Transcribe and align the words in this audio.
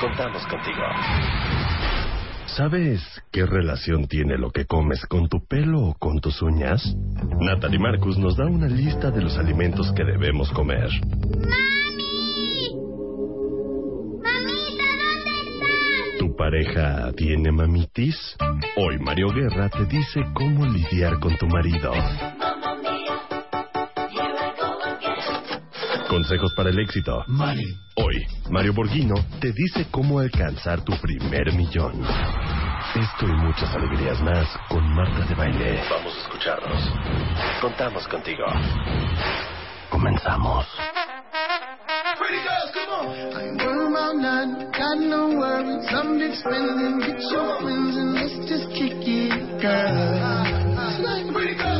Contamos 0.00 0.46
contigo. 0.46 0.82
¿Sabes 2.46 3.00
qué 3.32 3.46
relación 3.46 4.06
tiene 4.06 4.38
lo 4.38 4.50
que 4.50 4.64
comes 4.66 5.04
con 5.06 5.28
tu 5.28 5.44
pelo 5.46 5.80
o 5.80 5.94
con 5.94 6.20
tus 6.20 6.40
uñas? 6.42 6.94
Natalie 7.40 7.78
Marcus 7.78 8.16
nos 8.18 8.36
da 8.36 8.46
una 8.46 8.68
lista 8.68 9.10
de 9.10 9.22
los 9.22 9.36
alimentos 9.38 9.92
que 9.92 10.04
debemos 10.04 10.50
comer. 10.52 10.88
¡Mami! 11.10 12.68
¡Mamita, 14.22 14.84
¿dónde 15.00 15.30
estás? 15.50 16.18
¿Tu 16.18 16.36
pareja 16.36 17.12
tiene 17.16 17.50
mamitis? 17.50 18.36
Hoy 18.76 18.98
Mario 18.98 19.28
Guerra 19.30 19.68
te 19.68 19.86
dice 19.86 20.20
cómo 20.34 20.66
lidiar 20.66 21.18
con 21.18 21.36
tu 21.36 21.46
marido. 21.46 21.92
Consejos 26.14 26.54
para 26.54 26.70
el 26.70 26.78
éxito. 26.78 27.24
Hoy, 27.96 28.24
Mario 28.48 28.72
Borghino 28.72 29.16
te 29.40 29.50
dice 29.50 29.88
cómo 29.90 30.20
alcanzar 30.20 30.80
tu 30.84 30.92
primer 30.98 31.52
millón. 31.54 32.04
Esto 32.94 33.26
y 33.26 33.32
muchas 33.32 33.74
alegrías 33.74 34.22
más 34.22 34.46
con 34.68 34.94
Marta 34.94 35.26
de 35.26 35.34
Baile. 35.34 35.80
Vamos 35.90 36.14
a 36.14 36.20
escucharnos. 36.20 36.92
Contamos 37.60 38.06
contigo. 38.06 38.44
Comenzamos. 39.90 40.64
I 42.16 42.36
ain't 43.42 43.60
worried 43.60 43.90
about 43.90 44.14
nothing, 44.14 44.70
got 44.70 44.98
no 44.98 45.36
worries. 45.36 45.84
I'm 45.90 46.16
big 46.16 46.32
spending, 46.36 47.00
get 47.00 47.18
your 47.26 47.58
friends 47.60 47.96
and 47.96 48.14
let's 48.14 48.38
just 48.48 48.70
kick 48.70 49.02
it, 49.02 49.60
girl. 49.60 50.64
Tonight, 50.94 51.26
pretty 51.34 51.56
girls, 51.58 51.73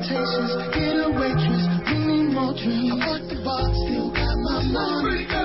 invitations. 0.00 0.52
Get 0.72 0.96
a 0.96 1.10
waitress, 1.12 1.64
we 1.86 1.98
need 2.06 2.32
more 2.32 2.54
drinks. 2.54 2.92
I'm 2.92 3.02
at 3.02 3.28
the 3.28 3.36
bar, 3.44 3.68
still 3.84 4.10
got 4.10 4.36
my 4.38 4.62
money. 4.64 5.39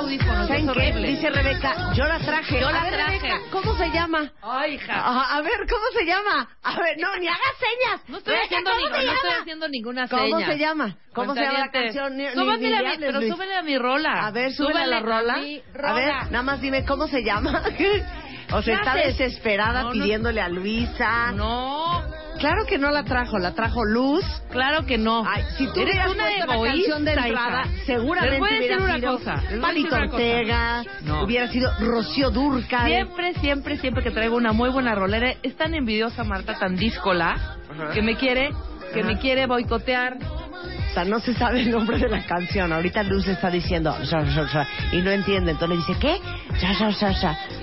Audífonos. 0.00 0.48
¿Saben 0.48 0.68
es 0.68 0.76
qué? 0.76 0.92
Dice 1.06 1.30
Rebeca, 1.30 1.92
yo 1.94 2.04
la 2.04 2.18
traje. 2.18 2.60
Yo 2.60 2.68
A 2.68 2.72
la 2.72 2.82
ver, 2.84 2.92
traje. 2.94 3.18
Rebeca, 3.18 3.40
¿Cómo 3.50 3.74
se 3.76 3.90
llama? 3.90 4.32
Ay, 4.42 4.74
hija. 4.74 4.92
Ajá, 4.94 5.36
a 5.36 5.42
ver, 5.42 5.58
¿cómo 5.68 5.84
se 5.98 6.04
llama? 6.04 6.48
A 6.62 6.78
ver, 6.80 6.98
no, 6.98 7.16
ni 7.16 7.28
hagas 7.28 7.54
señas. 7.58 8.08
No 8.08 8.18
estoy, 8.18 8.34
Rebeca, 8.34 8.46
haciendo, 8.56 8.70
¿cómo 8.70 8.82
ni- 8.86 9.06
no 9.06 9.12
estoy 9.12 9.30
haciendo 9.40 9.68
ninguna 9.68 10.08
¿Cómo 10.08 10.22
seña. 10.38 10.46
se 10.46 10.58
llama? 10.58 10.96
¿Cómo 11.14 11.34
se 11.34 11.40
llama 11.40 11.58
la 11.58 11.70
canción? 11.70 12.16
Ni- 12.16 12.24
ni- 12.24 12.30
Súbele 12.32 12.68
ni 12.68 12.74
a 12.74 12.82
mi, 12.82 12.96
pero 12.98 13.20
súbele 13.20 13.54
a 13.56 13.62
mi 13.62 13.78
rola. 13.78 14.26
A 14.26 14.30
ver, 14.30 14.52
súbele 14.52 14.80
a 14.80 14.86
la 14.86 15.00
rola. 15.00 15.36
mi 15.36 15.56
A 15.82 15.92
ver, 15.94 16.08
rola. 16.08 16.24
nada 16.30 16.42
más 16.42 16.60
dime 16.60 16.84
cómo 16.84 17.06
se 17.06 17.22
llama. 17.22 17.62
o 18.52 18.62
sea, 18.62 18.74
¿Qué 18.74 18.80
está 18.80 18.92
haces? 18.92 19.18
desesperada 19.18 19.82
No, 19.82 19.86
no. 19.88 19.92
pidiéndole 19.92 20.40
a 20.40 20.48
Luisa. 20.48 21.32
No, 21.32 22.02
Claro 22.38 22.64
que 22.66 22.78
no 22.78 22.90
la 22.90 23.02
trajo, 23.04 23.38
la 23.38 23.52
trajo 23.54 23.84
Luz. 23.84 24.24
claro 24.50 24.86
que 24.86 24.96
no. 24.96 25.22
Ay, 25.28 25.42
si 25.58 25.66
tú 25.74 25.80
Eres 25.80 25.96
una 26.10 26.30
egoísta, 26.38 26.46
canción 26.46 27.04
de 27.04 27.12
entrada, 27.12 27.66
hija. 27.66 27.84
seguramente 27.84 28.30
Les 28.30 28.40
voy 28.40 28.48
a 28.48 28.52
decir 28.54 28.68
hubiera 28.78 28.84
una 28.84 28.98
sido 28.98 29.12
cosa. 29.18 29.42
Palito. 29.60 29.94
Ortega, 29.96 30.82
No. 31.02 31.22
hubiera 31.24 31.48
sido 31.48 31.70
Rocío 31.80 32.30
Durcal. 32.30 32.86
Siempre, 32.86 33.34
siempre, 33.34 33.76
siempre 33.76 34.02
que 34.02 34.10
traigo 34.10 34.36
una 34.36 34.52
muy 34.54 34.70
buena 34.70 34.94
rolera, 34.94 35.34
es 35.42 35.54
tan 35.56 35.74
envidiosa 35.74 36.24
Marta, 36.24 36.58
tan 36.58 36.76
díscola, 36.76 37.58
que 37.92 38.00
me 38.00 38.16
quiere, 38.16 38.48
que 38.92 39.02
me 39.02 39.18
quiere 39.18 39.46
boicotear. 39.46 40.18
O 40.18 40.92
sea, 40.92 41.04
no 41.04 41.20
se 41.20 41.34
sabe 41.34 41.60
el 41.60 41.70
nombre 41.70 41.98
de 41.98 42.08
la 42.08 42.24
canción. 42.26 42.72
Ahorita 42.72 43.04
Luz 43.04 43.28
está 43.28 43.48
diciendo 43.48 43.96
sha, 44.02 44.24
sha, 44.24 44.44
sha, 44.46 44.66
y 44.92 44.96
no 45.02 45.10
entiende. 45.10 45.52
Entonces 45.52 45.78
le 45.78 45.86
dice, 45.86 46.00
¿qué? 46.00 46.20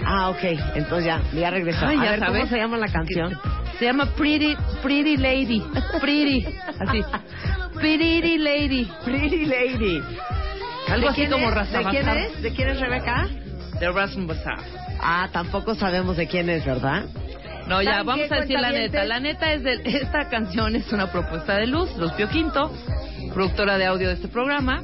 Ah, 0.06 0.30
ok. 0.30 0.44
Entonces 0.76 1.06
ya, 1.06 1.22
ya 1.34 1.50
regresó. 1.50 1.86
Ay, 1.86 1.98
a 2.00 2.04
ya 2.06 2.12
ver, 2.12 2.20
¿cómo 2.20 2.34
sabes. 2.34 2.50
se 2.50 2.58
llama 2.58 2.78
la 2.78 2.88
canción? 2.88 3.38
Se 3.78 3.86
llama 3.86 4.06
Pretty, 4.16 4.56
Pretty 4.82 5.18
Lady. 5.18 5.62
Pretty, 6.00 6.46
así. 6.80 7.04
Pretty 7.76 8.38
Lady. 8.38 8.90
Pretty 9.04 9.46
Lady. 9.46 10.02
Algo 10.88 11.08
¿De 11.08 11.12
así 11.12 11.28
como? 11.28 11.52
Rasta 11.52 11.80
¿De 11.80 11.86
quién 11.86 12.08
es? 12.10 12.42
¿De 12.42 12.54
quién 12.54 12.70
es 12.70 12.80
Rebeca? 12.80 13.28
De 13.80 13.92
Rasmus 13.92 14.28
Bazaar. 14.28 14.60
Ah, 15.02 15.28
tampoco 15.32 15.76
sabemos 15.76 16.18
de 16.18 16.28
quién 16.28 16.50
es, 16.50 16.66
¿verdad? 16.66 17.04
No, 17.68 17.82
ya, 17.82 17.92
¿Saben 17.92 18.06
vamos 18.06 18.32
a 18.32 18.36
decir 18.36 18.60
la 18.60 18.72
neta. 18.72 19.04
La 19.06 19.20
neta 19.20 19.52
es 19.54 19.64
de... 19.64 19.82
Esta 19.84 20.30
canción 20.30 20.76
es 20.76 20.92
una 20.94 21.12
propuesta 21.12 21.56
de 21.58 21.68
Luz, 21.68 21.96
Luz 21.98 22.12
Pio 22.14 22.30
Quinto, 22.30 22.72
productora 23.34 23.78
de 23.78 23.86
audio 23.86 24.08
de 24.08 24.14
este 24.16 24.28
programa. 24.30 24.82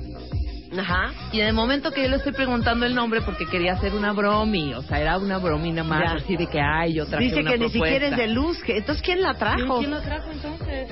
Ajá. 0.77 1.11
Y 1.31 1.39
en 1.39 1.47
el 1.47 1.53
momento 1.53 1.91
que 1.91 2.01
yo 2.03 2.09
le 2.09 2.15
estoy 2.17 2.33
preguntando 2.33 2.85
el 2.85 2.95
nombre 2.95 3.21
porque 3.21 3.45
quería 3.45 3.73
hacer 3.73 3.93
una 3.93 4.11
bromi, 4.11 4.73
o 4.73 4.81
sea, 4.81 4.99
era 4.99 5.17
una 5.19 5.37
bromina 5.37 5.83
más, 5.83 6.01
Ya. 6.03 6.15
así 6.17 6.35
de 6.35 6.47
que, 6.47 6.59
ay, 6.59 6.93
yo 6.95 7.05
traje 7.05 7.25
Dice 7.25 7.39
una 7.41 7.51
que 7.51 7.57
ni 7.59 7.69
siquiera 7.69 8.07
es 8.07 8.17
de 8.17 8.27
Luz. 8.27 8.61
que- 8.63 8.77
Entonces, 8.77 9.03
¿quién 9.03 9.21
la 9.21 9.35
trajo? 9.35 9.77
¿Quién 9.79 9.91
la 9.91 10.01
trajo 10.01 10.31
entonces? 10.31 10.89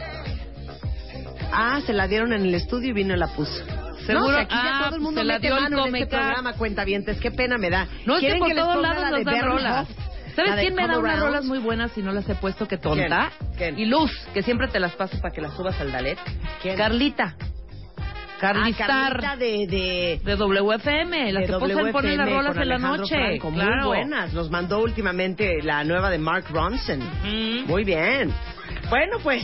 Ah, 1.51 1.81
se 1.85 1.93
la 1.93 2.07
dieron 2.07 2.31
en 2.31 2.45
el 2.45 2.53
estudio 2.55 2.89
y 2.89 2.93
vino 2.93 3.13
y 3.15 3.17
la 3.17 3.27
puso. 3.27 3.65
Seguro- 4.05 4.31
No, 4.31 4.37
aquí 4.37 4.53
ya 4.55 4.77
ah, 4.79 4.83
todo 4.85 4.95
el 4.95 5.01
mundo 5.01 5.19
se 5.21 5.25
la 5.25 5.33
mete 5.33 5.47
dio 5.47 5.55
el 5.57 5.61
mano 5.63 5.85
en 5.87 5.95
este 5.95 6.07
programa, 6.15 6.53
cuentavientes. 6.53 7.19
Qué 7.19 7.31
pena 7.31 7.57
me 7.57 7.69
da. 7.69 7.87
No, 8.05 8.13
es 8.15 8.19
que 8.21 8.25
¿Quieren 8.27 8.39
por 8.39 8.47
les 8.49 8.57
todos 8.57 8.81
lados 8.81 9.01
la 9.03 9.09
nos 9.11 9.25
dan 9.25 9.41
rolas. 9.41 9.87
¿Sabes 10.35 10.55
de 10.55 10.61
quién 10.61 10.75
me 10.75 10.87
da 10.87 10.99
unas 10.99 11.19
rolas 11.19 11.45
muy 11.45 11.59
buenas 11.59 11.97
y 11.97 12.01
no 12.01 12.11
las 12.11 12.27
he 12.29 12.35
puesto 12.35 12.67
que 12.67 12.77
tonta? 12.77 13.31
¿Quién? 13.57 13.77
Y 13.77 13.85
Luz, 13.85 14.11
que 14.33 14.43
siempre 14.43 14.67
te 14.67 14.79
las 14.79 14.93
paso 14.93 15.19
para 15.21 15.33
que 15.33 15.41
las 15.41 15.55
subas 15.55 15.79
al 15.79 15.91
Dalet. 15.91 16.19
¿Quién? 16.61 16.77
Carlita. 16.77 17.35
Ah. 18.43 18.71
Carlita 18.75 19.35
de, 19.35 19.67
de, 19.67 20.21
de 20.23 20.35
WFM, 20.35 21.31
las 21.31 21.41
de 21.41 21.47
que 21.47 21.59
ponen, 21.59 21.91
ponen 21.91 22.17
las 22.17 22.27
WFM 22.27 22.37
rolas 22.37 22.57
en 22.57 22.69
la 22.69 22.77
noche. 22.79 23.15
Franco. 23.15 23.51
claro. 23.51 23.75
Muy 23.75 23.85
buenas. 23.85 24.33
Nos 24.33 24.49
mandó 24.49 24.79
últimamente 24.79 25.61
la 25.61 25.83
nueva 25.83 26.09
de 26.09 26.17
Mark 26.17 26.45
Ronson. 26.51 26.99
Mm. 26.99 27.67
Muy 27.67 27.83
bien. 27.83 28.33
Bueno, 28.89 29.17
pues, 29.21 29.43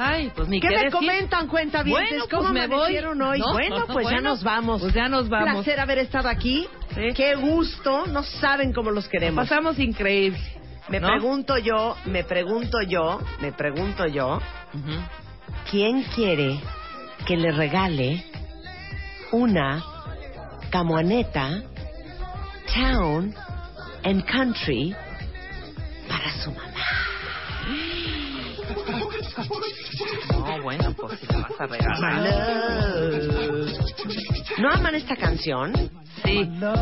Ay, 0.00 0.30
pues 0.34 0.48
ni 0.48 0.60
¿qué 0.60 0.68
qué 0.68 0.74
me 0.74 0.84
decir. 0.84 0.92
comentan, 0.92 1.48
cuentavientes? 1.48 2.08
Bueno, 2.08 2.26
¿Cómo 2.30 2.42
pues 2.42 2.52
me 2.52 2.66
voy. 2.68 2.96
hoy? 2.98 3.38
¿No? 3.40 3.52
Bueno, 3.52 3.84
pues 3.92 4.08
ya 4.08 4.20
nos 4.20 4.44
vamos. 4.44 4.80
pues 4.80 4.94
ya 4.94 5.08
nos 5.08 5.28
vamos. 5.28 5.48
Un 5.48 5.54
placer 5.64 5.80
haber 5.80 5.98
estado 5.98 6.28
aquí. 6.28 6.68
Sí. 6.94 7.08
Qué 7.16 7.34
gusto. 7.34 8.06
No 8.06 8.22
saben 8.22 8.72
cómo 8.72 8.92
los 8.92 9.08
queremos. 9.08 9.48
Pasamos 9.48 9.76
increíble. 9.80 10.38
Me 10.88 11.00
¿no? 11.00 11.08
pregunto 11.08 11.58
yo, 11.58 11.96
me 12.06 12.22
pregunto 12.22 12.80
yo, 12.82 13.20
me 13.40 13.52
pregunto 13.52 14.06
yo. 14.06 14.40
¿quién 15.70 16.02
quiere 16.14 16.60
que 17.26 17.36
le 17.36 17.52
regale 17.52 18.24
una 19.32 19.84
camioneta 20.70 21.62
Town 22.72 23.34
and 24.04 24.24
Country 24.24 24.94
para 26.08 26.32
su 26.42 26.52
mamá? 26.52 26.86
Bueno, 30.68 30.92
pues 31.00 31.18
si 31.18 31.26
la 31.28 31.38
vas 31.38 31.60
a 31.60 31.66
regalar. 31.66 32.28
¿No 34.58 34.70
aman 34.70 34.94
esta 34.96 35.16
canción? 35.16 35.72
Sí. 36.22 36.44
¿No 36.44 36.74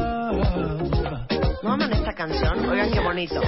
aman 1.63 1.93
esta 1.93 2.13
canción? 2.13 2.69
Oigan 2.69 2.91
qué 2.91 2.99
bonito. 2.99 3.41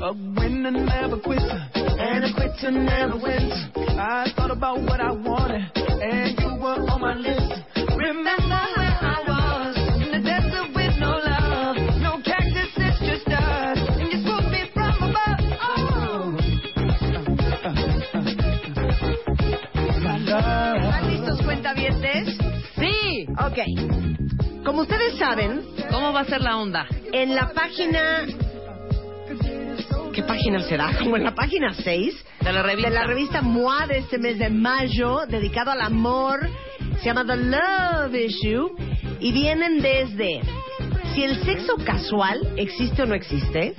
A 0.00 0.12
winner 0.12 0.70
never 0.70 1.20
quits. 1.20 1.42
And 1.98 2.24
a 2.24 2.32
quitter 2.32 2.70
never 2.70 3.16
wins. 3.16 3.52
I 3.98 4.30
thought 4.36 4.52
about 4.52 4.78
what 4.82 5.00
I 5.00 5.10
wanted, 5.10 5.68
and 5.74 6.38
you 6.38 6.54
were 6.62 6.78
on 6.92 7.00
my 7.00 7.14
list. 7.14 7.64
Remember 7.96 8.54
I 8.54 9.09
cuentavientes? 21.74 22.36
Sí. 22.78 23.26
Ok. 23.38 24.64
Como 24.64 24.82
ustedes 24.82 25.16
saben, 25.18 25.62
¿Cómo 25.90 26.12
va 26.12 26.20
a 26.20 26.24
ser 26.24 26.40
la 26.40 26.56
onda? 26.58 26.86
en 27.12 27.34
la 27.34 27.50
página... 27.52 28.26
¿Qué 30.12 30.22
página 30.24 30.60
será? 30.62 30.92
Como 30.98 31.16
en 31.16 31.24
la 31.24 31.34
página 31.34 31.72
6 31.72 32.24
De 32.40 32.52
la 32.52 32.62
revista. 32.62 32.88
de 32.90 32.94
la 32.94 33.04
revista 33.06 33.42
MOA 33.42 33.86
de 33.86 33.98
este 33.98 34.18
mes 34.18 34.38
de 34.38 34.50
mayo, 34.50 35.20
dedicado 35.28 35.70
al 35.70 35.80
amor. 35.80 36.48
Se 36.98 37.06
llama 37.06 37.24
The 37.24 37.36
Love 37.36 38.14
Issue. 38.14 38.70
Y 39.20 39.32
vienen 39.32 39.80
desde 39.80 40.40
si 41.14 41.24
el 41.24 41.42
sexo 41.44 41.76
casual 41.84 42.54
existe 42.56 43.02
o 43.02 43.06
no 43.06 43.14
existe. 43.14 43.74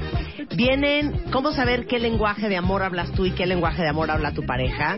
Vienen 0.55 1.23
cómo 1.31 1.51
saber 1.53 1.85
qué 1.87 1.99
lenguaje 1.99 2.49
de 2.49 2.57
amor 2.57 2.83
hablas 2.83 3.11
tú 3.13 3.25
y 3.25 3.31
qué 3.31 3.45
lenguaje 3.45 3.81
de 3.81 3.89
amor 3.89 4.11
habla 4.11 4.33
tu 4.33 4.45
pareja. 4.45 4.97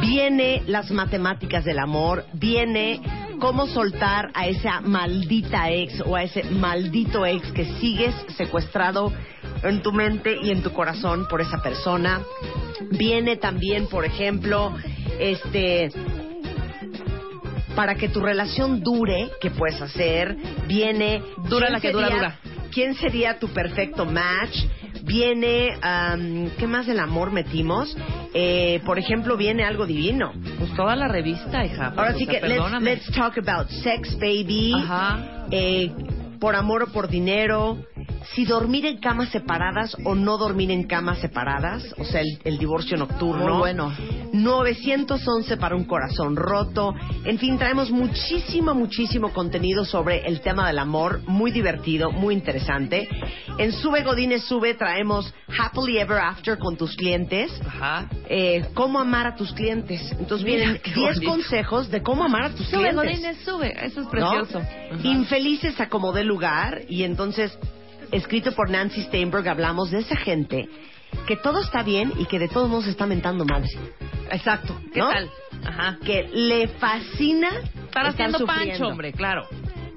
Viene 0.00 0.62
las 0.66 0.90
matemáticas 0.90 1.64
del 1.64 1.78
amor. 1.78 2.24
Viene 2.34 3.00
cómo 3.40 3.66
soltar 3.66 4.30
a 4.34 4.46
esa 4.46 4.80
maldita 4.80 5.70
ex 5.70 6.00
o 6.06 6.16
a 6.16 6.22
ese 6.22 6.44
maldito 6.44 7.24
ex 7.26 7.50
que 7.52 7.64
sigues 7.80 8.14
secuestrado 8.36 9.12
en 9.62 9.82
tu 9.82 9.92
mente 9.92 10.36
y 10.42 10.50
en 10.50 10.62
tu 10.62 10.72
corazón 10.72 11.26
por 11.28 11.40
esa 11.40 11.62
persona. 11.62 12.20
Viene 12.90 13.36
también, 13.36 13.86
por 13.86 14.04
ejemplo, 14.04 14.74
este 15.18 15.90
para 17.74 17.94
que 17.94 18.08
tu 18.08 18.20
relación 18.20 18.80
dure, 18.82 19.30
¿qué 19.40 19.50
puedes 19.50 19.80
hacer? 19.80 20.36
Viene 20.66 21.22
Dura 21.48 21.66
¿quién 21.66 21.72
la 21.72 21.80
que 21.80 21.92
dura, 21.92 22.06
sería- 22.08 22.16
dura. 22.22 22.38
¿Quién 22.72 22.94
sería 22.94 23.38
tu 23.38 23.48
perfecto 23.48 24.06
match? 24.06 24.56
Viene, 25.02 25.76
am, 25.82 26.48
¿qué 26.58 26.66
más 26.66 26.86
del 26.86 27.00
amor 27.00 27.30
metimos? 27.30 27.94
Eh, 28.32 28.80
por 28.86 28.98
ejemplo, 28.98 29.36
viene 29.36 29.64
algo 29.64 29.84
divino. 29.84 30.32
Pues 30.58 30.72
toda 30.74 30.96
la 30.96 31.06
revista, 31.08 31.64
hija. 31.66 31.92
Ahora 31.96 32.14
sí 32.14 32.26
que 32.26 32.40
let's, 32.40 32.80
let's 32.80 33.10
talk 33.12 33.36
about 33.36 33.68
sex, 33.68 34.16
baby. 34.18 34.72
Ajá. 34.74 35.46
Eh, 35.50 35.90
por 36.42 36.56
amor 36.56 36.82
o 36.82 36.86
por 36.88 37.08
dinero. 37.08 37.78
Si 38.34 38.44
dormir 38.44 38.84
en 38.86 38.98
camas 38.98 39.28
separadas 39.28 39.96
o 40.04 40.16
no 40.16 40.38
dormir 40.38 40.72
en 40.72 40.84
camas 40.88 41.18
separadas. 41.20 41.94
O 41.98 42.04
sea, 42.04 42.20
el, 42.20 42.38
el 42.42 42.58
divorcio 42.58 42.96
nocturno. 42.96 43.48
Muy 43.50 43.58
bueno. 43.58 43.92
911 44.32 45.56
para 45.56 45.76
un 45.76 45.84
corazón 45.84 46.34
roto. 46.34 46.94
En 47.24 47.38
fin, 47.38 47.58
traemos 47.58 47.90
muchísimo, 47.92 48.74
muchísimo 48.74 49.32
contenido 49.32 49.84
sobre 49.84 50.26
el 50.26 50.40
tema 50.40 50.66
del 50.66 50.80
amor. 50.80 51.20
Muy 51.26 51.52
divertido, 51.52 52.10
muy 52.10 52.34
interesante. 52.34 53.08
En 53.58 53.70
Sube 53.72 54.02
Godines 54.02 54.42
Sube 54.44 54.74
traemos 54.74 55.32
Happily 55.56 55.98
Ever 55.98 56.18
After 56.18 56.58
con 56.58 56.76
tus 56.76 56.96
clientes 56.96 57.52
Ajá. 57.66 58.08
eh, 58.28 58.64
cómo 58.74 58.98
amar 58.98 59.26
a 59.28 59.36
tus 59.36 59.52
clientes. 59.52 60.00
Entonces 60.18 60.44
Mira, 60.44 60.58
vienen 60.64 60.80
qué 60.82 60.92
10 60.92 61.14
bonito. 61.16 61.30
consejos 61.30 61.90
de 61.90 62.02
cómo 62.02 62.24
amar 62.24 62.44
a 62.44 62.50
tus 62.50 62.66
Sube, 62.66 62.88
clientes. 62.90 62.96
Godínez, 62.96 63.44
sube. 63.44 63.86
Eso 63.86 64.00
es 64.00 64.06
¿no? 64.06 64.10
precioso. 64.10 64.60
Infelices 65.04 65.78
acomodé 65.80 66.24
lugar 66.32 66.82
y 66.88 67.02
entonces, 67.04 67.56
escrito 68.10 68.52
por 68.52 68.70
Nancy 68.70 69.02
Steinberg, 69.02 69.46
hablamos 69.48 69.90
de 69.90 69.98
esa 69.98 70.16
gente 70.16 70.68
que 71.26 71.36
todo 71.36 71.60
está 71.60 71.82
bien 71.82 72.12
y 72.18 72.24
que 72.24 72.38
de 72.38 72.48
todos 72.48 72.68
modos 72.70 72.86
está 72.86 73.06
mentando 73.06 73.44
mal. 73.44 73.64
Exacto. 74.30 74.74
¿Qué 74.94 75.00
¿No? 75.00 75.10
tal? 75.10 75.28
Ajá. 75.64 75.98
Que 76.04 76.26
le 76.32 76.68
fascina 76.68 77.48
Estar 77.84 78.06
haciendo 78.06 78.38
sufriendo. 78.38 78.70
pancho, 78.70 78.88
hombre, 78.88 79.12
claro. 79.12 79.46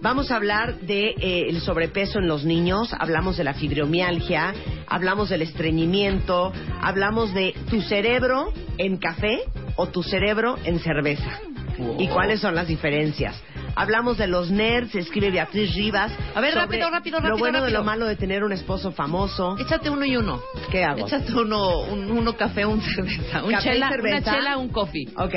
Vamos 0.01 0.29
a 0.29 0.35
hablar 0.35 0.81
de 0.81 1.15
eh, 1.17 1.45
el 1.49 1.61
sobrepeso 1.61 2.19
en 2.19 2.27
los 2.27 2.43
niños, 2.43 2.93
hablamos 2.93 3.37
de 3.37 3.43
la 3.45 3.53
fibromialgia, 3.53 4.53
hablamos 4.87 5.29
del 5.29 5.41
estreñimiento, 5.41 6.51
hablamos 6.81 7.33
de 7.33 7.55
tu 7.71 7.81
cerebro 7.81 8.51
en 8.77 8.97
café 8.97 9.39
o 9.77 9.87
tu 9.87 10.03
cerebro 10.03 10.57
en 10.65 10.79
cerveza. 10.79 11.39
Wow. 11.77 11.97
¿Y 11.99 12.07
cuáles 12.07 12.39
son 12.41 12.55
las 12.55 12.67
diferencias? 12.67 13.41
Hablamos 13.75 14.17
de 14.17 14.27
los 14.27 14.49
nerds, 14.51 14.95
escribe 14.95 15.31
Beatriz 15.31 15.73
Rivas. 15.75 16.11
A 16.33 16.39
ver, 16.41 16.53
sobre 16.53 16.65
rápido, 16.65 16.89
rápido, 16.89 17.17
Lo 17.19 17.23
rápido, 17.23 17.37
bueno 17.39 17.57
de 17.59 17.63
rápido. 17.65 17.79
lo 17.79 17.85
malo 17.85 18.05
de 18.05 18.15
tener 18.15 18.43
un 18.43 18.53
esposo 18.53 18.91
famoso. 18.91 19.57
Échate 19.59 19.89
uno 19.89 20.05
y 20.05 20.15
uno. 20.15 20.41
¿Qué 20.71 20.83
hago? 20.83 21.05
Échate 21.05 21.33
uno, 21.33 21.79
un, 21.81 22.09
uno 22.11 22.33
café, 22.37 22.65
un 22.65 22.81
cerveza. 22.81 23.43
Un 23.43 23.51
Café 23.51 23.63
chela, 23.73 23.89
cerveza. 23.89 24.17
Una 24.31 24.37
chela, 24.39 24.57
un 24.57 24.69
coffee. 24.69 25.07
Ok. 25.17 25.33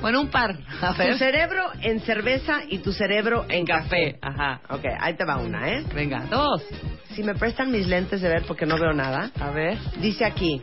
Bueno, 0.00 0.20
un 0.20 0.28
par. 0.28 0.56
A 0.80 0.92
Tu 0.92 0.98
ver. 0.98 1.18
cerebro 1.18 1.64
en 1.82 2.00
cerveza 2.00 2.60
y 2.68 2.78
tu 2.78 2.92
cerebro 2.92 3.44
en, 3.48 3.58
En 3.60 3.66
café. 3.66 4.18
Ajá. 4.22 4.60
Ok, 4.70 4.84
ahí 5.00 5.14
te 5.14 5.24
va 5.24 5.36
una, 5.38 5.68
¿eh? 5.68 5.84
Venga, 5.94 6.24
dos. 6.30 6.62
Si 7.14 7.22
me 7.24 7.34
prestan 7.34 7.70
mis 7.72 7.86
lentes 7.88 8.20
de 8.22 8.28
ver 8.28 8.44
porque 8.46 8.64
no 8.66 8.78
veo 8.78 8.92
nada. 8.92 9.30
A 9.40 9.50
ver. 9.50 9.76
Dice 10.00 10.24
aquí, 10.24 10.62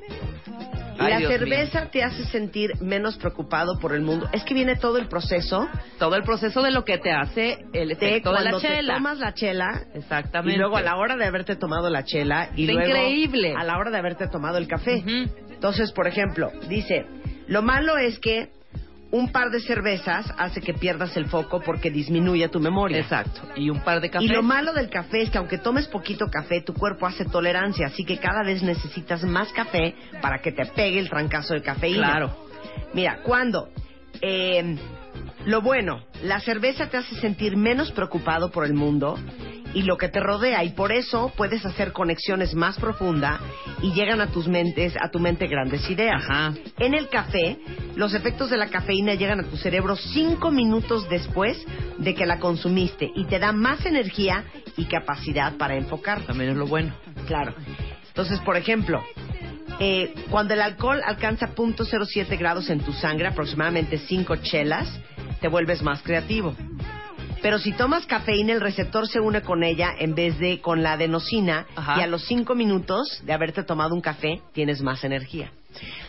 Ay, 1.00 1.12
la 1.14 1.18
Dios 1.20 1.32
cerveza 1.32 1.90
te 1.92 2.04
hace 2.04 2.26
sentir 2.26 2.72
menos 2.82 3.18
preocupado 3.18 3.80
por 3.80 3.94
el 3.94 4.02
mundo. 4.02 4.28
Es 4.34 4.44
que 4.44 4.54
viene 4.54 4.76
todo 4.76 4.98
el 4.98 5.08
proceso 5.08 5.68
Todo 6.00 6.16
el 6.16 6.24
proceso 6.24 6.62
de 6.62 6.72
lo 6.72 6.84
que 6.84 6.98
te 6.98 7.12
hace 7.12 7.58
el 7.74 7.92
efecto 7.92 8.32
de 8.34 8.44
la 8.44 8.60
chela. 8.60 8.94
te 8.94 8.98
tomas 9.00 9.20
la 9.20 9.34
chela 9.34 9.84
Exactamente. 9.94 10.56
y 10.56 10.58
luego 10.58 10.78
a 10.78 10.82
la 10.82 10.96
hora 10.98 11.16
de 11.16 11.26
haberte 11.26 11.56
tomado 11.56 11.90
la 11.90 12.04
chela 12.04 12.50
y 12.56 12.66
luego 12.66 12.82
increíble. 12.88 13.54
a 13.58 13.64
la 13.64 13.78
hora 13.78 13.92
de 13.92 13.98
haberte 13.98 14.28
tomado 14.28 14.58
el 14.58 14.68
café. 14.68 15.04
Entonces, 15.50 15.92
por 15.92 16.08
ejemplo, 16.08 16.52
dice, 16.70 17.06
lo 17.48 17.62
malo 17.62 17.98
es 17.98 18.20
que 18.20 18.50
un 19.12 19.31
par 19.31 19.50
de 19.51 19.59
cervezas 19.62 20.25
hace 20.38 20.62
que 20.62 20.74
pierdas 20.74 21.15
el 21.15 21.27
foco 21.27 21.62
porque 21.62 21.89
disminuye 21.89 22.48
tu 22.50 22.59
memoria. 22.59 23.00
Exacto. 23.00 23.42
Y 23.56 23.69
un 23.69 23.81
par 23.81 24.01
de 24.01 24.09
cafés. 24.09 24.30
Y 24.30 24.33
lo 24.33 24.44
malo 24.44 24.74
del 24.74 24.89
café 24.89 25.21
es 25.21 25.30
que 25.30 25.38
aunque 25.38 25.57
tomes 25.57 25.88
poquito 25.88 26.27
café, 26.30 26.62
tu 26.62 26.74
cuerpo 26.74 27.06
hace 27.06 27.25
tolerancia, 27.25 27.88
así 27.88 28.04
que 28.04 28.18
cada 28.18 28.44
vez 28.44 28.62
necesitas 28.63 29.24
más 29.24 29.51
café 29.54 29.95
para 30.21 30.39
que 30.39 30.51
te 30.51 30.65
pegue 30.65 31.00
el 31.00 31.09
trancazo 31.09 31.54
de 31.54 31.62
cafeína. 31.62 32.12
Claro. 32.12 32.38
Mira, 32.94 33.19
cuando 33.24 33.69
eh, 34.21 34.77
lo 35.45 35.62
bueno, 35.62 36.04
la 36.24 36.39
cerveza 36.39 36.88
te 36.88 36.98
hace 36.98 37.15
sentir 37.15 37.56
menos 37.56 37.92
preocupado 37.92 38.51
por 38.51 38.65
el 38.65 38.74
mundo 38.74 39.18
y 39.78 39.84
lo 39.84 39.96
que 39.96 40.10
te 40.10 40.20
rodea 40.20 40.64
y 40.64 40.72
por 40.72 40.92
eso 40.92 41.32
puedes 41.38 41.64
hacer 41.64 41.92
conexiones 41.92 42.56
más 42.56 42.80
profundas 42.80 43.40
y 43.84 43.94
llegan 43.94 44.22
a 44.22 44.32
tus 44.32 44.48
mentes, 44.48 44.96
a 45.00 45.12
tu 45.12 45.20
mente 45.20 45.46
grandes 45.46 45.88
ideas. 45.88 46.24
Ajá. 46.24 46.56
En 46.80 46.96
el 46.96 47.10
café, 47.10 47.60
los 47.96 48.16
efectos 48.16 48.50
de 48.50 48.58
la 48.58 48.70
cafeína 48.70 49.14
llegan 49.14 49.40
a 49.40 49.44
tu 49.44 49.56
cerebro 49.56 49.96
cinco 49.96 50.50
minutos 50.50 51.08
después 51.10 51.64
de 52.00 52.16
que 52.16 52.26
la 52.26 52.40
consumiste 52.40 53.12
y 53.14 53.26
te 53.26 53.38
da 53.38 53.52
más 53.52 53.86
energía 53.86 54.46
y 54.78 54.86
capacidad 54.86 55.56
para 55.58 55.76
enfocar. 55.76 56.22
También 56.22 56.50
es 56.50 56.58
lo 56.58 56.66
bueno. 56.66 56.96
Claro. 57.28 57.54
Entonces, 58.08 58.40
por 58.40 58.58
ejemplo, 58.58 59.04
eh, 59.80 60.12
cuando 60.32 60.56
el 60.56 60.62
alcohol 60.62 61.04
alcanza 61.06 61.54
.07 61.54 62.36
grados 62.40 62.72
en 62.72 62.80
tu 62.80 62.94
sangre, 62.94 63.28
aproximadamente 63.28 64.00
5 64.00 64.38
chelas, 64.38 64.92
te 65.40 65.48
vuelves 65.50 65.84
más 65.84 66.02
creativo. 66.02 66.56
Pero 67.42 67.60
si 67.60 67.72
tomas 67.74 68.06
cafeína, 68.06 68.54
el 68.54 68.62
receptor 68.62 69.07
se 69.07 69.19
une 69.19 69.42
con 69.42 69.63
ella 69.63 69.92
en 69.98 70.16
vez 70.16 70.38
de 70.39 70.60
con 70.62 70.83
la 70.83 70.94
adenosina 70.94 71.66
Ajá. 71.76 72.00
y 72.00 72.02
a 72.04 72.07
los 72.07 72.23
5 72.26 72.56
minutos 72.56 73.21
de 73.23 73.33
haberte 73.33 73.64
tomado 73.64 73.94
un 73.94 74.02
café 74.02 74.42
tienes 74.54 74.81
más 74.81 75.04
energía. 75.04 75.52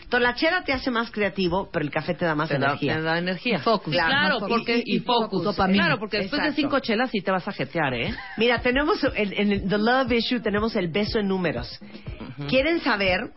Entonces 0.04 0.26
la 0.26 0.34
chela 0.34 0.64
te 0.64 0.72
hace 0.72 0.90
más 0.90 1.10
creativo, 1.10 1.68
pero 1.70 1.84
el 1.84 1.90
café 1.90 2.14
te 2.14 2.24
da 2.24 2.34
más 2.34 2.48
Te 2.48 2.58
da, 2.58 2.68
energía. 2.68 2.94
te 2.96 3.02
da 3.02 3.18
energía. 3.18 3.58
Focus. 3.58 3.92
Claro, 3.92 4.38
porque, 4.48 4.78
y, 4.78 4.94
Y- 4.94 4.96
y 4.96 5.00
focus. 5.00 5.24
focus, 5.26 5.44
dopamina. 5.44 5.84
Claro, 5.84 5.98
porque 6.00 6.18
después 6.18 6.42
de 6.42 6.52
cinco 6.54 6.78
chelas 6.80 7.10
sí 7.10 7.20
te 7.20 7.30
vas 7.30 7.46
a 7.46 7.52
jetear, 7.52 7.92
¿eh? 7.92 8.14
Mira, 8.38 8.60
tenemos 8.62 8.98
en, 9.14 9.32
en 9.34 9.52
el 9.52 9.68
The 9.68 9.76
Love 9.78 10.12
Issue 10.12 10.40
tenemos 10.40 10.74
el 10.76 10.88
beso 10.88 11.18
en 11.18 11.28
números. 11.28 11.78
¿Quieren 12.48 12.80
saber 12.80 13.32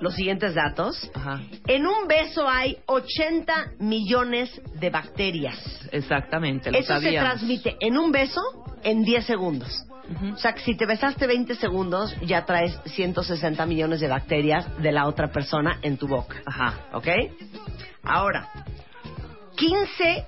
los 0.00 0.14
siguientes 0.14 0.54
datos? 0.54 1.10
Ajá. 1.14 1.40
En 1.66 1.86
un 1.86 2.06
beso 2.08 2.48
hay 2.48 2.78
80 2.86 3.72
millones 3.78 4.50
de 4.74 4.90
bacterias. 4.90 5.58
Exactamente, 5.92 6.70
lo 6.70 6.78
Eso 6.78 7.00
se 7.00 7.12
transmite 7.12 7.76
en 7.80 7.98
un 7.98 8.12
beso 8.12 8.40
en 8.82 9.02
10 9.02 9.26
segundos. 9.26 9.86
O 10.32 10.36
sea, 10.36 10.52
que 10.52 10.60
si 10.60 10.76
te 10.76 10.86
besaste 10.86 11.26
20 11.26 11.56
segundos, 11.56 12.14
ya 12.22 12.44
traes 12.44 12.78
160 12.84 13.66
millones 13.66 14.00
de 14.00 14.06
bacterias 14.06 14.64
de 14.80 14.92
la 14.92 15.06
otra 15.06 15.32
persona 15.32 15.80
en 15.82 15.96
tu 15.96 16.06
boca. 16.06 16.36
Ajá. 16.46 16.74
¿Ok? 16.92 17.08
Ahora, 18.04 18.48
15 19.56 20.26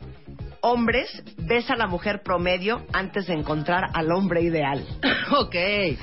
hombres 0.63 1.23
besa 1.37 1.75
a 1.75 1.77
la 1.77 1.87
mujer 1.87 2.23
promedio 2.23 2.85
antes 2.93 3.27
de 3.27 3.35
encontrar 3.35 3.91
al 3.95 4.11
hombre 4.13 4.43
ideal. 4.43 4.85
ok. 5.37 5.55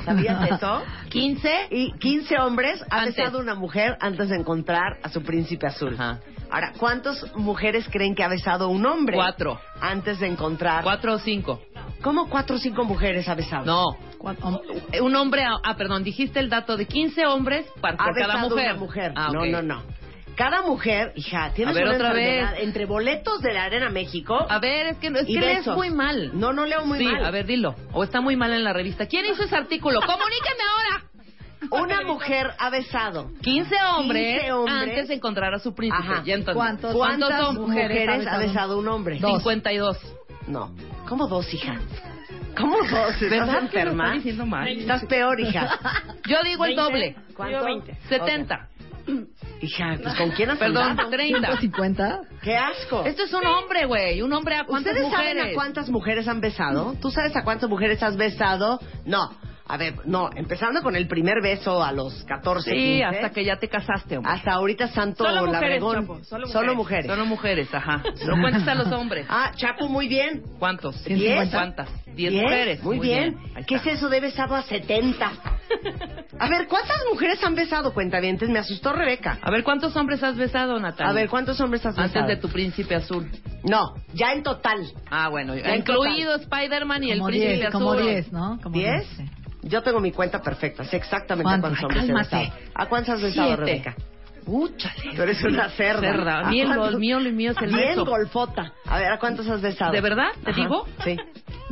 ¿Sabías 0.06 0.52
eso? 0.52 0.82
15. 1.10 1.68
Y 1.72 1.92
15 1.94 2.38
hombres 2.40 2.82
ha 2.90 3.00
Antes. 3.02 3.16
besado 3.16 3.40
a 3.40 3.42
una 3.42 3.56
mujer 3.56 3.98
antes 4.02 4.30
de 4.30 4.36
encontrar 4.38 4.98
a 5.04 5.10
su 5.10 5.24
príncipe 5.24 5.68
azul. 5.68 5.94
Ajá. 5.96 6.20
Ahora, 6.52 6.74
¿cuántas 6.78 7.36
mujeres 7.36 7.88
creen 7.92 8.14
que 8.16 8.24
ha 8.24 8.28
besado 8.28 8.70
un 8.70 8.86
hombre? 8.86 9.16
Cuatro. 9.16 9.60
Antes 9.82 10.20
de 10.20 10.28
encontrar. 10.28 10.84
Cuatro 10.84 11.14
o 11.14 11.20
cinco. 11.20 11.62
¿Cómo 12.02 12.30
cuatro 12.30 12.58
o 12.58 12.60
cinco 12.60 12.84
mujeres 12.84 13.28
ha 13.28 13.36
besado? 13.36 13.66
No. 13.66 13.84
Cuatro- 14.20 14.62
Un 15.02 15.16
hombre, 15.16 15.44
ah, 15.46 15.76
perdón, 15.76 16.04
dijiste 16.04 16.40
el 16.40 16.50
dato 16.50 16.78
de 16.78 16.86
15 16.86 17.26
hombres 17.26 17.66
par- 17.82 17.96
Ha 17.96 18.06
por 18.06 18.16
cada 18.16 18.34
besado 18.36 18.50
mujer. 18.50 18.70
una 18.72 18.80
mujer. 18.80 19.14
Ah, 19.16 19.30
No, 19.34 19.46
no, 19.46 19.62
no. 19.62 19.84
Cada 20.36 20.62
mujer, 20.62 21.14
hija, 21.16 21.52
ver, 21.56 21.68
una 21.68 21.96
otra 21.96 22.08
enfermedad 22.10 22.52
vez. 22.54 22.64
entre 22.64 22.86
boletos 22.86 23.42
de 23.42 23.54
la 23.54 23.64
Arena 23.64 23.90
México 23.90 24.46
A 24.50 24.60
ver, 24.60 24.88
es 24.88 24.98
que, 24.98 25.08
es 25.08 25.30
y 25.30 25.34
que 25.36 25.40
lees 25.40 25.68
muy 25.68 25.90
mal. 25.92 26.32
No, 26.38 26.52
no 26.54 26.66
leo 26.66 26.86
muy 26.86 27.00
sí, 27.00 27.06
mal. 27.06 27.26
a 27.26 27.32
ver, 27.32 27.46
dilo. 27.46 27.76
O 27.94 28.04
está 28.04 28.22
muy 28.22 28.36
mal 28.36 28.52
en 28.54 28.64
la 28.64 28.74
revista. 28.74 29.06
¿Quién 29.08 29.26
hizo 29.26 29.44
ese 29.44 29.56
artículo? 29.56 30.00
¡Comuníqueme 30.02 30.64
ahora! 30.74 31.06
Una 31.72 32.02
mujer 32.02 32.52
ha 32.60 32.70
besado 32.70 33.32
15 33.42 33.76
hombres, 33.98 34.34
15 34.42 34.52
hombres. 34.54 34.78
antes 34.90 35.08
de 35.08 35.14
encontrar 35.16 35.54
a 35.54 35.60
su 35.60 35.74
príncipe. 35.74 36.04
Ajá. 36.04 36.24
Ya 36.26 36.36
entendí. 36.36 36.54
¿Cuántos- 36.54 36.94
¿Cuántas 36.94 37.42
son? 37.42 37.56
mujeres, 37.56 38.06
mujeres 38.08 38.28
ha 38.28 38.38
besado 38.38 38.78
un 38.78 38.88
hombre? 38.88 39.18
Dos. 39.20 39.38
52. 39.38 39.98
No. 40.48 40.76
¿Cómo 41.08 41.28
dos, 41.28 41.52
hija? 41.54 41.80
¿Cómo 42.56 42.78
dos? 42.78 43.22
¿Estás 43.22 43.30
¿Verdad 43.30 43.70
que 43.70 43.84
lo 43.84 43.92
enferma? 43.92 44.68
Estás 44.68 45.06
peor, 45.06 45.40
hija. 45.40 45.80
Yo 46.28 46.38
digo 46.44 46.66
el 46.66 46.76
20. 46.76 46.82
doble. 46.82 47.16
¿Cuánto? 47.36 47.58
Digo 47.58 47.66
20. 47.66 47.96
70. 48.10 48.70
Hija, 49.62 49.98
pues 50.02 50.16
¿con 50.16 50.32
quién 50.32 50.50
has 50.50 50.58
Perdón, 50.58 50.92
andado? 50.92 51.10
30. 51.10 51.58
¿150? 51.60 52.22
¡Qué 52.42 52.56
asco! 52.58 53.04
Esto 53.06 53.24
es 53.24 53.34
un 53.34 53.46
hombre, 53.46 53.86
güey. 53.86 54.22
Un 54.22 54.34
hombre 54.34 54.56
a 54.56 54.66
cuántas 54.66 54.94
¿Ustedes 54.94 55.12
mujeres. 55.12 55.34
saben 55.38 55.52
a 55.52 55.54
cuántas 55.54 55.90
mujeres 55.90 56.28
han 56.28 56.42
besado? 56.42 56.96
¿Tú 57.02 57.12
sabes 57.12 57.36
a 57.36 57.44
cuántas 57.44 57.70
mujeres 57.70 58.02
has 58.04 58.18
besado? 58.18 58.80
No. 59.06 59.30
A 59.68 59.78
ver, 59.78 59.96
no, 60.06 60.30
empezando 60.36 60.82
con 60.84 60.96
el 60.96 61.08
primer 61.08 61.42
beso 61.42 61.84
a 61.84 61.92
los 61.92 62.24
14, 62.26 62.70
Sí, 62.70 62.76
15, 62.76 63.04
hasta 63.06 63.30
que 63.32 63.44
ya 63.44 63.56
te 63.58 63.68
casaste, 63.68 64.18
hombre. 64.18 64.32
hasta 64.32 64.52
ahorita 64.54 64.88
Santo 64.90 65.24
Solo 65.24 65.48
mujeres, 65.48 65.62
Labregón. 65.62 65.96
Chapo, 66.02 66.24
solo 66.24 66.48
Solo 66.48 66.76
mujeres. 66.76 67.06
mujeres. 67.06 67.06
Son 67.08 67.28
mujeres, 67.28 67.74
ajá. 67.74 68.04
No 68.28 68.42
cuentes 68.42 68.68
a 68.68 68.76
los 68.76 68.92
hombres. 68.92 69.26
Ah, 69.28 69.52
Chapo, 69.56 69.88
muy 69.88 70.08
bien. 70.08 70.44
¿Cuántos? 70.60 71.04
Diez. 71.06 71.50
¿Cuántas? 71.50 71.90
Diez 72.16 72.32
Bien, 72.32 72.44
mujeres. 72.44 72.84
Muy, 72.84 73.00
bien. 73.00 73.38
Ahí 73.56 73.64
¿Qué 73.66 73.76
es 73.76 73.86
eso 73.88 74.08
de 74.08 74.20
besado 74.20 74.56
a 74.56 74.62
70? 74.62 75.32
A 76.40 76.50
ver, 76.50 76.68
¿cuántas 76.68 76.98
mujeres 77.12 77.44
han 77.44 77.56
besado, 77.56 77.94
cuentavientes? 77.94 78.50
Me 78.50 78.60
asustó 78.60 78.94
Rebeca. 78.94 79.40
A 79.42 79.50
ver, 79.52 79.64
¿cuántos 79.64 79.96
hombres 79.96 80.22
has 80.22 80.36
besado, 80.36 80.80
Natalia? 80.80 81.10
A 81.12 81.14
ver, 81.14 81.30
¿cuántos 81.30 81.60
hombres 81.62 81.86
has 81.86 81.96
besado? 81.96 82.20
Antes 82.26 82.36
de 82.36 82.42
tu 82.42 82.50
príncipe 82.54 82.94
azul. 82.96 83.30
No, 83.64 83.96
ya 84.14 84.32
en 84.34 84.44
total. 84.44 84.86
Ah, 85.10 85.30
bueno. 85.30 85.56
Ya 85.56 85.76
Incluido 85.76 86.36
Spider-Man 86.36 87.04
y 87.06 87.12
el 87.12 87.18
Como 87.20 87.30
príncipe 87.30 87.54
10, 87.56 87.66
azul. 87.68 87.80
como 87.82 87.96
10, 87.96 88.32
¿no? 88.32 88.60
Como 88.62 88.76
¿Diez? 88.76 89.18
10, 89.18 89.30
sí. 89.30 89.35
Yo 89.68 89.82
tengo 89.82 90.00
mi 90.00 90.12
cuenta 90.12 90.42
perfecta, 90.42 90.84
sé 90.84 90.96
exactamente 90.98 91.52
a 91.54 91.60
¿Cuántos? 91.60 91.84
hombres 91.84 92.08
he 92.10 92.14
besado. 92.14 92.54
¿A 92.76 92.86
cuántos 92.86 93.16
has 93.16 93.22
besado. 93.22 93.56
Rebeca? 93.56 93.96
Úchale. 94.46 95.16
Tú 95.16 95.22
eres 95.24 95.44
una 95.44 95.70
cerda. 95.70 96.02
Cerda. 96.02 96.40
¿A 96.42 96.50
Mío, 96.52 96.66
cuántos? 96.68 96.94
lo 96.94 97.00
mío, 97.00 97.20
lo 97.20 97.32
mío 97.32 97.52
es 97.52 97.58
el 97.58 97.74
Bien 97.74 97.88
beso. 97.90 98.06
golfota. 98.06 98.72
A 98.86 99.00
ver, 99.00 99.12
¿a 99.12 99.18
cuántos 99.18 99.48
has 99.50 99.62
besado? 99.62 99.92
¿De 99.92 100.02
verdad? 100.02 100.28
¿Te 100.44 100.52
Ajá. 100.52 100.62
digo? 100.62 100.86
Sí. 101.04 101.18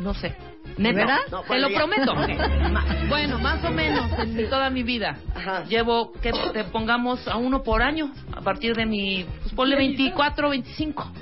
No 0.00 0.12
sé. 0.12 0.34
¿Neta? 0.76 0.96
verdad? 0.96 1.18
No, 1.30 1.42
Te 1.42 1.46
bueno, 1.48 1.68
lo 1.68 1.72
ya. 1.72 1.78
prometo. 1.78 2.14
Bueno, 3.08 3.38
más 3.38 3.62
o 3.64 3.70
menos 3.70 4.10
en 4.18 4.50
toda 4.50 4.70
mi 4.70 4.82
vida. 4.82 5.16
Ajá. 5.36 5.62
Llevo, 5.66 6.10
que 6.14 6.32
te 6.52 6.64
pongamos 6.64 7.28
a 7.28 7.36
uno 7.36 7.62
por 7.62 7.80
año, 7.80 8.10
a 8.34 8.40
partir 8.40 8.74
de 8.74 8.86
mi, 8.86 9.24
pues 9.42 9.54
ponle 9.54 9.76
24, 9.76 10.48
25, 10.50 11.12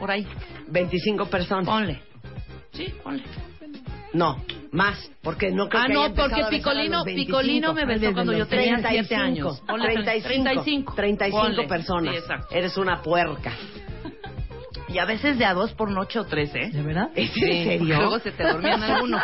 por 0.00 0.10
ahí, 0.10 0.26
25 0.66 1.26
personas. 1.26 1.64
ponle. 1.66 2.02
Sí, 2.72 2.92
ponle. 3.04 3.22
No, 4.12 4.36
más, 4.72 5.10
porque 5.22 5.50
no 5.50 5.68
creo 5.68 5.82
Ah, 5.82 5.86
que 5.86 5.92
no, 5.94 6.14
porque 6.14 6.44
Picolino, 6.50 6.96
los 6.98 7.04
25. 7.06 7.38
Picolino 7.38 7.72
me 7.74 7.84
besó 7.86 8.12
cuando 8.12 8.32
yo 8.34 8.46
tenía 8.46 8.76
7 8.76 8.88
35, 9.08 9.22
años. 9.22 9.60
Ponle 9.66 9.86
35, 9.94 10.24
35. 10.44 10.94
35 10.94 11.42
Ponle. 11.42 11.68
personas. 11.68 12.14
Sí, 12.14 12.20
exacto. 12.20 12.54
Eres 12.54 12.76
una 12.76 13.00
puerca. 13.02 13.52
Y 14.92 14.98
a 14.98 15.04
veces 15.06 15.38
de 15.38 15.44
a 15.44 15.54
dos 15.54 15.72
por 15.72 15.90
noche 15.90 16.18
o 16.18 16.24
tres, 16.26 16.54
¿eh? 16.54 16.70
¿De 16.72 16.82
verdad? 16.82 17.08
¿Es 17.14 17.30
Sí, 17.32 17.40
en 17.44 17.64
serio? 17.64 17.96
Luego 17.96 18.18
se 18.18 18.30
te 18.32 18.42
dormían 18.44 18.82
algunos. 18.82 19.22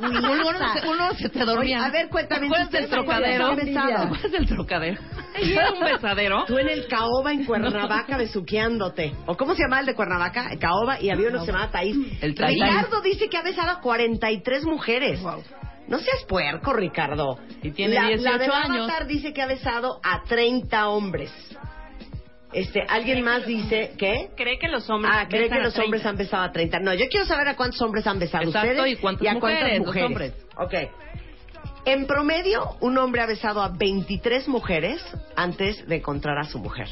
uno, 0.00 0.72
se- 0.72 0.88
uno 0.88 1.14
se 1.14 1.28
te 1.28 1.44
dormía. 1.44 1.78
Oye, 1.78 1.86
a 1.86 1.90
ver, 1.90 2.08
cuéntame, 2.08 2.40
¿Te 2.40 2.46
acuerdas 2.46 2.70
del 2.70 2.84
¿ustedes 2.84 2.90
trocadero? 2.90 3.56
¿Te 3.56 3.78
acuerdas 3.78 4.32
del 4.32 4.46
trocadero? 4.46 5.00
Era 5.40 5.72
un 5.72 5.80
besadero. 5.80 6.44
Tú 6.46 6.58
en 6.58 6.68
el 6.68 6.86
Caoba 6.88 7.32
en 7.32 7.44
Cuernavaca 7.46 8.16
besuqueándote. 8.16 9.14
¿O 9.26 9.36
cómo 9.36 9.54
se 9.54 9.62
llama 9.62 9.80
el 9.80 9.86
de 9.86 9.94
Cuernavaca? 9.94 10.48
El 10.52 10.58
Caoba 10.58 11.00
y 11.00 11.10
había 11.10 11.28
uno 11.28 11.40
que 11.40 11.46
se 11.46 11.52
llamaba 11.52 11.70
Taís. 11.70 11.96
El 12.20 12.34
Taís. 12.34 12.60
Ricardo 12.60 13.00
dice 13.00 13.28
que 13.28 13.36
ha 13.36 13.42
besado 13.42 13.70
a 13.70 13.80
43 13.80 14.64
mujeres. 14.64 15.20
No 15.86 15.98
seas 15.98 16.24
puerco, 16.26 16.72
Ricardo. 16.72 17.38
Y 17.62 17.70
tiene 17.72 17.94
la, 17.94 18.08
18 18.08 18.22
la 18.32 18.38
de 18.38 18.44
años. 18.46 18.76
Avatar 18.88 19.06
dice 19.06 19.32
que 19.34 19.42
ha 19.42 19.46
besado 19.46 20.00
a 20.02 20.22
30 20.24 20.88
hombres. 20.88 21.30
Este, 22.54 22.82
alguien 22.88 23.22
más 23.24 23.44
dice 23.46 23.92
que 23.98 24.30
Cree 24.36 24.58
que 24.58 24.68
los 24.68 24.88
hombres. 24.88 25.12
Ah, 25.14 25.26
cree 25.28 25.48
que 25.48 25.54
a 25.54 25.58
los 25.58 25.74
30. 25.74 25.84
hombres 25.84 26.06
han 26.06 26.16
besado 26.16 26.42
a 26.44 26.52
30. 26.52 26.78
No, 26.80 26.94
yo 26.94 27.06
quiero 27.10 27.26
saber 27.26 27.48
a 27.48 27.56
cuántos 27.56 27.82
hombres 27.82 28.06
han 28.06 28.18
besado 28.18 28.44
Exacto, 28.44 28.70
ustedes 28.70 28.92
y 28.92 28.96
cuántas 28.96 29.26
a 29.26 29.40
cuántas 29.40 29.60
mujeres, 29.60 29.78
los 29.78 29.86
mujeres. 29.86 30.06
hombres. 30.08 30.32
Ok. 30.56 30.74
En 31.86 32.06
promedio, 32.06 32.76
un 32.80 32.96
hombre 32.96 33.20
ha 33.22 33.26
besado 33.26 33.60
a 33.60 33.68
23 33.68 34.48
mujeres 34.48 35.02
antes 35.36 35.86
de 35.86 35.96
encontrar 35.96 36.38
a 36.38 36.44
su 36.44 36.58
mujer. 36.58 36.88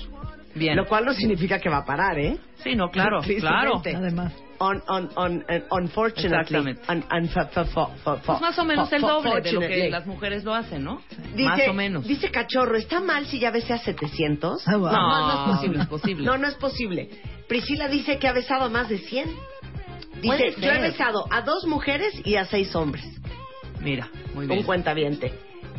Bien. 0.55 0.77
Lo 0.77 0.87
cual 0.87 1.05
no 1.05 1.15
significa 1.15 1.59
que 1.59 1.69
va 1.71 1.79
a 1.79 1.85
parar, 1.85 2.19
¿eh? 2.19 2.37
Sí, 2.63 2.75
no, 2.77 2.91
claro, 2.91 3.21
claro. 3.41 3.83
Además. 3.85 4.33
Un, 4.61 4.81
un, 4.89 5.09
un, 5.17 5.33
un- 5.49 5.65
unfortunately. 5.71 6.37
Exactamente. 6.39 6.83
Un- 6.89 6.99
un- 6.99 8.21
Pues 8.25 8.41
más 8.41 8.59
o 8.59 8.65
menos 8.65 8.93
el 8.93 9.01
doble 9.01 9.41
de 9.41 9.53
lo 9.53 9.61
que 9.61 9.91
las 9.91 10.07
mujeres 10.07 10.45
lo 10.45 10.55
hacen, 10.55 10.85
¿no? 10.85 11.01
Dice, 11.35 11.45
más 11.49 11.69
o 11.69 11.73
menos. 11.73 12.07
Dice 12.07 12.31
Cachorro, 12.31 12.77
¿está 12.77 13.01
mal 13.01 13.27
si 13.27 13.41
ya 13.41 13.51
besé 13.51 13.73
a 13.73 13.79
700? 13.79 14.63
Ah, 14.69 14.77
wow. 14.77 14.93
No, 14.93 15.27
no 15.27 15.33
es 15.33 15.57
posible, 15.57 15.81
es 15.83 15.87
posible. 15.89 16.25
No, 16.27 16.39
no 16.39 16.47
es 16.47 16.55
posible. 16.55 17.09
Priscila 17.49 17.89
dice 17.89 18.19
que 18.19 18.29
ha 18.29 18.33
besado 18.33 18.65
a 18.65 18.69
más 18.69 18.89
de 18.89 18.99
100. 18.99 19.29
Puede 20.25 20.51
Dice, 20.51 20.61
yo 20.61 20.71
he 20.71 20.81
besado 20.81 21.27
a 21.31 21.43
dos 21.43 21.67
mujeres 21.67 22.15
y 22.25 22.37
a 22.37 22.45
seis 22.45 22.75
hombres. 22.77 23.05
Mira, 23.81 24.09
muy 24.35 24.45
Un 24.45 24.49
bien. 24.51 24.63
cuentaviente. 24.63 25.33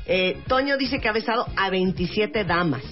Eh, 0.06 0.42
Toño 0.48 0.76
dice 0.78 1.00
que 1.00 1.08
ha 1.08 1.14
besado 1.14 1.46
a 1.56 1.70
27 1.70 2.44
damas. 2.44 2.84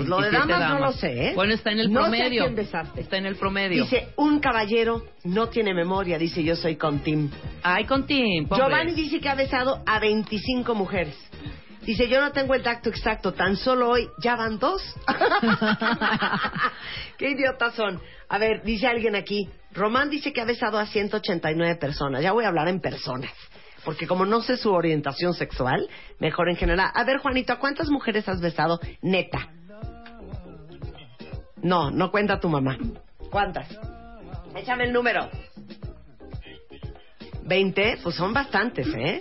Pues 0.00 0.08
lo 0.08 0.16
de 0.16 0.30
27 0.30 0.52
damas, 0.52 0.80
no 0.80 0.86
lo 0.86 0.92
sé, 0.92 1.26
¿eh? 1.28 1.32
Bueno, 1.34 1.52
está 1.52 1.72
en 1.72 1.80
el 1.80 1.92
No 1.92 2.00
sé 2.00 2.06
a 2.06 2.10
promedio. 2.10 2.44
quién 2.44 2.56
besaste. 2.56 3.00
Está 3.02 3.18
en 3.18 3.26
el 3.26 3.36
promedio. 3.36 3.82
Dice, 3.82 4.08
un 4.16 4.40
caballero 4.40 5.04
no 5.24 5.50
tiene 5.50 5.74
memoria, 5.74 6.16
dice 6.16 6.42
yo 6.42 6.56
soy 6.56 6.76
con 6.76 7.00
Tim. 7.00 7.30
Ay, 7.62 7.84
con 7.84 8.06
Tim. 8.06 8.48
Giovanni 8.48 8.92
dice 8.92 9.20
que 9.20 9.28
ha 9.28 9.34
besado 9.34 9.82
a 9.84 9.98
25 9.98 10.74
mujeres. 10.74 11.14
Dice, 11.82 12.08
yo 12.08 12.18
no 12.22 12.32
tengo 12.32 12.54
el 12.54 12.62
tacto 12.62 12.88
exacto, 12.88 13.34
tan 13.34 13.56
solo 13.56 13.90
hoy 13.90 14.08
ya 14.22 14.36
van 14.36 14.58
dos. 14.58 14.82
Qué 17.18 17.32
idiotas 17.32 17.74
son. 17.74 18.00
A 18.30 18.38
ver, 18.38 18.62
dice 18.64 18.86
alguien 18.86 19.14
aquí, 19.16 19.50
Román 19.74 20.08
dice 20.08 20.32
que 20.32 20.40
ha 20.40 20.46
besado 20.46 20.78
a 20.78 20.86
189 20.86 21.76
personas. 21.76 22.22
Ya 22.22 22.32
voy 22.32 22.46
a 22.46 22.48
hablar 22.48 22.68
en 22.68 22.80
personas. 22.80 23.32
Porque 23.84 24.06
como 24.06 24.24
no 24.24 24.40
sé 24.40 24.56
su 24.56 24.72
orientación 24.72 25.34
sexual, 25.34 25.86
mejor 26.18 26.48
en 26.48 26.56
general. 26.56 26.90
A 26.94 27.04
ver, 27.04 27.18
Juanito, 27.18 27.52
¿a 27.52 27.58
cuántas 27.58 27.90
mujeres 27.90 28.26
has 28.30 28.40
besado? 28.40 28.80
Neta. 29.02 29.50
No, 31.62 31.90
no 31.90 32.10
cuenta 32.10 32.40
tu 32.40 32.48
mamá. 32.48 32.76
¿Cuántas? 33.30 33.68
Échame 34.56 34.84
el 34.84 34.92
número. 34.92 35.28
¿20? 37.44 37.98
Pues 38.02 38.14
son 38.16 38.32
bastantes, 38.32 38.86
¿eh? 38.94 39.20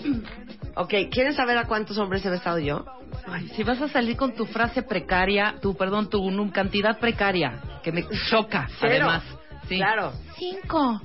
Ok, 0.76 0.94
¿quieren 1.12 1.34
saber 1.34 1.58
a 1.58 1.66
cuántos 1.66 1.98
hombres 1.98 2.26
he 2.26 2.30
besado 2.30 2.60
yo? 2.60 2.86
Ay, 3.28 3.48
si 3.50 3.64
vas 3.64 3.82
a 3.82 3.88
salir 3.88 4.16
con 4.18 4.34
tu 4.34 4.46
frase 4.46 4.84
precaria, 4.84 5.56
tu, 5.62 5.76
perdón, 5.76 6.10
tu 6.10 6.20
num- 6.32 6.52
cantidad 6.52 6.98
precaria, 7.00 7.60
que 7.84 7.92
me 7.92 8.06
choca, 8.30 8.68
Cero. 8.80 9.08
además. 9.10 9.24
Sí. 9.68 9.78
Claro. 9.78 10.14
Cinco, 10.38 11.02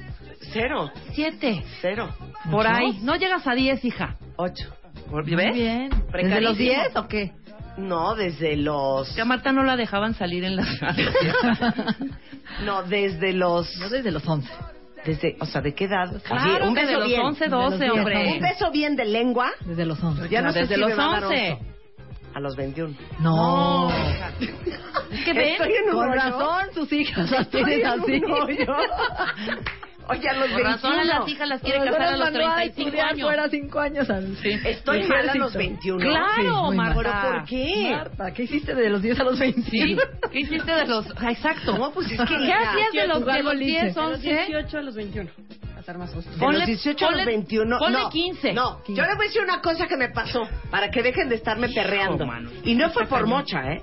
Cero. 0.52 0.90
siete, 1.12 1.64
Cero. 1.80 2.08
por 2.50 2.66
ahí. 2.66 3.00
No 3.02 3.16
llegas 3.16 3.46
a 3.46 3.54
diez, 3.54 3.84
hija. 3.84 4.16
Ocho. 4.36 4.70
¿Ves? 5.10 5.36
Muy 5.36 5.52
bien. 5.52 5.90
¿Desde 6.12 6.40
los 6.40 6.56
10 6.56 6.96
o 6.96 7.08
qué? 7.08 7.32
No, 7.76 8.14
desde 8.14 8.56
los... 8.56 9.12
Que 9.14 9.20
a 9.22 9.24
Marta 9.24 9.52
no 9.52 9.64
la 9.64 9.76
dejaban 9.76 10.14
salir 10.14 10.44
en 10.44 10.56
las 10.56 10.68
No, 12.64 12.82
desde 12.84 13.32
los... 13.32 13.68
Yo 13.80 13.88
desde 13.88 14.12
los 14.12 14.26
11. 14.26 14.48
Desde, 15.04 15.36
o 15.40 15.44
sea, 15.46 15.60
¿de 15.60 15.74
qué 15.74 15.84
edad? 15.84 16.22
Claro, 16.22 16.54
Así, 16.54 16.68
un 16.68 16.74
beso 16.74 16.98
los 16.98 17.08
bien. 17.08 17.20
11, 17.20 17.44
De 17.44 17.50
los 17.50 17.70
12, 17.72 17.84
10, 17.84 17.90
hombre. 17.92 18.32
Un 18.32 18.40
beso 18.40 18.70
bien 18.70 18.96
de 18.96 19.04
lengua. 19.04 19.50
Desde 19.66 19.84
los 19.84 20.02
11. 20.02 20.28
Ya 20.28 20.40
no 20.40 20.52
sé 20.52 20.60
desde 20.60 20.76
si 20.76 20.80
los 20.80 20.90
me 20.90 20.96
va 20.96 21.04
a 21.04 21.20
dar 21.20 21.24
11. 21.24 21.52
oso. 21.52 21.64
A 22.34 22.40
los 22.40 22.56
21. 22.56 22.94
No. 23.20 23.90
Es 25.10 25.24
que 25.24 25.32
ven, 25.32 25.52
Estoy 25.52 25.72
en 25.72 25.90
un 25.90 25.94
Con 25.94 26.12
razón 26.12 26.74
sus 26.74 26.92
hijas 26.92 27.30
las 27.30 27.46
así. 27.48 27.62
Oye, 30.08 30.28
a 30.28 30.34
los 30.34 30.48
Por 30.50 30.62
razón 30.62 30.90
21. 30.96 31.18
las 31.20 31.28
hijas 31.28 31.48
las 31.48 31.60
quiere 31.62 31.78
casar 31.84 32.02
a 32.02 32.16
los 32.16 32.32
35 32.32 33.00
años. 33.02 33.20
fuera 33.20 33.48
5 33.48 33.80
años 33.80 34.10
al 34.10 34.36
Sí. 34.36 34.50
Estoy 34.64 34.98
Ejército. 35.00 35.14
mal 35.16 35.28
a 35.30 35.34
los 35.34 35.54
21. 35.54 35.98
Claro, 36.04 36.70
Sí. 36.70 36.76
Marta. 36.76 36.94
¿Pero 36.96 37.12
por 37.38 37.44
qué? 37.46 37.88
Marta, 37.96 38.34
¿qué 38.34 38.42
hiciste 38.42 38.74
de 38.74 38.90
los 38.90 39.02
10 39.02 39.20
a 39.20 39.24
los 39.24 39.38
20? 39.38 39.70
Sí. 39.70 39.96
¿Qué 40.30 40.40
hiciste 40.40 40.72
de 40.72 40.86
los...? 40.86 41.06
Ah, 41.16 41.30
Exacto. 41.32 41.78
No, 41.78 41.90
pues 41.92 42.10
es 42.10 42.18
que... 42.20 42.26
¿Qué 42.36 42.52
hacías 42.52 42.92
de 42.92 43.06
los, 43.06 43.24
de 43.24 43.32
los 43.34 43.42
boliche. 43.44 43.64
10, 43.82 43.94
De 43.94 44.00
los 44.02 44.10
11? 44.16 44.28
18 44.28 44.78
a 44.78 44.82
los 44.82 44.94
21. 44.94 45.30
A 45.76 45.80
estar 45.80 45.98
más 45.98 46.12
justo. 46.14 46.30
De 46.30 46.36
Ponle- 46.38 46.58
los 46.58 46.66
18 46.66 47.06
a 47.06 47.10
los 47.10 47.20
ponle- 47.20 47.26
21. 47.26 47.78
ponle 47.78 47.98
no, 48.00 48.10
15. 48.10 48.52
No, 48.52 48.80
yo 48.88 49.02
les 49.04 49.16
voy 49.16 49.24
a 49.24 49.28
decir 49.28 49.42
una 49.42 49.60
cosa 49.60 49.86
que 49.86 49.96
me 49.96 50.08
pasó 50.10 50.46
para 50.70 50.90
que 50.90 51.02
dejen 51.02 51.28
de 51.28 51.36
estarme 51.36 51.68
perreando. 51.70 52.26
mano. 52.26 52.50
Y 52.64 52.74
no 52.74 52.90
fue 52.90 53.06
por 53.06 53.26
mocha, 53.26 53.72
¿eh? 53.72 53.82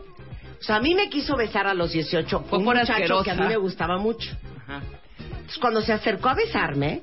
O 0.60 0.64
sea, 0.64 0.76
a 0.76 0.80
mí 0.80 0.94
me 0.94 1.10
quiso 1.10 1.36
besar 1.36 1.66
a 1.66 1.74
los 1.74 1.92
18 1.92 2.42
Fue 2.48 2.60
un 2.60 2.66
por 2.66 2.76
muchacho 2.76 2.94
asquerosa. 2.94 3.24
que 3.24 3.32
a 3.32 3.36
mí 3.36 3.48
me 3.48 3.58
gustaba 3.58 3.98
mucho. 3.98 4.30
Ajá. 4.68 4.82
Entonces, 5.30 5.58
cuando 5.60 5.82
se 5.82 5.94
acercó 5.94 6.30
a 6.30 6.34
besarme, 6.36 7.02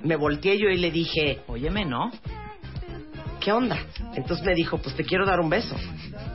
me 0.00 0.16
volteé 0.16 0.58
yo 0.58 0.68
y 0.68 0.76
le 0.78 0.90
dije, 0.90 1.40
Óyeme, 1.46 1.84
¿no? 1.84 2.10
¿qué 3.40 3.52
onda? 3.52 3.76
Entonces 4.14 4.44
me 4.46 4.54
dijo, 4.54 4.78
pues 4.78 4.94
te 4.96 5.04
quiero 5.04 5.26
dar 5.26 5.38
un 5.40 5.50
beso. 5.50 5.76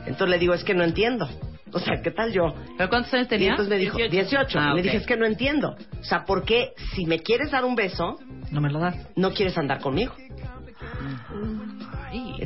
Entonces 0.06 0.28
le 0.28 0.38
digo, 0.38 0.54
es 0.54 0.62
que 0.62 0.74
no 0.74 0.84
entiendo. 0.84 1.28
O 1.72 1.80
sea, 1.80 2.00
¿qué 2.02 2.10
tal 2.12 2.32
yo? 2.32 2.54
¿Pero 2.78 2.88
cuántos 2.88 3.12
años 3.14 3.26
Y 3.26 3.30
tenías? 3.30 3.50
entonces 3.50 3.68
me 3.70 3.78
dijo, 3.78 3.96
18. 3.98 4.58
Ah, 4.60 4.74
Le 4.74 4.80
ok. 4.80 4.84
dije, 4.84 4.96
es 4.98 5.06
que 5.06 5.16
no 5.16 5.26
entiendo. 5.26 5.76
O 6.00 6.04
sea, 6.04 6.24
¿por 6.24 6.44
qué 6.44 6.72
si 6.94 7.06
me 7.06 7.18
quieres 7.20 7.50
dar 7.50 7.64
un 7.64 7.74
beso, 7.74 8.16
No 8.52 8.60
me 8.60 8.70
lo 8.70 8.78
das. 8.78 8.96
no 9.16 9.32
quieres 9.32 9.56
andar 9.58 9.80
conmigo? 9.80 10.14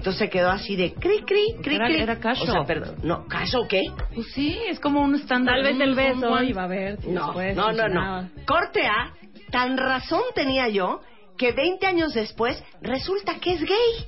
Entonces 0.04 0.18
se 0.18 0.28
quedó 0.28 0.50
así 0.50 0.76
de 0.76 0.92
cri, 0.92 1.22
cri, 1.24 1.54
cri, 1.62 1.76
Era- 1.76 1.86
cri. 1.86 1.96
era 1.98 2.20
cacho. 2.20 2.42
O 2.42 2.46
sea, 2.46 2.64
perdón, 2.66 2.96
no, 3.04 3.26
¿cacho 3.26 3.62
o 3.62 3.66
qué? 3.66 3.80
Pues 4.14 4.26
sí, 4.34 4.54
es 4.68 4.78
como 4.78 5.00
un 5.00 5.14
estándar. 5.14 5.54
Tal 5.54 5.64
vez 5.64 5.80
el 5.80 5.94
beso 5.94 6.42
iba 6.42 6.64
a 6.64 6.68
si 7.00 7.08
No, 7.08 7.24
después 7.28 7.56
no, 7.56 7.72
no, 7.72 7.88
no. 7.88 8.28
Corte 8.44 8.86
A, 8.86 9.14
tan 9.50 9.78
razón 9.78 10.20
tenía 10.34 10.68
yo 10.68 11.00
que 11.38 11.52
20 11.52 11.86
años 11.86 12.12
después 12.12 12.62
resulta 12.82 13.36
que 13.40 13.54
es 13.54 13.62
gay. 13.62 14.06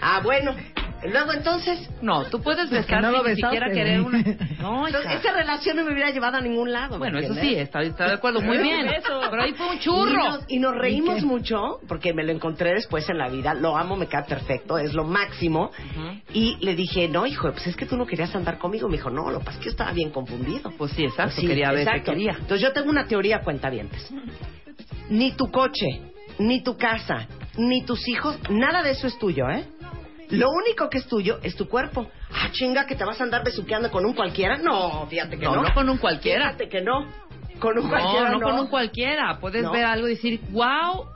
Ah, 0.00 0.22
bueno. 0.24 0.56
Luego 1.04 1.32
entonces, 1.32 1.90
No, 2.00 2.24
tú 2.24 2.40
puedes 2.40 2.70
besar 2.70 3.02
no 3.02 3.10
sin 3.10 3.18
ni 3.18 3.24
besaste, 3.24 3.56
siquiera 3.56 3.70
querer 3.72 4.00
una... 4.00 4.18
No, 4.60 4.86
entonces, 4.86 5.12
esa 5.20 5.32
relación 5.32 5.76
no 5.76 5.84
me 5.84 5.92
hubiera 5.92 6.10
llevado 6.10 6.38
a 6.38 6.40
ningún 6.40 6.72
lado. 6.72 6.92
¿me 6.92 6.98
Bueno, 6.98 7.18
eso 7.18 7.34
sí, 7.34 7.54
está, 7.56 7.82
está 7.82 8.06
de 8.08 8.14
acuerdo, 8.14 8.40
muy 8.40 8.58
bien. 8.58 8.86
Pero 9.30 9.42
ahí 9.42 9.52
fue 9.52 9.68
un 9.68 9.76
Y 9.76 9.80
churro. 9.80 10.16
nos, 10.24 10.44
y 10.48 10.58
nos 10.58 10.74
reímos 10.74 11.22
mucho 11.22 11.80
porque 11.86 12.14
me 12.14 12.24
lo 12.24 12.32
encontré 12.32 12.72
después 12.74 13.08
en 13.10 13.18
la 13.18 13.28
vida. 13.28 13.52
Lo 13.54 13.76
amo, 13.76 13.96
me 13.96 14.06
queda 14.06 14.24
perfecto, 14.24 14.78
es 14.78 14.94
lo 14.94 15.04
máximo. 15.04 15.70
Y 16.32 16.56
le 16.64 16.74
dije, 16.74 17.08
no, 17.08 17.26
hijo, 17.26 17.50
pues 17.52 17.66
es 17.66 17.76
que 17.76 17.86
tú 17.86 17.96
no 17.96 18.06
querías 18.06 18.34
andar 18.34 18.58
conmigo. 18.58 18.88
Me 18.88 18.96
dijo, 18.96 19.10
no, 19.10 19.30
lo 19.30 19.40
que 19.40 19.44
pasa 19.44 19.58
es 19.58 19.58
que 19.58 19.64
yo 19.66 19.70
estaba 19.72 19.92
bien 19.92 20.10
confundido. 20.10 20.72
Pues 20.78 20.92
sí, 20.92 21.04
exacto, 21.04 21.40
Sí, 21.40 21.46
quería 21.46 21.70
ver, 21.70 21.80
exacto. 21.80 22.12
quería. 22.12 22.32
Entonces 22.32 22.60
yo 22.60 22.72
tengo 22.72 22.90
una 22.90 23.06
teoría, 23.06 23.40
cuentavientes. 23.40 24.10
Ni 25.10 25.32
tu 25.32 25.50
coche, 25.50 25.86
ni 26.38 26.62
tu 26.62 26.76
casa, 26.76 27.26
ni 27.56 27.82
tus 27.84 28.08
hijos, 28.08 28.38
nada 28.50 28.82
de 28.82 28.90
eso 28.92 29.06
es 29.06 29.18
tuyo, 29.18 29.48
¿eh? 29.50 29.64
Lo 30.38 30.50
único 30.50 30.88
que 30.88 30.98
es 30.98 31.06
tuyo 31.06 31.38
es 31.42 31.56
tu 31.56 31.68
cuerpo. 31.68 32.10
Ah, 32.32 32.48
chinga, 32.52 32.86
que 32.86 32.94
te 32.94 33.04
vas 33.04 33.20
a 33.20 33.24
andar 33.24 33.44
besuqueando 33.44 33.90
con 33.90 34.04
un 34.04 34.14
cualquiera. 34.14 34.56
No, 34.58 35.06
fíjate 35.08 35.38
que 35.38 35.44
no. 35.46 35.56
No, 35.56 35.62
no 35.62 35.74
con 35.74 35.88
un 35.88 35.98
cualquiera. 35.98 36.46
Fíjate 36.46 36.68
que 36.68 36.80
no. 36.82 37.06
Con 37.58 37.78
un 37.78 37.84
No, 37.84 37.90
cualquiera 37.90 38.30
no 38.30 38.38
no. 38.38 38.46
con 38.46 38.58
un 38.58 38.66
cualquiera. 38.68 39.38
Puedes 39.40 39.62
No. 39.62 39.72
ver 39.72 39.84
algo 39.84 40.06
y 40.08 40.10
decir, 40.10 40.40
wow, 40.50 41.06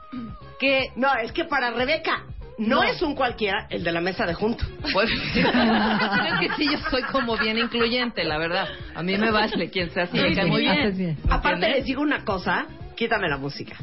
que... 0.59 0.91
No, 0.95 1.13
es 1.15 1.31
que 1.31 1.45
para 1.45 1.71
Rebeca 1.71 2.23
no, 2.57 2.77
No. 2.77 2.83
es 2.83 3.01
un 3.01 3.15
cualquiera 3.15 3.67
el 3.69 3.83
de 3.83 3.91
la 3.91 4.01
mesa 4.01 4.25
de 4.25 4.33
junto. 4.33 4.65
Pues, 4.93 5.09
es 5.35 6.39
que 6.39 6.49
sí, 6.57 6.69
yo 6.71 6.77
soy 6.89 7.03
como 7.03 7.37
bien 7.37 7.57
incluyente, 7.57 8.23
la 8.23 8.37
verdad. 8.37 8.67
A 8.95 9.03
mí 9.03 9.17
me 9.17 9.31
vale 9.31 9.69
quien 9.69 9.89
sea 9.91 10.03
así, 10.03 10.17
me 10.17 10.33
cae 10.35 10.45
muy 10.45 10.61
bien. 10.61 10.97
bien. 10.97 11.17
¿Me 11.25 11.33
Aparte 11.33 11.69
les 11.69 11.85
digo 11.85 12.01
una 12.01 12.23
cosa, 12.25 12.65
quítame 12.95 13.27
la 13.29 13.37
música. 13.37 13.75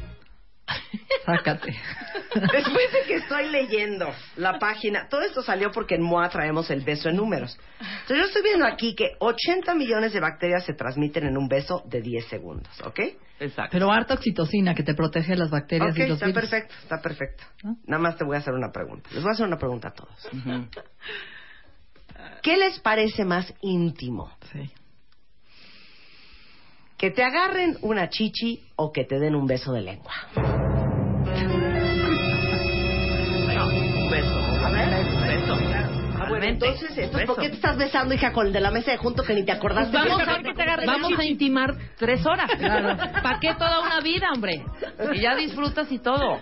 Sácate. 1.24 1.72
Después 2.34 2.92
de 2.92 3.02
que 3.06 3.14
estoy 3.16 3.48
leyendo 3.50 4.08
la 4.36 4.58
página, 4.58 5.08
todo 5.08 5.22
esto 5.22 5.42
salió 5.42 5.70
porque 5.70 5.94
en 5.96 6.02
MOA 6.02 6.28
traemos 6.28 6.70
el 6.70 6.82
beso 6.82 7.08
en 7.08 7.16
números. 7.16 7.58
Entonces 7.80 8.18
yo 8.18 8.24
estoy 8.24 8.42
viendo 8.42 8.66
aquí 8.66 8.94
que 8.94 9.12
80 9.18 9.74
millones 9.74 10.12
de 10.12 10.20
bacterias 10.20 10.64
se 10.64 10.74
transmiten 10.74 11.24
en 11.26 11.36
un 11.36 11.48
beso 11.48 11.82
de 11.86 12.00
10 12.02 12.26
segundos, 12.26 12.80
¿ok? 12.84 13.00
Exacto. 13.40 13.70
Pero 13.72 13.90
harta 13.90 14.14
oxitocina 14.14 14.74
que 14.74 14.82
te 14.82 14.94
protege 14.94 15.32
de 15.32 15.38
las 15.38 15.50
bacterias 15.50 15.90
Ok, 15.92 15.98
y 15.98 16.02
los 16.06 16.12
está 16.12 16.26
virus. 16.26 16.40
perfecto, 16.42 16.74
está 16.82 17.00
perfecto. 17.02 17.44
Nada 17.86 18.02
más 18.02 18.16
te 18.16 18.24
voy 18.24 18.36
a 18.36 18.38
hacer 18.38 18.54
una 18.54 18.70
pregunta. 18.72 19.08
Les 19.12 19.22
voy 19.22 19.30
a 19.30 19.32
hacer 19.32 19.46
una 19.46 19.58
pregunta 19.58 19.88
a 19.88 19.92
todos. 19.92 20.28
¿Qué 22.42 22.56
les 22.56 22.78
parece 22.80 23.24
más 23.24 23.52
íntimo? 23.60 24.30
Sí. 24.52 24.70
¿Que 26.96 27.10
te 27.10 27.22
agarren 27.22 27.76
una 27.82 28.08
chichi 28.08 28.62
o 28.76 28.90
que 28.90 29.04
te 29.04 29.18
den 29.18 29.34
un 29.34 29.46
beso 29.46 29.72
de 29.72 29.82
lengua? 29.82 30.12
Bueno, 36.38 36.52
entonces, 36.52 36.90
entonces, 36.98 37.26
¿por 37.26 37.38
qué 37.40 37.48
te 37.48 37.54
estás 37.56 37.76
besando, 37.76 38.14
hija, 38.14 38.32
con 38.32 38.46
el 38.46 38.52
de 38.52 38.60
la 38.60 38.70
mesa 38.70 38.90
de 38.92 38.96
junto 38.98 39.22
que 39.22 39.34
ni 39.34 39.44
te 39.44 39.52
acordaste? 39.52 39.96
Pues 39.96 40.04
Vamos, 40.08 40.24
que- 40.24 40.62
a, 40.62 40.86
vamos 40.86 41.18
a 41.18 41.24
intimar 41.24 41.74
tres 41.98 42.24
horas. 42.26 42.50
¿Para 43.22 43.38
qué 43.40 43.54
toda 43.54 43.80
una 43.80 44.00
vida, 44.00 44.28
hombre? 44.34 44.64
Y 45.14 45.20
ya 45.20 45.34
disfrutas 45.34 45.90
y 45.90 45.98
todo. 45.98 46.40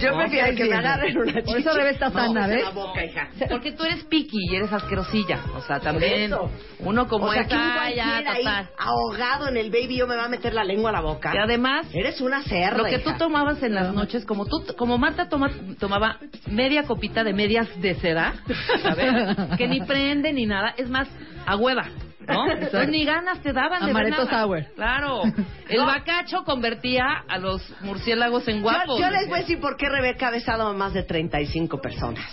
Yo 0.00 0.10
No, 0.10 0.18
prefiero 0.18 0.48
que 0.56 0.64
sí. 0.64 0.68
me 0.70 0.76
agarren 0.76 1.16
una 1.18 1.32
chichi. 1.34 1.44
Por 1.44 1.58
eso 1.58 1.72
Rebe 1.74 1.90
está 1.90 2.08
No, 2.08 2.14
sana, 2.14 2.44
en 2.46 2.50
¿ves? 2.50 2.64
la 2.64 2.70
boca, 2.70 3.04
hija. 3.04 3.28
Porque 3.48 3.72
tú 3.72 3.84
eres 3.84 4.04
piqui 4.04 4.38
y 4.50 4.56
eres 4.56 4.72
asquerosilla. 4.72 5.40
O 5.56 5.60
sea, 5.62 5.78
también 5.80 6.34
uno 6.80 7.06
como 7.08 7.26
o 7.26 7.32
sea, 7.32 7.44
que 7.44 7.54
esa, 7.54 7.90
ya, 7.94 8.18
ahí, 8.18 8.44
ahogado 8.78 9.48
en 9.48 9.56
el 9.56 9.70
baby, 9.70 9.96
yo 9.96 10.06
me 10.06 10.16
va 10.16 10.24
a 10.24 10.28
meter 10.28 10.52
la 10.52 10.64
lengua 10.64 10.90
a 10.90 10.92
la 10.94 11.00
boca. 11.00 11.32
Y 11.34 11.38
además, 11.38 11.86
Eres 11.94 12.20
una 12.20 12.42
cerda, 12.42 12.76
lo 12.78 12.84
que 12.84 12.98
tú 12.98 13.10
hija. 13.10 13.18
tomabas 13.18 13.62
en 13.62 13.74
las 13.74 13.92
noches, 13.94 14.24
como 14.24 14.46
tú, 14.46 14.64
como 14.76 14.98
Marta 14.98 15.28
toma, 15.28 15.50
tomaba 15.78 16.18
media 16.48 16.82
copita 16.84 17.22
de 17.24 17.32
medias 17.32 17.68
de 17.80 17.94
seda, 17.96 18.34
¿sabes? 18.82 19.03
que 19.58 19.68
ni 19.68 19.80
prende 19.86 20.32
ni 20.32 20.46
nada, 20.46 20.74
es 20.76 20.88
más, 20.88 21.08
a 21.46 21.56
hueva, 21.56 21.86
¿no? 22.26 22.50
Entonces 22.50 22.88
ni 22.88 23.04
ganas 23.04 23.40
te 23.40 23.52
daban 23.52 23.84
de 23.84 23.90
Amaretto 23.90 24.24
nada. 24.24 24.42
sour. 24.42 24.64
Claro. 24.74 25.22
El 25.68 25.84
bacacho 25.84 26.44
convertía 26.44 27.04
a 27.28 27.38
los 27.38 27.62
murciélagos 27.82 28.46
en 28.48 28.56
Yo, 28.56 28.62
guapos. 28.62 29.00
yo 29.00 29.10
les 29.10 29.28
voy 29.28 29.38
a 29.38 29.40
decir 29.42 29.60
por 29.60 29.76
qué 29.76 29.88
Rebeca 29.88 30.28
ha 30.28 30.30
besado 30.30 30.66
a 30.68 30.72
más 30.72 30.92
de 30.94 31.02
35 31.02 31.80
personas. 31.80 32.24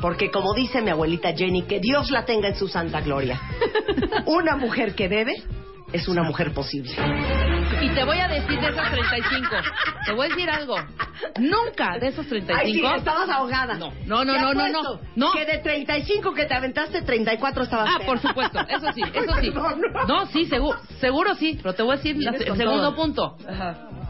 Porque 0.00 0.30
como 0.30 0.52
dice 0.54 0.82
mi 0.82 0.90
abuelita 0.90 1.32
Jenny, 1.34 1.62
que 1.62 1.80
Dios 1.80 2.10
la 2.10 2.24
tenga 2.26 2.48
en 2.48 2.56
su 2.56 2.68
santa 2.68 3.00
gloria. 3.00 3.40
Una 4.26 4.56
mujer 4.56 4.94
que 4.94 5.08
bebe 5.08 5.32
es 5.92 6.08
una 6.08 6.22
mujer 6.22 6.52
posible. 6.52 6.90
Y 7.82 7.88
te 7.90 8.04
voy 8.04 8.18
a 8.18 8.28
decir 8.28 8.58
de 8.60 8.68
esas 8.68 8.90
35, 8.90 9.48
te 10.06 10.12
voy 10.12 10.26
a 10.26 10.28
decir 10.30 10.50
algo. 10.50 10.76
Nunca 11.38 11.98
de 11.98 12.08
esos 12.08 12.26
35. 12.26 12.60
Ay, 12.64 12.72
sí, 12.74 12.98
estabas 12.98 13.28
ahogada. 13.30 13.74
No, 13.74 13.92
no, 14.06 14.24
no, 14.24 14.34
no, 14.38 14.54
no, 14.54 14.68
no, 14.82 15.00
no. 15.14 15.32
Que 15.32 15.44
de 15.46 15.58
35 15.58 16.34
que 16.34 16.46
te 16.46 16.54
aventaste, 16.54 17.02
34 17.02 17.62
estabas 17.64 17.88
Ah, 17.94 17.98
por 18.04 18.18
supuesto, 18.18 18.60
eso 18.68 18.92
sí, 18.92 19.02
eso 19.12 19.34
sí. 19.40 19.52
No. 20.08 20.26
Sí, 20.26 20.44
seguro, 20.46 20.78
seguro 21.00 21.34
sí, 21.34 21.58
pero 21.62 21.74
te 21.74 21.82
voy 21.82 21.94
a 21.94 21.96
decir 21.96 22.16
la- 22.18 22.30
el 22.32 22.38
segundo 22.38 22.64
todo. 22.90 22.96
punto. 22.96 23.36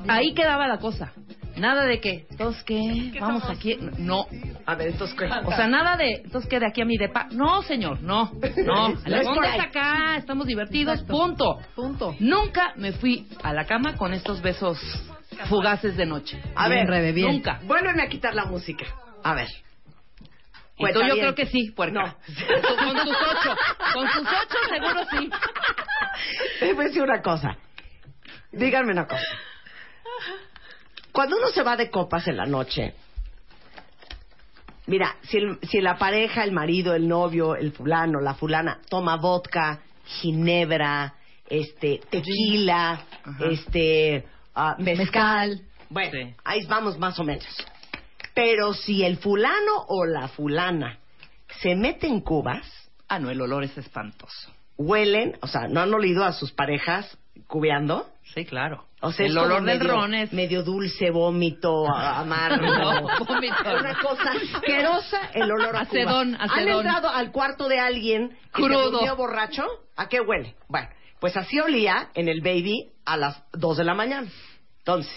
Ahí 0.09 0.35
quedaba 0.35 0.67
la 0.69 0.79
cosa. 0.79 1.13
Nada 1.57 1.85
de 1.85 2.01
que, 2.01 2.27
entonces 2.31 2.63
qué, 2.65 3.13
vamos 3.19 3.45
aquí, 3.49 3.79
no. 3.99 4.27
A 4.67 4.75
ver, 4.75 4.89
entonces, 4.89 5.17
¿qué? 5.19 5.25
O 5.25 5.53
sea, 5.53 5.67
nada 5.67 5.97
de, 5.97 6.23
entonces 6.25 6.49
qué 6.51 6.61
de 6.61 6.67
aquí 6.67 6.83
a 6.83 6.85
mi 6.85 6.99
depa. 6.99 7.29
No, 7.31 7.63
señor, 7.63 8.03
no, 8.03 8.31
no. 8.65 8.95
La 9.07 9.21
onda 9.23 9.57
es 9.57 9.63
acá, 9.63 10.17
estamos 10.17 10.47
divertidos, 10.47 11.01
Exacto. 11.01 11.13
punto. 11.13 11.59
Punto. 11.75 12.15
Nunca 12.21 12.75
me 12.77 12.93
fui 12.93 13.27
a 13.43 13.53
la 13.55 13.65
cama 13.65 13.97
con 13.97 14.13
estos 14.13 14.43
besos 14.43 14.79
fugaces 15.49 15.97
de 15.97 16.07
noche. 16.07 16.41
A 16.55 16.69
Bien, 16.69 16.87
ver, 16.87 16.91
Rebe, 16.91 17.13
bien. 17.13 17.33
Nunca. 17.33 17.61
Vuélveme 17.65 18.03
a 18.03 18.09
quitar 18.09 18.35
la 18.35 18.45
música. 18.45 18.85
A 19.23 19.35
ver. 19.35 19.49
Tú 20.79 20.85
yo 20.87 21.15
creo 21.15 21.35
que 21.35 21.47
sí, 21.47 21.71
puerca. 21.71 22.01
No. 22.01 22.17
Con 22.85 22.97
tus 23.03 23.17
ocho. 23.17 23.57
Con 23.95 24.07
tus 24.09 24.29
ocho 24.29 24.59
seguro 24.69 25.05
sí. 25.11 25.31
Les 26.61 26.75
voy 26.75 26.85
a 26.85 26.89
decir 26.89 27.03
una 27.03 27.23
cosa. 27.23 27.57
Díganme 28.53 28.93
una 28.93 29.07
cosa. 29.07 29.25
Cuando 31.17 31.39
uno 31.39 31.49
se 31.49 31.63
va 31.63 31.79
de 31.79 31.89
copas 31.89 32.29
en 32.29 32.37
la 32.37 32.45
noche, 32.45 32.93
mira, 34.87 35.17
si, 35.23 35.39
el- 35.39 35.59
si 35.63 35.81
la 35.81 35.97
pareja, 35.97 36.45
el 36.45 36.53
marido, 36.53 36.95
el 36.95 37.09
novio, 37.09 37.57
el 37.57 37.73
fulano, 37.73 38.21
la 38.21 38.35
fulana, 38.35 38.81
toma 38.91 39.17
vodka, 39.17 39.81
ginebra, 40.05 41.15
este, 41.49 42.03
tequila, 42.11 43.01
Ajá. 43.25 43.45
este, 43.51 44.27
ah, 44.55 44.77
mezcal. 44.79 45.49
Mezcal. 45.49 45.61
Bueno, 45.89 46.11
Sí. 46.13 46.35
ahí 46.45 46.67
vamos 46.67 46.99
más 46.99 47.19
o 47.19 47.25
menos. 47.25 47.47
Pero 48.35 48.75
si 48.75 49.03
el 49.03 49.17
fulano 49.17 49.87
o 49.89 50.05
la 50.05 50.29
fulana 50.29 50.99
se 51.63 51.75
mete 51.75 52.09
en 52.09 52.21
cubas, 52.21 52.67
Ah, 53.09 53.19
no, 53.21 53.31
el 53.31 53.41
olor 53.41 53.65
es 53.65 53.79
espantoso. 53.79 54.53
huelen, 54.77 55.39
o 55.41 55.47
sea, 55.47 55.67
¿no 55.69 55.81
han 55.81 55.95
olido 55.95 56.25
a 56.25 56.33
sus 56.35 56.53
parejas 56.53 57.17
cubeando? 57.47 58.07
Sí, 58.35 58.45
claro. 58.45 58.85
O 59.07 59.13
sea, 59.13 59.27
el 59.27 59.37
olor 59.39 59.65
del 59.65 59.79
medio- 59.79 59.93
ron 59.93 60.15
es... 60.15 60.33
medio 60.33 60.63
dulce, 60.63 61.11
vómito, 61.11 61.87
amargo. 61.89 62.67
No, 62.77 63.25
vómito. 63.25 63.55
Una 63.81 63.95
cosa 64.01 64.33
asquerosa 64.55 65.31
el 65.35 65.51
olor 65.51 65.77
a 65.77 65.81
Acedón, 65.81 66.33
Cuba. 66.35 66.45
acedón. 66.45 66.69
¿Han 66.69 66.69
entrado 66.87 67.09
al 67.11 67.33
cuarto 67.33 67.69
de 67.69 67.79
alguien 67.81 68.31
que 68.55 68.63
Crudo. 68.63 69.01
se 69.01 69.11
borracho? 69.13 69.65
¿A 69.97 70.09
qué 70.09 70.21
huele? 70.21 70.55
Bueno, 70.69 70.89
pues 71.21 71.37
así 71.37 71.59
olía 71.61 72.11
en 72.15 72.29
el 72.29 72.41
baby 72.41 72.91
a 73.05 73.17
las 73.17 73.43
2 73.53 73.77
de 73.79 73.85
la 73.85 73.95
mañana. 73.95 74.29
Entonces, 74.79 75.13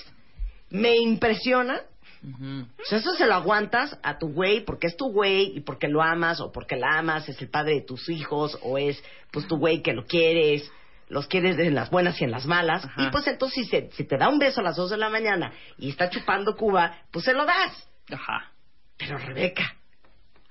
me 0.70 0.96
impresiona 0.98 1.82
o 2.22 2.86
sea, 2.86 2.98
eso 2.98 3.14
se 3.14 3.26
lo 3.26 3.34
aguantas 3.34 3.98
a 4.04 4.18
tu 4.18 4.28
güey 4.34 4.66
porque 4.66 4.88
es 4.88 4.98
tu 4.98 5.10
güey 5.10 5.54
y 5.56 5.62
porque 5.62 5.88
lo 5.88 6.02
amas 6.02 6.42
o 6.42 6.52
porque 6.52 6.76
la 6.76 6.98
amas, 6.98 7.30
es 7.30 7.42
el 7.42 7.50
padre 7.50 7.76
de 7.76 7.82
tus 7.82 8.10
hijos 8.10 8.58
o 8.62 8.78
es 8.78 9.02
pues 9.32 9.48
tu 9.48 9.58
güey 9.58 9.82
que 9.82 9.94
lo 9.94 10.06
quieres, 10.06 10.70
los 11.10 11.28
quieres 11.28 11.58
en 11.60 11.76
las 11.76 11.90
buenas 11.90 12.20
y 12.22 12.24
en 12.24 12.32
las 12.32 12.46
malas. 12.46 12.86
Ajá. 12.86 13.02
Y 13.04 13.10
pues 13.12 13.28
entonces 13.28 13.66
si, 13.66 13.70
se- 13.70 13.90
si 13.92 14.04
te 14.06 14.18
da 14.18 14.30
un 14.30 14.40
beso 14.40 14.62
a 14.62 14.64
las 14.64 14.76
2 14.76 14.92
de 14.92 14.98
la 14.98 15.10
mañana 15.10 15.52
y 15.78 15.90
está 15.90 16.10
chupando 16.10 16.56
Cuba, 16.56 16.96
pues 17.12 17.26
se 17.26 17.34
lo 17.34 17.46
das. 17.46 17.90
Ajá. 18.12 18.52
Pero 18.98 19.18
Rebeca, 19.18 19.76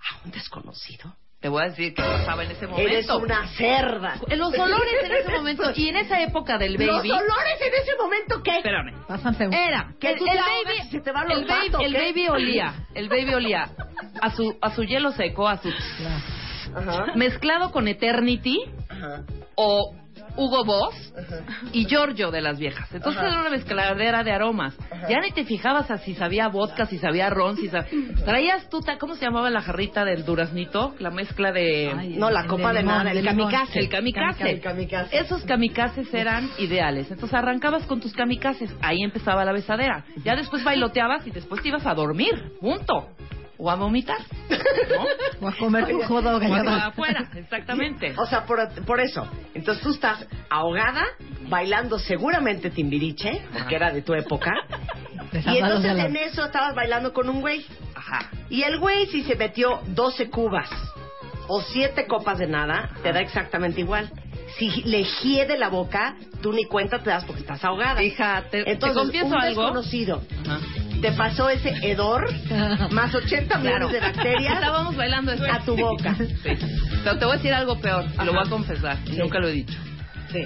a 0.01 0.25
un 0.25 0.31
desconocido, 0.31 1.15
Te 1.41 1.49
voy 1.49 1.63
a 1.63 1.67
decir 1.69 1.95
qué 1.95 2.03
pasaba 2.03 2.43
en 2.43 2.51
ese 2.51 2.67
momento. 2.67 2.91
eres 2.91 3.09
una 3.11 3.47
cerda. 3.57 4.17
Los 4.37 4.59
olores 4.59 5.05
en 5.05 5.13
ese 5.13 5.31
momento 5.31 5.71
y 5.77 5.89
en 5.89 5.97
esa 5.99 6.21
época 6.21 6.59
del 6.59 6.73
Los 6.75 6.97
baby... 6.97 7.11
olores 7.13 7.61
en 7.61 7.75
ese 7.81 7.97
momento, 7.97 8.43
¿qué? 8.43 8.57
Espérame. 8.57 9.07
Pasan 9.07 9.35
feo. 9.37 9.51
Era 9.53 9.95
Que 10.01 10.11
el, 10.13 10.19
baby, 10.19 10.89
se 10.91 11.01
te 11.01 11.13
va 11.13 11.23
el 11.29 11.47
baby, 11.47 11.85
el 11.85 11.93
baby 11.95 12.29
olía, 12.29 12.75
el 12.95 13.09
baby 13.09 13.35
olía 13.35 13.71
a 14.21 14.31
su 14.35 14.57
a 14.61 14.75
su 14.75 14.83
hielo 14.83 15.13
seco, 15.13 15.47
a 15.47 15.59
su 15.59 15.69
Ajá. 16.75 17.13
mezclado 17.15 17.71
con 17.71 17.87
Eternity 17.87 18.59
Ajá. 18.89 19.23
o 19.55 19.95
Hugo 20.39 20.65
Boss 20.65 20.95
y 21.73 21.85
Giorgio 21.87 22.31
de 22.31 22.41
las 22.41 22.59
viejas. 22.59 22.89
Entonces 22.95 23.21
era 23.23 23.41
una 23.41 23.51
mezcladera 23.51 24.23
de 24.23 24.33
aromas. 24.33 24.77
Ya 25.09 25.21
ni 25.21 25.33
te 25.33 25.45
fijabas 25.45 25.91
a 25.91 25.99
si 25.99 26.15
sabía 26.15 26.49
vodka, 26.49 26.87
si 26.87 26.99
sabía 26.99 27.29
ron, 27.29 27.57
si 27.57 27.69
sabía... 27.69 27.89
Traías 28.25 28.71
tú, 28.71 28.81
ta- 28.81 28.99
¿cómo 28.99 29.15
se 29.17 29.25
llamaba 29.25 29.51
la 29.51 29.61
jarrita 29.61 30.05
del 30.05 30.25
duraznito? 30.25 30.95
La 31.01 31.11
mezcla 31.11 31.51
de... 31.53 31.93
Ay, 31.97 32.09
No, 32.17 32.31
la 32.31 32.47
copa 32.47 32.73
de 32.73 32.83
nada, 32.85 33.11
el 33.11 33.25
limón. 33.25 33.51
kamikaze. 33.51 33.79
El 33.81 33.89
kamikaze. 33.89 34.51
El 34.51 34.61
kamikaze. 34.61 35.19
Esos 35.19 35.43
kamikazes 35.45 36.15
eran 36.15 36.49
ideales. 36.59 37.11
Entonces 37.11 37.35
arrancabas 37.37 37.85
con 37.87 38.01
tus 38.01 38.13
kamikazes. 38.13 38.71
Ahí 38.81 39.03
empezaba 39.03 39.45
la 39.45 39.53
besadera. 39.53 40.05
Ya 40.25 40.37
después 40.37 40.63
bailoteabas 40.65 41.27
y 41.27 41.31
después 41.31 41.61
te 41.63 41.69
ibas 41.69 41.85
a 41.87 41.95
dormir. 41.95 42.53
Punto. 42.61 43.09
O 43.59 43.71
a 43.71 43.75
vomitar. 43.75 44.19
¿No? 44.49 45.05
O 45.47 45.49
a 45.49 45.53
comer 45.57 45.87
tu 45.89 46.01
hot 46.03 46.25
dog 46.25 46.43
O 46.43 46.45
allá 46.45 46.57
a- 46.57 46.61
abajo. 46.61 46.89
afuera. 46.91 47.29
Exactamente. 47.37 48.15
O 48.17 48.27
sea, 48.27 48.45
por, 48.45 48.69
por 48.85 49.01
eso. 49.01 49.27
Entonces 49.55 49.83
tú 49.83 49.91
estás 49.91 50.27
ahogada, 50.51 51.05
bailando 51.49 51.99
seguramente 51.99 52.71
timbiriche, 52.71 53.43
porque 53.53 53.75
era 53.77 53.93
de 53.93 54.03
tu 54.03 54.15
época. 54.15 54.53
Y 55.33 55.59
entonces 55.59 55.97
en 55.99 56.17
eso 56.17 56.45
estabas 56.45 56.75
bailando 56.75 57.13
con 57.13 57.29
un 57.29 57.41
güey. 57.41 57.65
Ajá. 57.95 58.31
Y 58.49 58.63
el 58.63 58.79
güey, 58.79 59.07
si 59.07 59.23
se 59.25 59.37
metió 59.37 59.81
12 59.89 60.31
cubas 60.31 60.71
o 61.49 61.61
7 61.61 62.07
copas 62.07 62.39
de 62.39 62.47
nada, 62.47 62.91
te 63.03 63.13
da 63.13 63.21
exactamente 63.21 63.81
igual. 63.81 64.11
Si 64.57 64.69
le 64.83 65.05
hiede 65.05 65.59
la 65.59 65.69
boca, 65.69 66.17
tú 66.43 66.53
ni 66.53 66.65
cuenta 66.65 66.99
te 67.03 67.11
das 67.11 67.25
porque 67.25 67.43
estás 67.43 67.63
ahogada. 67.65 68.03
Hija, 68.03 68.45
te, 68.51 68.65
te 68.65 68.73
Entonces, 68.73 68.97
confieso 69.03 69.27
un 69.27 69.35
algo. 69.35 69.63
desconocido 69.63 70.23
Ajá. 70.47 70.59
te 71.03 71.13
pasó 71.13 71.49
ese 71.51 71.69
hedor 71.83 72.27
más 72.91 73.15
80 73.15 73.59
millones 73.59 73.93
de 73.93 74.01
bacterias 74.01 74.55
Estábamos 74.55 74.97
bailando 74.97 75.33
esto. 75.33 75.47
a 75.53 75.61
tu 75.61 75.77
boca. 75.77 76.15
Sí. 76.17 76.51
Pero 77.05 77.19
te 77.19 77.25
voy 77.25 77.35
a 77.35 77.37
decir 77.37 77.53
algo 77.55 77.79
peor. 77.81 78.05
y 78.21 78.25
Lo 78.25 78.33
voy 78.33 78.43
a 78.47 78.49
confesar. 78.51 78.99
y 79.07 79.17
Nunca 79.17 79.39
lo 79.39 79.49
he 79.49 79.53
dicho. 79.53 79.79
Sí. 80.33 80.43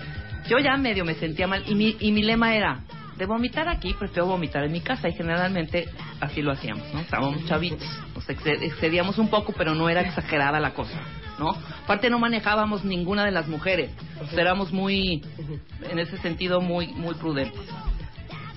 Yo 0.48 0.58
ya 0.58 0.76
medio 0.76 1.04
me 1.04 1.14
sentía 1.14 1.46
mal 1.46 1.62
y 1.66 1.74
mi, 1.74 1.96
y 2.00 2.10
mi 2.12 2.22
lema 2.22 2.54
era, 2.56 2.80
de 3.16 3.26
vomitar 3.26 3.68
aquí, 3.68 3.94
prefiero 3.94 4.26
vomitar 4.26 4.64
en 4.64 4.72
mi 4.72 4.80
casa 4.80 5.08
y 5.08 5.12
generalmente 5.12 5.88
así 6.20 6.42
lo 6.42 6.50
hacíamos, 6.50 6.92
¿no? 6.92 7.00
Estábamos 7.00 7.44
chavitos, 7.46 7.86
nos 8.14 8.26
exce- 8.28 8.60
excedíamos 8.62 9.18
un 9.18 9.28
poco, 9.28 9.52
pero 9.56 9.74
no 9.76 9.88
era 9.88 10.00
exagerada 10.00 10.58
la 10.58 10.74
cosa, 10.74 10.98
¿no? 11.42 11.50
Aparte 11.84 12.08
no 12.10 12.18
manejábamos 12.18 12.84
ninguna 12.84 13.24
de 13.24 13.32
las 13.32 13.48
mujeres, 13.48 13.90
éramos 14.36 14.72
muy, 14.72 15.22
en 15.90 15.98
ese 15.98 16.16
sentido, 16.18 16.60
muy, 16.60 16.88
muy 16.88 17.14
prudentes. 17.16 17.60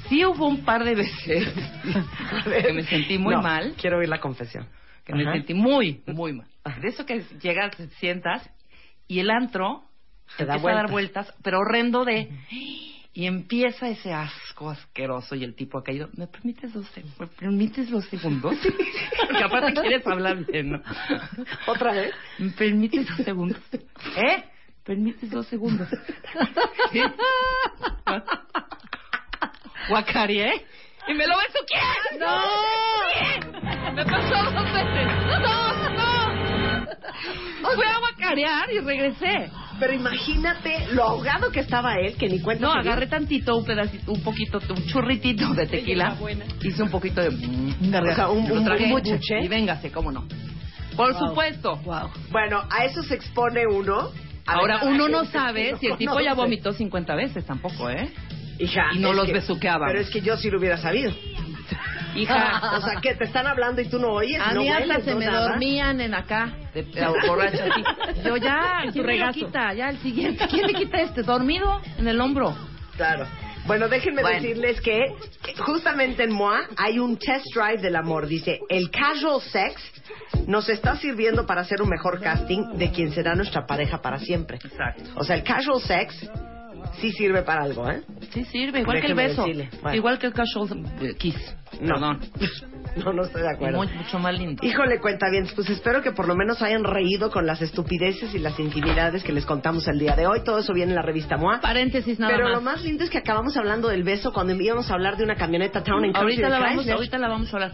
Sí 0.10 0.24
hubo 0.24 0.48
un 0.48 0.64
par 0.64 0.84
de 0.84 0.94
veces 0.96 1.48
que 2.44 2.74
me 2.74 2.84
sentí 2.84 3.18
muy 3.18 3.34
No, 3.36 3.42
mal, 3.42 3.74
Quiero 3.80 3.98
oír 3.98 4.10
la 4.10 4.20
confesión. 4.20 4.68
que 5.04 5.14
me 5.16 5.24
sentí 5.32 5.54
muy, 5.54 6.04
muy 6.08 6.34
mal. 6.34 6.48
De 6.82 6.88
eso 6.90 7.06
que 7.06 7.24
llegas, 7.42 7.76
sientas 8.00 8.48
y 9.08 9.20
el 9.20 9.30
antro 9.32 9.84
Te 10.38 10.46
da 10.46 10.56
empieza 10.56 10.72
a 10.72 10.76
dar 10.82 10.92
vueltas. 10.92 11.26
vueltas, 11.28 11.44
pero 11.44 11.60
horrendo 11.60 12.06
de... 12.06 12.30
Y 13.18 13.28
empieza 13.28 13.88
ese 13.88 14.12
asco 14.12 14.70
asqueroso 14.70 15.36
y 15.36 15.46
el 15.46 15.56
tipo 15.56 15.78
ha 15.78 15.84
caído. 15.86 16.10
¿Me 16.18 16.28
permites 16.28 16.74
dos, 16.74 16.86
¿me 17.18 17.28
permites 17.28 17.90
dos 17.90 18.04
segundos? 18.10 18.58
Porque 19.28 19.42
aparte 19.42 19.74
quieres 19.74 20.06
hablar 20.06 20.46
bien, 20.46 20.72
¿no? 20.72 20.82
¿Otra 21.66 21.94
vez? 21.94 22.14
¿Me 22.40 22.50
permites 22.52 23.08
dos 23.08 23.26
segundos? 23.26 23.62
¿Eh? 23.72 24.44
¿Permites 24.84 25.32
dos 25.32 25.48
segundos? 25.48 25.88
¿Sí? 26.92 27.00
¿Guacareé? 29.88 30.66
¿Y 31.08 31.14
me 31.14 31.26
lo 31.26 31.38
besuqué? 31.38 32.20
¡No! 32.20 32.44
¿Qué? 33.14 33.92
Me 33.94 34.06
pasó 34.06 34.52
dos 34.52 34.74
veces. 34.74 35.08
¡No, 35.40 35.90
no! 35.90 36.15
Fui 37.76 37.86
a 37.86 38.00
guacarear 38.00 38.72
y 38.72 38.80
regresé. 38.80 39.50
Pero 39.80 39.94
imagínate 39.94 40.88
lo 40.94 41.04
ahogado 41.04 41.52
que 41.52 41.60
estaba 41.60 41.96
él, 41.96 42.16
que 42.16 42.28
ni 42.30 42.40
cuenta 42.40 42.66
No, 42.68 42.74
se 42.74 42.82
dio. 42.82 42.92
agarré 42.92 43.08
tantito, 43.08 43.58
un 43.58 43.66
pedacito, 43.66 44.12
un 44.12 44.22
poquito, 44.24 44.60
un 44.70 44.86
churritito 44.86 45.54
de 45.54 45.68
tequila. 45.68 46.16
Hice 46.64 46.84
un 46.84 46.90
poquito 46.90 47.22
de... 47.22 47.30
Gargajo. 47.90 48.32
O 48.34 48.38
sea, 48.38 48.54
un- 48.54 48.90
buche. 48.92 49.20
Y 49.44 49.48
véngase, 49.48 49.92
cómo 49.92 50.12
no. 50.12 50.26
Por 50.96 51.12
Wow. 51.14 51.28
supuesto. 51.30 51.76
Wow. 51.84 52.10
Bueno, 52.32 52.64
a 52.70 52.86
eso 52.86 53.04
se 53.04 53.16
expone 53.16 53.68
uno. 53.68 54.12
A 54.48 54.54
Ahora, 54.54 54.80
uno 54.84 55.10
no 55.10 55.26
sabe 55.26 55.72
no 55.74 55.78
si 55.80 55.88
el 55.88 55.98
tipo 55.98 56.20
ya 56.22 56.34
vomitó 56.36 56.72
50 56.72 57.16
veces 57.16 57.46
tampoco, 57.46 57.90
¿eh? 57.90 58.14
Hija, 58.60 58.84
y 58.94 59.00
no 59.00 59.12
los 59.12 59.26
que- 59.26 59.34
besuqueábamos. 59.34 59.88
Pero 59.92 60.00
es 60.06 60.10
que 60.10 60.22
yo 60.22 60.38
sí 60.38 60.50
lo 60.50 60.60
hubiera 60.60 60.78
sabido. 60.78 61.12
Hija, 62.16 62.72
O 62.78 62.82
sea, 62.82 63.00
que 63.02 63.14
te 63.16 63.26
están 63.26 63.48
hablando 63.48 63.82
y 63.82 63.88
tú 63.90 64.00
no 64.00 64.10
oyes, 64.10 64.40
a 64.42 64.54
no 64.54 64.62
mí 64.62 64.70
hasta 64.70 64.82
hueles, 64.88 65.06
se 65.06 65.12
no 65.12 65.18
me 65.20 65.26
nada. 65.26 65.50
dormían 65.50 66.02
en 66.02 66.14
acá, 66.14 66.54
de, 66.74 66.84
de 66.84 67.08
borracha 67.28 67.66
así. 67.66 67.84
Yo 68.24 68.38
ya, 68.38 68.84
Tu 68.86 68.92
¿quién 68.94 69.06
me 69.06 69.32
quita? 69.32 69.74
Ya, 69.74 69.90
el 69.90 69.98
siguiente. 70.00 70.48
¿Quién 70.50 70.66
me 70.68 70.74
quita 70.74 71.02
este? 71.02 71.22
¿Dormido? 71.24 71.82
En 71.98 72.08
el 72.08 72.20
hombro. 72.22 72.56
Claro. 72.96 73.26
Bueno, 73.68 73.88
déjenme 73.88 74.22
Bueno. 74.22 74.42
decirles 74.42 74.80
que 74.80 75.06
que 75.44 75.56
justamente 75.58 76.24
en 76.24 76.32
MOA 76.32 76.68
hay 76.78 77.00
un 77.00 77.18
test 77.18 77.46
drive 77.54 77.82
del 77.82 77.96
amor. 77.96 78.28
Dice, 78.28 78.60
el 78.70 78.92
casual 78.92 79.42
sex 79.42 79.82
nos 80.48 80.70
está 80.70 80.96
sirviendo 80.98 81.46
para 81.48 81.62
hacer 81.62 81.82
un 81.82 81.90
mejor 81.90 82.22
casting 82.22 82.78
de 82.78 82.92
quien 82.92 83.12
será 83.12 83.34
nuestra 83.36 83.66
pareja 83.66 84.02
para 84.04 84.20
siempre. 84.20 84.58
Exacto. 84.64 85.04
O 85.16 85.24
sea, 85.24 85.36
el 85.36 85.44
casual 85.44 85.82
sex 85.82 86.30
sí 87.00 87.12
sirve 87.12 87.42
para 87.44 87.64
algo, 87.64 87.90
¿eh? 87.90 88.02
Sí 88.32 88.46
sirve, 88.46 88.80
igual 88.82 88.98
que 88.98 89.02
Déjeme 89.04 89.24
el 89.26 89.30
beso. 89.30 89.48
bueno. 89.82 89.96
Igual 89.98 90.20
que 90.20 90.28
el 90.28 90.34
casual 90.34 90.70
kiss. 91.18 91.56
No. 91.82 91.94
Perdón. 91.96 92.20
No, 93.04 93.12
no 93.12 93.24
estoy 93.24 93.42
de 93.42 93.50
acuerdo. 93.50 93.78
Muy- 93.80 93.90
mucho 93.90 94.20
más 94.20 94.38
lindo. 94.38 94.66
Híjole, 94.66 95.02
cuenta 95.02 95.30
bien, 95.30 95.46
pues 95.54 95.70
espero 95.70 96.02
que 96.02 96.14
por 96.14 96.30
lo 96.30 96.36
menos 96.36 96.62
hayan 96.62 96.86
reído 96.86 97.30
con 97.30 97.46
las 97.46 97.62
estupideces 97.62 98.34
y 98.34 98.40
las 98.40 98.58
intimidades 98.58 99.22
que 99.22 99.34
les 99.34 99.46
contamos 99.46 99.86
el 99.90 100.00
día 100.00 100.16
de 100.16 100.26
hoy. 100.28 100.44
Todo 100.46 100.60
eso 100.60 100.72
viene 100.74 100.92
en 100.92 100.96
la 100.96 101.02
revista 101.02 101.36
MOA. 101.36 101.60
Paréntesis 101.60 102.20
nada 102.20 102.32
Pero 102.32 102.46
más. 102.46 102.54
lo 102.54 102.62
más 102.62 102.84
lindo 102.84 103.04
es 103.04 103.10
que 103.10 103.18
acabamos 103.18 103.58
hablando 103.58 103.90
del 103.90 104.04
beso 104.04 104.32
cuando 104.32 104.54
íbamos 104.54 104.90
a 104.90 104.94
hablar 104.94 105.18
de 105.18 105.26
una 105.26 105.36
camioneta 105.36 105.84
Town 105.84 106.06
and 106.06 106.14
Country 106.14 106.36
Ahorita 106.42 106.48
la, 106.50 106.60
vamos, 106.60 106.88
ahorita 106.88 107.18
la 107.18 107.28
vamos 107.28 107.54
a 107.54 107.58
hablar. 107.58 107.72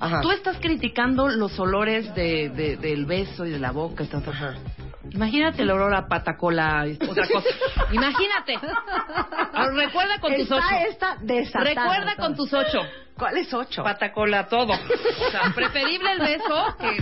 Ajá. 0.00 0.20
Tú 0.20 0.30
estás 0.32 0.56
criticando 0.60 1.28
los 1.28 1.58
olores 1.58 2.14
de, 2.14 2.48
de- 2.50 2.76
del 2.76 3.06
beso 3.06 3.46
y 3.46 3.50
de 3.50 3.58
la 3.58 3.70
boca 3.72 4.04
y 4.04 4.06
todo. 4.06 4.30
Ajá. 4.30 4.54
Imagínate 5.10 5.62
el 5.62 5.70
olor 5.70 5.94
a 5.94 6.08
patacola 6.08 6.86
y 6.88 6.92
otra 7.06 7.26
cosa. 7.28 7.48
Imagínate. 7.92 8.54
Ah, 9.52 9.68
Recuerda 9.72 10.18
con 10.18 10.32
tus 10.32 10.40
Está 10.42 10.56
ocho. 10.56 11.16
desatada. 11.22 11.64
Recuerda 11.64 12.16
con 12.16 12.34
tus 12.34 12.52
ocho. 12.52 12.80
¿Cuál 13.16 13.36
es 13.36 13.52
ocho? 13.54 13.84
Patacola, 13.84 14.48
todo. 14.48 14.72
O 14.72 15.30
sea, 15.30 15.42
preferible 15.54 16.10
el 16.12 16.18
beso 16.20 16.76
que... 16.80 16.98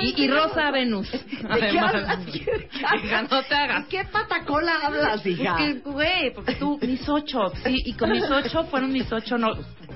Y, 0.00 0.22
y 0.24 0.28
Rosa 0.28 0.70
Venus. 0.70 1.10
¿De 1.10 1.18
qué 1.20 1.78
Además. 1.78 2.18
Hija, 2.28 3.22
no 3.30 3.42
te 3.42 3.54
hagas. 3.54 3.86
¿Qué 3.86 4.04
patacola 4.04 4.72
hablas, 4.84 5.24
hija? 5.26 5.50
Porque, 5.56 5.72
güey, 5.84 6.34
porque 6.34 6.54
tú, 6.54 6.78
mis 6.82 7.06
ocho, 7.08 7.50
sí, 7.64 7.74
y 7.84 7.94
con 7.94 8.10
mis 8.10 8.30
ocho 8.30 8.64
fueron 8.64 8.92
mis 8.92 9.10
ocho 9.12 9.36
no, 9.38 9.48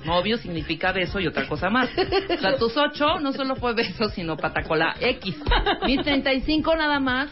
novios, 0.05 0.41
significa 0.41 0.93
beso 0.93 1.21
y 1.21 1.27
otra 1.27 1.47
cosa 1.47 1.71
más. 1.71 1.89
O 1.97 2.39
sea, 2.39 2.57
tus 2.57 2.77
ocho 2.77 3.21
no 3.21 3.33
solo 3.33 3.57
fue 3.57 3.75
beso, 3.75 4.09
sino 4.11 4.37
patacola 4.37 4.95
X. 5.01 5.37
Mis 5.87 6.03
treinta 6.03 6.33
y 6.33 6.41
cinco 6.43 6.75
nada 6.77 6.99
más, 7.01 7.31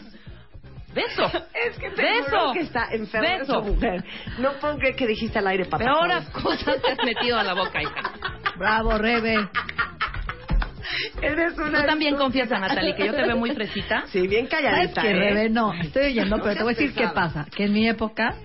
beso. 0.93 1.25
Es 1.53 1.77
que 1.77 1.89
te 1.91 2.01
beso. 2.01 2.29
juro 2.29 2.53
que 2.53 2.59
está 2.61 2.87
enferma 2.91 3.37
Beso. 3.37 3.43
esa 3.59 3.59
mujer. 3.61 4.03
No 4.39 4.51
puedo 4.59 4.77
creer 4.77 4.95
que 4.95 5.07
dijiste 5.07 5.39
al 5.39 5.47
aire 5.47 5.65
patacola. 5.65 6.19
Peores 6.21 6.29
cosas 6.29 6.81
te 6.81 6.91
has 6.91 7.05
metido 7.05 7.37
a 7.37 7.43
la 7.43 7.53
boca, 7.53 7.81
hija. 7.81 8.11
Bravo, 8.57 8.97
Rebe. 8.97 9.49
Eres 11.21 11.57
una... 11.57 11.81
Tú 11.81 11.85
también 11.87 12.15
confías 12.15 12.51
a 12.51 12.59
Natalie, 12.59 12.95
que 12.95 13.05
yo 13.05 13.13
te 13.13 13.21
veo 13.23 13.37
muy 13.37 13.51
fresita. 13.51 14.03
Sí, 14.07 14.27
bien 14.27 14.47
¿Sabes 14.49 14.65
calladita, 14.65 15.01
qué, 15.01 15.09
¿eh? 15.11 15.13
Rebe? 15.13 15.49
No, 15.49 15.73
estoy 15.73 16.05
oyendo, 16.07 16.37
No 16.37 16.43
pero 16.43 16.55
te 16.55 16.63
voy 16.63 16.73
a 16.73 16.75
decir 16.77 16.93
qué 16.93 17.07
pasa. 17.09 17.45
Que 17.55 17.65
en 17.65 17.73
mi 17.73 17.87
época, 17.87 18.35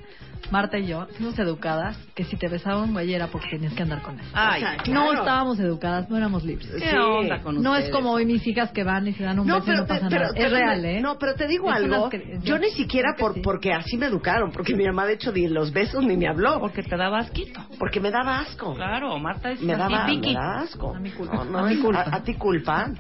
Marta 0.51 0.79
y 0.79 0.87
yo 0.87 1.07
fuimos 1.17 1.39
educadas 1.39 1.97
que 2.15 2.25
si 2.25 2.37
te 2.37 2.49
besaba 2.49 2.83
un 2.83 2.93
güey 2.93 3.13
era 3.13 3.27
porque 3.29 3.49
tenías 3.51 3.75
que 3.75 3.83
andar 3.83 4.01
con 4.03 4.19
él. 4.19 4.27
Ay, 4.33 4.63
O 4.63 4.67
sea, 4.85 4.95
No 4.95 5.13
estábamos 5.13 5.59
educadas, 5.59 6.09
no 6.09 6.17
éramos 6.17 6.45
libres. 6.45 6.69
¿qué 6.79 6.91
sí. 6.91 6.97
onda 6.97 7.41
con 7.43 7.63
No 7.63 7.75
es 7.77 7.91
como 7.91 8.13
hoy 8.13 8.25
mis 8.27 8.47
hijas 8.47 8.71
que 8.73 8.85
van 8.85 9.07
y 9.09 9.13
se 9.13 9.25
dan 9.25 9.39
un 9.41 9.47
No, 9.47 9.57
beso 9.57 9.67
y 9.67 9.71
pero, 9.71 9.79
no 9.81 9.85
te- 9.87 9.89
pasa 9.95 10.07
pero- 10.09 10.21
nada. 10.23 10.33
pero- 10.35 10.47
es 10.47 10.53
real, 10.53 10.85
¿eh? 10.85 11.01
No, 11.01 11.19
pero 11.19 11.35
te 11.35 11.47
digo 11.49 11.69
Es 11.71 11.77
algo. 11.77 12.11
cre- 12.11 12.41
Yo 12.43 12.59
ni 12.59 12.71
siquiera 12.71 13.15
por, 13.19 13.35
sí. 13.35 13.41
porque 13.43 13.73
así 13.73 13.97
me 13.97 14.07
educaron, 14.07 14.53
porque 14.53 14.75
mi 14.75 14.85
mamá 14.87 15.07
de 15.07 15.15
hecho 15.15 15.33
de 15.33 15.49
los 15.49 15.73
besos 15.73 16.05
ni 16.05 16.17
me 16.17 16.29
habló, 16.29 16.61
Porque 16.61 16.83
te 16.83 16.97
daba 16.97 17.19
asquito. 17.19 17.61
porque 17.79 18.01
me 18.01 18.11
daba 18.11 18.41
asco. 18.41 18.75
Claro, 18.75 19.19
Marta 19.19 19.51
es 19.51 19.61
Me 19.63 19.73
así, 19.73 19.81
daba, 19.83 20.07
me 20.07 20.33
daba 20.33 20.61
asco. 20.61 20.95
A 20.95 21.01
mi 21.01 21.11
culpa. 21.11 21.35
No, 21.37 21.45
no, 21.45 21.59
A 21.59 21.63
mi 21.69 21.77
culpa. 21.77 22.03
A, 22.03 22.17
a 22.17 22.23
ti 22.23 22.35
culpa. 22.35 22.91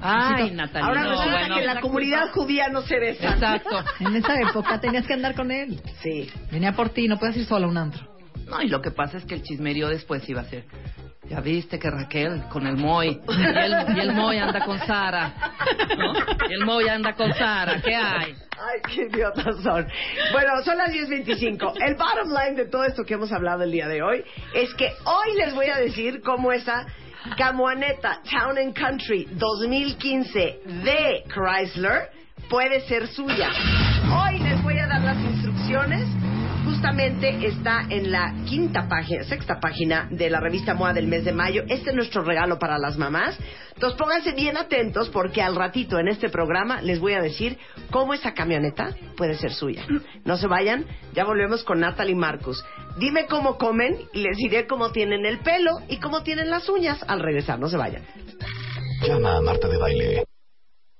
Ay, 0.00 0.50
Natalia. 0.50 0.86
Ahora 0.86 1.04
no, 1.04 1.10
resulta 1.10 1.38
bueno. 1.38 1.54
que 1.54 1.60
en 1.60 1.66
la 1.66 1.80
comunidad 1.80 2.30
judía 2.32 2.68
no 2.68 2.82
se 2.82 2.98
besan. 2.98 3.34
Exacto. 3.34 3.84
En 4.00 4.16
esa 4.16 4.40
época 4.40 4.80
tenías 4.80 5.06
que 5.06 5.14
andar 5.14 5.34
con 5.34 5.50
él. 5.50 5.80
Sí. 6.02 6.30
Venía 6.50 6.72
por 6.72 6.90
ti, 6.90 7.08
no 7.08 7.18
puedes 7.18 7.36
ir 7.36 7.46
solo 7.46 7.66
a 7.66 7.70
un 7.70 7.78
antro. 7.78 8.14
No, 8.46 8.60
y 8.60 8.68
lo 8.68 8.82
que 8.82 8.90
pasa 8.90 9.16
es 9.16 9.24
que 9.24 9.34
el 9.34 9.42
chismerío 9.42 9.88
después 9.88 10.28
iba 10.28 10.42
a 10.42 10.44
ser. 10.44 10.64
Ya 11.28 11.40
viste 11.40 11.78
que 11.78 11.90
Raquel 11.90 12.42
con 12.50 12.66
el 12.66 12.76
Moy 12.76 13.18
y 13.28 13.42
el, 13.42 13.96
y 13.96 14.00
el 14.00 14.12
Moy 14.12 14.36
anda 14.36 14.62
con 14.62 14.78
Sara, 14.80 15.32
¿no? 15.96 16.12
Y 16.50 16.52
el 16.52 16.66
Moy 16.66 16.86
anda 16.86 17.14
con 17.14 17.32
Sara, 17.32 17.80
¿qué 17.80 17.94
hay? 17.94 18.34
Ay, 18.58 18.80
qué 18.86 19.02
idiotas 19.10 19.56
son. 19.62 19.86
Bueno, 20.32 20.62
son 20.64 20.76
las 20.76 20.92
10.25. 20.92 21.74
El 21.80 21.94
bottom 21.94 22.28
line 22.28 22.56
de 22.56 22.66
todo 22.66 22.84
esto 22.84 23.04
que 23.04 23.14
hemos 23.14 23.32
hablado 23.32 23.62
el 23.62 23.72
día 23.72 23.88
de 23.88 24.02
hoy 24.02 24.22
es 24.54 24.74
que 24.74 24.92
hoy 25.04 25.36
les 25.38 25.54
voy 25.54 25.66
a 25.66 25.78
decir 25.78 26.20
cómo 26.22 26.52
esa 26.52 26.86
camioneta 27.36 28.20
Town 28.30 28.58
and 28.58 28.74
Country 28.74 29.26
2015 29.38 30.84
de 30.84 31.24
Chrysler 31.28 32.10
puede 32.48 32.86
ser 32.86 33.08
suya. 33.08 33.50
Hoy 34.10 34.38
les 34.40 34.62
voy 34.62 34.78
a 34.78 34.86
dar 34.86 35.00
las 35.00 35.16
instrucciones 35.18 36.06
justamente 36.74 37.46
está 37.46 37.86
en 37.88 38.10
la 38.10 38.34
quinta 38.46 38.88
página, 38.88 39.22
sexta 39.22 39.60
página 39.60 40.08
de 40.10 40.28
la 40.28 40.40
revista 40.40 40.74
MOA 40.74 40.92
del 40.92 41.06
mes 41.06 41.24
de 41.24 41.32
mayo. 41.32 41.62
Este 41.68 41.90
es 41.90 41.96
nuestro 41.96 42.22
regalo 42.22 42.58
para 42.58 42.78
las 42.78 42.98
mamás. 42.98 43.38
Entonces 43.74 43.96
pónganse 43.96 44.32
bien 44.32 44.56
atentos 44.56 45.08
porque 45.10 45.40
al 45.40 45.54
ratito 45.54 46.00
en 46.00 46.08
este 46.08 46.30
programa 46.30 46.82
les 46.82 46.98
voy 46.98 47.12
a 47.12 47.20
decir 47.20 47.58
cómo 47.90 48.12
esa 48.12 48.34
camioneta 48.34 48.90
puede 49.16 49.34
ser 49.34 49.52
suya. 49.52 49.86
No 50.24 50.36
se 50.36 50.48
vayan, 50.48 50.84
ya 51.12 51.24
volvemos 51.24 51.62
con 51.62 51.78
Natalie 51.78 52.16
Marcus. 52.16 52.64
Dime 52.98 53.26
cómo 53.26 53.56
comen 53.56 53.96
y 54.12 54.22
les 54.22 54.36
diré 54.36 54.66
cómo 54.66 54.90
tienen 54.90 55.26
el 55.26 55.38
pelo 55.38 55.78
y 55.88 56.00
cómo 56.00 56.24
tienen 56.24 56.50
las 56.50 56.68
uñas 56.68 57.04
al 57.06 57.20
regresar. 57.20 57.60
No 57.60 57.68
se 57.68 57.76
vayan. 57.76 58.02
Llama 59.06 59.36
a 59.36 59.40
Marta 59.40 59.68
de 59.68 59.78
Baile. 59.78 60.33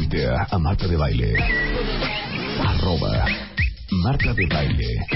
Tuitea 0.00 0.46
a 0.50 0.58
Marta 0.58 0.88
de 0.88 0.96
Baile. 0.96 1.34
Arroba 2.58 3.26
Marta 4.02 4.32
de 4.32 4.46
Baile. 4.46 5.06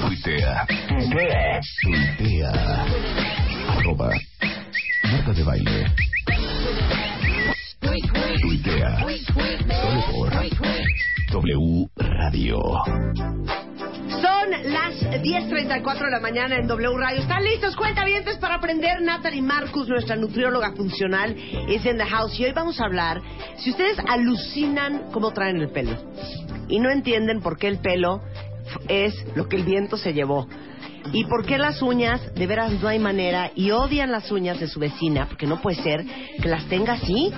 Tuitea. 0.00 0.66
Tuitea. 1.80 2.84
Arroba 3.68 4.10
Marta 5.04 5.32
de 5.32 5.44
Baile. 5.44 5.92
Tuitea. 8.40 9.06
Solo 9.80 10.00
por 10.10 10.32
W 11.30 11.90
Radio. 11.96 12.58
Son 14.10 14.50
las 14.72 15.00
10.34 15.22 16.04
de 16.04 16.10
la 16.10 16.20
mañana 16.20 16.56
en 16.56 16.66
W 16.66 16.96
Radio. 16.98 17.20
¿Están 17.20 17.44
listos, 17.44 17.76
cuentavientes, 17.76 18.38
para 18.38 18.56
aprender? 18.56 19.00
Natalie 19.02 19.40
Marcus, 19.40 19.88
nuestra 19.88 20.16
nutrióloga 20.16 20.72
funcional, 20.72 21.36
es 21.68 21.86
en 21.86 21.96
the 21.96 22.04
house. 22.04 22.38
Y 22.40 22.44
hoy 22.44 22.52
vamos 22.52 22.80
a 22.80 22.86
hablar, 22.86 23.20
si 23.58 23.70
ustedes 23.70 23.98
alucinan 24.08 25.10
cómo 25.12 25.30
traen 25.30 25.58
el 25.58 25.70
pelo 25.70 25.96
y 26.68 26.80
no 26.80 26.90
entienden 26.90 27.40
por 27.40 27.56
qué 27.56 27.68
el 27.68 27.78
pelo 27.78 28.20
es 28.88 29.14
lo 29.36 29.48
que 29.48 29.56
el 29.56 29.64
viento 29.64 29.96
se 29.96 30.12
llevó. 30.12 30.48
¿Y 31.12 31.24
por 31.24 31.46
qué 31.46 31.56
las 31.56 31.80
uñas, 31.80 32.34
de 32.34 32.46
veras 32.46 32.72
no 32.82 32.88
hay 32.88 32.98
manera, 32.98 33.52
y 33.54 33.70
odian 33.70 34.10
las 34.10 34.30
uñas 34.32 34.58
de 34.60 34.68
su 34.68 34.80
vecina, 34.80 35.26
porque 35.26 35.46
no 35.46 35.62
puede 35.62 35.82
ser 35.82 36.04
que 36.42 36.48
las 36.48 36.66
tenga 36.66 36.94
así? 36.94 37.32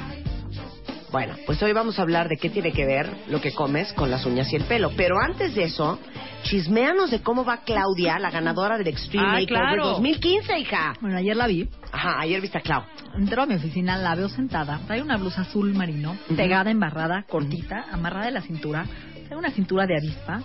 Bueno, 1.12 1.37
pues 1.44 1.62
hoy 1.62 1.75
vamos 1.75 1.98
a 1.98 2.03
hablar 2.03 2.27
de 2.31 2.38
qué 2.38 2.48
tiene 2.48 2.72
que 2.72 2.87
ver 2.87 3.07
lo 3.29 3.38
que 3.38 3.53
comes 3.53 3.92
con 3.92 4.11
las 4.11 4.25
uñas 4.25 4.51
y 4.51 4.57
el 4.57 4.64
pelo. 4.64 4.92
Pero 4.96 5.20
antes 5.20 5.55
de 5.55 5.64
eso, 5.64 5.98
chismeanos 6.44 7.11
de 7.11 7.20
cómo 7.20 7.44
va 7.44 7.59
Claudia, 7.59 8.18
la 8.18 8.31
ganadora 8.31 8.79
del 8.79 8.88
Extreme 8.88 9.27
Ay, 9.27 9.42
Makeover 9.42 9.75
claro. 9.75 9.88
2015, 9.88 10.59
hija. 10.59 10.94
Bueno, 11.03 11.18
ayer 11.18 11.37
la 11.37 11.46
vi. 11.46 11.68
Ajá, 11.92 12.18
ayer 12.18 12.40
viste 12.40 12.57
a 12.57 12.61
Clau. 12.62 12.85
Entro 13.14 13.42
a 13.42 13.46
mi 13.46 13.57
oficina, 13.57 13.98
la 13.98 14.14
veo 14.14 14.31
sentada. 14.31 14.81
Trae 14.87 15.03
una 15.03 15.18
blusa 15.18 15.42
azul 15.42 15.75
marino, 15.75 16.16
pegada, 16.35 16.70
embarrada, 16.70 17.25
cortita, 17.29 17.85
amarrada 17.92 18.25
de 18.27 18.33
la 18.33 18.40
cintura. 18.40 18.87
Trae 19.27 19.38
una 19.38 19.51
cintura 19.51 19.87
de 19.87 19.98
avispa. 19.98 20.40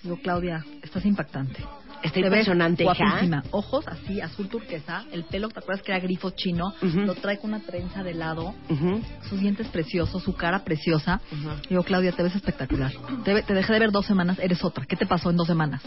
Digo, 0.00 0.16
Claudia, 0.22 0.64
estás 0.80 1.04
impactante. 1.06 1.64
Está 2.04 2.20
impresionante, 2.20 2.84
guapísima. 2.84 3.42
Ojos 3.50 3.86
así, 3.88 4.20
azul 4.20 4.48
turquesa. 4.48 5.04
El 5.10 5.24
pelo, 5.24 5.48
¿te 5.48 5.58
acuerdas 5.60 5.82
que 5.84 5.92
era 5.92 6.00
grifo 6.00 6.30
chino? 6.30 6.74
Lo 6.82 7.14
trae 7.14 7.38
con 7.38 7.50
una 7.54 7.60
trenza 7.60 8.02
de 8.02 8.14
lado. 8.14 8.54
Ujú. 8.68 9.00
Sus 9.28 9.40
dientes 9.40 9.68
preciosos, 9.68 10.22
su 10.22 10.34
cara 10.34 10.64
preciosa. 10.64 11.20
Ujú. 11.32 11.50
Digo, 11.70 11.82
Claudia, 11.82 12.12
te 12.12 12.22
ves 12.22 12.34
espectacular. 12.36 12.92
Te, 13.24 13.42
te 13.42 13.54
dejé 13.54 13.72
de 13.72 13.78
ver 13.78 13.90
dos 13.90 14.06
semanas, 14.06 14.38
eres 14.38 14.62
otra. 14.64 14.84
¿Qué 14.86 14.96
te 14.96 15.06
pasó 15.06 15.30
en 15.30 15.36
dos 15.36 15.46
semanas? 15.46 15.82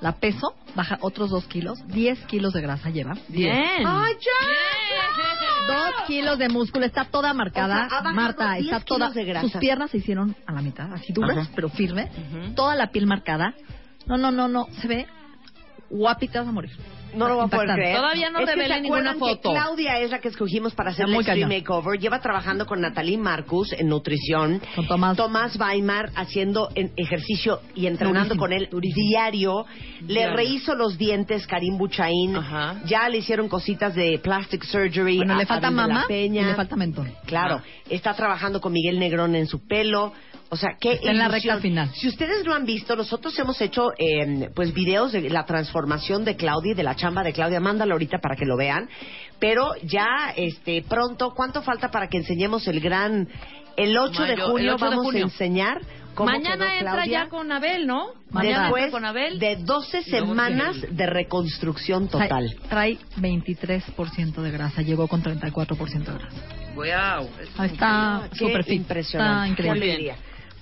La 0.00 0.12
peso, 0.12 0.54
baja 0.74 0.98
otros 1.00 1.30
dos 1.30 1.46
kilos. 1.46 1.78
Diez 1.86 2.18
kilos 2.26 2.52
de 2.52 2.60
grasa 2.60 2.90
lleva. 2.90 3.14
Bien. 3.28 3.86
¡Ay, 3.86 4.14
ya! 4.20 5.74
Dos 5.74 6.06
kilos 6.06 6.38
de 6.38 6.48
músculo, 6.48 6.84
está 6.84 7.06
toda 7.06 7.32
marcada. 7.32 7.86
O 7.86 7.88
sea, 7.88 8.12
Marta, 8.12 8.52
10 8.54 8.64
está 8.66 8.80
toda. 8.80 9.10
de 9.10 9.24
grasa. 9.24 9.48
Sus 9.48 9.56
piernas 9.60 9.90
se 9.90 9.98
hicieron 9.98 10.36
a 10.46 10.52
la 10.52 10.60
mitad, 10.60 10.92
así 10.92 11.12
duras, 11.12 11.48
pero 11.54 11.68
firmes. 11.70 12.10
Toda 12.54 12.74
la 12.74 12.88
piel 12.88 13.06
marcada. 13.06 13.54
No, 14.06 14.18
no, 14.18 14.30
no, 14.30 14.48
no. 14.48 14.66
Se 14.80 14.88
ve 14.88 15.06
guapita 15.90 16.40
vas 16.40 16.48
a 16.48 16.52
morir. 16.52 16.70
No 17.14 17.28
lo 17.28 17.36
voy 17.36 17.44
a 17.44 17.46
poder 17.48 17.68
creer. 17.74 17.96
Todavía 17.96 18.28
no 18.30 18.40
¿se 18.40 18.44
ninguna 18.80 19.12
que 19.12 19.18
foto. 19.20 19.52
Claudia 19.52 20.00
es 20.00 20.10
la 20.10 20.18
que 20.18 20.26
escogimos 20.26 20.74
para 20.74 20.90
hacer 20.90 21.06
el 21.06 21.14
Extreme. 21.44 21.58
Makeover. 21.60 22.00
Lleva 22.00 22.20
trabajando 22.20 22.66
con 22.66 22.80
Natalie 22.80 23.16
Marcus 23.18 23.72
en 23.72 23.86
nutrición. 23.88 24.60
Con 24.74 24.88
Tomás. 24.88 25.16
Tomás 25.16 25.56
Weimar 25.56 26.10
haciendo 26.16 26.70
en- 26.74 26.90
ejercicio 26.96 27.60
y 27.76 27.86
entrenando 27.86 28.34
Durísimo, 28.34 28.40
con 28.40 28.52
él 28.52 28.68
diario. 28.94 29.64
Le 30.08 30.14
Diario. 30.14 30.36
rehizo 30.36 30.74
los 30.74 30.98
dientes 30.98 31.46
Karim 31.46 31.78
Buchaín. 31.78 32.34
Ajá. 32.34 32.80
Ya 32.84 33.08
le 33.08 33.18
hicieron 33.18 33.48
cositas 33.48 33.94
de 33.94 34.18
plastic 34.18 34.64
surgery. 34.64 35.18
Bueno, 35.18 35.34
a- 35.34 35.38
le 35.38 35.46
falta 35.46 35.70
y 36.04 36.08
Peña. 36.08 36.48
le 36.48 36.54
falta 36.56 36.74
mentón. 36.74 37.12
Claro, 37.26 37.62
está 37.88 38.14
trabajando 38.14 38.60
con 38.60 38.72
Miguel 38.72 38.98
Negrón 38.98 39.36
en 39.36 39.46
su 39.46 39.64
pelo. 39.64 40.12
O 40.54 40.56
sea, 40.56 40.76
qué 40.80 40.92
Está 40.92 41.10
en 41.10 41.18
la 41.18 41.26
recta 41.26 41.58
final. 41.58 41.90
Si 41.94 42.06
ustedes 42.06 42.46
lo 42.46 42.54
han 42.54 42.64
visto, 42.64 42.94
nosotros 42.94 43.36
hemos 43.40 43.60
hecho 43.60 43.90
eh, 43.98 44.48
pues 44.54 44.72
videos 44.72 45.10
de 45.10 45.28
la 45.28 45.44
transformación 45.44 46.24
de 46.24 46.36
Claudia 46.36 46.70
y 46.70 46.74
de 46.76 46.84
la 46.84 46.94
chamba 46.94 47.24
de 47.24 47.32
Claudia. 47.32 47.58
Mándalo 47.58 47.94
ahorita 47.94 48.18
para 48.18 48.36
que 48.36 48.44
lo 48.44 48.56
vean. 48.56 48.88
Pero 49.40 49.72
ya 49.82 50.32
este 50.36 50.82
pronto, 50.88 51.34
¿cuánto 51.34 51.60
falta 51.62 51.90
para 51.90 52.06
que 52.08 52.18
enseñemos 52.18 52.68
el 52.68 52.78
gran 52.80 53.28
el 53.76 53.98
8 53.98 54.22
de 54.22 54.36
Mayo, 54.36 54.48
junio 54.50 54.74
8 54.76 54.84
de 54.84 54.90
vamos 54.90 55.04
junio. 55.06 55.20
a 55.24 55.24
enseñar 55.24 55.80
cómo 56.14 56.30
quedó 56.30 56.38
Mañana 56.40 56.74
entra 56.78 56.92
Claudia 56.92 57.22
ya 57.24 57.28
con 57.28 57.50
Abel, 57.50 57.86
¿no? 57.88 58.06
Mañana 58.30 58.62
después 58.66 58.84
entra 58.84 58.96
con 59.00 59.04
Abel. 59.06 59.38
de 59.40 59.56
12 59.56 60.02
Y 60.06 60.10
luego 60.12 60.26
semanas 60.28 60.76
de 60.88 61.06
reconstrucción 61.06 62.08
Trae- 62.08 62.28
total. 62.28 62.56
Trae 62.68 62.98
23% 63.16 64.40
de 64.40 64.50
grasa, 64.52 64.82
llegó 64.82 65.08
con 65.08 65.20
34% 65.24 66.12
de 66.12 66.18
grasa. 66.18 66.36
Wow. 66.76 67.28
Ahí 67.58 67.70
está 67.70 68.28
Qué 68.30 68.38
súper 68.38 68.64
impresionante. 68.72 69.50
Está 69.62 69.68
increíble. 69.72 70.14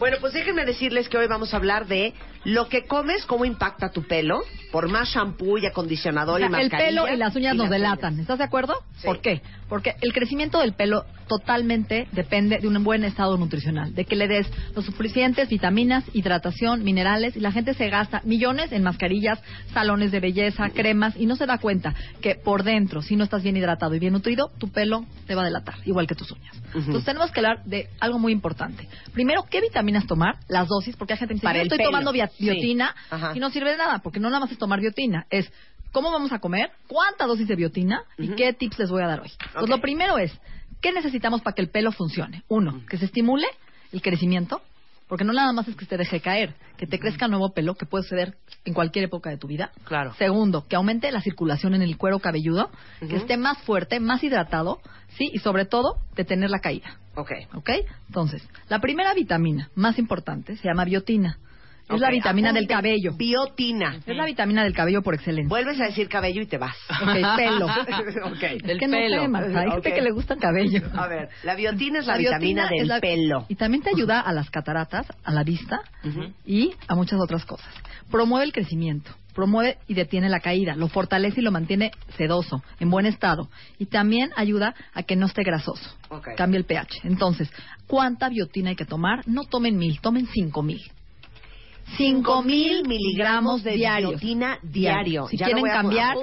Bueno, 0.03 0.17
pues 0.21 0.33
déjenme 0.33 0.65
decirles 0.65 1.09
que 1.09 1.17
hoy 1.17 1.29
vamos 1.29 1.55
a 1.55 1.59
hablar 1.59 1.87
de 1.87 2.13
lo 2.45 2.69
que 2.69 2.85
comes, 2.87 3.25
cómo 3.27 3.45
impacta 3.45 3.91
tu 3.91 4.03
pelo, 4.03 4.41
por 4.73 4.89
más 4.91 5.09
shampoo 5.11 5.59
y 5.59 5.67
acondicionador 5.67 6.37
O 6.37 6.39
sea, 6.39 6.47
y 6.47 6.47
el 6.47 6.51
mascarilla. 6.71 6.89
pelo 7.03 7.09
y 7.13 7.17
las 7.17 7.37
uñas 7.37 7.55
nos 7.55 7.65
las 7.69 7.71
delatan. 7.71 8.15
uñas. 8.15 8.23
¿Estás 8.23 8.39
de 8.39 8.45
acuerdo? 8.45 8.75
Sí. 8.97 9.07
¿Por 9.07 9.21
qué? 9.21 9.43
Porque 9.69 9.95
el 10.01 10.13
crecimiento 10.13 10.59
del 10.61 10.73
pelo 10.75 11.05
totalmente 11.29 12.09
depende 12.13 12.59
de 12.59 12.69
un 12.69 12.83
buen 12.85 13.05
estado 13.05 13.37
nutricional, 13.39 13.95
de 13.95 14.05
que 14.05 14.17
le 14.17 14.29
des 14.29 14.47
los 14.75 14.85
suficientes 14.85 15.49
vitaminas, 15.49 16.05
hidratación, 16.13 16.85
minerales, 16.85 17.37
y 17.37 17.41
la 17.41 17.53
gente 17.53 17.75
se 17.75 17.89
gasta 17.89 18.21
millones 18.25 18.73
en 18.73 18.83
mascarillas, 18.83 19.39
salones 19.73 20.11
de 20.13 20.21
belleza, 20.21 20.69
cremas, 20.71 21.15
y 21.17 21.27
no 21.27 21.37
se 21.37 21.47
da 21.47 21.59
cuenta 21.59 21.95
que 22.21 22.35
por 22.35 22.65
dentro, 22.65 23.03
si 23.03 23.17
no 23.17 23.25
estás 23.25 23.43
bien 23.43 23.57
hidratado 23.57 23.95
y 23.95 23.99
bien 23.99 24.13
nutrido, 24.13 24.51
tu 24.59 24.69
pelo 24.71 25.07
te 25.27 25.35
va 25.35 25.43
a 25.43 25.45
delatar, 25.47 25.77
igual 25.87 26.07
que 26.07 26.15
tus 26.15 26.31
uñas. 26.33 26.55
Entonces 26.75 27.05
tenemos 27.05 27.31
que 27.31 27.41
hablar 27.41 27.65
de 27.65 27.89
algo 28.01 28.19
muy 28.19 28.33
importante. 28.33 28.89
Primero, 29.13 29.45
¿qué 29.51 29.61
vitaminas 29.61 30.07
tomar? 30.07 30.37
Las 30.49 30.69
dosis, 30.69 30.97
porque 30.97 31.15
hay 31.15 31.19
gente 31.19 31.33
que 31.35 31.37
dice, 31.37 31.45
Para 31.45 31.59
yo 31.59 31.63
el 31.63 31.67
estoy 31.69 31.79
pelo. 31.79 31.91
tomando 31.91 32.13
Sí. 32.37 32.45
biotina 32.45 32.95
y 33.35 33.41
no 33.41 33.51
sirve 33.51 33.71
de 33.73 33.77
nada, 33.77 34.01
porque 34.03 34.21
no 34.21 34.29
nada 34.29 34.41
más 34.41 34.53
es 34.53 34.59
tomar 34.59 34.81
biotina, 34.81 35.27
es 35.31 35.51
cómo 35.93 36.11
vamos 36.11 36.33
a 36.33 36.39
comer, 36.39 36.71
cuánta 36.89 37.27
dosis 37.27 37.47
de 37.47 37.57
biotina 37.57 38.03
y 38.19 38.29
qué 38.31 38.53
tips 38.53 38.79
les 38.79 38.91
voy 38.91 39.03
a 39.03 39.07
dar 39.07 39.21
hoy. 39.21 39.31
Pues 39.53 39.65
Ok. 39.65 39.69
lo 39.71 39.81
primero 39.81 40.19
es, 40.19 40.33
¿qué 40.81 40.93
necesitamos 40.93 41.43
para 41.43 41.55
que 41.55 41.63
el 41.63 41.69
pelo 41.69 41.93
funcione? 41.93 42.43
Uno, 42.49 42.83
que 42.89 42.97
se 42.97 43.05
estimule 43.05 43.47
el 43.93 44.01
crecimiento, 44.01 44.63
porque 45.07 45.25
no 45.25 45.35
nada 45.35 45.53
más 45.53 45.69
es 45.69 45.77
que 45.77 45.85
te 45.85 45.99
deje 45.99 46.21
caer, 46.21 46.55
que 46.79 46.87
te 46.87 46.99
crezca 46.99 47.29
nuevo 47.29 47.53
pelo, 47.53 47.75
que 47.75 47.85
puede 47.85 48.05
suceder 48.05 48.37
en 48.65 48.73
cualquier 48.73 49.05
época 49.05 49.29
de 49.29 49.37
tu 49.37 49.47
vida. 49.47 49.71
Claro. 49.85 50.15
Segundo, 50.15 50.67
que 50.67 50.77
aumente 50.77 51.13
la 51.13 51.21
circulación 51.21 51.75
en 51.75 51.83
el 51.83 51.99
cuero 51.99 52.19
cabelludo, 52.19 52.71
que 53.01 53.17
esté 53.17 53.37
más 53.37 53.59
fuerte, 53.59 54.01
más 54.01 54.25
hidratado, 54.25 54.81
sí, 55.19 55.31
y 55.31 55.41
sobre 55.41 55.67
todo, 55.67 55.99
detener 56.17 56.49
la 56.49 56.61
caída. 56.61 56.97
Ok. 57.15 57.31
¿Ok? 57.55 57.69
Entonces, 58.09 58.43
la 58.71 58.79
primera 58.79 59.13
vitamina 59.13 59.69
más 59.75 59.99
importante 59.99 60.57
se 60.57 60.67
llama 60.67 60.87
biotina. 60.87 61.39
Es 61.95 62.01
la 62.01 62.11
vitamina 62.11 62.53
del 62.53 62.67
cabello. 62.67 63.13
Biotina. 63.17 63.97
Es 64.07 64.17
la 64.17 64.25
vitamina 64.25 64.65
del 64.65 64.73
cabello 64.75 65.03
por 65.03 65.15
excelencia. 65.15 65.49
Vuelves 65.49 65.81
a 65.81 65.85
decir 65.87 66.09
cabello 66.09 66.43
y 66.43 66.47
te 66.47 66.59
vas. 66.59 66.77
Ok, 66.91 67.37
pelo. 67.37 67.67
ok. 68.27 68.43
Es 68.43 68.63
Del 68.63 68.79
que 68.79 68.89
no 68.89 68.97
pelo. 68.97 69.29
Marta. 69.29 69.61
Hay 69.61 69.71
gente 69.71 69.93
que 69.95 70.03
le 70.03 70.11
gusta 70.11 70.35
el 70.35 70.41
cabello. 70.41 70.83
A 70.95 71.07
ver, 71.09 71.29
la 71.43 71.55
biotina 71.55 72.01
es 72.01 72.07
la, 72.07 72.17
vitamina 72.17 72.69
del 72.69 72.89
la- 72.89 73.01
pelo. 73.01 73.47
Y 73.49 73.55
también 73.57 73.83
te 73.83 73.91
ayuda 73.91 74.21
a 74.21 74.33
las 74.33 74.51
cataratas, 74.51 75.07
a 75.25 75.33
la 75.33 75.43
vista 75.45 75.81
y 76.45 76.73
a 76.89 76.95
muchas 76.95 77.21
otras 77.21 77.45
cosas. 77.45 77.73
Promueve 78.11 78.45
el 78.45 78.53
crecimiento, 78.53 79.11
promueve 79.35 79.79
y 79.89 79.95
detiene 79.95 80.29
la 80.29 80.41
caída, 80.41 80.77
lo 80.77 80.89
fortalece 80.89 81.41
y 81.41 81.45
lo 81.45 81.51
mantiene 81.51 81.93
sedoso, 82.19 82.63
en 82.79 82.91
buen 82.91 83.07
estado. 83.07 83.49
Y 83.79 83.87
también 83.87 84.31
ayuda 84.37 84.75
a 84.93 85.03
que 85.03 85.17
no 85.17 85.27
esté 85.27 85.43
grasoso. 85.43 85.97
Ok. 86.11 86.29
Cambia 86.37 86.59
el 86.59 86.65
pH. 86.65 87.01
Entonces, 87.05 87.51
¿cuánta 87.87 88.29
biotina 88.29 88.71
hay 88.71 88.77
que 88.77 88.85
tomar? 88.85 89.27
No 89.27 89.45
tomen 89.45 89.77
mil, 89.79 90.01
tomen 90.01 90.27
cinco 90.27 90.63
mil. 90.63 90.83
Cinco 91.97 92.43
mil 92.43 92.83
miligramos 92.87 93.63
de 93.63 93.77
biotina 94.11 94.59
diario. 94.63 95.27
Si 95.29 95.37
Ya 95.37 95.47
quieren 95.47 95.63
cambiar 95.65 96.17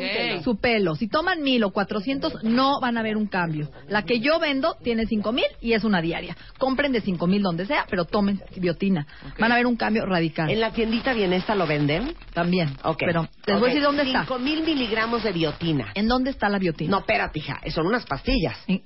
su 0.44 0.58
pelo, 0.58 0.96
si 0.96 1.08
toman 1.08 1.42
mil 1.42 1.64
o 1.64 1.72
cuatrocientos, 1.72 2.34
no 2.44 2.80
van 2.80 2.98
a 2.98 3.04
ver 3.04 3.18
un 3.18 3.28
cambio. 3.28 3.70
La 3.88 4.04
que 4.04 4.20
yo 4.20 4.40
vendo 4.40 4.76
tiene 4.84 5.06
cinco 5.06 5.32
mil 5.32 5.46
y 5.62 5.74
es 5.74 5.84
una 5.84 6.02
diaria. 6.02 6.36
Compren 6.58 6.92
de 6.92 7.02
cinco 7.02 7.28
mil 7.28 7.42
donde 7.42 7.66
sea, 7.66 7.86
pero 7.90 8.06
tomen 8.06 8.42
biotina. 8.56 9.06
Van 9.38 9.52
a 9.52 9.56
ver 9.56 9.68
un 9.68 9.76
cambio 9.76 10.06
radical. 10.06 10.50
¿En 10.50 10.60
la 10.60 10.72
tiendita 10.72 11.14
Bienesta 11.14 11.56
lo 11.56 11.68
venden? 11.68 12.16
También. 12.34 12.70
Ok. 12.84 13.00
Pero 13.00 13.28
les 13.46 13.60
voy 13.60 13.70
a 13.70 13.74
decir 13.74 13.84
dónde 13.84 14.04
está. 14.04 14.22
5 14.22 14.40
mil 14.40 14.64
miligramos 14.64 15.24
de 15.24 15.32
biotina. 15.32 15.92
¿En 15.96 16.08
dónde 16.08 16.32
está 16.32 16.50
la 16.50 16.60
biotina? 16.60 16.92
No, 16.92 17.00
espérate, 17.00 17.40
hija. 17.40 17.60
Son 17.74 17.86
unas 17.86 18.06
pastillas. 18.06 18.58
En- 18.68 18.84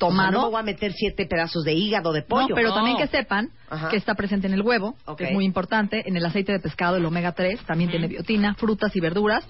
sí, 0.00 0.04
O 0.06 0.08
sea, 0.08 0.16
tomado. 0.16 0.32
no 0.32 0.42
me 0.46 0.50
voy 0.52 0.60
a 0.60 0.62
meter 0.64 0.92
siete 0.94 1.26
pedazos 1.26 1.62
de 1.64 1.74
hígado 1.74 2.12
de 2.12 2.22
pollo. 2.22 2.48
No, 2.48 2.54
pero 2.54 2.68
No. 2.70 2.74
también 2.74 2.96
que 2.96 3.06
sepan 3.06 3.50
Ajá. 3.68 3.88
que 3.90 3.96
está 3.96 4.14
presente 4.14 4.46
en 4.46 4.54
el 4.54 4.62
huevo, 4.62 4.96
que 5.18 5.24
es 5.24 5.32
muy 5.32 5.44
importante, 5.44 6.02
en 6.08 6.16
el 6.16 6.24
aceite 6.24 6.52
de 6.52 6.60
pescado, 6.60 6.96
el 6.96 7.04
omega 7.04 7.32
3, 7.32 7.60
también 7.66 7.90
tiene 7.90 8.08
biotina, 8.08 8.54
frutas 8.54 8.94
y 8.96 9.00
verduras, 9.00 9.44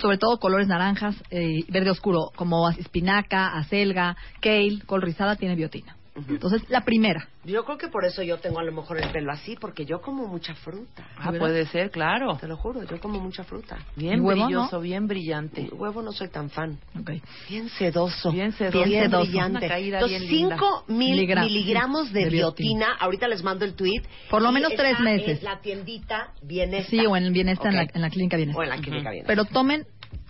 sobre 0.00 0.16
todo 0.18 0.38
colores 0.38 0.68
naranjas, 0.68 1.16
eh, 1.30 1.64
verde 1.68 1.90
oscuro, 1.90 2.30
como 2.36 2.68
espinaca, 2.70 3.56
acelga, 3.58 4.16
kale, 4.40 4.80
col 4.86 5.02
rizada, 5.02 5.36
tiene 5.36 5.54
biotina. 5.56 5.95
Entonces, 6.28 6.62
la 6.68 6.80
primera. 6.82 7.28
Yo 7.44 7.64
creo 7.64 7.78
que 7.78 7.88
por 7.88 8.04
eso 8.04 8.22
yo 8.22 8.38
tengo 8.38 8.58
a 8.58 8.64
lo 8.64 8.72
mejor 8.72 8.98
el 8.98 9.10
pelo 9.12 9.30
así, 9.32 9.56
porque 9.60 9.84
yo 9.84 10.00
como 10.00 10.26
mucha 10.26 10.54
fruta. 10.54 11.06
Ah, 11.18 11.32
puede 11.38 11.66
ser, 11.66 11.90
claro. 11.90 12.36
Te 12.40 12.48
lo 12.48 12.56
juro, 12.56 12.82
yo 12.84 12.98
como 13.00 13.20
mucha 13.20 13.44
fruta. 13.44 13.78
Bien 13.96 14.18
¿Y 14.18 14.20
huevo, 14.20 14.44
brilloso, 14.46 14.76
no? 14.76 14.82
bien 14.82 15.06
brillante. 15.06 15.62
El 15.62 15.74
huevo 15.74 16.02
no 16.02 16.12
soy 16.12 16.28
tan 16.28 16.50
fan. 16.50 16.78
Ok. 16.98 17.10
Bien 17.48 17.68
sedoso. 17.68 18.32
Bien 18.32 18.52
sedoso. 18.52 18.84
Bien 18.84 19.04
Sedoso. 19.04 19.24
brillante. 19.30 19.66
Entonces, 19.66 20.20
bien. 20.28 20.50
5 20.50 20.84
mil 20.88 21.10
Miligra- 21.16 21.42
miligramos 21.44 22.12
de, 22.12 22.24
de 22.24 22.30
biotina. 22.30 22.68
biotina. 22.86 22.96
Ahorita 22.98 23.28
les 23.28 23.42
mando 23.42 23.64
el 23.64 23.74
tweet. 23.74 24.02
Por 24.30 24.42
lo 24.42 24.50
menos 24.52 24.72
tres 24.76 24.98
meses. 25.00 25.38
En 25.38 25.44
la 25.44 25.60
tiendita 25.60 26.32
Bienestar. 26.42 26.90
Sí, 26.90 27.06
o 27.06 27.16
en 27.16 27.32
bienestar, 27.32 27.72
en, 27.72 27.78
Ok. 27.80 27.86
la, 27.86 27.90
en 27.94 28.02
la 28.02 28.10
clínica 28.10 28.36
bienestar. 28.36 28.60
O 28.60 28.64
en 28.64 28.70
la 28.70 28.76
clínica 28.78 29.10
Bienestar. 29.10 29.36
Pero 29.36 29.44
tomen 29.44 29.84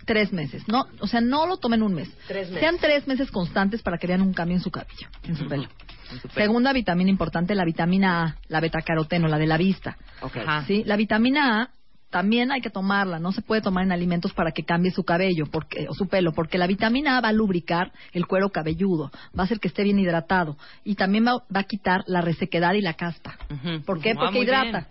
tres 0.05 0.31
meses. 0.33 0.67
No, 0.67 0.87
o 0.99 1.07
sea, 1.07 1.21
no 1.21 1.45
lo 1.45 1.57
tomen 1.57 1.83
un 1.83 1.93
mes. 1.93 2.09
Tres 2.27 2.47
meses. 2.47 2.61
Sean 2.61 2.77
tres 2.79 3.07
meses 3.07 3.31
constantes 3.31 3.81
para 3.81 3.97
que 3.97 4.07
vean 4.07 4.21
un 4.21 4.33
cambio 4.33 4.57
en 4.57 4.63
su 4.63 4.71
cabello, 4.71 5.07
en 5.23 5.35
su 5.35 5.47
pelo. 5.47 5.67
En 6.11 6.19
su 6.19 6.27
pelo. 6.29 6.45
Segunda 6.45 6.73
vitamina 6.73 7.09
importante, 7.09 7.55
la 7.55 7.65
vitamina 7.65 8.23
A, 8.23 8.35
la 8.47 8.59
betacaroteno, 8.59 9.27
la 9.27 9.37
de 9.37 9.47
la 9.47 9.57
vista. 9.57 9.97
Ok. 10.21 10.37
Ajá. 10.37 10.65
¿Sí? 10.65 10.83
La 10.85 10.95
vitamina 10.95 11.61
A 11.61 11.69
también 12.09 12.51
hay 12.51 12.61
que 12.61 12.69
tomarla, 12.69 13.19
no 13.19 13.31
se 13.33 13.41
puede 13.41 13.61
tomar 13.61 13.83
en 13.83 13.91
alimentos 13.91 14.33
para 14.33 14.51
que 14.51 14.63
cambie 14.63 14.91
su 14.91 15.03
cabello 15.03 15.45
porque, 15.51 15.87
o 15.89 15.93
su 15.93 16.07
pelo, 16.07 16.31
porque 16.31 16.57
la 16.57 16.67
vitamina 16.67 17.17
A 17.17 17.21
va 17.21 17.29
a 17.29 17.33
lubricar 17.33 17.91
el 18.13 18.25
cuero 18.27 18.49
cabelludo, 18.49 19.11
va 19.37 19.43
a 19.43 19.45
hacer 19.45 19.59
que 19.59 19.67
esté 19.67 19.83
bien 19.83 19.99
hidratado 19.99 20.57
y 20.85 20.95
también 20.95 21.25
va, 21.27 21.43
va 21.53 21.59
a 21.59 21.63
quitar 21.63 22.03
la 22.07 22.21
resequedad 22.21 22.73
y 22.75 22.81
la 22.81 22.93
caspa. 22.93 23.37
Ujú. 23.51 23.81
¿Por 23.83 23.99
qué? 23.99 24.11
Ah, 24.11 24.15
Porque 24.19 24.39
hidrata. 24.39 24.87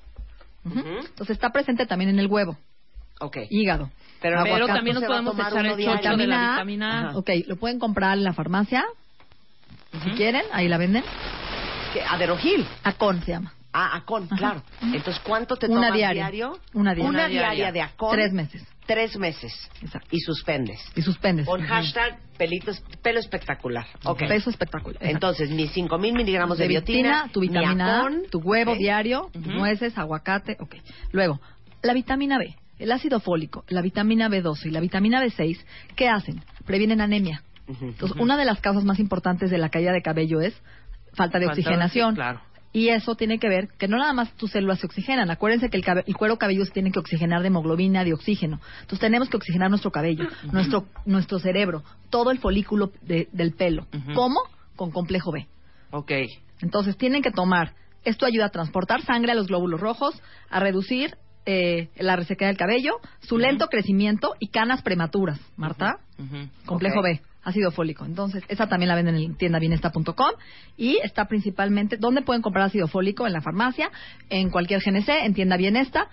Entonces 0.65 1.31
está 1.31 1.51
presente 1.51 1.87
también 1.87 2.11
en 2.11 2.19
el 2.19 2.27
huevo, 2.27 2.59
hígado. 3.51 3.91
Pero, 4.35 4.43
Pero 4.45 4.67
también 4.67 4.95
nos 4.95 5.05
podemos 5.05 5.35
echar 5.35 5.67
el 5.67 5.85
chocho 5.85 6.17
de 6.17 6.27
la 6.27 6.51
Vitamina 6.51 7.11
A. 7.11 7.19
Ok, 7.19 7.31
lo 7.47 7.57
pueden 7.57 7.79
comprar 7.79 8.17
en 8.17 8.25
la 8.25 8.33
farmacia, 8.33 8.85
si 10.05 10.11
quieren, 10.11 10.45
ahí 10.53 10.69
la 10.69 10.79
venden. 10.79 11.05
¿Qué? 11.93 12.03
Aderogil. 12.03 12.67
Acon 12.85 13.23
se 13.23 13.33
llama. 13.33 13.53
Ah, 13.73 13.97
Acon, 13.97 14.25
Ajá. 14.25 14.37
claro. 14.37 14.63
Entonces, 14.83 15.21
¿cuánto 15.23 15.57
te 15.57 15.67
Una 15.67 15.75
tomas 15.89 15.95
diaria. 15.95 16.23
diario? 16.23 16.59
Una 16.73 16.95
diaria. 16.95 17.11
Una 17.11 17.29
diaria 17.29 17.73
de 17.73 17.83
Acon. 17.83 18.11
Tres 18.11 18.33
meses. 18.33 18.67
Tres 18.87 19.17
meses. 19.19 19.53
Exacto. 19.83 20.09
Y 20.13 20.21
suspendes. 20.21 20.81
Y 20.95 21.03
suspendes. 21.03 21.47
Con 21.47 21.61
hashtag 21.63 22.19
pelito, 22.39 22.73
pelo 23.03 23.19
espectacular. 23.19 23.87
Ok. 24.05 24.21
Peso 24.29 24.49
espectacular. 24.49 24.97
Exacto. 24.97 25.15
Entonces, 25.15 25.51
mis 25.51 25.73
5000 25.73 26.15
miligramos 26.15 26.57
de, 26.57 26.69
biotina, 26.69 27.29
tu 27.33 27.41
mi 27.41 27.49
vitamina 27.49 28.01
Acon, 28.01 28.23
A, 28.27 28.31
tu 28.31 28.39
huevo 28.39 28.73
ok. 28.73 28.79
diario, 28.79 29.31
tus 29.33 29.47
nueces, 29.47 29.99
aguacate, 29.99 30.57
ok. 30.61 30.77
Luego, 31.13 31.41
la 31.83 31.93
vitamina 31.93 32.39
B, 32.39 32.55
el 32.79 32.93
ácido 32.93 33.21
fólico, 33.21 33.65
la 33.69 33.83
vitamina 33.83 34.29
B12 34.29 34.67
y 34.67 34.71
la 34.71 34.81
vitamina 34.81 35.23
B6, 35.25 35.59
¿qué 35.95 36.09
hacen? 36.09 36.43
Previenen 36.65 37.01
anemia. 37.01 37.43
Entonces, 37.69 38.17
una 38.21 38.37
de 38.37 38.45
las 38.45 38.61
causas 38.61 38.85
más 38.85 38.99
importantes 39.01 39.51
de 39.51 39.59
la 39.59 39.71
caída 39.71 39.93
de 39.93 40.01
cabello 40.03 40.41
es 40.41 40.55
falta 41.15 41.39
de 41.39 41.47
Falta 41.47 41.57
de- 41.57 41.63
oxigenación. 41.63 42.15
claro. 42.15 42.41
Y 42.73 42.89
eso 42.91 43.15
tiene 43.15 43.39
que 43.39 43.49
ver 43.49 43.69
que 43.79 43.89
no 43.89 43.97
nada 43.97 44.13
más 44.13 44.31
tus 44.37 44.51
células 44.51 44.79
se 44.81 44.87
oxigenan. 44.87 45.31
Acuérdense 45.31 45.71
que 45.71 45.79
el, 45.79 45.85
el 46.07 46.15
cuero 46.17 46.37
cabelludo 46.37 46.67
se 46.67 46.73
tiene 46.73 46.93
que 46.93 46.99
oxigenar 46.99 47.41
de 47.41 47.47
hemoglobina, 47.49 48.05
de 48.05 48.13
oxígeno. 48.13 48.61
Entonces 48.83 48.99
tenemos 49.01 49.31
que 49.31 49.39
oxigenar 49.39 49.71
nuestro 49.71 49.91
cabello, 49.91 50.27
nuestro, 50.53 50.85
nuestro 51.07 51.39
cerebro, 51.39 51.83
todo 52.11 52.31
el 52.31 52.39
folículo 52.39 52.93
de- 53.01 53.29
del 53.33 53.55
pelo. 53.55 53.87
Ujú. 53.95 54.13
¿Cómo? 54.13 54.41
Con 54.77 54.91
complejo 54.91 55.33
B. 55.33 55.47
Ok. 55.91 56.13
Entonces 56.61 56.99
tienen 56.99 57.23
que 57.23 57.31
tomar. 57.31 57.73
Esto 58.05 58.27
ayuda 58.27 58.47
a 58.47 58.51
transportar 58.51 59.01
sangre 59.03 59.33
a 59.33 59.35
los 59.35 59.47
glóbulos 59.47 59.81
rojos, 59.81 60.15
a 60.51 60.61
reducir 60.61 61.17
eh, 61.47 61.89
la 61.97 62.17
resequedad 62.17 62.51
del 62.51 62.57
cabello, 62.57 63.01
su 63.21 63.39
lento 63.39 63.69
crecimiento 63.69 64.35
y 64.41 64.49
canas 64.49 64.83
prematuras. 64.83 65.41
Marta, 65.57 65.99
complejo. 66.67 67.03
B, 67.03 67.21
ácido 67.45 67.71
fólico. 67.71 68.05
Entonces, 68.05 68.43
esa 68.49 68.67
también 68.67 68.89
la 68.89 68.97
venden 68.97 69.15
en 69.15 69.35
tiendabienesta.com 69.37 70.31
y 70.77 70.99
está 71.05 71.27
principalmente, 71.27 71.97
¿dónde 71.97 72.23
pueden 72.23 72.43
comprar 72.43 72.67
ácido 72.67 72.89
fólico? 72.89 73.27
En 73.27 73.33
la 73.33 73.41
farmacia, 73.41 73.91
en 74.29 74.51
cualquier 74.51 74.83
GNC, 74.83 75.09
en 75.09 75.35
tienda 75.35 75.57
Bienesta, 75.57 76.09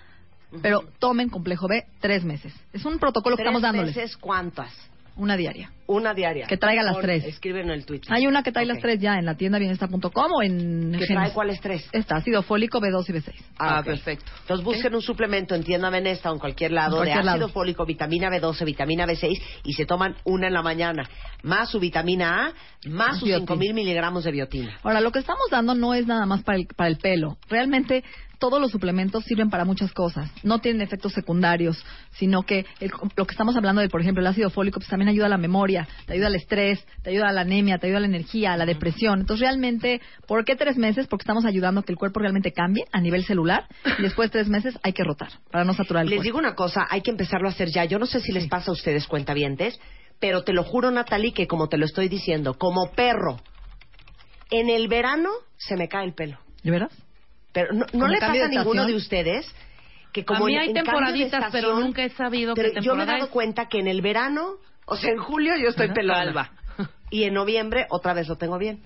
pero 0.62 0.84
tomen 1.00 1.28
complejo 1.28 1.66
B 1.66 1.84
tres 2.00 2.24
meses. 2.24 2.54
Es 2.72 2.84
un 2.84 3.00
protocolo 3.00 3.36
que 3.36 3.42
Tres 3.42 3.48
estamos 3.50 3.62
dándoles, 3.62 3.96
meses, 3.96 4.16
¿cuántas? 4.16 4.72
Una 5.16 5.36
diaria. 5.36 5.70
Una 5.86 6.14
diaria. 6.14 6.46
Que 6.46 6.56
traiga 6.56 6.82
las 6.82 6.98
tres. 6.98 7.24
Escriben 7.24 7.66
en 7.66 7.72
el 7.72 7.84
tweet. 7.84 8.00
Hay 8.08 8.26
una 8.26 8.42
que 8.42 8.52
trae 8.52 8.64
Ok. 8.64 8.72
las 8.72 8.78
tres 8.80 8.98
ya 9.00 9.16
en 9.18 9.26
la 9.26 9.34
tienda 9.36 9.58
bienesta.com 9.58 10.32
o 10.32 10.42
en 10.42 10.92
¿Que 10.98 11.06
trae 11.06 11.30
cuáles 11.32 11.60
tres? 11.60 11.86
Está 11.92 12.16
ácido 12.16 12.42
fólico 12.42 12.80
B2 12.80 13.04
y 13.10 13.12
B6. 13.12 13.34
Ah, 13.58 13.80
ok. 13.80 13.84
perfecto. 13.84 14.32
Entonces 14.40 14.64
busquen 14.64 14.94
un 14.94 15.02
suplemento 15.02 15.54
en 15.54 15.62
tienda 15.62 15.90
Venesta 15.90 16.30
o 16.30 16.34
en 16.34 16.40
cualquier 16.40 16.72
lado 16.72 16.96
En 16.96 17.00
cualquier 17.00 17.22
de 17.24 17.30
ácido 17.30 17.46
lado. 17.46 17.52
fólico, 17.52 17.84
vitamina 17.84 18.30
B12, 18.30 18.64
vitamina 18.64 19.06
B6 19.06 19.42
y 19.64 19.72
se 19.74 19.84
toman 19.84 20.16
una 20.24 20.46
en 20.46 20.54
la 20.54 20.62
mañana, 20.62 21.06
más 21.42 21.68
su 21.70 21.78
vitamina 21.78 22.46
A, 22.46 22.52
más 22.88 23.18
sus 23.18 23.28
Biotina. 23.28 23.46
5000 23.46 23.74
miligramos 23.74 24.24
de 24.24 24.32
biotina. 24.32 24.78
Ahora, 24.82 25.02
lo 25.02 25.12
que 25.12 25.18
estamos 25.18 25.44
dando 25.50 25.74
no 25.74 25.92
es 25.92 26.06
nada 26.06 26.24
más 26.24 26.42
para 26.42 26.56
el, 26.56 26.66
para 26.74 26.88
el 26.88 26.96
pelo. 26.96 27.36
Realmente 27.50 28.02
todos 28.38 28.60
los 28.60 28.70
suplementos 28.70 29.24
sirven 29.24 29.50
para 29.50 29.64
muchas 29.64 29.92
cosas. 29.92 30.30
No 30.42 30.58
tienen 30.60 30.82
efectos 30.82 31.12
secundarios, 31.12 31.84
sino 32.12 32.42
que 32.42 32.66
el- 32.80 32.90
lo 33.16 33.26
que 33.26 33.32
estamos 33.32 33.56
hablando 33.56 33.80
de, 33.80 33.88
por 33.88 34.00
ejemplo, 34.00 34.20
el 34.20 34.26
ácido 34.26 34.50
fólico, 34.50 34.80
pues 34.80 34.88
también 34.88 35.08
ayuda 35.08 35.26
a 35.26 35.28
la 35.30 35.38
memoria, 35.38 35.86
te 36.06 36.14
ayuda 36.14 36.26
al 36.26 36.34
estrés, 36.34 36.84
te 37.02 37.10
ayuda 37.10 37.28
a 37.28 37.32
la 37.32 37.42
anemia, 37.42 37.78
te 37.78 37.86
ayuda 37.86 37.98
a 37.98 38.00
la 38.02 38.06
energía, 38.06 38.52
a 38.52 38.56
la 38.56 38.66
depresión. 38.66 39.20
Entonces, 39.20 39.40
realmente, 39.46 40.00
¿por 40.26 40.44
qué 40.44 40.56
tres 40.56 40.76
meses? 40.76 41.06
Porque 41.06 41.22
estamos 41.22 41.44
ayudando 41.44 41.80
a 41.80 41.84
que 41.84 41.92
el 41.92 41.98
cuerpo 41.98 42.20
realmente 42.20 42.52
cambie 42.52 42.84
a 42.92 43.00
nivel 43.00 43.24
celular 43.24 43.66
y 43.98 44.02
después 44.02 44.30
de 44.30 44.38
tres 44.38 44.48
meses 44.48 44.78
hay 44.82 44.92
que 44.92 45.04
rotar 45.04 45.30
para 45.50 45.64
no 45.64 45.74
saturar 45.74 46.02
el 46.04 46.10
Les 46.10 46.16
cuerpo. 46.18 46.24
digo 46.24 46.38
una 46.38 46.54
cosa, 46.54 46.86
hay 46.90 47.00
que 47.02 47.10
empezarlo 47.10 47.48
a 47.48 47.52
hacer 47.52 47.68
ya. 47.70 47.84
Yo 47.84 47.98
no 47.98 48.06
sé 48.06 48.20
si 48.20 48.32
les 48.32 48.48
pasa 48.48 48.70
a 48.70 48.74
ustedes 48.74 49.06
cuentavientes, 49.06 49.78
pero 50.20 50.42
te 50.44 50.52
lo 50.52 50.62
juro, 50.64 50.90
Natalie, 50.90 51.32
que 51.32 51.46
como 51.46 51.68
te 51.68 51.76
lo 51.76 51.84
estoy 51.86 52.08
diciendo, 52.08 52.54
como 52.54 52.90
perro, 52.92 53.40
en 54.50 54.68
el 54.70 54.88
verano 54.88 55.30
se 55.56 55.76
me 55.76 55.88
cae 55.88 56.04
el 56.06 56.14
pelo. 56.14 56.38
¿De 56.62 56.70
veras? 56.70 56.92
Pero 57.54 57.72
no, 57.72 57.86
no 57.86 57.86
¿Como 57.92 58.08
le 58.08 58.18
pasa 58.18 58.44
a 58.44 58.48
ninguno 58.48 58.86
de 58.86 58.94
ustedes 58.94 59.46
que 60.12 60.24
como 60.24 60.44
a 60.44 60.46
mí 60.46 60.56
hay 60.56 60.68
en 60.68 60.74
temporaditas, 60.74 61.46
pero 61.50 61.68
estación, 61.68 61.80
nunca 61.80 62.04
he 62.04 62.10
sabido 62.10 62.54
pero 62.54 62.68
qué 62.72 62.80
yo 62.82 62.94
me 62.94 63.04
he 63.04 63.06
temporada 63.06 63.12
dado 63.12 63.24
es. 63.24 63.30
cuenta 63.30 63.68
que 63.68 63.78
en 63.78 63.88
el 63.88 64.02
verano, 64.02 64.56
o 64.84 64.96
sea, 64.96 65.10
en 65.10 65.18
julio 65.18 65.56
yo 65.56 65.70
estoy 65.70 65.88
pelona. 65.92 66.52
Y 67.10 67.24
en 67.24 67.34
noviembre 67.34 67.86
otra 67.90 68.12
vez 68.12 68.26
lo 68.26 68.36
tengo 68.36 68.58
bien. 68.58 68.82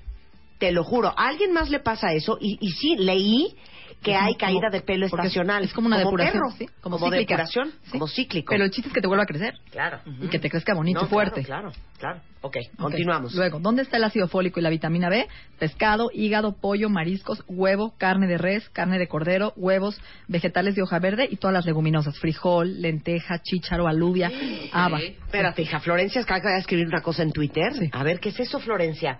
Te 0.59 0.71
lo 0.71 0.85
juro. 0.85 1.09
¿A 1.09 1.29
alguien 1.29 1.53
más 1.53 1.71
le 1.71 1.81
pasa 1.81 2.13
eso? 2.13 2.37
Y, 2.39 2.59
y 2.61 2.71
sí, 2.73 2.97
leí 2.97 3.57
que 4.03 4.13
Es 4.13 4.17
hay 4.21 4.35
como- 4.35 4.39
caída 4.39 4.69
de 4.71 4.81
pelo 4.81 5.07
es- 5.07 5.13
estacional. 5.13 5.65
es 5.65 5.73
como 5.73 5.89
una 5.89 5.99
depuración, 5.99 6.33
perro, 6.45 6.51
sí, 6.57 6.67
como, 6.81 6.99
como 6.99 7.11
cíclica. 7.13 7.35
depuración, 7.35 7.73
Sí. 7.85 7.91
como 7.93 8.07
cíclico. 8.07 8.51
Pero 8.51 8.65
el 8.65 8.71
chiste 8.71 8.89
es 8.89 8.95
que 8.95 9.01
te 9.01 9.07
vuelva 9.09 9.25
a 9.25 9.27
crecer 9.27 9.55
Claro. 9.71 9.99
y 10.21 10.29
que 10.29 10.39
te 10.39 10.49
crezca 10.51 10.75
bonito 10.75 11.01
No, 11.01 11.07
y 11.07 11.11
fuerte. 11.11 11.43
Claro, 11.43 11.71
claro, 11.73 11.83
claro. 11.99 12.21
Ok, 12.41 12.57
Ok. 12.75 12.79
continuamos. 12.81 13.35
Luego, 13.35 13.59
¿dónde 13.59 13.83
está 13.83 13.97
el 13.97 14.05
ácido 14.05 14.29
fólico 14.29 14.61
y 14.61 14.63
la 14.63 14.71
vitamina 14.71 15.09
B? 15.09 15.27
Pescado, 15.59 16.11
hígado, 16.15 16.53
pollo, 16.53 16.89
mariscos, 16.89 17.43
huevo, 17.49 17.95
carne 17.99 18.29
de 18.29 18.39
res, 18.39 18.69
carne 18.69 18.99
de 18.99 19.09
cordero, 19.09 19.53
huevos, 19.57 20.01
vegetales 20.29 20.77
de 20.77 20.83
hoja 20.83 21.01
verde 21.01 21.27
y 21.29 21.37
todas 21.37 21.53
las 21.55 21.67
leguminosas. 21.67 22.17
Frijol, 22.21 22.81
lenteja, 22.81 23.41
chícharo, 23.43 23.89
alubia, 23.89 24.31
haba. 24.73 25.01
Espérate, 25.01 25.63
hija, 25.63 25.81
Florencia 25.81 26.21
acaba 26.21 26.53
de 26.55 26.61
escribir 26.61 26.87
una 26.87 27.01
cosa 27.03 27.25
en 27.25 27.33
Twitter. 27.33 27.73
Sí. 27.75 27.91
A 27.93 28.05
ver, 28.05 28.21
¿qué 28.21 28.29
es 28.29 28.39
eso, 28.39 28.61
Florencia? 28.61 29.19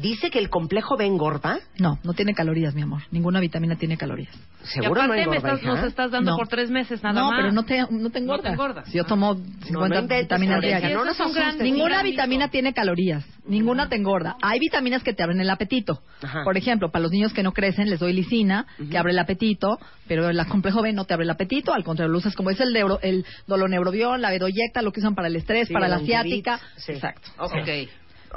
Dice 0.00 0.30
que 0.30 0.38
el 0.38 0.48
complejo 0.50 0.96
B 0.96 1.06
engorda. 1.06 1.58
No, 1.78 1.98
no 2.04 2.12
tiene 2.14 2.34
calorías, 2.34 2.74
mi 2.74 2.82
amor. 2.82 3.02
Ninguna 3.10 3.40
vitamina 3.40 3.76
tiene 3.76 3.96
calorías. 3.96 4.34
Y 4.62 4.66
Seguro 4.66 4.94
no 4.94 5.12
aparte 5.12 5.16
me 5.16 5.22
engorda, 5.22 5.36
estás, 5.38 5.62
hija. 5.62 5.74
nos 5.74 5.84
estás 5.84 6.10
dando 6.10 6.30
No. 6.32 6.36
por 6.36 6.48
tres 6.48 6.70
meses 6.70 7.02
nada 7.02 7.18
no, 7.20 7.30
más. 7.30 7.40
pero 7.40 7.52
no 7.52 7.62
te, 7.64 7.78
no 7.80 7.86
te 7.88 7.94
No 7.98 8.10
te 8.10 8.18
engorda. 8.18 8.52
engorda. 8.52 8.84
Si 8.86 8.98
yo 8.98 9.04
tomo 9.04 9.34
50 9.36 9.86
inventes, 9.86 10.20
vitaminas 10.22 10.60
diarias. 10.60 10.92
no 10.92 11.04
nos 11.04 11.20
asustes. 11.20 11.56
Ninguna 11.56 11.88
gran 11.96 12.04
vitamina 12.04 12.48
tiene 12.48 12.72
calorías, 12.74 13.24
ninguna 13.46 13.88
te 13.88 13.96
engorda. 13.96 14.36
Hay 14.42 14.58
vitaminas 14.58 15.02
que 15.02 15.12
te 15.14 15.22
abren 15.22 15.40
el 15.40 15.50
apetito. 15.50 16.02
Ajá. 16.22 16.44
Por 16.44 16.56
ejemplo, 16.56 16.90
para 16.90 17.02
los 17.02 17.10
niños 17.12 17.32
que 17.32 17.42
no 17.42 17.52
crecen 17.52 17.88
les 17.90 18.00
doy 18.00 18.12
lisina, 18.12 18.66
que 18.90 18.98
abre 18.98 19.12
el 19.12 19.18
apetito, 19.18 19.78
pero 20.06 20.28
el 20.28 20.46
complejo 20.46 20.82
B 20.82 20.92
no 20.92 21.04
te 21.04 21.14
abre 21.14 21.24
el 21.24 21.30
apetito, 21.30 21.72
al 21.72 21.84
contrario, 21.84 22.12
lo 22.12 22.18
usas 22.18 22.34
como 22.34 22.50
es 22.50 22.60
el, 22.60 22.72
neuro, 22.72 22.98
el 23.02 23.24
doloneurobión, 23.46 24.20
la 24.20 24.30
bedoyecta, 24.30 24.82
lo 24.82 24.92
que 24.92 25.00
usan 25.00 25.14
para 25.14 25.28
el 25.28 25.36
estrés, 25.36 25.68
Sí, 25.68 25.74
para 25.74 25.88
la 25.88 26.00
ciática. 26.00 26.60
sí. 26.76 26.92
Exacto. 26.92 27.28
Ok. 27.38 27.68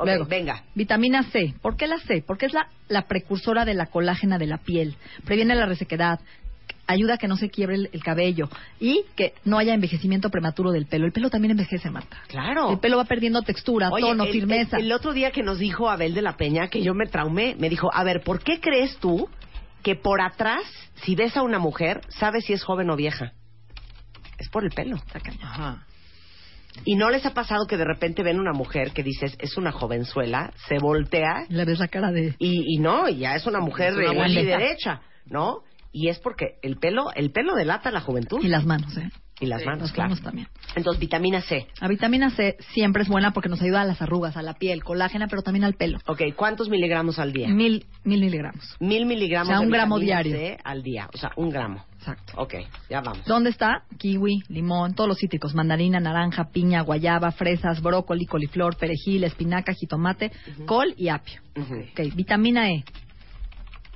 Luego, 0.04 0.26
venga. 0.26 0.64
Vitamina 0.76 1.24
C. 1.24 1.54
¿Por 1.62 1.78
qué 1.78 1.88
la 1.88 2.00
C? 2.00 2.24
Porque 2.26 2.48
es 2.48 2.54
la, 2.54 2.68
la 2.88 3.04
precursora 3.08 3.66
de 3.66 3.74
la 3.74 3.88
colágena 3.88 4.38
de 4.38 4.48
la 4.48 4.58
piel. 4.58 4.96
Previene 5.26 5.56
la 5.56 5.66
resequedad. 5.66 6.20
Ayuda 6.86 7.14
a 7.14 7.18
que 7.18 7.28
no 7.30 7.38
se 7.38 7.50
quiebre 7.50 7.76
el, 7.76 7.89
el 7.94 8.04
cabello 8.04 8.50
y 8.80 9.06
que 9.16 9.34
no 9.46 9.58
haya 9.58 9.74
envejecimiento 9.74 10.30
prematuro 10.30 10.72
del 10.72 10.86
pelo. 10.86 11.06
El 11.06 11.14
pelo 11.14 11.30
también 11.30 11.52
envejece, 11.52 11.89
Marta. 11.89 12.18
Claro. 12.28 12.72
El 12.72 12.80
pelo 12.80 12.98
va 12.98 13.06
perdiendo 13.06 13.41
textura, 13.41 13.89
Oye, 13.89 14.06
tono, 14.06 14.26
el, 14.26 14.32
firmeza. 14.32 14.78
El, 14.78 14.86
el 14.86 14.91
otro 14.91 15.14
día 15.14 15.32
que 15.32 15.44
nos 15.44 15.60
dijo 15.60 15.89
Abel 15.89 16.14
de 16.14 16.22
la 16.22 16.36
Peña, 16.36 16.68
que 16.68 16.82
yo 16.84 16.94
me 16.94 17.06
traumé, 17.06 17.56
me 17.58 17.70
dijo, 17.70 17.89
a 17.94 18.04
ver, 18.04 18.22
¿por 18.22 18.44
qué 18.44 18.60
crees 18.60 18.98
tú 18.98 19.30
que 19.82 19.96
por 19.96 20.20
atrás, 20.22 20.64
si 21.04 21.16
ves 21.16 21.38
a 21.38 21.44
una 21.44 21.60
mujer, 21.60 22.02
sabes 22.10 22.46
si 22.46 22.54
es 22.54 22.64
joven 22.64 22.89
o 22.89 22.96
vieja? 22.98 23.32
Es 24.38 24.50
por 24.50 24.66
el 24.66 24.72
pelo. 24.72 24.98
Ajá. 25.41 25.86
¿Y 26.86 26.96
no 26.96 27.10
les 27.10 27.26
ha 27.26 27.34
pasado 27.34 27.66
que 27.68 27.78
de 27.78 27.86
repente 27.86 28.24
ven 28.24 28.40
una 28.40 28.54
mujer 28.54 28.92
que 28.92 29.04
dices, 29.04 29.36
es 29.40 29.58
una 29.58 29.72
jovenzuela, 29.72 30.52
se 30.68 30.80
voltea 30.80 31.46
Le 31.50 31.66
ves 31.66 31.80
la 31.80 31.88
cara 31.88 32.12
de... 32.12 32.36
y, 32.40 32.76
y 32.76 32.80
no, 32.80 33.08
ya 33.10 33.36
es 33.36 33.46
una 33.46 33.60
mujer 33.60 33.94
Es 33.94 34.10
una 34.10 34.28
de 34.28 34.44
derecha, 34.44 35.02
¿no? 35.26 35.60
Y 35.92 36.10
es 36.10 36.20
porque 36.20 36.56
el 36.64 36.78
pelo, 36.78 37.14
el 37.14 37.32
pelo 37.32 37.54
delata 37.56 37.92
la 37.92 38.02
juventud. 38.02 38.40
Y 38.44 38.48
las 38.48 38.66
manos, 38.66 38.98
¿eh? 38.98 39.12
Y 39.40 39.46
las 39.46 39.66
manos, 39.66 39.92
claro. 39.92 40.10
manos 40.10 40.24
también. 40.24 40.48
Entonces, 40.76 41.00
vitamina 41.00 41.42
C. 41.42 41.68
La 41.82 41.88
vitamina 41.88 42.30
C 42.30 42.56
siempre 42.74 43.04
es 43.04 43.10
buena 43.10 43.34
porque 43.34 43.50
nos 43.50 43.62
ayuda 43.62 43.82
a 43.82 43.86
las 43.86 44.02
arrugas, 44.02 44.38
a 44.38 44.42
la 44.42 44.54
piel, 44.54 44.84
colágena, 44.84 45.28
pero 45.28 45.42
también 45.42 45.64
al 45.66 45.74
pelo. 45.74 46.00
Ok, 46.08 46.22
¿cuántos 46.36 46.70
miligramos 46.70 47.20
al 47.20 47.34
día? 47.34 47.50
Mil, 47.50 47.86
mil 48.04 48.22
miligramos. 48.22 48.76
Mil 48.80 49.06
miligramos 49.06 49.50
O 49.50 49.52
sea, 49.52 49.60
un 49.60 49.70
de 49.70 49.78
gramo 49.78 50.00
diario. 50.00 50.36
C 50.36 50.58
al 50.64 50.82
día. 50.82 51.10
O 51.14 51.18
sea, 51.18 51.32
un 51.36 51.50
gramo. 51.50 51.84
Exacto. 52.04 52.34
Ok, 52.36 52.56
ya 52.89 52.99
vamos. 52.99 53.26
¿Dónde 53.26 53.49
está? 53.49 53.84
Kiwi, 53.97 54.43
limón, 54.49 54.93
todos 54.93 55.08
los 55.08 55.18
cítricos, 55.18 55.56
mandarina, 55.56 56.01
naranja, 56.01 56.49
piña, 56.49 56.82
guayaba, 56.82 57.32
fresas, 57.32 57.82
brócoli, 57.82 58.26
coliflor, 58.26 58.76
perejil, 58.76 59.24
espinaca, 59.24 59.74
jitomate, 59.74 60.32
col 60.66 60.93
y 60.97 61.08
apio. 61.08 61.41
Ujú. 61.56 61.76
Ok, 61.76 62.14
vitamina 62.14 62.70
E. 62.70 62.84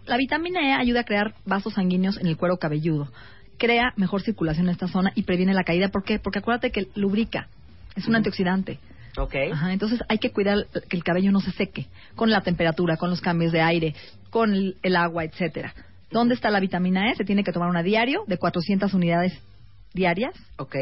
La 0.06 0.16
vitamina 0.16 0.62
E 0.62 0.74
ayuda 0.74 1.02
a 1.02 1.04
crear 1.04 1.34
vasos 1.46 1.74
sanguíneos 1.74 2.18
en 2.18 2.28
el 2.28 2.38
cuero 2.38 2.58
cabelludo. 2.58 3.12
Crea 3.58 3.92
mejor 3.98 4.22
circulación 4.22 4.68
en 4.68 4.72
esta 4.72 4.88
zona 4.88 5.12
y 5.14 5.24
previene 5.24 5.54
la 5.54 5.66
caída. 5.66 5.90
¿Por 5.90 6.06
qué? 6.06 6.18
Porque 6.18 6.40
acuérdate 6.40 6.72
que 6.72 6.88
lubrica. 6.96 7.50
Es 7.98 8.08
un 8.08 8.16
antioxidante. 8.16 8.80
Ok. 9.18 9.36
Ajá, 9.52 9.74
entonces 9.74 10.00
hay 10.08 10.20
que 10.20 10.32
cuidar 10.32 10.68
que 10.88 10.96
el 10.96 11.04
cabello 11.04 11.32
no 11.32 11.42
se 11.42 11.52
seque 11.52 11.88
con 12.16 12.30
la 12.30 12.40
temperatura, 12.40 12.96
con 12.96 13.10
los 13.10 13.20
cambios 13.20 13.52
de 13.52 13.62
aire, 13.62 13.96
con 14.30 14.54
el, 14.54 14.78
el 14.82 14.96
agua, 14.96 15.26
etcétera. 15.26 15.74
¿Dónde 16.10 16.36
está 16.36 16.50
la 16.50 16.60
vitamina 16.60 17.12
E? 17.12 17.16
Se 17.16 17.26
tiene 17.26 17.44
que 17.44 17.52
tomar 17.52 17.70
una 17.70 17.84
diario 17.84 18.24
de 18.28 18.38
400 18.38 18.94
unidades 18.94 19.34
diarias. 19.94 20.34
Ok. 20.58 20.76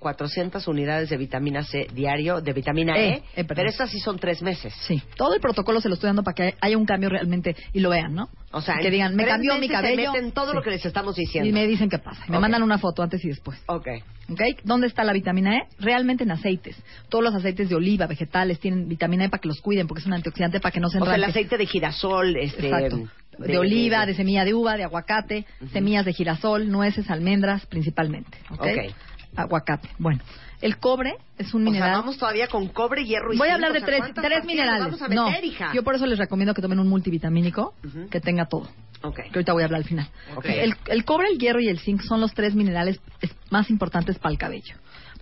400 0.00 0.66
unidades 0.66 1.10
de 1.10 1.16
vitamina 1.16 1.62
C 1.62 1.86
diario, 1.92 2.40
de 2.40 2.52
vitamina 2.52 2.98
E, 2.98 3.08
E, 3.08 3.22
eh, 3.36 3.44
pero 3.44 3.68
estas 3.68 3.90
sí 3.90 4.00
son 4.00 4.18
tres 4.18 4.42
meses. 4.42 4.74
Sí, 4.86 5.00
todo 5.14 5.34
el 5.34 5.40
protocolo 5.40 5.80
se 5.80 5.88
lo 5.88 5.94
estoy 5.94 6.08
dando 6.08 6.22
para 6.22 6.34
que 6.34 6.54
haya 6.60 6.76
un 6.76 6.86
cambio 6.86 7.10
realmente 7.10 7.54
y 7.72 7.80
lo 7.80 7.90
vean, 7.90 8.14
¿no? 8.14 8.28
O 8.50 8.60
sea, 8.62 8.78
que 8.78 8.86
en 8.86 8.92
digan, 8.92 9.14
me 9.14 9.26
cambió 9.26 9.58
mi 9.58 9.68
cabello. 9.68 10.12
Se 10.12 10.18
meten 10.18 10.32
todo 10.32 10.54
lo 10.54 10.62
que 10.62 10.70
les 10.70 10.84
estamos 10.84 11.14
diciendo. 11.14 11.48
Y 11.48 11.52
me 11.52 11.66
dicen 11.66 11.88
qué 11.88 11.98
pasa. 11.98 12.24
Y 12.26 12.32
me 12.32 12.40
mandan 12.40 12.62
una 12.62 12.78
foto 12.78 13.02
antes 13.02 13.24
y 13.24 13.28
después. 13.28 13.62
Ok. 13.66 13.88
¿Ok? 14.30 14.40
¿Dónde 14.64 14.86
está 14.86 15.04
la 15.04 15.12
vitamina 15.12 15.56
E? 15.56 15.62
Realmente 15.78 16.24
en 16.24 16.30
aceites. 16.30 16.76
Todos 17.08 17.22
los 17.22 17.34
aceites 17.34 17.68
de 17.68 17.74
oliva, 17.74 18.06
vegetales, 18.06 18.58
tienen 18.58 18.88
vitamina 18.88 19.26
E 19.26 19.28
para 19.28 19.40
que 19.40 19.48
los 19.48 19.60
cuiden, 19.60 19.86
porque 19.86 20.00
es 20.00 20.06
un 20.06 20.14
antioxidante 20.14 20.60
para 20.60 20.72
que 20.72 20.80
no 20.80 20.88
se 20.88 20.98
O 20.98 21.04
sea, 21.04 21.14
el 21.14 21.24
aceite 21.24 21.58
de 21.58 21.66
girasol, 21.66 22.36
este... 22.36 22.68
Exacto. 22.68 23.08
De, 23.38 23.56
oliva, 23.58 24.04
de 24.06 24.14
semilla 24.14 24.44
de 24.44 24.52
uva, 24.54 24.76
de 24.76 24.84
aguacate, 24.84 25.46
semillas 25.72 26.04
de 26.04 26.12
girasol, 26.12 26.68
nueces, 26.70 27.08
almendras, 27.10 27.64
principalmente. 27.66 28.38
¿ok? 28.50 28.60
Ok. 28.60 28.94
Aguacate. 29.36 29.88
Bueno, 29.98 30.20
el 30.60 30.76
cobre 30.78 31.14
es 31.38 31.54
un 31.54 31.62
O 31.62 31.64
sea, 31.66 31.72
mineral. 31.72 31.92
vamos 32.00 32.18
todavía 32.18 32.48
con 32.48 32.68
cobre, 32.68 33.04
hierro 33.04 33.32
y 33.32 33.38
Voy 33.38 33.48
a 33.48 33.54
hablar 33.54 33.72
de 33.72 33.80
tres, 33.80 34.00
¿cuántas 34.00 34.24
tres 34.24 34.44
minerales. 34.44 34.84
Vamos 34.86 35.00
a 35.02 35.08
no, 35.08 35.26
meter, 35.30 35.44
hija. 35.44 35.72
yo 35.72 35.82
por 35.84 35.94
eso 35.94 36.04
les 36.06 36.18
recomiendo 36.18 36.52
que 36.52 36.60
tomen 36.60 36.80
un 36.80 36.88
multivitamínico 36.88 37.74
que 38.10 38.20
tenga 38.20 38.46
todo. 38.46 38.68
Ok. 39.02 39.16
Que 39.16 39.30
ahorita 39.38 39.52
voy 39.54 39.62
a 39.62 39.66
hablar 39.66 39.80
al 39.82 39.86
final. 39.86 40.08
El, 40.44 40.74
el 40.88 41.04
cobre, 41.04 41.28
el 41.32 41.38
hierro 41.38 41.60
y 41.60 41.68
el 41.68 41.78
zinc 41.78 42.02
son 42.02 42.20
los 42.20 42.34
tres 42.34 42.54
minerales 42.54 43.00
es- 43.22 43.34
más 43.50 43.70
importantes 43.70 44.18
para 44.18 44.32
el 44.32 44.38
cabello. 44.38 44.74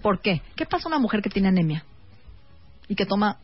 ¿Por 0.02 0.20
qué? 0.20 0.40
¿Qué 0.56 0.64
pasa 0.66 0.84
a 0.86 0.88
una 0.88 0.98
mujer 0.98 1.20
que 1.22 1.28
tiene 1.30 1.48
anemia 1.48 1.84
y 2.88 2.94
que 2.96 3.04
toma 3.06 3.36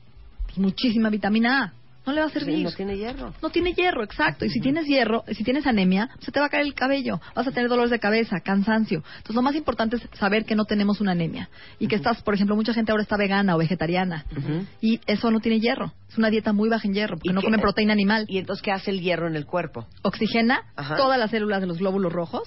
pues, 0.46 0.58
muchísima 0.58 1.10
vitamina 1.10 1.62
A? 1.64 1.72
No 2.06 2.12
le 2.12 2.20
va 2.20 2.26
a 2.26 2.30
servir. 2.30 2.56
Sí, 2.56 2.62
no 2.64 2.72
tiene 2.72 2.96
hierro. 2.98 3.32
No 3.42 3.50
tiene 3.50 3.72
hierro, 3.72 4.04
exacto. 4.04 4.44
Y 4.44 4.50
si 4.50 4.60
tienes 4.60 4.86
hierro, 4.86 5.24
si 5.32 5.42
tienes 5.42 5.66
anemia, 5.66 6.10
se 6.20 6.30
te 6.32 6.38
va 6.40 6.46
a 6.46 6.48
caer 6.50 6.64
el 6.66 6.74
cabello. 6.74 7.20
Vas 7.34 7.46
a 7.46 7.50
tener 7.50 7.68
dolores 7.70 7.90
de 7.90 7.98
cabeza, 7.98 8.40
cansancio. 8.40 8.98
Entonces, 9.16 9.34
lo 9.34 9.42
más 9.42 9.54
importante 9.54 9.96
es 9.96 10.02
saber 10.18 10.44
que 10.44 10.54
no 10.54 10.64
tenemos 10.66 11.00
una 11.00 11.12
anemia. 11.12 11.48
Y 11.78 11.86
que 11.88 11.96
estás, 11.96 12.22
por 12.22 12.34
ejemplo, 12.34 12.56
mucha 12.56 12.74
gente 12.74 12.92
ahora 12.92 13.02
está 13.02 13.16
vegana 13.16 13.54
o 13.54 13.58
vegetariana. 13.58 14.26
Y 14.80 15.00
eso 15.06 15.30
no 15.30 15.40
tiene 15.40 15.60
hierro. 15.60 15.92
Es 16.10 16.18
una 16.18 16.30
dieta 16.30 16.52
muy 16.52 16.68
baja 16.68 16.86
en 16.86 16.94
hierro, 16.94 17.16
porque 17.16 17.30
¿Y 17.30 17.32
no 17.32 17.40
qué- 17.40 17.46
comen 17.46 17.60
proteína 17.60 17.92
animal. 17.94 18.26
¿Y 18.28 18.38
entonces 18.38 18.62
qué 18.62 18.70
hace 18.70 18.90
el 18.90 19.00
hierro 19.00 19.26
en 19.26 19.34
el 19.36 19.46
cuerpo? 19.46 19.86
Oxigena 20.02 20.62
Ajá. 20.76 20.96
todas 20.96 21.18
las 21.18 21.30
células 21.30 21.60
de 21.60 21.66
los 21.66 21.78
glóbulos 21.78 22.12
rojos. 22.12 22.42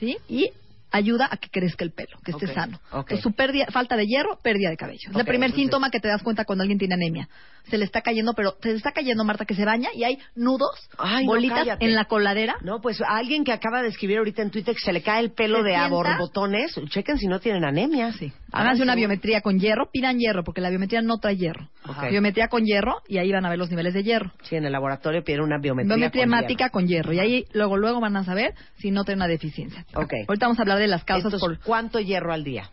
¿sí? 0.00 0.16
Y 0.28 0.50
ayuda 0.96 1.28
a 1.30 1.36
que 1.36 1.48
crezca 1.50 1.84
el 1.84 1.92
pelo, 1.92 2.18
que 2.24 2.32
esté 2.32 2.46
sano. 2.48 2.78
ok. 2.90 3.10
Entonces, 3.10 3.20
su 3.22 3.32
pérdida- 3.32 3.66
falta 3.70 3.96
de 3.96 4.06
hierro, 4.06 4.38
pérdida 4.42 4.70
de 4.70 4.76
cabello. 4.76 5.10
Es 5.10 5.16
el 5.16 5.24
primer 5.24 5.48
entonces- 5.48 5.56
síntoma 5.56 5.90
que 5.90 6.00
te 6.00 6.08
das 6.08 6.22
cuenta 6.22 6.44
cuando 6.44 6.62
alguien 6.62 6.78
tiene 6.78 6.94
anemia. 6.94 7.28
Se 7.70 7.78
le 7.78 7.84
está 7.84 8.00
cayendo, 8.00 8.32
pero 8.34 8.54
se 8.62 8.68
le 8.68 8.76
está 8.76 8.92
cayendo, 8.92 9.24
Marta, 9.24 9.44
que 9.44 9.54
se 9.54 9.64
baña 9.64 9.88
y 9.92 10.04
hay 10.04 10.18
nudos, 10.36 10.88
Ay, 10.98 11.26
bolitas 11.26 11.66
en 11.80 11.94
la 11.96 12.04
coladera. 12.04 12.54
No, 12.62 12.80
pues 12.80 13.00
a 13.00 13.16
alguien 13.16 13.42
que 13.44 13.52
acaba 13.52 13.82
de 13.82 13.88
escribir 13.88 14.18
ahorita 14.18 14.42
en 14.42 14.50
Twitter 14.50 14.74
que 14.74 14.80
se 14.84 14.92
le 14.92 15.02
cae 15.02 15.20
el 15.24 15.32
pelo 15.32 15.62
de 15.64 15.74
a 15.74 15.88
borbotones, 15.88 16.74
chequen 16.90 17.18
si 17.18 17.26
no 17.26 17.40
tienen 17.40 17.64
anemia. 17.64 18.12
Sí. 18.12 18.32
Háganse 18.52 18.82
una 18.82 18.94
biometría 18.94 19.40
con 19.40 19.58
hierro, 19.58 19.90
pidan 19.92 20.18
hierro, 20.18 20.44
porque 20.44 20.60
la 20.60 20.70
biometría 20.70 21.02
no 21.02 21.18
trae 21.18 21.36
hierro. 21.36 21.68
Biometría 22.10 22.48
con 22.48 22.64
hierro 22.64 23.02
y 23.08 23.18
ahí 23.18 23.30
van 23.32 23.44
a 23.44 23.48
ver 23.50 23.58
los 23.58 23.70
niveles 23.70 23.94
de 23.94 24.02
hierro. 24.02 24.32
Sí, 24.42 24.56
en 24.56 24.64
el 24.64 24.72
laboratorio 24.72 25.22
piden 25.24 25.40
una 25.42 25.58
biometría. 25.58 25.94
Biometría 25.96 26.24
con 26.24 26.32
hemática 26.34 26.70
con 26.70 26.86
hierro. 26.86 27.12
Y 27.12 27.18
ahí 27.18 27.44
luego 27.52 27.76
luego 27.76 28.00
van 28.00 28.16
a 28.16 28.24
saber 28.24 28.54
si 28.78 28.90
no 28.90 29.04
tiene 29.04 29.16
una 29.18 29.28
deficiencia. 29.28 29.84
Ok. 29.94 30.12
Ahorita 30.28 30.46
vamos 30.46 30.58
a 30.58 30.62
hablar 30.62 30.78
de 30.78 30.85
las 30.88 31.04
causas 31.04 31.32
Entonces, 31.32 31.58
por 31.58 31.64
¿cuánto 31.64 32.00
hierro 32.00 32.32
al 32.32 32.44
día? 32.44 32.70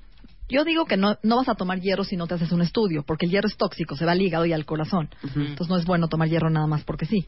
Yo 0.49 0.63
digo 0.65 0.85
que 0.85 0.97
no, 0.97 1.17
no 1.23 1.37
vas 1.37 1.49
a 1.49 1.55
tomar 1.55 1.79
hierro 1.79 2.03
si 2.03 2.17
no 2.17 2.27
te 2.27 2.35
haces 2.35 2.51
un 2.51 2.61
estudio, 2.61 3.03
porque 3.03 3.25
el 3.25 3.31
hierro 3.31 3.47
es 3.47 3.57
tóxico, 3.57 3.95
se 3.95 4.05
va 4.05 4.11
al 4.11 4.21
hígado 4.21 4.45
y 4.45 4.53
al 4.53 4.65
corazón. 4.65 5.09
Entonces 5.35 5.69
no 5.69 5.77
es 5.77 5.85
bueno 5.85 6.07
tomar 6.09 6.29
hierro 6.29 6.49
nada 6.49 6.67
más 6.67 6.83
porque 6.83 7.05
sí. 7.05 7.25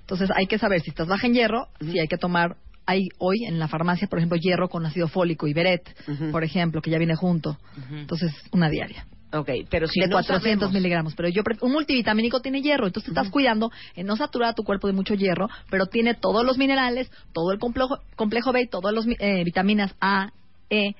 Entonces 0.00 0.30
hay 0.34 0.46
que 0.46 0.58
saber 0.58 0.80
si 0.82 0.90
estás 0.90 1.08
baja 1.08 1.26
en 1.26 1.34
hierro, 1.34 1.68
si 1.80 1.98
hay 1.98 2.08
que 2.08 2.18
tomar 2.18 2.56
hay 2.88 3.10
hoy 3.18 3.44
en 3.44 3.58
la 3.58 3.68
farmacia, 3.68 4.08
por 4.08 4.18
ejemplo, 4.18 4.38
hierro 4.38 4.70
con 4.70 4.86
ácido 4.86 5.08
fólico 5.08 5.46
y 5.46 5.52
beret, 5.52 5.94
por 6.32 6.42
ejemplo, 6.42 6.80
que 6.80 6.90
ya 6.90 6.96
viene 6.96 7.16
junto. 7.16 7.58
Entonces, 7.90 8.32
una 8.50 8.70
diaria. 8.70 9.04
Ok, 9.32 9.50
pero 9.70 9.86
si 9.88 10.00
de 10.00 10.06
no 10.06 10.12
400 10.16 10.42
sabemos- 10.42 10.72
miligramos. 10.72 11.14
Pero 11.14 11.28
yo 11.28 11.42
un 11.60 11.72
multivitamínico 11.72 12.40
tiene 12.40 12.62
hierro, 12.62 12.86
entonces 12.86 13.12
te 13.12 13.18
estás 13.20 13.30
cuidando 13.30 13.70
en 13.94 14.06
no 14.06 14.16
saturar 14.16 14.50
a 14.50 14.54
tu 14.54 14.64
cuerpo 14.64 14.86
de 14.86 14.92
mucho 14.94 15.14
hierro, 15.14 15.48
pero 15.70 15.86
tiene 15.86 16.14
todos 16.14 16.44
los 16.44 16.56
minerales, 16.58 17.10
todo 17.32 17.52
el 17.52 17.58
complejo, 17.58 17.98
complejo 18.16 18.52
B, 18.52 18.66
todas 18.66 18.94
las 18.94 19.06
vitaminas 19.44 19.94
A, 20.00 20.32
E, 20.70 20.94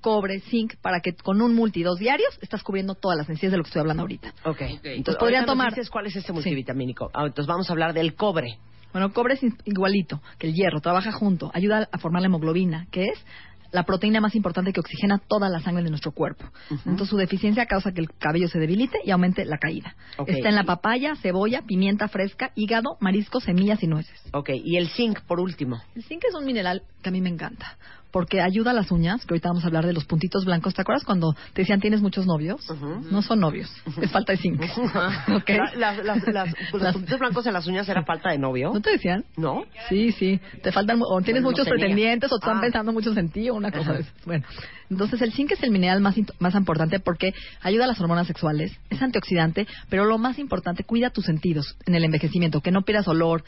cobre, 0.00 0.40
zinc, 0.40 0.74
para 0.82 1.00
que 1.00 1.12
con 1.14 1.40
un 1.40 1.54
multi 1.54 1.82
dos 1.84 1.98
diarios 1.98 2.36
estás 2.40 2.62
cubriendo 2.64 2.94
todas 2.96 3.16
las 3.16 3.28
necesidades 3.28 3.52
de 3.52 3.56
lo 3.58 3.62
que 3.64 3.68
estoy 3.68 3.80
hablando 3.80 4.02
ahorita. 4.02 4.34
Ok, 4.44 4.60
entonces 4.82 5.16
podrían 5.18 5.46
tomar- 5.46 5.70
dices 5.70 5.90
cuál 5.90 6.06
es 6.06 6.16
este 6.16 6.32
multivitamínico. 6.32 7.10
Ah, 7.14 7.24
entonces 7.26 7.46
vamos 7.46 7.68
a 7.70 7.72
hablar 7.72 7.94
del 7.94 8.14
cobre. 8.14 8.58
Bueno, 8.92 9.12
cobre 9.12 9.34
es 9.34 9.40
igualito 9.64 10.20
que 10.38 10.48
el 10.48 10.54
hierro, 10.54 10.80
trabaja 10.80 11.12
junto, 11.12 11.50
ayuda 11.54 11.88
a 11.90 11.98
formar 11.98 12.20
la 12.20 12.26
hemoglobina, 12.26 12.86
que 12.90 13.04
es 13.04 13.24
la 13.72 13.84
proteína 13.84 14.20
más 14.20 14.34
importante 14.34 14.72
que 14.72 14.80
oxigena 14.80 15.18
toda 15.18 15.48
la 15.48 15.60
sangre 15.60 15.82
de 15.82 15.90
nuestro 15.90 16.12
cuerpo. 16.12 16.44
Entonces 16.70 17.08
su 17.08 17.16
deficiencia 17.16 17.66
causa 17.66 17.92
que 17.92 18.00
el 18.00 18.10
cabello 18.10 18.48
se 18.48 18.58
debilite 18.58 18.98
y 19.04 19.10
aumente 19.10 19.44
la 19.44 19.58
caída. 19.58 19.96
Está 20.26 20.50
en 20.50 20.54
la 20.54 20.64
papaya, 20.64 21.16
cebolla, 21.16 21.62
pimienta 21.62 22.08
fresca, 22.08 22.52
hígado, 22.54 22.96
mariscos, 23.00 23.44
semillas 23.44 23.82
y 23.82 23.86
nueces. 23.86 24.20
Ok, 24.32 24.50
y 24.62 24.76
el 24.76 24.88
zinc 24.88 25.20
por 25.22 25.40
último. 25.40 25.80
El 25.96 26.04
zinc 26.04 26.22
es 26.28 26.34
un 26.34 26.44
mineral 26.44 26.82
que 27.02 27.08
a 27.08 27.12
mí 27.12 27.20
me 27.20 27.30
encanta. 27.30 27.76
Porque 28.12 28.40
ayuda 28.42 28.70
a 28.72 28.74
las 28.74 28.90
uñas, 28.92 29.24
que 29.24 29.32
ahorita 29.34 29.48
vamos 29.48 29.64
a 29.64 29.68
hablar 29.68 29.86
de 29.86 29.92
los 29.94 30.04
puntitos 30.04 30.44
blancos. 30.44 30.74
¿Te 30.74 30.82
acuerdas 30.82 31.02
cuando 31.04 31.32
te 31.54 31.62
decían 31.62 31.80
tienes 31.80 32.02
muchos 32.02 32.26
novios? 32.26 32.60
No 33.10 33.22
son 33.22 33.40
novios, 33.40 33.70
es 34.00 34.10
falta 34.10 34.32
de 34.32 34.38
zinc. 34.38 34.60
¿Ok? 35.34 35.48
La- 35.48 35.96
las- 35.96 36.04
las- 36.04 36.26
las- 36.28 36.72
los 36.72 36.92
puntitos 36.92 37.18
blancos 37.18 37.46
en 37.46 37.54
las 37.54 37.66
uñas 37.66 37.88
era 37.88 38.04
falta 38.04 38.30
de 38.30 38.38
novio. 38.38 38.70
¿No 38.74 38.80
te 38.80 38.90
decían? 38.90 39.24
¿No? 39.36 39.64
Sí, 39.88 40.12
sí. 40.12 40.38
Te 40.62 40.70
faltan, 40.72 41.00
o 41.02 41.20
tienes 41.22 41.42
Bueno, 41.42 41.56
muchos 41.56 41.68
pretendientes 41.68 42.30
o 42.30 42.36
están 42.36 42.58
Ah. 42.58 42.60
pensando 42.60 42.92
muchos 42.92 43.16
en 43.16 43.30
ti 43.30 43.48
o 43.48 43.54
una 43.54 43.72
cosa 43.72 43.94
de 43.94 44.00
esas. 44.02 44.14
Bueno, 44.26 44.44
entonces 44.90 45.22
el 45.22 45.32
zinc 45.32 45.52
es 45.52 45.62
el 45.62 45.70
mineral 45.70 46.00
más, 46.02 46.14
más 46.38 46.54
importante 46.54 47.00
porque 47.00 47.32
ayuda 47.62 47.84
a 47.84 47.88
las 47.88 48.00
hormonas 48.00 48.26
sexuales, 48.26 48.78
es 48.90 49.00
antioxidante, 49.00 49.66
pero 49.88 50.04
lo 50.04 50.18
más 50.18 50.38
importante, 50.38 50.84
cuida 50.84 51.08
tus 51.10 51.24
sentidos 51.24 51.76
en 51.86 51.94
el 51.94 52.04
envejecimiento, 52.04 52.60
que 52.60 52.70
no 52.70 52.82
pierdas 52.82 53.08
olor, 53.08 53.42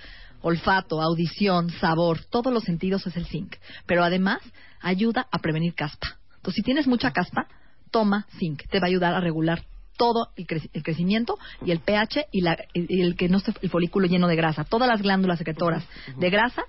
olfato, 0.45 1.01
audición, 1.03 1.71
sabor, 1.71 2.21
todos 2.31 2.53
los 2.53 2.63
sentidos 2.65 3.07
es 3.07 3.17
el 3.17 3.27
zinc. 3.27 3.57
Pero 3.87 4.05
además 4.05 4.41
ayuda 4.81 5.27
a 5.33 5.39
prevenir 5.39 5.75
caspa. 5.75 6.19
Entonces, 6.37 6.57
si 6.57 6.63
tienes 6.63 6.87
mucha 6.87 7.11
caspa, 7.13 7.49
toma 7.91 8.27
zinc. 8.39 8.63
Te 8.71 8.79
va 8.79 8.87
a 8.87 8.89
ayudar 8.91 9.15
a 9.15 9.21
regular 9.21 9.63
todo 9.97 10.29
el, 10.37 10.47
el 10.73 10.83
crecimiento 10.83 11.39
y 11.65 11.71
el 11.71 11.79
pH 11.81 12.27
y, 12.33 12.43
la- 12.43 12.59
y 12.75 13.01
el 13.01 13.17
que 13.17 13.29
no 13.29 13.39
esté 13.39 13.53
el 13.63 13.71
folículo 13.71 14.07
lleno 14.07 14.29
de 14.29 14.37
grasa. 14.37 14.65
Todas 14.65 14.89
las 14.89 15.01
glándulas 15.03 15.39
secretoras 15.39 15.85
de 16.17 16.31
grasa 16.31 16.63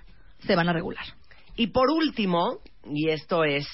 se 0.45 0.55
van 0.55 0.69
a 0.69 0.73
regular. 0.73 1.05
Y 1.57 1.67
por 1.67 1.89
último, 1.89 2.59
y 2.89 3.09
esto 3.09 3.43
es 3.43 3.67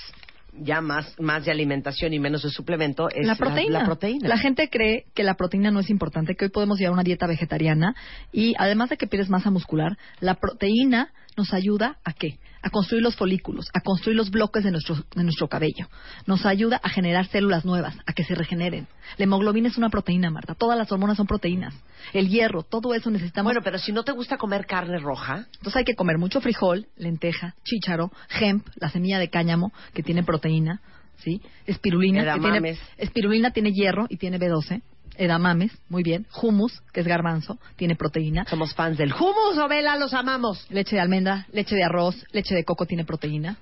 ya 0.54 0.82
más, 0.82 1.20
más 1.20 1.46
de 1.46 1.52
alimentación 1.52 2.14
y 2.14 2.20
menos 2.20 2.44
de 2.44 2.50
suplemento, 2.50 3.10
es 3.10 3.26
la 3.26 3.36
proteína. 3.36 3.80
La, 3.80 3.86
proteína. 3.86 4.28
La 4.28 4.38
gente 4.38 4.70
cree 4.70 5.06
que 5.14 5.24
la 5.24 5.36
proteína 5.36 5.72
no 5.72 5.80
es 5.80 5.90
importante, 5.90 6.36
que 6.36 6.46
hoy 6.46 6.52
podemos 6.52 6.78
llevar 6.78 6.94
una 6.94 7.04
dieta 7.04 7.28
vegetariana 7.28 7.96
y 8.32 8.54
además 8.58 8.90
de 8.90 8.98
que 8.98 9.08
pierdes 9.08 9.30
masa 9.30 9.50
muscular, 9.50 9.98
la 10.20 10.36
proteína 10.36 11.14
nos 11.38 11.54
ayuda 11.54 11.98
a 12.04 12.14
qué? 12.14 12.38
A 12.64 12.70
construir 12.70 13.04
los 13.04 13.16
folículos, 13.16 13.68
a 13.74 13.82
construir 13.82 14.16
los 14.16 14.30
bloques 14.30 14.64
de 14.64 14.72
nuestro, 14.72 14.96
de 15.16 15.24
nuestro 15.24 15.48
cabello. 15.48 15.88
Nos 16.28 16.46
ayuda 16.46 16.80
a 16.84 16.90
generar 16.90 17.28
células 17.28 17.66
nuevas, 17.66 17.98
a 18.06 18.14
que 18.14 18.24
se 18.24 18.36
regeneren. 18.36 18.88
La 19.18 19.24
hemoglobina 19.24 19.68
es 19.68 19.78
una 19.78 19.90
proteína, 19.90 20.30
Marta. 20.30 20.54
Todas 20.54 20.78
las 20.78 20.92
hormonas 20.92 21.18
son 21.18 21.28
proteínas. 21.28 21.74
El 22.14 22.30
hierro, 22.30 22.64
todo 22.64 22.94
eso 22.94 23.10
necesitamos. 23.10 23.50
Bueno, 23.52 23.62
pero 23.64 23.80
si 23.80 23.92
no 23.92 24.04
te 24.04 24.12
gusta 24.12 24.38
comer 24.38 24.66
carne 24.66 25.00
roja, 25.00 25.48
Entonces 25.54 25.78
hay 25.78 25.86
que 25.86 25.96
comer 25.96 26.18
mucho 26.18 26.42
frijol, 26.42 26.88
lenteja, 26.98 27.56
chícharo, 27.64 28.12
hemp, 28.40 28.68
la 28.76 28.90
semilla 28.90 29.20
de 29.20 29.30
cáñamo 29.30 29.72
que 29.94 30.04
tiene 30.04 30.24
proteína, 30.24 30.82
¿sí? 31.18 31.42
Espirulina, 31.66 32.34
que 32.34 32.40
tiene, 32.40 32.78
espirulina 32.98 33.52
tiene 33.52 33.72
hierro 33.72 34.06
y 34.10 34.18
tiene 34.18 34.40
B12. 34.40 34.82
Edamames, 35.18 35.72
muy 35.90 36.04
bien. 36.04 36.26
Hummus, 36.42 36.82
que 36.94 37.02
es 37.02 37.08
garbanzo, 37.08 37.58
tiene 37.76 37.96
proteína. 37.96 38.46
somos 38.46 38.74
fans 38.74 38.98
del 38.98 39.14
hummus 39.14 39.58
o 39.58 39.68
vela, 39.68 39.98
los 39.98 40.14
amamos. 40.14 40.66
Leche 40.70 40.96
de 40.96 41.02
almendra, 41.02 41.48
leche 41.52 41.76
de 41.76 41.84
arroz, 41.84 42.16
leche 42.32 42.56
de 42.56 42.64
coco 42.64 42.86
tiene 42.86 43.06
proteína, 43.06 43.58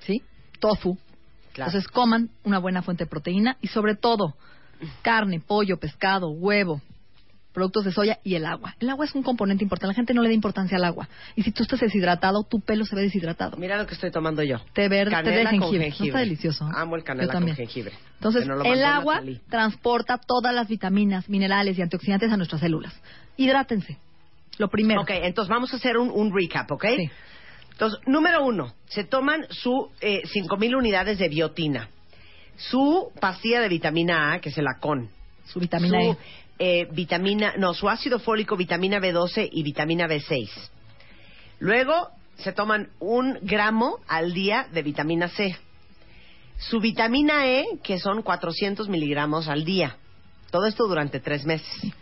¿sí? 0.00 0.22
Tofu. 0.60 0.98
Claro. 1.52 1.70
Entonces 1.70 1.88
coman 1.90 2.30
una 2.42 2.58
buena 2.58 2.82
fuente 2.82 3.04
de 3.04 3.10
proteína 3.10 3.56
y 3.60 3.68
sobre 3.68 3.94
todo 3.94 4.34
carne, 5.02 5.40
pollo, 5.40 5.78
pescado, 5.78 6.30
huevo, 6.30 6.80
productos 7.54 7.84
de 7.84 7.92
soya 7.92 8.18
y 8.24 8.34
el 8.34 8.44
agua. 8.44 8.74
El 8.80 8.90
agua 8.90 9.06
es 9.06 9.14
un 9.14 9.22
componente 9.22 9.64
importante. 9.64 9.86
La 9.86 9.94
gente 9.94 10.12
no 10.12 10.20
le 10.20 10.28
da 10.28 10.34
importancia 10.34 10.76
al 10.76 10.84
agua. 10.84 11.08
Y 11.36 11.42
si 11.42 11.52
tú 11.52 11.62
estás 11.62 11.80
deshidratado, 11.80 12.42
tu 12.42 12.60
pelo 12.60 12.84
se 12.84 12.94
ve 12.94 13.02
deshidratado. 13.02 13.56
Mira 13.56 13.78
lo 13.78 13.86
que 13.86 13.94
estoy 13.94 14.10
tomando 14.10 14.42
yo. 14.42 14.58
Té 14.74 14.88
verde, 14.88 15.10
té 15.10 15.16
de 15.16 15.44
Canela 15.44 15.50
con 15.50 15.60
jengibre. 15.60 15.78
¿No 15.78 15.84
jengibre. 15.84 16.08
está 16.08 16.18
delicioso? 16.18 16.68
Amo 16.74 16.96
el 16.96 17.02
Yo 17.02 17.06
canela 17.06 17.32
con 17.32 17.54
jengibre. 17.54 17.92
Entonces, 18.16 18.46
el 18.64 18.84
agua 18.84 19.22
transporta 19.48 20.18
todas 20.18 20.54
las 20.54 20.68
vitaminas, 20.68 21.28
minerales 21.28 21.78
y 21.78 21.82
antioxidantes 21.82 22.30
a 22.30 22.36
nuestras 22.36 22.60
células. 22.60 22.92
Hidrátense. 23.36 23.98
Lo 24.58 24.68
primero. 24.68 25.02
Ok, 25.02 25.10
entonces 25.10 25.48
vamos 25.48 25.72
a 25.72 25.76
hacer 25.76 25.96
un, 25.96 26.10
un 26.10 26.32
recap, 26.34 26.70
¿ok? 26.70 26.86
Sí. 26.96 27.10
Entonces, 27.72 27.98
número 28.06 28.44
uno, 28.44 28.72
se 28.86 29.02
toman 29.04 29.46
su 29.50 29.90
eh, 30.00 30.22
5.000 30.22 30.76
unidades 30.76 31.18
de 31.18 31.28
biotina, 31.28 31.88
su 32.56 33.10
pastilla 33.20 33.60
de 33.60 33.68
vitamina 33.68 34.32
A, 34.32 34.40
que 34.40 34.50
es 34.50 34.58
el 34.58 34.66
Acon, 34.68 35.10
Su 35.44 35.58
vitamina 35.58 36.00
su 36.00 36.10
E. 36.12 36.16
eh, 36.58 36.88
vitamina, 36.92 37.54
no, 37.58 37.74
su 37.74 37.88
ácido 37.88 38.18
fólico, 38.18 38.56
vitamina 38.56 38.98
B12 38.98 39.48
y 39.50 39.62
vitamina 39.62 40.06
B6. 40.06 40.48
Luego 41.58 42.10
se 42.36 42.52
toman 42.52 42.90
un 43.00 43.38
gramo 43.42 43.98
al 44.08 44.34
día 44.34 44.68
de 44.72 44.82
vitamina 44.82 45.28
C. 45.28 45.56
Su 46.58 46.80
vitamina 46.80 47.46
E, 47.48 47.64
que 47.82 47.98
son 47.98 48.22
400 48.22 48.88
miligramos 48.88 49.48
al 49.48 49.64
día. 49.64 49.96
Todo 50.50 50.66
esto 50.66 50.86
durante 50.86 51.20
tres 51.20 51.44
meses. 51.44 51.92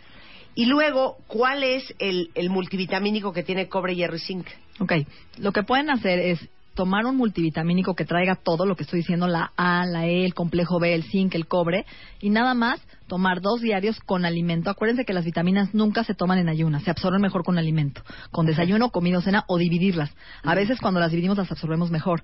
Y 0.55 0.65
luego, 0.65 1.17
¿cuál 1.27 1.63
es 1.63 1.93
el, 1.97 2.29
el 2.35 2.51
multivitamínico 2.51 3.33
que 3.33 3.41
tiene 3.41 3.67
cobre, 3.67 3.95
hierro 3.95 4.15
y 4.15 4.19
zinc? 4.19 4.47
Ok, 4.79 4.93
lo 5.37 5.51
que 5.51 5.63
pueden 5.63 5.89
hacer 5.89 6.19
es 6.19 6.39
tomar 6.73 7.05
un 7.05 7.17
multivitamínico 7.17 7.95
que 7.95 8.05
traiga 8.05 8.35
todo 8.35 8.65
lo 8.65 8.75
que 8.75 8.83
estoy 8.83 8.99
diciendo, 8.99 9.27
la 9.27 9.51
A, 9.55 9.85
la 9.85 10.07
E, 10.07 10.25
el 10.25 10.33
complejo 10.33 10.79
B, 10.79 10.93
el 10.93 11.03
zinc, 11.03 11.35
el 11.35 11.47
cobre, 11.47 11.85
y 12.19 12.29
nada 12.29 12.53
más 12.53 12.81
tomar 13.07 13.41
dos 13.41 13.61
diarios 13.61 13.99
con 13.99 14.25
alimento. 14.25 14.69
Acuérdense 14.69 15.05
que 15.05 15.13
las 15.13 15.25
vitaminas 15.25 15.73
nunca 15.73 16.03
se 16.03 16.15
toman 16.15 16.39
en 16.39 16.49
ayunas, 16.49 16.83
se 16.83 16.91
absorben 16.91 17.21
mejor 17.21 17.43
con 17.43 17.57
alimento, 17.57 18.01
con 18.31 18.45
desayuno, 18.45 18.89
comida 18.89 19.19
o 19.19 19.21
cena 19.21 19.43
o 19.47 19.57
dividirlas. 19.57 20.13
A 20.43 20.55
veces 20.55 20.79
cuando 20.79 20.99
las 20.99 21.11
dividimos 21.11 21.37
las 21.37 21.51
absorbemos 21.51 21.91
mejor. 21.91 22.23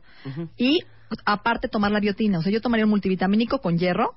Y 0.58 0.80
aparte 1.26 1.68
tomar 1.68 1.92
la 1.92 2.00
biotina, 2.00 2.40
o 2.40 2.42
sea, 2.42 2.52
yo 2.52 2.62
tomaría 2.62 2.86
un 2.86 2.92
multivitamínico 2.92 3.60
con 3.60 3.78
hierro, 3.78 4.16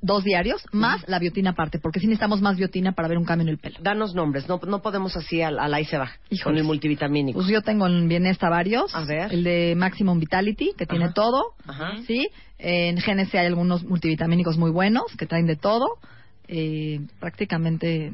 dos 0.00 0.24
diarios, 0.24 0.62
más 0.72 1.06
la 1.08 1.18
biotina 1.18 1.50
aparte, 1.50 1.78
porque 1.78 2.00
sí 2.00 2.06
necesitamos 2.06 2.40
más 2.40 2.56
biotina 2.56 2.92
para 2.92 3.08
ver 3.08 3.18
un 3.18 3.24
cambio 3.24 3.44
en 3.44 3.48
el 3.50 3.58
pelo. 3.58 3.78
Danos 3.82 4.14
nombres, 4.14 4.48
no, 4.48 4.60
no 4.66 4.82
podemos 4.82 5.16
así 5.16 5.42
al, 5.42 5.58
al 5.58 5.74
ahí 5.74 5.84
se 5.84 5.98
va, 5.98 6.10
con 6.42 6.56
el 6.56 6.64
multivitamínico. 6.64 7.38
Pues 7.38 7.48
yo 7.48 7.62
tengo 7.62 7.86
en 7.86 8.08
Bienesta 8.08 8.48
varios. 8.48 8.94
A 8.94 9.04
ver. 9.04 9.32
El 9.32 9.44
de 9.44 9.74
Maximum 9.76 10.18
Vitality, 10.18 10.72
que 10.76 10.86
tiene 10.86 11.12
todo. 11.12 11.54
Ajá. 11.66 11.96
Sí. 12.06 12.28
En 12.58 12.96
GNC 12.96 13.34
hay 13.34 13.46
algunos 13.46 13.84
multivitamínicos 13.84 14.58
muy 14.58 14.70
bueos 14.70 15.14
que 15.16 15.26
traen 15.26 15.46
de 15.46 15.56
todo. 15.56 15.98
Eh, 16.48 17.00
prácticamente 17.20 18.12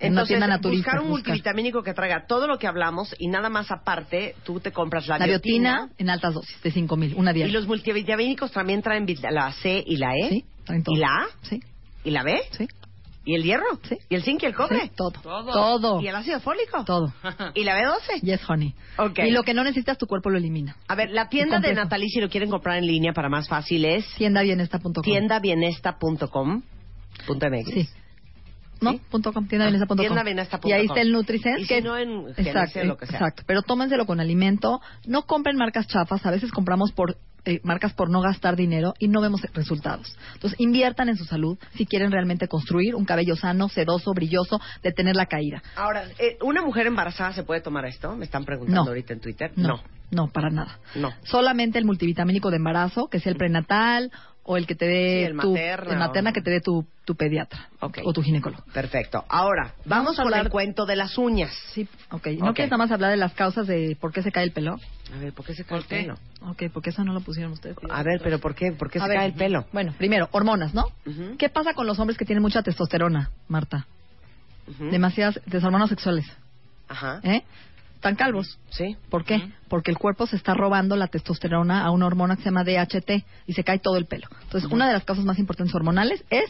en 0.00 0.12
una 0.12 0.20
Entonces, 0.22 0.28
tienda 0.28 0.46
naturista. 0.46 0.90
buscar 0.92 1.00
un 1.02 1.08
buscar. 1.10 1.28
multivitamínico 1.32 1.82
que 1.82 1.92
traiga 1.94 2.26
todo 2.26 2.46
lo 2.46 2.58
que 2.58 2.66
hablamos 2.66 3.14
y 3.18 3.28
nada 3.28 3.48
más 3.48 3.70
aparte, 3.70 4.34
tú 4.44 4.60
te 4.60 4.70
compras 4.72 5.06
la, 5.08 5.18
La 5.18 5.26
biotina 5.26 5.90
en 5.98 6.08
altas 6.10 6.34
dosis, 6.34 6.60
de 6.62 6.70
5000, 6.70 7.14
una 7.16 7.32
Y 7.32 7.34
diaria. 7.34 7.52
los 7.54 7.66
multivitamínicos 7.66 8.52
también 8.52 8.80
traen 8.82 9.06
la 9.30 9.52
C 9.52 9.82
y 9.84 9.96
la 9.96 10.14
E. 10.16 10.28
Sí, 10.28 10.44
traen 10.64 10.82
todo. 10.84 10.94
¿Y 10.94 10.98
la 11.00 11.08
A? 11.08 11.26
Sí, 11.42 11.60
¿Y 12.04 12.10
la 12.10 12.22
B? 12.22 12.40
sí. 12.52 12.68
¿Y 13.24 13.34
el 13.34 13.42
hierro? 13.42 13.66
Sí. 13.86 13.98
¿Y 14.08 14.14
el 14.14 14.22
zinc 14.22 14.42
y 14.42 14.46
el 14.46 14.54
cobre? 14.54 14.80
sí, 14.84 14.90
todo. 14.96 15.10
Todo. 15.10 15.52
Todo. 15.52 16.00
¿Y 16.00 16.06
el 16.08 16.16
ácido 16.16 16.40
fólico? 16.40 16.82
Todo. 16.86 17.12
¿Y 17.54 17.62
la 17.64 17.76
B12? 17.78 18.22
Yes, 18.22 18.40
honey. 18.48 18.74
Ok. 18.96 19.18
Y 19.18 19.32
lo 19.32 19.42
que 19.42 19.52
no 19.52 19.64
necesitas, 19.64 19.98
tu 19.98 20.06
cuerpo 20.06 20.30
lo 20.30 20.38
elimina. 20.38 20.76
A 20.86 20.94
ver, 20.94 21.10
la 21.10 21.28
tienda 21.28 21.58
de. 21.60 21.74
Natalie, 21.74 22.08
si 22.08 22.20
lo 22.22 22.30
quieren 22.30 22.48
comprar 22.48 22.78
en 22.78 22.86
línea 22.86 23.12
para 23.12 23.28
más 23.28 23.46
fácil, 23.46 23.84
es 23.84 24.06
Tiendabienesta.com. 24.16 25.02
tiendabienesta.com. 25.02 26.62
Punto 27.26 27.46
MX. 27.50 27.68
Sí. 27.74 27.88
¿No? 28.80 28.92
¿Sí? 28.92 29.00
Punto 29.10 29.32
com, 29.32 29.46
tiendabienesta.com. 29.46 29.98
Tiendabienesta.com. 29.98 30.70
Y 30.70 30.72
ahí 30.72 30.86
está 30.86 31.00
el 31.00 31.12
Nutrisense. 31.12 31.60
Y 31.60 31.64
si 31.64 31.68
que- 31.68 31.82
no, 31.82 31.96
en 31.96 32.28
exacto, 32.36 32.84
lo 32.84 32.96
que 32.96 33.06
sea. 33.06 33.18
Exacto, 33.18 33.42
pero 33.46 33.62
tómenselo 33.62 34.06
con 34.06 34.20
alimento. 34.20 34.80
No 35.06 35.22
compren 35.22 35.56
marcas 35.56 35.86
chafas. 35.86 36.24
A 36.26 36.30
veces 36.30 36.50
compramos 36.50 36.92
por 36.92 37.16
eh, 37.44 37.60
marcas 37.62 37.94
por 37.94 38.10
no 38.10 38.20
gastar 38.20 38.56
dinero 38.56 38.92
y 38.98 39.08
no 39.08 39.20
vemos 39.22 39.40
resultados. 39.54 40.14
Entonces, 40.34 40.58
inviertan 40.60 41.08
en 41.08 41.16
su 41.16 41.24
salud 41.24 41.56
si 41.76 41.86
quieren 41.86 42.10
realmente 42.10 42.46
construir 42.48 42.94
un 42.94 43.04
cabello 43.06 43.36
sano, 43.36 43.68
sedoso, 43.70 44.12
brilloso, 44.12 44.60
detener 44.82 45.16
la 45.16 45.26
caída. 45.26 45.62
Ahora, 45.76 46.04
eh, 46.18 46.36
¿una 46.42 46.60
mujer 46.62 46.86
embarazada 46.88 47.32
se 47.32 47.44
puede 47.44 47.60
tomar 47.62 47.86
esto? 47.86 48.14
Me 48.16 48.24
están 48.26 48.44
preguntando 48.44 48.82
No. 48.84 48.88
ahorita 48.88 49.14
en 49.14 49.20
Twitter. 49.20 49.52
No, 49.56 49.80
no, 50.10 50.26
para 50.28 50.50
nada. 50.50 50.78
No. 50.96 51.12
Solamente 51.22 51.78
el 51.78 51.84
multivitamínico 51.86 52.50
de 52.50 52.56
embarazo, 52.56 53.06
que 53.08 53.20
sea 53.20 53.32
el 53.32 53.38
prenatal 53.38 54.10
o 54.50 54.56
el 54.56 54.66
que 54.66 54.74
te 54.74 54.86
dé 54.86 55.18
Sí, 55.18 55.24
el 55.24 55.32
tu 55.38 55.50
materna 55.52 55.92
el 55.92 55.98
materna 55.98 56.30
o- 56.30 56.32
que 56.32 56.40
te 56.40 56.50
dé 56.50 56.60
tu, 56.62 56.86
tu 57.04 57.14
pediatra 57.14 57.68
Ok. 57.80 57.98
o 58.02 58.12
tu 58.14 58.22
ginecólogo. 58.22 58.64
Perfecto. 58.72 59.22
Ahora, 59.28 59.74
vamos, 59.84 60.16
Vamos 60.16 60.18
a 60.18 60.22
con 60.22 60.32
el 60.32 60.38
hablar- 60.38 60.50
cuento 60.50 60.86
de 60.86 60.96
las 60.96 61.18
uñas. 61.18 61.52
Sí, 61.74 61.86
ok. 62.10 62.26
¿No 62.38 62.50
Ok. 62.50 62.54
quieres 62.56 62.70
nada 62.70 62.78
más 62.78 62.90
hablar 62.90 63.10
de 63.10 63.18
las 63.18 63.34
causas 63.34 63.66
de 63.66 63.94
por 64.00 64.10
qué 64.10 64.22
se 64.22 64.32
cae 64.32 64.44
el 64.44 64.52
pelo? 64.52 64.76
A 65.14 65.18
ver, 65.18 65.34
¿por 65.34 65.44
qué 65.44 65.52
se 65.54 65.64
cae 65.64 65.78
el 65.78 65.84
pelo? 65.84 66.14
Ok, 66.40 66.62
porque 66.72 66.90
eso 66.90 67.04
no 67.04 67.12
lo 67.12 67.20
pusieron 67.20 67.52
ustedes. 67.52 67.76
A 67.90 68.02
ver, 68.02 68.20
pero 68.24 68.38
¿por 68.38 68.54
qué? 68.54 68.72
¿Por 68.72 68.90
qué 68.90 69.00
A 69.00 69.02
se 69.02 69.08
ver. 69.08 69.18
cae 69.18 69.26
el 69.26 69.34
pelo? 69.34 69.66
Bueno, 69.72 69.94
primero, 69.98 70.28
hormonas, 70.32 70.72
¿no? 70.72 70.86
¿Qué 71.38 71.50
pasa 71.50 71.74
con 71.74 71.86
los 71.86 71.98
hombres 71.98 72.16
que 72.16 72.24
tienen 72.24 72.42
mucha 72.42 72.62
testosterona, 72.62 73.30
Marta? 73.48 73.86
Ujú. 74.66 74.86
Demasiadas 74.90 75.40
deshormonas 75.46 75.90
sexuales, 75.90 76.24
Ajá. 76.88 77.20
¿eh? 77.22 77.42
Están 77.98 78.14
calvos. 78.14 78.60
Sí. 78.70 78.96
¿Por 79.10 79.24
qué? 79.24 79.50
Porque 79.68 79.90
el 79.90 79.98
cuerpo 79.98 80.28
se 80.28 80.36
está 80.36 80.54
robando 80.54 80.94
la 80.94 81.08
testosterona 81.08 81.84
a 81.84 81.90
una 81.90 82.06
hormona 82.06 82.36
que 82.36 82.42
se 82.42 82.50
llama 82.50 82.62
DHT 82.62 83.24
y 83.48 83.54
se 83.54 83.64
cae 83.64 83.80
todo 83.80 83.96
el 83.96 84.06
pelo. 84.06 84.28
Entonces, 84.44 84.70
una 84.70 84.86
de 84.86 84.92
las 84.92 85.02
causas 85.04 85.24
más 85.24 85.40
importantes 85.40 85.74
hormonales 85.74 86.24
es 86.30 86.44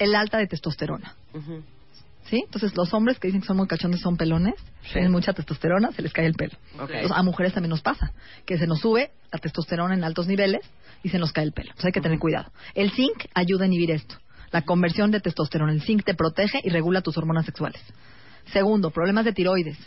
el 0.00 0.16
alta 0.16 0.38
de 0.38 0.48
testosterona. 0.48 1.14
Ujú. 1.32 1.62
¿Sí? 2.24 2.42
Entonces, 2.44 2.76
los 2.76 2.92
hombres 2.92 3.20
que 3.20 3.28
dicen 3.28 3.40
que 3.40 3.46
son 3.46 3.56
muy 3.56 3.68
cachondos 3.68 4.00
son 4.00 4.16
pelones, 4.16 4.54
Sí. 4.82 4.94
tienen 4.94 5.12
mucha 5.12 5.32
testosterona, 5.32 5.92
se 5.92 6.02
les 6.02 6.12
cae 6.12 6.26
el 6.26 6.34
pelo. 6.34 6.58
Entonces, 6.72 7.12
a 7.14 7.22
mujeres 7.22 7.54
también 7.54 7.70
nos 7.70 7.82
pasa, 7.82 8.12
que 8.44 8.58
se 8.58 8.66
nos 8.66 8.80
sube 8.80 9.12
la 9.32 9.38
testosterona 9.38 9.94
en 9.94 10.02
altos 10.02 10.26
niveles 10.26 10.62
y 11.04 11.10
se 11.10 11.20
nos 11.20 11.32
cae 11.32 11.44
el 11.44 11.52
pelo. 11.52 11.68
Entonces, 11.68 11.86
hay 11.86 11.92
que 11.92 12.00
tener 12.00 12.18
cuidado. 12.18 12.50
El 12.74 12.90
zinc 12.90 13.26
ayuda 13.32 13.62
a 13.62 13.66
inhibir 13.68 13.92
esto. 13.92 14.16
La 14.50 14.62
conversión 14.62 15.12
de 15.12 15.20
testosterona. 15.20 15.72
El 15.72 15.82
zinc 15.82 16.02
te 16.04 16.14
protege 16.14 16.60
y 16.64 16.70
regula 16.70 17.00
tus 17.00 17.16
hormonas 17.16 17.46
sexuales. 17.46 17.80
Segundo, 18.52 18.90
problemas 18.90 19.24
de 19.24 19.32
tiroides. 19.32 19.78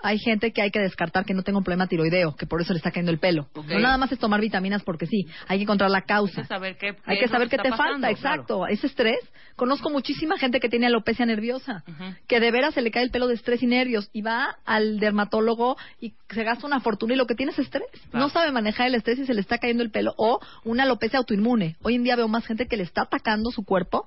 Hay 0.00 0.18
gente 0.18 0.52
que 0.52 0.62
hay 0.62 0.70
que 0.70 0.78
descartar 0.78 1.24
que 1.24 1.34
no 1.34 1.42
tenga 1.42 1.58
un 1.58 1.64
problema 1.64 1.86
tiroideo, 1.88 2.36
que 2.36 2.46
por 2.46 2.60
eso 2.60 2.72
le 2.72 2.78
está 2.78 2.90
cayendo 2.90 3.10
el 3.10 3.18
pelo. 3.18 3.48
No 3.54 3.80
nada 3.80 3.96
más 3.98 4.12
es 4.12 4.18
tomar 4.18 4.40
vitaminas 4.40 4.82
porque 4.82 5.06
sí, 5.06 5.26
hay 5.46 5.58
que 5.58 5.62
encontrar 5.64 5.90
la 5.90 5.98
Hay 5.98 6.04
causa. 6.04 6.42
que 6.42 6.48
saber 6.48 6.76
qué, 6.76 6.96
Hay 7.04 7.18
que 7.18 7.28
saber 7.28 7.48
qué 7.48 7.56
está 7.56 7.64
te 7.64 7.70
pasando, 7.70 7.92
falta, 7.92 8.10
exacto. 8.10 8.66
Ese 8.66 8.86
estrés. 8.86 9.18
Conozco 9.56 9.90
muchísima 9.90 10.38
gente 10.38 10.60
que 10.60 10.68
tiene 10.68 10.86
alopecia 10.86 11.26
nerviosa, 11.26 11.82
que 12.28 12.38
de 12.38 12.50
veras 12.52 12.74
se 12.74 12.82
le 12.82 12.92
cae 12.92 13.02
el 13.02 13.10
pelo 13.10 13.26
de 13.26 13.34
estrés 13.34 13.60
y 13.62 13.66
nervios 13.66 14.08
y 14.12 14.22
va 14.22 14.56
al 14.64 15.00
dermatólogo 15.00 15.76
y 16.00 16.14
se 16.30 16.44
gasta 16.44 16.64
una 16.66 16.78
fortuna 16.80 17.14
y 17.14 17.16
lo 17.16 17.26
que 17.26 17.34
tiene 17.34 17.50
es 17.52 17.58
estrés. 17.58 17.88
Claro. 18.10 18.26
No 18.26 18.28
sabe 18.30 18.52
manejar 18.52 18.86
el 18.86 18.94
estrés 18.94 19.18
y 19.18 19.26
se 19.26 19.34
le 19.34 19.40
está 19.40 19.58
cayendo 19.58 19.82
el 19.82 19.90
pelo 19.90 20.14
o 20.16 20.38
una 20.64 20.84
alopecia 20.84 21.18
autoinmune. 21.18 21.76
Hoy 21.82 21.96
en 21.96 22.04
día 22.04 22.14
veo 22.14 22.28
más 22.28 22.46
gente 22.46 22.66
que 22.66 22.76
le 22.76 22.84
está 22.84 23.02
atacando 23.02 23.50
su 23.50 23.64
cuerpo 23.64 24.06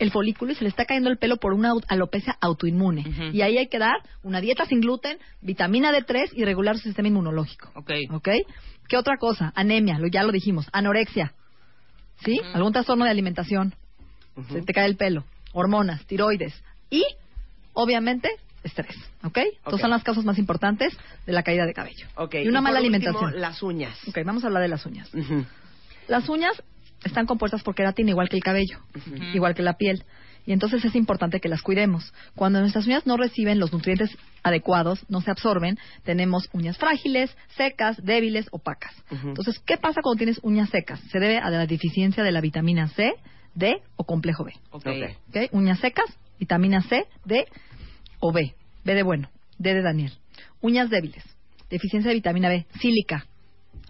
el 0.00 0.10
folículo 0.10 0.50
y 0.50 0.54
se 0.54 0.64
le 0.64 0.70
está 0.70 0.86
cayendo 0.86 1.10
el 1.10 1.18
pelo 1.18 1.36
por 1.36 1.52
una 1.52 1.72
alopecia 1.86 2.36
autoinmune. 2.40 3.30
Y 3.32 3.42
ahí 3.42 3.58
hay 3.58 3.68
que 3.68 3.78
dar 3.78 3.96
una 4.22 4.40
dieta 4.40 4.64
sin 4.64 4.80
gluten, 4.80 5.18
vitamina 5.42 5.92
D3 5.92 6.30
y 6.32 6.44
regular 6.44 6.76
su 6.78 6.84
sistema 6.84 7.08
inmunológico. 7.08 7.70
Ok. 7.74 7.90
¿Ok? 8.10 8.28
¿Qué 8.88 8.96
otra 8.96 9.18
cosa? 9.18 9.52
Anemia, 9.54 9.98
lo, 9.98 10.08
ya 10.08 10.22
lo 10.22 10.32
dijimos. 10.32 10.66
Anorexia. 10.72 11.34
¿Sí? 12.24 12.40
Algún 12.54 12.72
trastorno 12.72 13.04
de 13.04 13.10
alimentación. 13.10 13.74
Se 14.48 14.62
te 14.62 14.72
cae 14.72 14.86
el 14.86 14.96
pelo. 14.96 15.24
Hormonas, 15.52 16.06
tiroides. 16.06 16.54
Y, 16.88 17.04
obviamente, 17.74 18.30
estrés. 18.64 18.96
¿Ok? 19.22 19.36
Ok. 19.36 19.38
Entonces 19.58 19.80
son 19.82 19.90
las 19.90 20.02
causas 20.02 20.24
más 20.24 20.38
importantes 20.38 20.96
de 21.26 21.32
la 21.32 21.42
caída 21.42 21.66
de 21.66 21.74
cabello. 21.74 22.06
Ok. 22.16 22.36
Y 22.36 22.48
una 22.48 22.62
mala 22.62 22.80
último, 22.80 22.96
alimentación. 22.96 23.38
las 23.38 23.62
uñas. 23.62 23.98
Ok, 24.08 24.18
vamos 24.24 24.44
a 24.44 24.46
hablar 24.46 24.62
de 24.62 24.68
las 24.68 24.86
uñas. 24.86 25.10
Las 26.08 26.28
uñas 26.30 26.62
están 27.04 27.26
compuestas 27.26 27.62
por 27.62 27.74
queratina 27.74 28.10
igual 28.10 28.28
que 28.28 28.36
el 28.36 28.42
cabello, 28.42 28.78
igual 29.34 29.54
que 29.54 29.62
la 29.62 29.74
piel. 29.74 30.04
Y 30.46 30.52
entonces 30.52 30.84
es 30.84 30.94
importante 30.94 31.38
que 31.38 31.48
las 31.48 31.62
cuidemos. 31.62 32.14
Cuando 32.34 32.60
nuestras 32.60 32.86
uñas 32.86 33.06
no 33.06 33.16
reciben 33.16 33.58
los 33.58 33.72
nutrientes 33.72 34.16
adecuados, 34.42 35.04
no 35.08 35.20
se 35.20 35.30
absorben, 35.30 35.78
tenemos 36.02 36.48
uñas 36.52 36.78
frágiles, 36.78 37.36
secas, 37.56 38.02
débiles, 38.02 38.46
opacas. 38.50 38.94
Entonces, 39.10 39.58
¿qué 39.66 39.76
pasa 39.76 40.00
cuando 40.02 40.18
tienes 40.18 40.40
uñas 40.42 40.70
secas? 40.70 41.00
Se 41.10 41.18
debe 41.18 41.38
a 41.38 41.50
la 41.50 41.66
deficiencia 41.66 42.24
de 42.24 42.32
la 42.32 42.40
vitamina 42.40 42.88
C, 42.88 43.12
D 43.54 43.82
o 43.96 44.04
complejo 44.04 44.44
B. 44.44 44.52
Ok. 44.70 44.86
Ok. 44.86 45.16
¿Ok? 45.28 45.36
Uñas 45.52 45.78
secas, 45.80 46.06
vitamina 46.38 46.82
C, 46.82 47.06
D 47.24 47.46
o 48.18 48.32
B. 48.32 48.54
B 48.84 48.94
de 48.94 49.02
bueno, 49.02 49.28
D 49.58 49.74
de 49.74 49.82
Daniel. 49.82 50.12
Uñas 50.62 50.88
débiles, 50.90 51.24
deficiencia 51.68 52.08
de 52.08 52.14
vitamina 52.14 52.48
B, 52.48 52.66
sílica. 52.80 53.26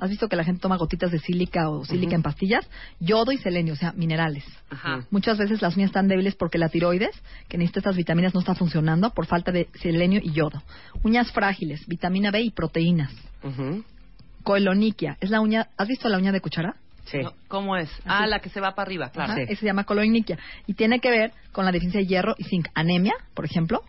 ¿Has 0.01 0.09
visto 0.09 0.29
que 0.29 0.37
la 0.37 0.45
gente 0.45 0.61
toma 0.61 0.77
gotitas 0.77 1.11
de 1.11 1.19
sílica 1.19 1.69
o 1.69 1.85
sílica 1.85 2.15
en 2.15 2.23
pastillas? 2.23 2.67
Yodo 3.01 3.33
y 3.33 3.39
selenio, 3.39 3.75
o 3.75 3.77
sea, 3.77 3.93
minerales. 3.93 4.45
Ajá. 4.71 5.05
Muchas 5.11 5.39
veces 5.39 5.61
las 5.61 5.77
uñas 5.77 5.89
están 5.89 6.09
débiles 6.09 6.35
porque 6.35 6.59
la 6.59 6.69
tiroides, 6.69 7.15
que 7.49 7.59
necesita 7.59 7.81
estas 7.81 7.97
vitaminas, 7.97 8.35
no 8.35 8.41
está 8.41 8.55
funcionando 8.55 9.11
por 9.11 9.27
falta 9.27 9.53
de 9.53 9.69
selenio 9.75 10.21
y 10.23 10.33
yodo. 10.33 10.63
Uñas 11.05 11.31
frágiles, 11.33 11.87
vitamina 11.87 12.31
B 12.31 12.41
y 12.41 12.51
proteínas. 12.51 13.13
Ujú. 13.43 13.85
Coeloniquia, 14.43 15.19
es 15.21 15.31
la 15.31 15.41
uña, 15.41 15.69
¿has 15.77 15.87
visto 15.87 16.09
la 16.09 16.17
uña 16.17 16.33
de 16.33 16.41
cuchara? 16.41 16.77
Sí. 17.05 17.19
No, 17.19 17.33
¿Cómo 17.49 17.77
es? 17.77 17.91
Ah, 18.05 18.27
la 18.27 18.39
que 18.39 18.51
se 18.51 18.61
va 18.61 18.75
para 18.75 18.87
arriba, 18.87 19.11
claro. 19.11 19.35
Esa 19.43 19.61
se 19.61 19.67
llama 19.67 19.85
coloniquia. 19.85 20.39
Y 20.67 20.75
tiene 20.75 21.01
que 21.01 21.11
ver 21.11 21.33
con 21.53 21.65
la 21.65 21.73
deficiencia 21.73 22.01
de 22.01 22.07
hierro 22.07 22.35
y 22.39 22.45
zinc. 22.45 22.69
Anemia, 22.75 23.15
por 23.35 23.45
ejemplo, 23.45 23.83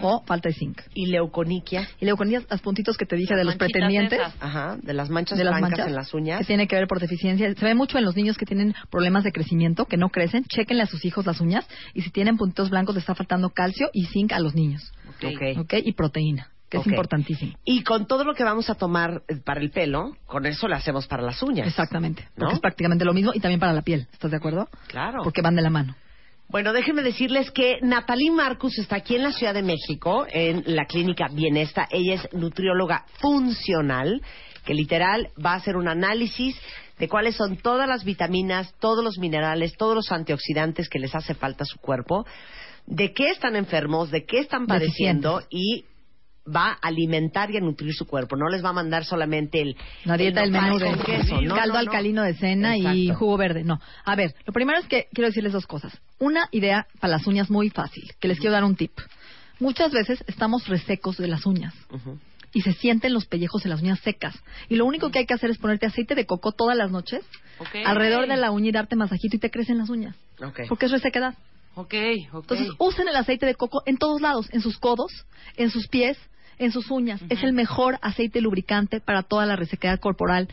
o 0.00 0.22
falta 0.26 0.48
de 0.48 0.54
zinc. 0.54 0.80
Y 0.94 1.06
leuconiquia. 1.06 1.88
Y 2.00 2.04
leuconía, 2.04 2.42
los 2.50 2.60
puntitos 2.60 2.96
que 2.96 3.06
te 3.06 3.16
dije 3.16 3.34
Las 3.34 3.38
de 3.40 3.44
los 3.44 3.56
pretendientes. 3.56 4.18
esas. 4.18 4.34
Ajá. 4.40 4.76
De 4.82 4.92
las 4.94 5.10
manchas 5.10 5.38
de 5.38 5.44
las 5.44 5.52
blancas 5.52 5.70
manchas 5.70 5.88
en 5.88 5.94
las 5.94 6.14
uñas. 6.14 6.38
que 6.40 6.44
tiene 6.44 6.66
que 6.66 6.76
ver 6.76 6.86
por 6.86 7.00
deficiencia. 7.00 7.54
Se 7.54 7.64
ve 7.64 7.74
mucho 7.74 7.98
en 7.98 8.04
los 8.04 8.16
niños 8.16 8.36
que 8.36 8.46
tienen 8.46 8.74
problemas 8.90 9.24
de 9.24 9.32
crecimiento, 9.32 9.86
que 9.86 9.96
no 9.96 10.08
crecen. 10.08 10.44
Chequenle 10.44 10.82
a 10.82 10.86
sus 10.86 11.04
hijos 11.04 11.26
las 11.26 11.40
uñas 11.40 11.66
y 11.94 12.02
si 12.02 12.10
tienen 12.10 12.36
puntitos 12.36 12.70
blancos 12.70 12.94
les 12.94 13.02
está 13.02 13.14
faltando 13.14 13.50
calcio 13.50 13.90
y 13.92 14.06
zinc 14.06 14.32
a 14.32 14.40
los 14.40 14.54
niños. 14.54 14.92
Ok. 15.08 15.24
Ok. 15.34 15.58
¿Ok? 15.60 15.74
Y 15.84 15.92
proteína, 15.92 16.48
que 16.68 16.78
es 16.78 16.86
importantísimo. 16.86 17.54
Y 17.64 17.82
con 17.82 18.06
todo 18.06 18.24
lo 18.24 18.34
que 18.34 18.44
vamos 18.44 18.70
a 18.70 18.74
tomar 18.74 19.22
eh, 19.28 19.36
para 19.36 19.60
el 19.60 19.70
pelo, 19.70 20.16
con 20.26 20.46
eso 20.46 20.68
le 20.68 20.74
hacemos 20.74 21.06
para 21.06 21.22
las 21.22 21.42
uñas. 21.42 21.66
Exactamente. 21.66 22.22
¿No? 22.36 22.44
Porque 22.46 22.54
es 22.54 22.60
prácticamente 22.60 23.04
lo 23.04 23.14
mismo 23.14 23.32
y 23.34 23.40
también 23.40 23.60
para 23.60 23.72
la 23.72 23.82
piel. 23.82 24.06
¿Estás 24.12 24.30
de 24.30 24.36
acuerdo? 24.36 24.68
Claro. 24.88 25.22
Porque 25.22 25.42
van 25.42 25.54
de 25.56 25.62
la 25.62 25.70
mano. 25.70 25.96
Bueno, 26.50 26.72
déjenme 26.72 27.02
decirles 27.02 27.50
que 27.50 27.78
Natalie 27.82 28.30
Marcus 28.30 28.78
está 28.78 28.96
aquí 28.96 29.16
en 29.16 29.22
la 29.22 29.32
Ciudad 29.32 29.52
de 29.52 29.62
México, 29.62 30.26
en 30.30 30.62
la 30.64 30.86
clínica 30.86 31.28
Bienesta. 31.30 31.86
Ella 31.90 32.14
es 32.14 32.32
nutrióloga 32.32 33.04
funcional, 33.20 34.22
que 34.64 34.72
literal 34.72 35.28
va 35.44 35.52
a 35.52 35.56
hacer 35.56 35.76
un 35.76 35.88
análisis 35.88 36.58
de 36.98 37.06
cuáles 37.06 37.36
son 37.36 37.58
todas 37.58 37.86
las 37.86 38.02
vitaminas, 38.02 38.72
todos 38.80 39.04
los 39.04 39.18
minerales, 39.18 39.76
todos 39.76 39.94
los 39.94 40.10
antioxidantes 40.10 40.88
que 40.88 40.98
les 40.98 41.14
hace 41.14 41.34
falta 41.34 41.64
a 41.64 41.66
su 41.66 41.78
cuerpo, 41.80 42.24
de 42.86 43.12
qué 43.12 43.28
están 43.28 43.54
enfermos, 43.54 44.10
de 44.10 44.24
qué 44.24 44.38
están 44.38 44.66
padeciendo 44.66 45.42
y 45.50 45.84
va 46.54 46.72
a 46.72 46.78
alimentar 46.88 47.50
y 47.50 47.56
a 47.56 47.60
nutrir 47.60 47.92
su 47.94 48.06
cuerpo. 48.06 48.36
No 48.36 48.48
les 48.48 48.64
va 48.64 48.70
a 48.70 48.72
mandar 48.72 49.04
solamente 49.04 49.60
el 49.60 49.76
La 50.04 50.16
dieta 50.16 50.42
el 50.42 50.52
del 50.52 50.60
menú 50.62 50.78
nopal 50.78 50.90
de 50.90 50.96
con 50.96 51.04
queso. 51.04 51.40
No, 51.40 51.54
caldo 51.54 51.74
no, 51.74 51.82
no. 51.82 51.90
alcalino 51.90 52.22
de 52.22 52.34
cena 52.34 52.76
y 52.76 53.08
jugo 53.12 53.36
verde. 53.36 53.64
No. 53.64 53.80
A 54.04 54.16
ver, 54.16 54.34
lo 54.46 54.52
primero 54.52 54.78
es 54.78 54.86
que 54.86 55.06
quiero 55.12 55.28
decirles 55.28 55.52
dos 55.52 55.66
cosas. 55.66 55.98
Una 56.18 56.48
idea 56.52 56.86
para 57.00 57.12
las 57.12 57.26
uñas 57.26 57.50
muy 57.50 57.70
fácil, 57.70 58.10
que 58.20 58.28
les 58.28 58.38
quiero 58.38 58.52
dar 58.52 58.64
un 58.64 58.76
tip. 58.76 58.92
Muchas 59.60 59.92
veces 59.92 60.22
estamos 60.26 60.68
resecos 60.68 61.16
de 61.16 61.26
las 61.28 61.44
uñas 61.44 61.74
Ujú. 61.90 62.18
y 62.52 62.62
se 62.62 62.72
sienten 62.72 63.12
los 63.12 63.26
pellejos 63.26 63.62
de 63.64 63.70
las 63.70 63.82
uñas 63.82 63.98
secas. 64.00 64.38
Y 64.68 64.76
lo 64.76 64.84
único 64.86 65.10
que 65.10 65.18
hay 65.18 65.26
que 65.26 65.34
hacer 65.34 65.50
es 65.50 65.58
ponerte 65.58 65.86
aceite 65.86 66.14
de 66.14 66.26
coco 66.26 66.52
todas 66.52 66.76
las 66.76 66.90
noches 66.90 67.24
alrededor 67.84 68.28
de 68.28 68.36
la 68.36 68.50
uña 68.52 68.68
y 68.68 68.72
darte 68.72 68.94
masajito 68.94 69.36
y 69.36 69.40
te 69.40 69.50
crecen 69.50 69.78
las 69.78 69.90
uñas. 69.90 70.14
Ok. 70.40 70.60
Porque 70.68 70.86
es 70.86 70.92
resequedad. 70.92 71.34
Ok, 71.74 71.94
ok. 72.32 72.42
Entonces, 72.50 72.68
usen 72.78 73.08
el 73.08 73.16
aceite 73.16 73.46
de 73.46 73.54
coco 73.54 73.82
en 73.86 73.98
todos 73.98 74.20
lados, 74.20 74.48
en 74.52 74.60
sus 74.60 74.78
codos, 74.78 75.12
en 75.56 75.70
sus 75.70 75.86
pies, 75.88 76.16
en 76.58 76.72
sus 76.72 76.90
uñas. 76.90 77.20
Es 77.28 77.42
el 77.42 77.52
mejor 77.52 77.98
aceite 78.02 78.40
lubricante 78.40 79.00
para 79.00 79.22
toda 79.22 79.46
la 79.46 79.56
resequedad 79.56 80.00
corporal. 80.00 80.48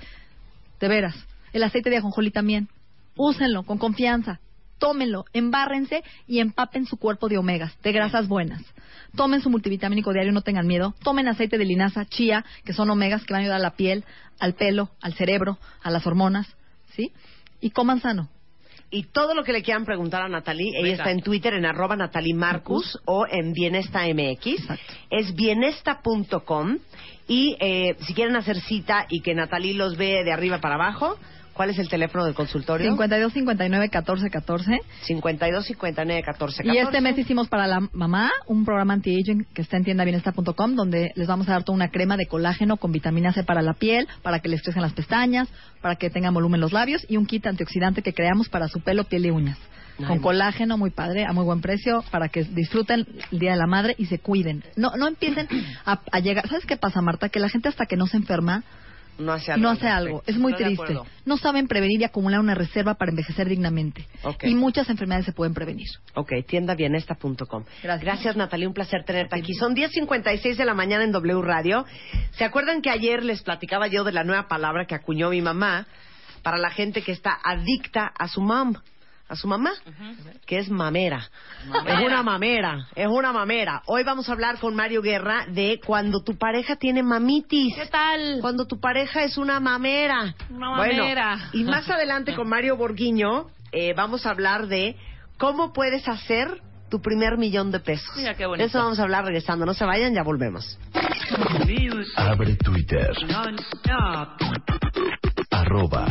De 0.79 0.87
veras. 0.87 1.15
El 1.53 1.63
aceite 1.63 1.89
de 1.89 1.97
ajonjolí 1.97 2.31
también. 2.31 2.67
Úsenlo 3.15 3.63
con 3.63 3.77
confianza. 3.77 4.39
Tómenlo, 4.77 5.25
embárrense 5.31 6.03
y 6.27 6.39
empapen 6.39 6.85
su 6.85 6.97
cuerpo 6.97 7.29
de 7.29 7.37
omegas, 7.37 7.77
de 7.81 7.91
grasas 7.93 8.27
buenas. 8.27 8.61
Tomen 9.15 9.41
su 9.41 9.49
multivitamínico 9.49 10.11
diario, 10.11 10.33
no 10.33 10.41
tengan 10.41 10.67
miedo. 10.67 10.93
Tomen 11.01 11.29
aceite 11.29 11.57
de 11.57 11.65
linaza, 11.65 12.05
chía, 12.05 12.43
que 12.65 12.73
son 12.73 12.89
omegas 12.89 13.23
que 13.23 13.33
van 13.33 13.41
a 13.41 13.43
ayudar 13.43 13.59
a 13.61 13.63
la 13.63 13.75
piel, 13.75 14.03
al 14.39 14.53
pelo, 14.53 14.89
al 15.01 15.13
cerebro, 15.13 15.57
a 15.81 15.91
las 15.91 16.05
hormonas, 16.05 16.47
¿sí? 16.93 17.13
Y 17.61 17.69
coman 17.69 18.01
sano. 18.01 18.29
Y 18.95 19.03
todo 19.03 19.33
lo 19.33 19.43
que 19.43 19.51
le 19.51 19.61
quieran 19.61 19.83
preguntar 19.83 20.21
a 20.21 20.29
Natalie, 20.29 20.69
ella 20.69 20.81
Venga. 20.83 20.95
está 20.95 21.11
en 21.11 21.21
Twitter 21.21 21.53
en 21.53 21.65
arroba 21.65 21.97
Natalie 21.97 22.33
Marcus 22.33 22.97
o 23.03 23.27
en 23.29 23.51
Bienesta 23.51 24.03
MX. 24.07 24.47
Exacto. 24.47 24.93
Es 25.09 25.35
bienesta.com 25.35 26.77
y 27.27 27.57
eh, 27.59 27.97
si 27.99 28.13
quieren 28.13 28.37
hacer 28.37 28.61
cita 28.61 29.05
y 29.09 29.19
que 29.19 29.35
Natalie 29.35 29.73
los 29.73 29.97
ve 29.97 30.23
de 30.23 30.31
arriba 30.31 30.61
para 30.61 30.75
abajo, 30.75 31.17
¿cuál 31.55 31.69
es 31.71 31.79
el 31.79 31.89
teléfono 31.89 32.25
del 32.25 32.35
consultorio? 32.35 32.91
52 32.91 33.33
59 33.33 33.89
14 33.89 34.29
14. 34.29 34.81
52 35.03 35.65
59 35.65 36.23
14 36.23 36.63
14. 36.63 36.77
Y 36.77 36.77
este 36.79 37.01
mes 37.01 37.17
hicimos 37.17 37.47
para 37.47 37.65
la 37.65 37.79
mamá 37.93 38.29
un 38.45 38.65
programa 38.65 38.93
anti-aging 38.93 39.47
que 39.53 39.61
está 39.61 39.77
en 39.77 39.85
tiendabienesta.com 39.85 40.75
donde 40.75 41.11
les 41.15 41.27
vamos 41.27 41.47
a 41.49 41.53
dar 41.53 41.63
toda 41.63 41.75
una 41.75 41.89
crema 41.89 42.17
de 42.17 42.27
colágeno 42.27 42.77
con 42.77 42.91
vitamina 42.91 43.33
C 43.33 43.43
para 43.43 43.61
la 43.61 43.73
piel, 43.73 44.07
para 44.21 44.39
que 44.39 44.49
les 44.49 44.61
crezcan 44.61 44.83
las 44.83 44.93
pestañas, 44.93 45.47
para 45.81 45.95
que 45.95 46.09
tengan 46.09 46.33
volumen 46.33 46.59
los 46.61 46.73
labios 46.73 47.05
y 47.07 47.17
un 47.17 47.25
kit 47.25 47.47
antioxidante 47.47 48.01
que 48.01 48.13
creamos 48.13 48.49
para 48.49 48.67
su 48.67 48.81
pelo, 48.81 49.05
piel 49.05 49.25
y 49.25 49.31
uñas. 49.31 49.57
Con 49.97 50.17
no. 50.17 50.21
colágeno 50.21 50.77
muy 50.77 50.89
padre, 50.89 51.25
a 51.25 51.31
muy 51.31 51.45
buen 51.45 51.61
precio, 51.61 52.03
para 52.11 52.27
que 52.27 52.43
disfruten 52.43 53.07
el 53.31 53.39
Día 53.39 53.51
de 53.51 53.57
la 53.57 53.65
Madre 53.65 53.95
y 53.97 54.07
se 54.07 54.19
cuiden. 54.19 54.61
No, 54.75 54.91
no 54.97 55.07
empiecen 55.07 55.47
a, 55.85 56.01
a 56.11 56.19
llegar. 56.19 56.49
¿Sabes 56.49 56.65
qué 56.65 56.75
pasa, 56.75 57.01
Marta? 57.01 57.29
Que 57.29 57.39
la 57.39 57.47
gente 57.47 57.69
hasta 57.69 57.85
que 57.85 57.95
no 57.95 58.05
se 58.05 58.17
enferma 58.17 58.65
no 59.17 59.33
hace 59.33 59.51
algo. 59.51 59.63
no 59.63 59.69
hace 59.69 59.87
algo. 59.87 60.23
Es 60.25 60.37
muy 60.37 60.53
Estoy 60.53 60.75
triste. 60.75 60.99
No 61.25 61.37
saben 61.37 61.67
prevenir 61.67 62.01
y 62.01 62.03
acumular 62.03 62.39
una 62.39 62.55
reserva 62.55 62.95
para 62.95 63.11
envejecer 63.11 63.47
dignamente. 63.49 64.05
Y 64.43 64.55
muchas 64.55 64.89
enfermedades 64.89 65.25
se 65.25 65.33
pueden 65.33 65.53
prevenir. 65.53 65.87
Ok, 66.13 66.33
tiendabienesta.com. 66.47 67.63
Gracias. 67.83 68.01
Gracias, 68.03 68.35
Natalia. 68.35 68.67
Un 68.67 68.73
placer 68.73 69.03
tenerte 69.05 69.37
aquí. 69.37 69.53
Son 69.53 69.75
10.56 69.75 70.55
de 70.55 70.65
la 70.65 70.73
mañana 70.73 71.03
en 71.03 71.11
W 71.11 71.41
Radio. 71.41 71.85
¿Se 72.31 72.43
acuerdan 72.43 72.81
que 72.81 72.89
ayer 72.89 73.23
les 73.23 73.41
platicaba 73.41 73.87
yo 73.87 74.03
de 74.03 74.11
la 74.11 74.23
nueva 74.23 74.47
palabra 74.47 74.85
que 74.85 74.95
acuñó 74.95 75.29
mi 75.29 75.41
mamá 75.41 75.87
para 76.43 76.57
la 76.57 76.69
gente 76.69 77.01
que 77.01 77.11
está 77.11 77.37
adicta 77.43 78.11
a 78.17 78.27
su 78.27 78.41
mam? 78.41 78.75
A 79.27 79.35
su 79.35 79.47
mamá, 79.47 79.71
que 80.45 80.59
es 80.59 80.69
mamera. 80.69 81.27
Mamera. 81.67 81.99
Es 81.99 82.05
una 82.05 82.21
mamera, 82.21 82.87
es 82.95 83.07
una 83.07 83.33
mamera. 83.33 83.81
Hoy 83.87 84.03
vamos 84.03 84.29
a 84.29 84.33
hablar 84.33 84.59
con 84.59 84.75
Mario 84.75 85.01
Guerra 85.01 85.47
de 85.47 85.79
cuando 85.83 86.21
tu 86.23 86.37
pareja 86.37 86.75
tiene 86.75 87.01
mamitis. 87.01 87.73
¿Qué 87.75 87.87
tal? 87.87 88.37
Cuando 88.39 88.67
tu 88.67 88.79
pareja 88.79 89.23
es 89.23 89.37
una 89.39 89.59
mamera. 89.59 90.35
Una 90.51 90.75
Bueno, 90.77 90.99
mamera. 91.03 91.49
y 91.53 91.63
más 91.63 91.89
adelante 91.89 92.35
con 92.35 92.47
Mario 92.47 92.77
Borguiño 92.77 93.47
eh, 93.71 93.93
vamos 93.97 94.27
a 94.27 94.29
hablar 94.29 94.67
de 94.67 94.95
cómo 95.39 95.73
puedes 95.73 96.07
hacer 96.07 96.61
tu 96.91 97.01
primer 97.01 97.37
millón 97.39 97.71
de 97.71 97.79
pesos. 97.79 98.15
Mira 98.15 98.35
qué 98.35 98.45
bonito. 98.45 98.61
De 98.61 98.67
eso 98.69 98.77
vamos 98.77 98.99
a 98.99 99.03
hablar 99.03 99.25
regresando. 99.25 99.65
No 99.65 99.73
se 99.73 99.85
vayan, 99.85 100.13
ya 100.13 100.21
volvemos. 100.21 100.77
Abre 102.15 102.55
Twitter. 102.57 103.11
Arroba 105.55 106.05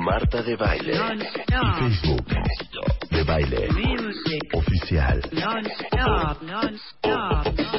Marta 0.00 0.42
de 0.42 0.56
Baile. 0.56 0.94
Y 0.94 1.78
Facebook. 1.78 2.26
De 3.08 3.22
Baile. 3.22 3.68
Oficial. 4.52 5.20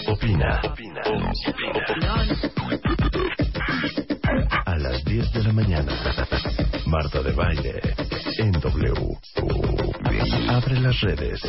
Opina. 0.08 0.62
A 4.66 4.78
las 4.78 5.04
10 5.04 5.34
de 5.34 5.44
la 5.44 5.52
mañana. 5.52 5.92
Marta 6.86 7.22
de 7.22 7.32
Baile. 7.34 7.82
En 8.38 8.52
W. 8.54 9.18
Abre 10.50 10.80
las 10.80 11.02
redes. 11.02 11.42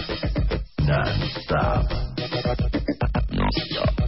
Non-stop. 0.78 1.92
Non-stop. 3.30 4.06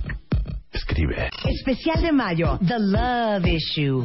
Escribe. 0.73 1.31
Especial 1.45 2.03
de 2.03 2.13
mayo, 2.13 2.59
The 2.67 2.79
Love 2.79 3.47
Issue. 3.47 4.05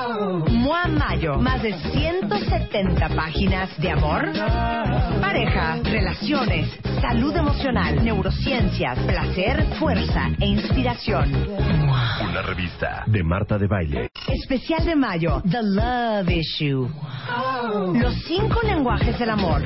Mua 0.21 0.87
Mayo, 0.87 1.39
más 1.39 1.63
de 1.63 1.73
170 1.73 3.09
páginas 3.09 3.69
de 3.79 3.89
amor, 3.89 4.31
pareja, 5.19 5.77
relaciones, 5.83 6.69
salud 7.01 7.35
emocional, 7.35 8.03
neurociencias, 8.03 8.99
placer, 8.99 9.65
fuerza 9.79 10.29
e 10.39 10.45
inspiración. 10.45 11.31
Una 12.29 12.41
revista 12.43 13.03
de 13.07 13.23
Marta 13.23 13.57
de 13.57 13.67
Baile. 13.67 14.09
Especial 14.27 14.85
de 14.85 14.95
mayo, 14.95 15.41
The 15.49 15.63
Love 15.63 16.29
Issue. 16.29 16.87
Los 17.99 18.13
cinco 18.27 18.59
lenguajes 18.63 19.17
del 19.17 19.31
amor. 19.31 19.63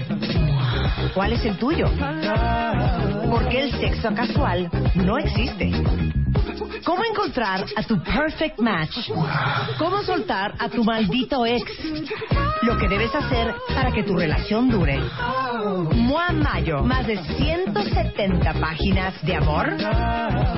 ¿Cuál 1.14 1.34
es 1.34 1.43
el 1.43 1.58
tuyo? 1.58 1.88
Porque 3.30 3.62
el 3.62 3.72
sexo 3.72 4.14
casual 4.14 4.70
no 4.95 5.18
existe. 5.18 5.72
¿Cómo 6.84 7.04
encontrar 7.04 7.66
a 7.76 7.84
tu 7.84 8.02
perfect 8.04 8.60
match? 8.60 9.10
¿Cómo 9.78 10.04
soltar 10.04 10.54
a 10.60 10.70
tu 10.70 10.84
maldito 10.84 11.46
ex? 11.46 11.64
Lo 12.66 12.78
que 12.80 12.88
debes 12.88 13.13
hacer 13.13 13.53
para 13.76 13.91
que 13.91 14.01
tu 14.01 14.16
relación 14.16 14.70
dure. 14.70 14.99
Mua 15.93 16.32
Mayo, 16.32 16.82
más 16.82 17.05
de 17.05 17.18
170 17.18 18.53
páginas 18.59 19.13
de 19.24 19.36
amor, 19.36 19.68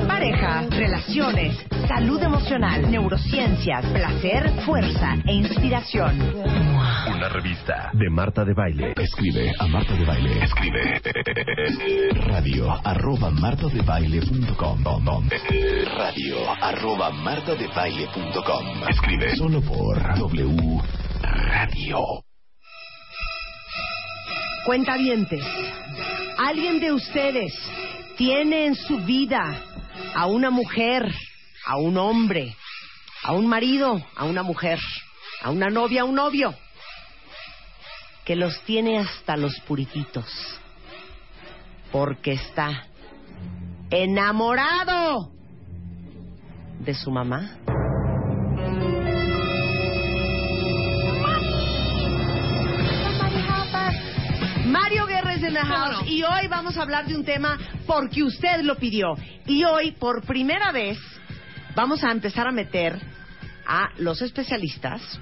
pareja, 0.08 0.66
relaciones, 0.70 1.58
salud 1.86 2.24
emocional, 2.24 2.90
neurociencias, 2.90 3.86
placer, 3.88 4.50
fuerza 4.66 5.18
e 5.26 5.34
inspiración. 5.34 6.18
Una 7.14 7.28
revista 7.28 7.92
de 7.94 8.10
Marta 8.10 8.46
de 8.46 8.54
Baile. 8.54 8.94
Escribe 8.96 9.52
a 9.60 9.68
Marta 9.68 9.94
de 9.94 10.06
Baile. 10.06 10.44
Escribe 10.46 11.02
radio 12.26 12.72
arroba 12.86 13.32
martadebaile.com 13.32 14.84
radio 15.98 16.38
arroba 16.62 17.12
martadebaile.com 17.12 18.88
Escribe 18.90 19.36
solo 19.36 19.62
por 19.62 20.02
W 20.20 21.07
Radio. 21.22 22.24
Cuentavientes, 24.66 25.44
¿alguien 26.38 26.80
de 26.80 26.92
ustedes 26.92 27.54
tiene 28.18 28.66
en 28.66 28.76
su 28.76 28.98
vida 29.00 29.62
a 30.14 30.26
una 30.28 30.50
mujer, 30.50 31.10
a 31.66 31.78
un 31.78 31.98
hombre, 31.98 32.56
a 33.24 33.34
un 33.34 33.48
marido, 33.48 34.06
a 34.16 34.26
una 34.26 34.44
mujer, 34.44 34.80
a 35.42 35.52
una 35.52 35.68
novia, 35.68 36.02
a 36.02 36.06
un 36.06 36.16
novio, 36.16 36.54
que 38.26 38.36
los 38.36 38.62
tiene 38.64 39.00
hasta 39.00 39.38
los 39.38 39.60
purititos? 39.62 40.26
Porque 41.92 42.34
está 42.34 42.88
enamorado 43.90 45.32
de 46.80 46.94
su 46.94 47.10
mamá. 47.10 47.58
The 55.40 55.52
house 55.60 56.04
y 56.08 56.24
hoy 56.24 56.48
vamos 56.50 56.78
a 56.78 56.82
hablar 56.82 57.06
de 57.06 57.16
un 57.16 57.24
tema 57.24 57.58
porque 57.86 58.24
usted 58.24 58.62
lo 58.62 58.76
pidió. 58.76 59.16
Y 59.46 59.64
hoy, 59.64 59.92
por 59.92 60.26
primera 60.26 60.72
vez, 60.72 60.98
vamos 61.76 62.04
a 62.04 62.12
empezar 62.12 62.48
a 62.48 62.52
meter 62.52 63.00
a 63.68 63.90
los 63.98 64.22
especialistas, 64.24 65.20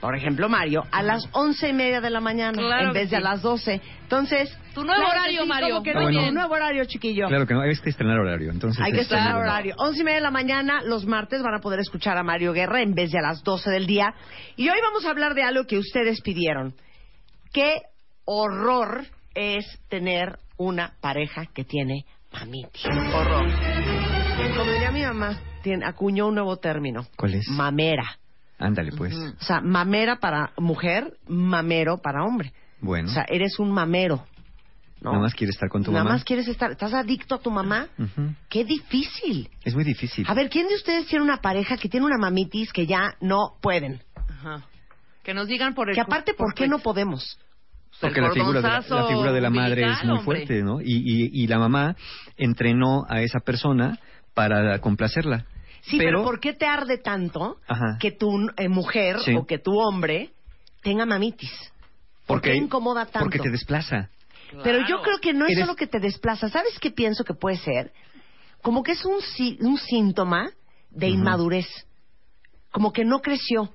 por 0.00 0.16
ejemplo 0.16 0.48
Mario, 0.48 0.84
a 0.90 1.02
las 1.02 1.28
once 1.32 1.68
y 1.68 1.72
media 1.74 2.00
de 2.00 2.08
la 2.08 2.20
mañana 2.20 2.56
Claro 2.56 2.88
en 2.88 2.92
vez 2.94 3.10
de 3.10 3.16
a 3.16 3.20
las 3.20 3.42
doce. 3.42 3.82
Entonces, 4.02 4.56
Tu 4.74 4.84
nuevo 4.84 5.00
claro 5.02 5.12
que 5.12 5.18
horario, 5.18 5.42
sí, 5.42 5.48
Mario. 5.48 5.82
que 5.82 5.90
Ah, 5.90 5.94
no, 5.94 6.02
bueno. 6.02 6.28
un 6.28 6.34
nuevo 6.34 6.54
horario, 6.54 6.84
chiquillo. 6.86 7.26
Claro 7.26 7.46
que 7.46 7.52
no, 7.54 7.60
hay 7.60 7.76
que 7.76 7.90
estrenar 7.90 8.18
horario, 8.18 8.50
entonces... 8.50 8.82
Hay 8.82 8.92
que 8.92 9.00
este, 9.00 9.16
no, 9.16 9.32
no. 9.32 9.38
horario. 9.38 9.74
Once 9.78 10.00
y 10.00 10.04
media 10.04 10.16
de 10.18 10.22
la 10.22 10.30
mañana, 10.30 10.80
los 10.82 11.04
martes 11.04 11.42
van 11.42 11.54
a 11.54 11.60
poder 11.60 11.80
escuchar 11.80 12.16
a 12.16 12.22
Mario 12.22 12.52
Guerra 12.54 12.80
en 12.80 12.94
vez 12.94 13.10
de 13.10 13.18
a 13.18 13.22
las 13.22 13.42
12 13.42 13.68
del 13.70 13.86
día. 13.86 14.14
Y 14.56 14.68
hoy 14.68 14.78
vamos 14.80 15.04
a 15.04 15.10
hablar 15.10 15.34
de 15.34 15.42
algo 15.42 15.64
que 15.66 15.76
ustedes 15.76 16.22
pidieron. 16.22 16.74
¿Qué 17.52 17.82
horror 18.24 19.04
es 19.36 19.64
tener 19.88 20.38
una 20.56 20.94
pareja 21.00 21.46
que 21.46 21.64
tiene 21.64 22.04
mamitis? 22.32 22.84
Horror. 22.86 23.46
Como 24.56 24.70
diría 24.72 24.90
mi 24.90 25.02
mamá, 25.02 25.38
tiene, 25.62 25.84
acuñó 25.86 26.26
un 26.28 26.34
nuevo 26.34 26.56
término. 26.56 27.06
¿Cuál 27.16 27.34
es? 27.34 27.48
Mamera. 27.48 28.18
Ándale, 28.58 28.92
pues. 28.92 29.14
O 29.14 29.44
sea, 29.44 29.60
mamera 29.60 30.16
para 30.16 30.52
mujer, 30.56 31.18
mamero 31.28 31.98
para 31.98 32.24
hombre. 32.24 32.52
Bueno, 32.80 33.08
O 33.10 33.12
sea, 33.12 33.24
eres 33.28 33.58
un 33.58 33.70
mamero. 33.70 34.24
¿no? 35.02 35.10
nada 35.12 35.22
más 35.24 35.34
quieres 35.34 35.54
estar 35.56 35.68
con 35.68 35.84
tu 35.84 35.92
Nada 35.92 36.04
mamá. 36.04 36.14
más 36.16 36.24
quieres 36.24 36.48
estar. 36.48 36.70
¿Estás 36.70 36.94
adicto 36.94 37.34
a 37.34 37.38
tu 37.38 37.50
mamá? 37.50 37.88
Ujú. 37.98 38.32
Qué 38.48 38.64
difícil. 38.64 39.50
Es 39.62 39.74
muy 39.74 39.84
difícil. 39.84 40.24
A 40.26 40.32
ver, 40.32 40.48
¿quién 40.48 40.66
de 40.68 40.74
ustedes 40.74 41.06
tiene 41.06 41.22
una 41.22 41.36
pareja 41.42 41.76
que 41.76 41.88
tiene 41.90 42.06
una 42.06 42.16
mamitis 42.18 42.72
que 42.72 42.86
ya 42.86 43.14
no 43.20 43.56
pueden? 43.60 44.02
Ajá. 44.28 44.62
Que 45.22 45.34
nos 45.34 45.48
digan 45.48 45.74
por 45.74 45.90
el... 45.90 45.94
Que 45.94 46.00
aparte, 46.00 46.32
¿por 46.32 46.54
qué 46.54 46.66
no 46.66 46.78
podemos? 46.78 47.38
Porque 48.00 48.20
la 48.20 48.30
figura, 48.30 48.60
de 48.60 48.68
la, 48.68 48.80
la 48.88 49.06
figura 49.06 49.32
de 49.32 49.40
la 49.40 49.50
madre 49.50 49.90
es 49.90 50.04
muy 50.04 50.18
fuerte, 50.20 50.62
¿no? 50.62 50.80
Y, 50.80 50.92
y, 50.96 51.42
y 51.42 51.46
la 51.46 51.58
mamá 51.58 51.96
entrenó 52.36 53.04
a 53.08 53.22
esa 53.22 53.40
persona 53.40 53.98
para 54.34 54.78
complacerla. 54.80 55.46
Sí, 55.82 55.96
pero, 55.98 56.22
¿por 56.24 56.40
qué 56.40 56.52
te 56.52 56.66
arde 56.66 56.98
tanto 56.98 57.56
Ajá. 57.66 57.96
que 58.00 58.10
tu 58.12 58.28
eh, 58.56 58.68
mujer 58.68 59.20
Sí. 59.20 59.34
o 59.34 59.46
que 59.46 59.58
tu 59.58 59.78
hombre 59.78 60.32
tenga 60.82 61.06
mamitis? 61.06 61.52
¿Por 62.26 62.40
qué 62.42 62.54
incomoda 62.56 63.06
tanto? 63.06 63.20
Porque 63.20 63.38
te 63.38 63.50
desplaza. 63.50 64.10
Pero 64.62 64.86
yo 64.86 65.00
creo 65.02 65.18
que 65.18 65.32
no 65.32 65.46
es 65.46 65.52
Eres- 65.52 65.64
solo 65.64 65.76
que 65.76 65.86
te 65.86 66.00
desplaza. 66.00 66.48
¿Sabes 66.48 66.78
qué 66.80 66.90
pienso 66.90 67.24
que 67.24 67.34
puede 67.34 67.56
ser? 67.56 67.92
Como 68.62 68.82
que 68.82 68.92
es 68.92 69.04
un, 69.04 69.16
un 69.60 69.78
síntoma 69.78 70.50
de 70.90 71.08
inmadurez. 71.08 71.66
Como 72.72 72.92
que 72.92 73.04
no 73.04 73.20
creció. 73.20 73.70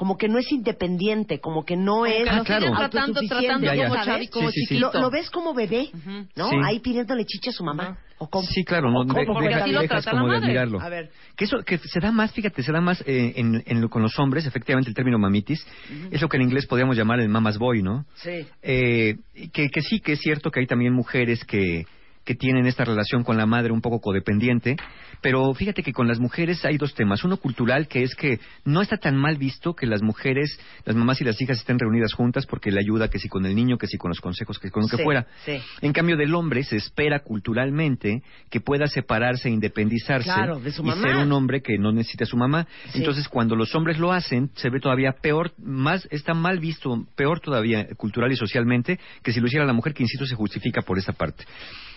Como 0.00 0.16
que 0.16 0.28
no 0.30 0.38
es 0.38 0.50
independiente. 0.50 1.40
Como 1.40 1.62
que 1.62 1.76
no 1.76 2.06
es 2.06 2.24
que 2.24 2.34
lo 2.36 2.42
claro. 2.44 2.72
tratando, 2.74 3.20
tratando 3.28 3.66
Ya, 3.66 3.74
ya. 3.74 3.88
como 3.90 4.02
chavi, 4.02 4.28
como 4.28 4.50
Sí, 4.50 4.60
sí, 4.60 4.66
sí. 4.76 4.78
Lo, 4.78 5.10
ves 5.10 5.28
como 5.28 5.52
bebé. 5.52 5.90
¿no? 6.36 6.48
Sí. 6.48 6.56
Ahí 6.64 6.80
pidiéndole 6.80 7.26
chiche 7.26 7.50
a 7.50 7.52
su 7.52 7.62
mamá. 7.62 7.98
O 8.16 8.26
como- 8.30 8.46
Sí, 8.48 8.64
claro, 8.64 8.90
no, 8.90 9.04
de- 9.04 9.26
como- 9.26 9.34
porque 9.34 9.52
así 9.54 9.72
lo 9.72 9.82
la 9.82 10.00
de 10.00 10.12
madre. 10.14 10.36
admirarlo. 10.38 10.80
A 10.80 10.88
ver. 10.88 11.10
Que 11.36 11.44
eso 11.44 11.58
que 11.66 11.76
se 11.76 12.00
da 12.00 12.12
más, 12.12 12.32
fíjate, 12.32 12.62
se 12.62 12.72
da 12.72 12.80
más 12.80 13.02
eh, 13.06 13.34
en, 13.36 13.62
en 13.66 13.80
lo- 13.82 13.90
con 13.90 14.00
los 14.00 14.18
hombres, 14.18 14.46
efectivamente 14.46 14.88
el 14.88 14.94
término 14.96 15.18
mamitis, 15.18 15.66
es 16.10 16.22
lo 16.22 16.30
que 16.30 16.38
en 16.38 16.44
inglés 16.44 16.64
podríamos 16.66 16.96
llamar 16.96 17.20
el 17.20 17.28
mamas 17.28 17.58
boy, 17.58 17.82
¿no? 17.82 18.06
Sí. 18.14 18.46
Eh, 18.62 19.16
que, 19.52 19.68
que 19.68 19.82
sí, 19.82 20.00
que 20.00 20.12
es 20.12 20.20
cierto 20.20 20.50
que 20.50 20.60
hay 20.60 20.66
también 20.66 20.94
mujeres 20.94 21.44
que, 21.44 21.84
que 22.30 22.36
tienen 22.36 22.64
esta 22.66 22.84
relación 22.84 23.24
con 23.24 23.36
la 23.36 23.44
madre 23.44 23.72
un 23.72 23.80
poco 23.80 24.00
codependiente. 24.00 24.76
Pero 25.20 25.52
fíjate 25.52 25.82
que 25.82 25.92
con 25.92 26.06
las 26.06 26.20
mujeres 26.20 26.64
hay 26.64 26.76
dos 26.78 26.94
temas. 26.94 27.24
Uno 27.24 27.38
cultural, 27.38 27.88
que 27.88 28.04
es 28.04 28.14
que 28.14 28.38
no 28.64 28.82
está 28.82 28.98
tan 28.98 29.16
mal 29.16 29.36
visto 29.36 29.74
que 29.74 29.84
las 29.84 30.00
mujeres, 30.00 30.56
las 30.84 30.94
mamás 30.94 31.20
y 31.20 31.24
las 31.24 31.40
hijas 31.42 31.58
estén 31.58 31.80
reunidas 31.80 32.12
juntas 32.14 32.46
porque 32.46 32.70
le 32.70 32.78
ayuda 32.78 33.08
que 33.10 33.18
si 33.18 33.28
con 33.28 33.44
el 33.46 33.56
niño, 33.56 33.78
que 33.78 33.88
si 33.88 33.98
con 33.98 34.10
los 34.10 34.20
consejos, 34.20 34.60
que 34.60 34.70
con 34.70 34.84
lo 34.84 34.88
que 34.88 34.98
Sí, 34.98 35.02
fuera. 35.02 35.26
sí. 35.44 35.58
En 35.82 35.92
cambio 35.92 36.16
del 36.16 36.32
hombre 36.36 36.62
se 36.62 36.76
espera 36.76 37.18
culturalmente 37.18 38.22
que 38.48 38.60
pueda 38.60 38.86
separarse 38.86 39.48
e 39.48 39.50
independizarse 39.50 40.30
Claro, 40.32 40.60
de 40.60 40.70
su 40.70 40.86
y 40.86 40.90
ser 40.92 41.16
un 41.16 41.32
hombre 41.32 41.62
que 41.62 41.78
no 41.78 41.90
necesita 41.90 42.22
a 42.22 42.26
su 42.28 42.36
mamá. 42.36 42.68
Sí. 42.92 42.98
Entonces 43.00 43.26
cuando 43.28 43.56
los 43.56 43.74
hombres 43.74 43.98
lo 43.98 44.12
hacen 44.12 44.50
se 44.54 44.70
ve 44.70 44.78
todavía 44.78 45.16
peor, 45.20 45.50
más 45.58 46.06
está 46.12 46.32
mal 46.32 46.60
visto, 46.60 47.06
peor 47.16 47.40
todavía 47.40 47.88
cultural 47.96 48.30
y 48.30 48.36
socialmente 48.36 49.00
que 49.24 49.32
si 49.32 49.40
lo 49.40 49.48
hiciera 49.48 49.66
la 49.66 49.72
mujer, 49.72 49.94
que 49.94 50.04
insisto 50.04 50.24
se 50.26 50.36
justifica 50.36 50.82
por 50.82 50.96
esa 50.96 51.12
parte. 51.12 51.44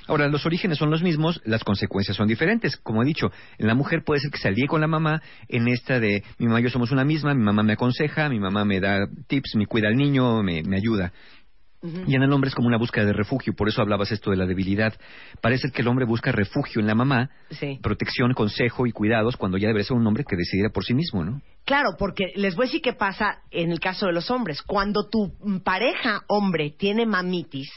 Ahora, 0.08 0.28
los 0.28 0.46
orígenes 0.46 0.78
son 0.78 0.90
los 0.90 1.02
mismos, 1.02 1.42
las 1.46 1.64
consecuencias 1.64 2.18
son 2.18 2.28
diferentes. 2.28 2.78
Como 2.78 3.02
he 3.04 3.06
dicho, 3.06 3.32
en 3.58 3.68
la 3.68 3.74
mujer 3.76 4.04
puede 4.04 4.20
ser 4.22 4.32
que 4.32 4.38
se 4.38 4.48
alíe 4.50 4.68
con 4.68 4.82
la 4.82 4.88
mamá 4.88 5.22
en 5.48 5.68
esta 5.68 6.00
de 6.00 6.24
mi 6.40 6.48
mamá 6.48 6.60
y 6.60 6.64
yo 6.64 6.70
somos 6.70 6.92
una 6.92 7.06
misma, 7.06 7.34
mi 7.34 7.44
mamá 7.44 7.64
me 7.64 7.74
aconseja, 7.74 8.30
mi 8.30 8.40
mamá 8.40 8.66
me 8.66 8.80
da 8.80 9.08
tips, 9.28 9.56
me 9.56 9.66
cuida 9.66 9.88
al 9.88 9.96
niño, 9.96 10.44
me, 10.44 10.62
me 10.64 10.78
ayuda. 10.78 11.14
Y 12.08 12.16
en 12.16 12.24
el 12.24 12.32
hombre 12.32 12.48
es 12.48 12.56
como 12.56 12.70
una 12.70 12.78
búsqueda 12.78 13.04
de 13.04 13.12
refugio, 13.12 13.54
por 13.54 13.68
eso 13.68 13.82
hablabas 13.82 14.10
esto 14.14 14.32
de 14.32 14.38
la 14.38 14.46
debilidad. 14.46 14.94
Parece 15.42 15.70
que 15.70 15.82
el 15.82 15.90
hombre 15.90 16.06
busca 16.06 16.32
refugio 16.32 16.80
en 16.80 16.88
la 16.88 16.96
mamá, 16.96 17.30
Sí. 17.50 17.78
protección, 17.84 18.32
consejo 18.34 18.88
y 18.88 18.94
cuidados, 18.94 19.36
cuando 19.36 19.58
ya 19.58 19.68
debería 19.68 19.86
ser 19.88 19.98
un 19.98 20.08
hombre 20.08 20.24
que 20.24 20.38
decidiera 20.38 20.70
por 20.70 20.86
sí 20.86 20.94
mismo, 20.94 21.26
¿no? 21.26 21.42
Claro, 21.66 21.90
porque 22.00 22.28
les 22.36 22.56
voy 22.56 22.66
a 22.66 22.68
decir 22.68 22.82
qué 22.82 22.94
pasa 22.94 23.40
en 23.52 23.70
el 23.74 23.82
caso 23.82 24.06
de 24.06 24.14
los 24.14 24.32
hombres. 24.32 24.62
Cuando 24.62 25.10
tu 25.10 25.34
pareja 25.66 26.22
hombre 26.30 26.74
tiene 26.78 27.06
mamitis, 27.06 27.70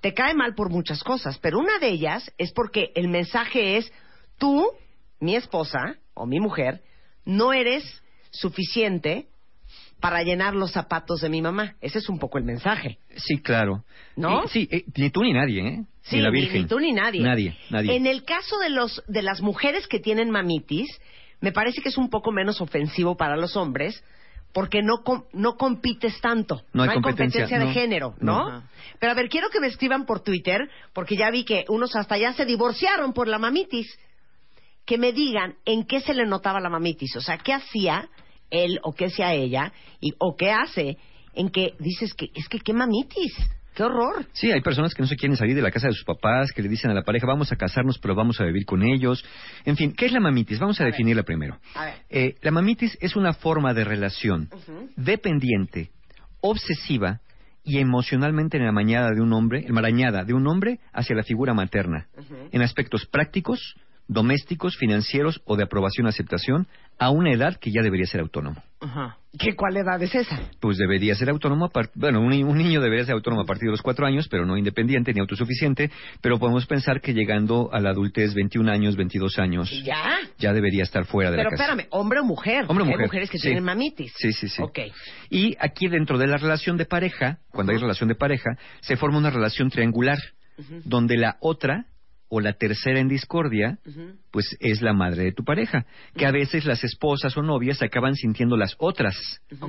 te 0.00 0.14
cae 0.14 0.34
mal 0.34 0.54
por 0.54 0.70
muchas 0.70 1.02
cosas, 1.02 1.38
pero 1.38 1.58
una 1.58 1.78
de 1.78 1.88
ellas 1.88 2.32
es 2.38 2.52
porque 2.52 2.92
el 2.94 3.08
mensaje 3.08 3.76
es, 3.76 3.92
tú, 4.38 4.66
mi 5.20 5.34
esposa 5.36 5.96
o 6.14 6.26
mi 6.26 6.40
mujer, 6.40 6.82
no 7.24 7.52
eres 7.52 7.84
suficiente 8.30 9.26
para 10.00 10.22
llenar 10.22 10.54
los 10.54 10.70
zapatos 10.72 11.20
de 11.20 11.28
mi 11.28 11.42
mamá. 11.42 11.74
Ese 11.80 11.98
es 11.98 12.08
un 12.08 12.18
poco 12.20 12.38
el 12.38 12.44
mensaje. 12.44 12.98
Sí, 13.16 13.38
claro. 13.42 13.84
¿No? 14.16 14.46
Sí, 14.46 14.68
eh, 14.70 14.84
ni 14.96 15.10
tú 15.10 15.22
ni 15.22 15.32
nadie, 15.32 15.66
¿eh? 15.66 15.84
Sí, 16.02 16.16
ni 16.16 16.22
la 16.22 16.30
ni- 16.30 16.40
Virgen. 16.40 16.62
ni 16.62 16.68
tú 16.68 16.78
ni 16.78 16.92
nadie. 16.92 17.20
Nadie, 17.20 17.56
nadie. 17.70 17.96
En 17.96 18.06
el 18.06 18.24
caso 18.24 18.58
de 18.58 18.70
los 18.70 19.02
de 19.08 19.22
las 19.22 19.40
mujeres 19.42 19.88
que 19.88 19.98
tienen 19.98 20.30
mamitis, 20.30 20.88
me 21.40 21.50
parece 21.52 21.82
que 21.82 21.88
es 21.88 21.98
un 21.98 22.08
poco 22.10 22.30
menos 22.30 22.60
ofensivo 22.60 23.16
para 23.16 23.36
los 23.36 23.56
hombres 23.56 24.02
porque 24.52 24.82
no 24.82 25.02
com- 25.04 25.24
no 25.32 25.56
compites 25.56 26.20
tanto. 26.20 26.62
No 26.72 26.82
hay 26.82 26.90
competencia, 26.90 27.46
de 27.46 27.64
no. 27.66 27.72
género, 27.72 28.14
¿no? 28.20 28.50
No. 28.50 28.62
Pero 28.98 29.12
a 29.12 29.14
ver, 29.14 29.28
quiero 29.28 29.50
que 29.50 29.60
me 29.60 29.66
escriban 29.68 30.06
por 30.06 30.20
Twitter 30.20 30.68
porque 30.92 31.16
ya 31.16 31.30
vi 31.30 31.44
que 31.44 31.64
unos 31.68 31.94
hasta 31.94 32.16
ya 32.18 32.32
se 32.32 32.44
divorciaron 32.44 33.12
por 33.12 33.28
la 33.28 33.38
mamitis. 33.38 33.86
Que 34.84 34.96
me 34.98 35.12
digan 35.12 35.56
en 35.66 35.84
qué 35.84 36.00
se 36.00 36.14
le 36.14 36.24
notaba 36.24 36.60
la 36.60 36.70
mamitis, 36.70 37.14
o 37.16 37.20
sea, 37.20 37.36
qué 37.38 37.52
hacía 37.52 38.08
él 38.50 38.80
o 38.82 38.94
qué 38.94 39.06
hacía 39.06 39.34
ella 39.34 39.72
y 40.00 40.12
o 40.18 40.34
qué 40.34 40.50
hace 40.50 40.96
en 41.34 41.50
que 41.50 41.74
dices 41.78 42.14
que 42.14 42.30
es 42.34 42.48
que 42.48 42.58
qué 42.58 42.72
mamitis, 42.72 43.34
qué 43.78 43.84
horror. 43.84 44.26
Sí, 44.32 44.50
hay 44.50 44.60
personas 44.60 44.92
que 44.92 45.02
no 45.02 45.08
se 45.08 45.14
quieren 45.14 45.36
salir 45.36 45.54
de 45.54 45.62
la 45.62 45.70
casa 45.70 45.86
de 45.86 45.94
sus 45.94 46.04
papás, 46.04 46.50
que 46.52 46.62
le 46.62 46.68
dicen 46.68 46.90
a 46.90 46.94
la 46.94 47.02
pareja, 47.02 47.28
vamos 47.28 47.52
a 47.52 47.56
casarnos, 47.56 47.96
pero 48.00 48.16
vamos 48.16 48.40
a 48.40 48.44
vivir 48.44 48.66
con 48.66 48.82
ellos. 48.82 49.24
En 49.64 49.76
fin, 49.76 49.94
¿qué 49.96 50.06
es 50.06 50.12
la 50.12 50.18
mamitis? 50.18 50.58
Vamos 50.58 50.80
a, 50.80 50.84
definirla 50.84 51.22
primero. 51.22 51.58
A 51.76 51.84
ver. 51.84 51.94
Eh, 52.10 52.34
la 52.42 52.50
mamitis 52.50 52.98
es 53.00 53.14
una 53.14 53.34
forma 53.34 53.72
de 53.74 53.84
relación 53.84 54.48
dependiente, 54.96 55.90
obsesiva 56.40 57.20
y 57.62 57.78
emocionalmente 57.78 58.56
enmarañada 58.56 59.12
de 59.12 59.20
un 59.20 59.32
hombre, 59.32 59.64
enmarañada 59.64 60.24
de 60.24 60.34
un 60.34 60.46
hombre 60.48 60.80
hacia 60.92 61.14
la 61.14 61.22
figura 61.22 61.54
materna, 61.54 62.08
en 62.50 62.62
aspectos 62.62 63.06
prácticos, 63.06 63.76
domésticos, 64.08 64.76
financieros 64.76 65.40
o 65.44 65.56
de 65.56 65.64
aprobación 65.64 66.06
o 66.06 66.08
aceptación, 66.08 66.66
a 66.98 67.10
una 67.10 67.30
edad 67.32 67.56
que 67.60 67.70
ya 67.70 67.82
debería 67.82 68.06
ser 68.06 68.20
autónomo. 68.20 68.60
Ajá. 68.80 69.18
¿Qué 69.38 69.54
cuál 69.54 69.76
edad 69.76 70.02
es 70.02 70.14
esa? 70.14 70.40
Pues 70.60 70.78
debería 70.78 71.14
ser 71.14 71.28
autónomo, 71.30 71.66
a 71.66 71.70
bueno, 71.94 72.20
un, 72.20 72.32
un 72.32 72.56
niño 72.58 72.80
debería 72.80 73.04
ser 73.04 73.14
autónomo 73.14 73.42
a 73.42 73.44
partir 73.44 73.66
de 73.66 73.72
los 73.72 73.82
cuatro 73.82 74.06
años, 74.06 74.26
pero 74.28 74.46
no 74.46 74.56
independiente 74.56 75.12
ni 75.12 75.20
autosuficiente, 75.20 75.90
pero 76.22 76.38
podemos 76.38 76.66
pensar 76.66 77.00
que 77.00 77.12
llegando 77.14 77.68
a 77.72 77.78
la 77.80 77.90
adultez, 77.90 78.34
21 78.34 78.68
años, 78.72 78.96
22 78.96 79.38
años, 79.38 79.70
Ya. 79.84 80.16
ya 80.38 80.52
debería 80.52 80.82
estar 80.82 81.04
fuera 81.04 81.30
de 81.30 81.36
Pero 81.36 81.50
la 81.50 81.56
casa. 81.56 81.64
espérame, 81.72 81.86
hombre 81.90 82.20
o 82.20 82.24
mujer. 82.24 82.64
Hombre 82.68 82.82
o 82.82 82.86
Hay 82.86 82.92
mujer. 82.92 83.06
mujeres 83.06 83.30
que 83.30 83.38
Sí. 83.38 83.48
tienen 83.48 83.62
mamitis. 83.64 84.12
Sí, 84.16 84.32
sí, 84.32 84.48
sí. 84.48 84.62
Ok. 84.62 84.78
Y 85.30 85.54
aquí 85.60 85.88
dentro 85.88 86.18
de 86.18 86.26
la 86.26 86.38
relación 86.38 86.76
de 86.78 86.86
pareja, 86.86 87.38
cuando 87.52 87.72
hay 87.72 87.78
relación 87.78 88.08
de 88.08 88.14
pareja, 88.16 88.56
se 88.80 88.96
forma 88.96 89.18
una 89.18 89.30
relación 89.30 89.70
triangular, 89.70 90.18
donde 90.84 91.16
la 91.16 91.36
otra 91.40 91.84
o 92.30 92.40
la 92.40 92.52
tercera 92.52 93.00
en 93.00 93.08
discordia, 93.08 93.78
pues 94.30 94.56
es 94.60 94.82
la 94.82 94.92
madre 94.92 95.24
de 95.24 95.32
tu 95.32 95.44
pareja, 95.44 95.86
que 96.14 96.26
a 96.26 96.30
veces 96.30 96.64
las 96.66 96.84
esposas 96.84 97.36
o 97.36 97.42
novias 97.42 97.78
se 97.78 97.86
acaban 97.86 98.14
sintiendo 98.14 98.56
las 98.56 98.74
otras, 98.78 99.16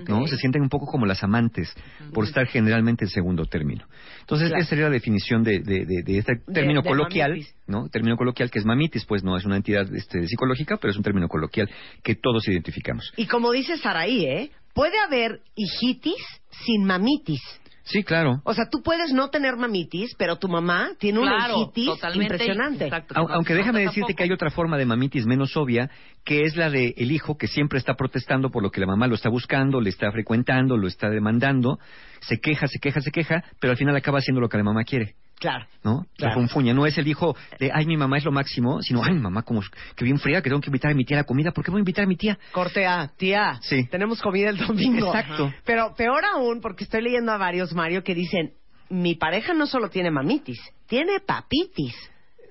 ¿no? 0.07 0.27
Se 0.27 0.35
sienten 0.37 0.61
un 0.61 0.69
poco 0.69 0.85
como 0.85 1.05
las 1.05 1.23
amantes, 1.23 1.73
por 2.13 2.25
estar 2.25 2.45
generalmente 2.47 3.05
en 3.05 3.09
segundo 3.09 3.45
término. 3.45 3.85
Entonces, 4.21 4.49
Claro. 4.49 4.61
esa 4.61 4.69
sería 4.69 4.85
la 4.85 4.91
definición 4.91 5.43
de, 5.43 5.59
de- 5.59 5.85
de- 5.85 6.03
de 6.03 6.17
este 6.17 6.33
término 6.53 6.83
coloquial, 6.83 7.31
mamitis. 7.31 7.55
¿no? 7.67 7.87
Término 7.89 8.17
coloquial 8.17 8.51
que 8.51 8.59
es 8.59 8.65
mamitis, 8.65 9.05
pues 9.05 9.23
no 9.23 9.37
es 9.37 9.45
una 9.45 9.55
entidad 9.57 9.87
este, 9.95 10.27
psicológica, 10.27 10.77
pero 10.77 10.91
es 10.91 10.97
un 10.97 11.03
término 11.03 11.27
coloquial 11.29 11.69
que 12.03 12.15
todos 12.15 12.47
identificamos. 12.47 13.13
Y 13.15 13.25
como 13.27 13.51
dice 13.51 13.77
Saraí, 13.77 14.25
¿eh? 14.25 14.51
Puede 14.73 14.99
haber 14.99 15.41
hijitis 15.55 16.21
sin 16.65 16.83
mamitis. 16.85 17.41
Sí, 17.89 18.03
claro. 18.03 18.39
O 18.45 18.53
sea, 18.53 18.65
tú 18.69 18.83
puedes 18.83 19.11
no 19.13 19.29
tener 19.29 19.57
mamitis, 19.57 20.13
pero 20.17 20.37
tu 20.37 20.47
mamá 20.47 20.91
tiene 20.99 21.21
Claro, 21.21 21.57
una 21.57 21.71
totalmente, 21.73 22.33
impresionante. 22.35 22.83
exacto. 22.85 23.15
Au- 23.15 23.27
Aunque 23.31 23.55
déjame 23.55 23.79
decirte 23.79 24.01
tampoco. 24.01 24.17
que 24.17 24.23
hay 24.23 24.31
otra 24.31 24.51
forma 24.51 24.77
de 24.77 24.85
mamitis 24.85 25.25
menos 25.25 25.57
obvia, 25.57 25.89
que 26.23 26.41
es 26.43 26.55
la 26.55 26.69
de 26.69 26.93
el 26.97 27.11
hijo 27.11 27.35
que 27.37 27.47
siempre 27.47 27.79
está 27.79 27.95
protestando 27.95 28.51
por 28.51 28.61
lo 28.61 28.69
que 28.69 28.79
la 28.79 28.85
mamá 28.87 29.07
lo 29.07 29.15
está 29.15 29.29
buscando, 29.29 29.81
le 29.81 29.89
está 29.89 30.11
frecuentando, 30.11 30.77
lo 30.77 30.87
está 30.87 31.09
demandando, 31.09 31.79
se 32.19 32.39
queja, 32.39 32.67
se 32.67 32.77
queja, 32.79 33.01
se 33.01 33.09
queja, 33.11 33.43
pero 33.59 33.71
al 33.71 33.77
final 33.77 33.95
acaba 33.95 34.19
haciendo 34.19 34.39
lo 34.39 34.49
que 34.49 34.57
la 34.57 34.63
mamá 34.63 34.83
quiere, 34.83 35.15
Claro. 35.39 35.65
¿no? 35.83 36.05
Claro. 36.17 36.31
La 36.31 36.35
confuña. 36.35 36.73
No 36.73 36.85
es 36.85 36.97
el 36.97 37.07
hijo 37.07 37.35
de, 37.59 37.71
ay, 37.73 37.85
mi 37.85 37.95
mamá 37.97 38.17
es 38.17 38.25
lo 38.25 38.31
máximo, 38.31 38.81
sino, 38.81 39.01
ay, 39.03 39.13
mamá, 39.13 39.43
como 39.43 39.61
que 39.95 40.03
bien 40.05 40.19
fría, 40.19 40.41
que 40.41 40.49
tengo 40.49 40.61
que 40.61 40.67
invitar 40.69 40.91
a 40.91 40.93
mi 40.93 41.05
tía 41.05 41.17
a 41.17 41.21
la 41.21 41.23
comida, 41.25 41.51
¿por 41.51 41.63
qué 41.63 41.71
voy 41.71 41.79
a 41.79 41.81
invitar 41.81 42.03
a 42.03 42.07
mi 42.07 42.17
tía? 42.17 42.37
Corte 42.51 42.85
A, 42.85 43.09
tía. 43.17 43.57
Sí. 43.61 43.87
Tenemos 43.89 44.21
comida 44.21 44.49
el 44.49 44.57
domingo. 44.57 45.07
Exacto. 45.07 45.53
Pero 45.65 45.93
peor 45.95 46.23
aún, 46.25 46.59
porque 46.61 46.83
estoy 46.83 47.01
leyendo 47.01 47.31
a 47.31 47.37
varios, 47.37 47.73
Mario, 47.73 48.03
que 48.03 48.13
dicen, 48.13 48.53
mi 48.89 49.15
pareja 49.15 49.53
no 49.53 49.65
solo 49.65 49.89
tiene 49.89 50.11
mamitis, 50.11 50.59
tiene 50.87 51.19
papitis. 51.19 51.95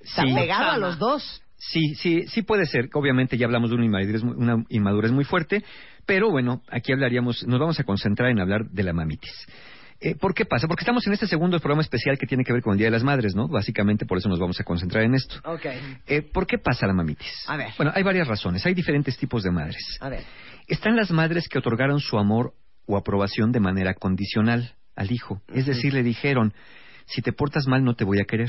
Está 0.02 0.22
Sí. 0.22 0.34
pegado 0.34 0.70
a 0.70 0.78
los 0.78 0.98
dos. 0.98 1.42
Sí, 1.56 1.94
sí, 1.96 2.22
sí 2.28 2.42
puede 2.42 2.64
ser. 2.66 2.88
Obviamente 2.94 3.36
ya 3.36 3.44
hablamos 3.46 3.70
de 3.70 3.76
una 3.76 3.84
inmadurez, 3.84 4.22
una 4.22 4.64
inmadurez 4.68 5.10
muy 5.10 5.24
fuerte, 5.24 5.64
pero 6.06 6.30
bueno, 6.30 6.62
aquí 6.70 6.92
hablaríamos, 6.92 7.44
nos 7.46 7.58
vamos 7.58 7.80
a 7.80 7.84
concentrar 7.84 8.30
en 8.30 8.38
hablar 8.38 8.66
de 8.70 8.82
la 8.84 8.92
mamitis. 8.92 9.46
Eh, 10.00 10.14
¿Por 10.14 10.32
qué 10.32 10.44
pasa? 10.44 10.68
Porque 10.68 10.82
estamos 10.82 11.06
en 11.08 11.12
este 11.12 11.26
segundo 11.26 11.58
programa 11.58 11.82
especial 11.82 12.16
que 12.18 12.26
tiene 12.26 12.44
que 12.44 12.52
ver 12.52 12.62
con 12.62 12.72
el 12.72 12.78
Día 12.78 12.86
de 12.86 12.92
las 12.92 13.02
Madres, 13.02 13.34
¿no? 13.34 13.48
Básicamente 13.48 14.06
por 14.06 14.18
eso 14.18 14.28
nos 14.28 14.38
vamos 14.38 14.60
a 14.60 14.64
concentrar 14.64 15.02
en 15.02 15.14
esto. 15.14 15.36
Eh, 16.06 16.22
¿Por 16.22 16.46
qué 16.46 16.58
pasa 16.58 16.86
la 16.86 16.92
mamitis? 16.92 17.44
A 17.48 17.56
ver. 17.56 17.70
Bueno, 17.76 17.92
hay 17.94 18.04
varias 18.04 18.28
razones. 18.28 18.64
Hay 18.64 18.74
diferentes 18.74 19.16
tipos 19.16 19.42
de 19.42 19.50
madres. 19.50 19.98
A 20.00 20.08
ver. 20.08 20.22
Están 20.68 20.94
las 20.94 21.10
madres 21.10 21.48
que 21.48 21.58
otorgaron 21.58 21.98
su 21.98 22.16
amor 22.16 22.54
o 22.86 22.96
aprobación 22.96 23.50
de 23.50 23.60
manera 23.60 23.94
condicional 23.94 24.74
al 24.94 25.10
hijo. 25.10 25.42
Es 25.52 25.66
decir, 25.66 25.92
le 25.94 26.02
dijeron, 26.02 26.54
si 27.06 27.20
te 27.20 27.32
portas 27.32 27.66
mal 27.66 27.82
no 27.84 27.94
te 27.94 28.04
voy 28.04 28.20
a 28.20 28.24
querer. 28.24 28.48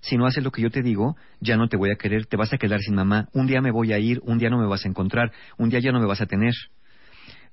Si 0.00 0.16
no 0.16 0.26
haces 0.26 0.44
lo 0.44 0.50
que 0.50 0.62
yo 0.62 0.70
te 0.70 0.82
digo, 0.82 1.16
ya 1.40 1.56
no 1.56 1.68
te 1.68 1.76
voy 1.76 1.90
a 1.90 1.96
querer, 1.96 2.26
te 2.26 2.36
vas 2.36 2.52
a 2.52 2.58
quedar 2.58 2.80
sin 2.80 2.94
mamá. 2.94 3.28
Un 3.32 3.46
día 3.46 3.60
me 3.60 3.70
voy 3.70 3.92
a 3.92 3.98
ir, 3.98 4.20
un 4.22 4.38
día 4.38 4.48
no 4.48 4.58
me 4.58 4.66
vas 4.66 4.84
a 4.84 4.88
encontrar, 4.88 5.32
un 5.56 5.70
día 5.70 5.80
ya 5.80 5.92
no 5.92 6.00
me 6.00 6.06
vas 6.06 6.20
a 6.20 6.26
tener. 6.26 6.54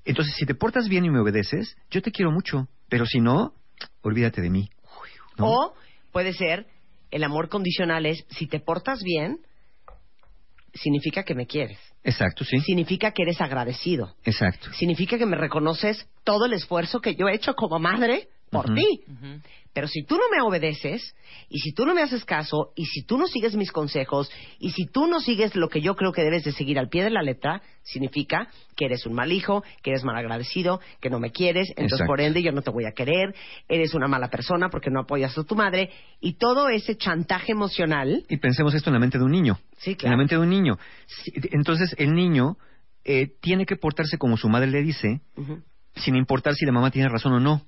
Entonces, 0.05 0.35
si 0.35 0.45
te 0.45 0.55
portas 0.55 0.87
bien 0.87 1.05
y 1.05 1.09
me 1.09 1.19
obedeces, 1.19 1.75
yo 1.89 2.01
te 2.01 2.11
quiero 2.11 2.31
mucho. 2.31 2.67
Pero 2.89 3.05
si 3.05 3.19
no, 3.19 3.53
olvídate 4.01 4.41
de 4.41 4.49
mí. 4.49 4.69
¿no? 5.37 5.47
O 5.47 5.73
puede 6.11 6.33
ser, 6.33 6.67
el 7.11 7.23
amor 7.23 7.49
condicional 7.49 8.05
es, 8.05 8.25
si 8.29 8.47
te 8.47 8.59
portas 8.59 9.01
bien, 9.03 9.39
significa 10.73 11.23
que 11.23 11.35
me 11.35 11.47
quieres. 11.47 11.79
Exacto, 12.03 12.45
sí. 12.45 12.59
Significa 12.59 13.11
que 13.11 13.23
eres 13.23 13.41
agradecido. 13.41 14.15
Exacto. 14.23 14.71
Significa 14.73 15.17
que 15.17 15.25
me 15.25 15.35
reconoces 15.35 16.07
todo 16.23 16.45
el 16.45 16.53
esfuerzo 16.53 17.01
que 17.01 17.15
yo 17.15 17.27
he 17.27 17.33
hecho 17.33 17.55
como 17.55 17.79
madre 17.79 18.29
por 18.49 18.73
ti. 18.73 19.01
Pero 19.73 19.87
si 19.89 20.03
tú 20.03 20.15
no 20.15 20.23
me 20.33 20.41
obedeces, 20.41 21.15
y 21.49 21.59
si 21.59 21.73
tú 21.73 21.85
no 21.85 21.93
me 21.93 22.01
haces 22.01 22.23
caso, 22.23 22.71
y 22.77 22.85
si 22.85 23.03
tú 23.03 23.17
no 23.17 23.27
sigues 23.27 23.55
mis 23.55 23.73
consejos, 23.73 24.31
y 24.57 24.71
si 24.71 24.85
tú 24.85 25.05
no 25.05 25.19
sigues 25.19 25.53
lo 25.55 25.67
que 25.67 25.81
yo 25.81 25.95
creo 25.95 26.13
que 26.13 26.23
debes 26.23 26.45
de 26.45 26.53
seguir 26.53 26.79
al 26.79 26.87
pie 26.87 27.03
de 27.03 27.09
la 27.09 27.21
letra, 27.21 27.61
significa 27.83 28.47
que 28.77 28.85
eres 28.85 29.05
un 29.05 29.13
mal 29.13 29.33
hijo, 29.33 29.63
que 29.83 29.89
eres 29.89 30.05
mal 30.05 30.15
agradecido, 30.15 30.79
que 31.01 31.09
no 31.09 31.19
me 31.19 31.31
quieres, 31.31 31.67
entonces 31.71 31.99
Exacto. 31.99 32.07
por 32.09 32.21
ende 32.21 32.41
yo 32.41 32.53
no 32.53 32.61
te 32.61 32.71
voy 32.71 32.85
a 32.85 32.93
querer, 32.93 33.35
eres 33.67 33.93
una 33.93 34.07
mala 34.07 34.29
persona 34.29 34.69
porque 34.69 34.89
no 34.89 35.01
apoyas 35.01 35.37
a 35.37 35.43
tu 35.43 35.55
madre, 35.55 35.89
y 36.21 36.35
todo 36.35 36.69
ese 36.69 36.95
chantaje 36.95 37.51
emocional, 37.51 38.23
Y 38.29 38.37
pensemos 38.37 38.73
esto 38.75 38.89
en 38.89 38.93
la 38.93 38.99
mente 38.99 39.17
de 39.17 39.25
un 39.25 39.31
niño. 39.31 39.59
Sí, 39.77 39.91
En 39.91 39.95
claro. 39.97 40.11
la 40.13 40.17
mente 40.17 40.35
de 40.35 40.41
un 40.41 40.49
niño. 40.49 40.77
Entonces, 41.51 41.93
el 41.97 42.13
niño 42.13 42.55
eh, 43.03 43.27
tiene 43.41 43.65
que 43.65 43.75
portarse 43.75 44.17
como 44.17 44.37
su 44.37 44.47
madre 44.47 44.67
le 44.67 44.81
dice, 44.81 45.19
sin 45.95 46.15
importar 46.15 46.55
si 46.55 46.65
la 46.65 46.71
mamá 46.71 46.91
tiene 46.91 47.09
razón 47.09 47.33
o 47.33 47.39
no. 47.41 47.61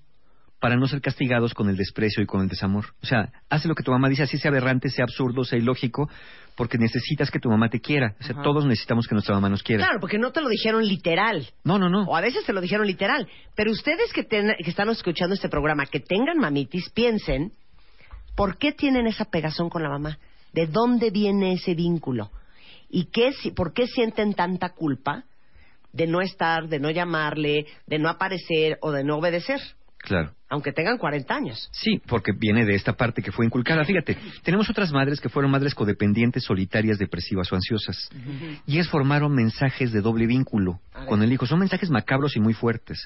Para 0.60 0.76
no 0.76 0.88
ser 0.88 1.01
castigados 1.01 1.53
con 1.53 1.70
el 1.70 1.78
desprecio 1.78 2.24
y 2.24 2.26
con 2.26 2.41
el 2.41 2.47
desamor. 2.47 2.86
O 3.03 3.05
sea, 3.05 3.32
hace 3.49 3.68
lo 3.68 3.76
que 3.76 3.84
tu 3.84 3.91
mamá 3.91 4.10
dice, 4.10 4.24
así 4.24 4.38
sea 4.38 4.49
aberrante, 4.49 4.89
sea 4.89 5.03
absurdo, 5.05 5.43
sea 5.43 5.60
ilógico, 5.60 6.10
porque 6.55 6.80
necesitas 6.80 7.30
que 7.30 7.39
tu 7.39 7.49
mamá 7.49 7.70
te 7.70 7.80
quiera. 7.80 8.16
O 8.20 8.24
sea, 8.24 8.34
Ajá. 8.34 8.41
todos 8.41 8.66
necesitamos 8.66 9.08
que 9.08 9.14
nuestra 9.14 9.36
mamá 9.36 9.49
nos 9.49 9.62
quiera. 9.62 9.84
Claro, 9.86 9.99
porque 9.99 10.18
no 10.18 10.32
te 10.32 10.41
lo 10.41 10.49
dijeron 10.49 10.84
literal. 10.88 11.47
No, 11.64 11.78
no, 11.78 11.89
no. 11.89 12.03
O 12.05 12.16
a 12.16 12.22
veces 12.22 12.43
te 12.45 12.53
lo 12.53 12.62
dijeron 12.62 12.88
literal. 12.88 13.28
Pero 13.55 13.72
ustedes 13.72 14.12
que, 14.12 14.24
ten- 14.24 14.55
que 14.64 14.70
están 14.70 14.89
escuchando 14.89 15.36
este 15.36 15.49
programa, 15.49 15.86
que 15.86 15.99
tengan 15.99 16.38
mamitis, 16.39 16.89
piensen, 16.89 17.51
¿por 18.36 18.58
qué 18.58 18.72
tienen 18.72 19.05
esa 19.05 19.26
pegazón 19.26 19.70
con 19.70 19.84
la 19.84 19.89
mamá? 19.89 20.18
¿De 20.53 20.66
dónde 20.66 21.12
viene 21.12 21.53
ese 21.53 21.76
vínculo? 21.76 22.32
¿Y 22.89 23.05
qué, 23.12 23.34
si- 23.34 23.51
por 23.51 23.74
qué 23.74 23.86
sienten 23.86 24.34
tanta 24.34 24.70
culpa 24.70 25.26
de 25.93 26.08
no 26.08 26.22
estar, 26.22 26.68
de 26.68 26.80
no 26.80 26.89
llamarle, 26.89 27.68
de 27.86 27.99
no 27.99 28.10
aparecer 28.10 28.80
o 28.82 28.91
de 28.91 29.03
no 29.03 29.18
obedecer? 29.18 29.60
Claro. 30.08 30.32
Aunque 30.47 30.72
tengan 30.72 30.97
40 30.97 31.36
años. 31.36 31.68
Sí, 31.74 32.01
porque 32.08 32.32
viene 32.32 32.64
de 32.64 32.76
esta 32.76 32.93
parte 32.93 33.22
que 33.22 33.34
fue 33.34 33.45
inculcada. 33.45 33.84
Fíjate, 33.84 34.18
tenemos 34.41 34.70
otras 34.70 34.93
madres 34.93 35.20
que 35.20 35.28
fueron 35.28 35.51
madres 35.51 35.76
codependientes, 35.76 36.45
solitarias, 36.45 36.97
depresivas 36.97 37.51
o 37.51 37.55
ansiosas. 37.55 38.10
Y 38.66 38.76
ellas 38.76 38.88
formaron 38.88 39.36
mensajes 39.36 39.91
de 39.91 39.99
doble 39.99 40.26
vínculo 40.26 40.80
con 41.10 41.22
el 41.24 41.34
hijo. 41.34 41.45
Son 41.45 41.60
mensajes 41.60 41.89
macabros 41.89 42.38
y 42.38 42.39
muy 42.39 42.53
fuertes. 42.53 43.03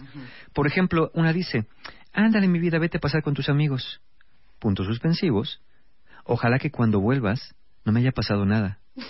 Por 0.54 0.68
ejemplo, 0.68 1.10
una 1.16 1.34
dice, 1.34 1.66
ándale 2.14 2.48
mi 2.48 2.60
vida, 2.60 2.78
vete 2.78 2.98
a 2.98 3.02
pasar 3.02 3.24
con 3.24 3.34
tus 3.34 3.50
amigos. 3.50 4.00
Puntos 4.60 4.86
suspensivos. 4.86 5.60
Ojalá 6.24 6.60
que 6.60 6.70
cuando 6.70 7.00
vuelvas 7.00 7.56
no 7.84 7.92
me 7.92 8.02
haya 8.02 8.12
pasado 8.12 8.46
nada. 8.46 8.78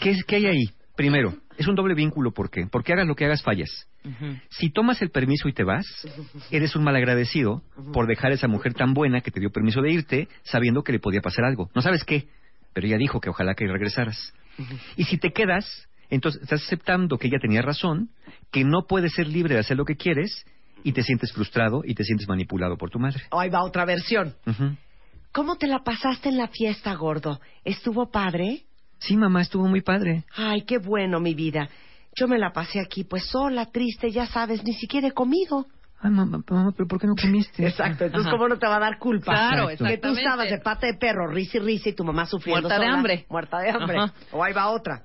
¿Qué, 0.00 0.10
es, 0.10 0.22
¿Qué 0.22 0.36
hay 0.36 0.46
ahí? 0.46 0.70
Primero, 0.98 1.32
es 1.56 1.68
un 1.68 1.76
doble 1.76 1.94
vínculo. 1.94 2.32
¿Por 2.32 2.50
qué? 2.50 2.66
Porque 2.66 2.92
hagas 2.92 3.06
lo 3.06 3.14
que 3.14 3.24
hagas, 3.24 3.40
fallas. 3.40 3.86
Si 4.50 4.68
tomas 4.70 5.00
el 5.00 5.10
permiso 5.10 5.48
y 5.48 5.52
te 5.52 5.62
vas, 5.62 5.86
eres 6.50 6.74
un 6.74 6.82
malagradecido 6.82 7.62
por 7.92 8.08
dejar 8.08 8.32
a 8.32 8.34
esa 8.34 8.48
mujer 8.48 8.74
tan 8.74 8.94
buena 8.94 9.20
que 9.20 9.30
te 9.30 9.38
dio 9.38 9.50
permiso 9.50 9.80
de 9.80 9.92
irte, 9.92 10.28
sabiendo 10.42 10.82
que 10.82 10.90
le 10.90 10.98
podía 10.98 11.20
pasar 11.20 11.44
algo. 11.44 11.70
No 11.72 11.82
sabes 11.82 12.02
qué, 12.02 12.26
pero 12.72 12.88
ella 12.88 12.96
dijo 12.96 13.20
que 13.20 13.30
ojalá 13.30 13.54
que 13.54 13.68
regresaras. 13.68 14.34
Y 14.96 15.04
si 15.04 15.18
te 15.18 15.30
quedas, 15.30 15.88
entonces 16.10 16.42
estás 16.42 16.64
aceptando 16.64 17.16
que 17.16 17.28
ella 17.28 17.38
tenía 17.40 17.62
razón, 17.62 18.10
que 18.50 18.64
no 18.64 18.88
puedes 18.88 19.12
ser 19.12 19.28
libre 19.28 19.54
de 19.54 19.60
hacer 19.60 19.76
lo 19.76 19.84
que 19.84 19.94
quieres, 19.94 20.44
y 20.82 20.94
te 20.94 21.04
sientes 21.04 21.32
frustrado 21.32 21.82
y 21.84 21.94
te 21.94 22.02
sientes 22.02 22.26
manipulado 22.26 22.76
por 22.76 22.90
tu 22.90 22.98
madre. 22.98 23.22
Ahí 23.30 23.50
va 23.50 23.62
otra 23.62 23.84
versión. 23.84 24.34
¿Cómo 25.30 25.54
te 25.58 25.68
la 25.68 25.84
pasaste 25.84 26.30
en 26.30 26.38
la 26.38 26.48
fiesta, 26.48 26.92
gordo? 26.94 27.40
¿Estuvo 27.62 28.10
padre? 28.10 28.64
Sí, 28.98 29.16
mamá, 29.16 29.42
estuvo 29.42 29.66
muy 29.68 29.80
padre. 29.80 30.24
Ay, 30.36 30.62
qué 30.62 30.78
bueno, 30.78 31.20
mi 31.20 31.34
vida. 31.34 31.68
Yo 32.16 32.26
me 32.26 32.38
la 32.38 32.52
pasé 32.52 32.80
aquí, 32.80 33.04
pues 33.04 33.26
sola, 33.26 33.66
triste, 33.66 34.10
ya 34.10 34.26
sabes, 34.26 34.64
ni 34.64 34.72
siquiera 34.72 35.08
he 35.08 35.12
comido. 35.12 35.66
Ay, 36.00 36.10
mamá, 36.10 36.42
mamá, 36.48 36.72
pero 36.76 36.86
¿por 36.88 37.00
qué 37.00 37.06
no 37.06 37.14
comiste? 37.20 37.66
Exacto, 37.66 38.04
entonces 38.04 38.26
Ajá. 38.26 38.36
¿cómo 38.36 38.48
no 38.48 38.58
te 38.58 38.66
va 38.66 38.76
a 38.76 38.80
dar 38.80 38.98
culpa? 38.98 39.32
Claro, 39.32 39.68
Que 39.68 39.98
tú 39.98 40.08
estabas 40.08 40.50
de 40.50 40.58
pata 40.58 40.86
de 40.86 40.94
perro, 40.94 41.28
risa 41.28 41.58
y 41.58 41.60
risa, 41.60 41.88
y 41.90 41.92
tu 41.94 42.04
mamá 42.04 42.26
sufriendo 42.26 42.62
Muerta 42.68 42.78
de 42.80 42.86
sola, 42.86 42.96
hambre. 42.96 43.26
Muerta 43.28 43.58
de 43.58 43.70
hambre. 43.70 43.98
Ajá. 43.98 44.14
O 44.32 44.42
ahí 44.42 44.52
va 44.52 44.68
otra. 44.70 45.02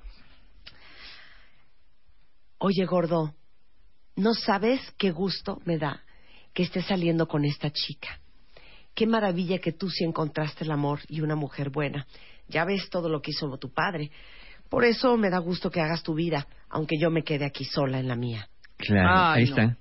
Oye, 2.58 2.84
gordo, 2.86 3.34
¿no 4.16 4.34
sabes 4.34 4.80
qué 4.98 5.10
gusto 5.10 5.60
me 5.64 5.78
da 5.78 6.00
que 6.52 6.62
estés 6.62 6.86
saliendo 6.86 7.26
con 7.26 7.44
esta 7.44 7.70
chica? 7.70 8.20
Qué 8.94 9.06
maravilla 9.06 9.58
que 9.58 9.72
tú 9.72 9.90
sí 9.90 10.04
encontraste 10.04 10.64
el 10.64 10.70
amor 10.70 11.00
y 11.08 11.20
una 11.20 11.34
mujer 11.34 11.70
buena. 11.70 12.06
Ya 12.48 12.64
ves 12.64 12.88
todo 12.90 13.08
lo 13.08 13.20
que 13.20 13.30
hizo 13.30 13.56
tu 13.58 13.72
padre. 13.72 14.10
Por 14.68 14.84
eso 14.84 15.16
me 15.16 15.30
da 15.30 15.38
gusto 15.38 15.70
que 15.70 15.80
hagas 15.80 16.02
tu 16.02 16.14
vida, 16.14 16.46
aunque 16.68 16.96
yo 16.98 17.10
me 17.10 17.22
quede 17.22 17.44
aquí 17.44 17.64
sola 17.64 17.98
en 18.00 18.08
la 18.08 18.16
mía. 18.16 18.48
Claro, 18.76 19.08
Ay, 19.32 19.42
ahí 19.44 19.50
no. 19.50 19.56
está. 19.56 19.76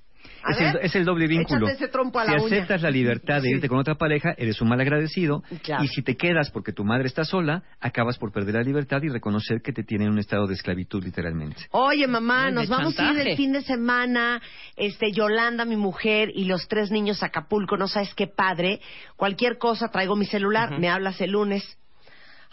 Es 0.49 0.57
ver, 0.59 0.75
el, 0.77 0.85
es 0.85 0.95
el 0.95 1.05
doble 1.05 1.25
vínculo. 1.27 1.67
échate 1.67 1.83
ese 1.83 1.87
trompo 1.91 2.19
a 2.19 2.25
si 2.25 2.31
uña. 2.31 2.45
aceptas 2.45 2.81
la 2.81 2.91
libertad 2.91 3.35
de 3.41 3.47
Sí. 3.47 3.55
irte 3.55 3.69
con 3.69 3.77
otra 3.79 3.95
pareja, 3.95 4.33
eres 4.37 4.61
un 4.61 4.67
mal 4.67 4.79
agradecido. 4.79 5.41
Claro. 5.63 5.83
Y 5.83 5.87
si 5.87 6.01
te 6.01 6.15
quedas 6.17 6.51
porque 6.51 6.73
tu 6.73 6.83
madre 6.83 7.07
está 7.07 7.23
sola, 7.23 7.63
acabas 7.79 8.17
por 8.17 8.31
perder 8.33 8.55
la 8.55 8.61
libertad 8.61 9.01
y 9.03 9.09
reconocer 9.09 9.61
que 9.61 9.71
te 9.71 9.83
tienen 9.83 10.07
en 10.07 10.13
un 10.13 10.19
estado 10.19 10.45
de 10.45 10.53
esclavitud, 10.53 11.01
literalmente. 11.03 11.65
Oye, 11.71 12.07
mamá, 12.07 12.51
nos 12.51 12.67
vamos 12.67 12.97
a 12.99 13.13
ir 13.13 13.19
el 13.25 13.37
fin 13.37 13.53
de 13.53 13.61
semana. 13.61 14.41
Este, 14.75 15.11
Yolanda, 15.13 15.63
mi 15.65 15.77
mujer, 15.77 16.29
y 16.33 16.43
los 16.45 16.67
tres 16.67 16.91
niños 16.91 17.23
a 17.23 17.27
Acapulco. 17.27 17.77
No 17.77 17.87
sabes 17.87 18.13
qué 18.13 18.27
padre. 18.27 18.81
Cualquier 19.15 19.57
cosa, 19.57 19.89
traigo 19.89 20.15
mi 20.17 20.25
celular. 20.25 20.77
Me 20.77 20.89
hablas 20.89 21.19
el 21.21 21.31
lunes. 21.31 21.77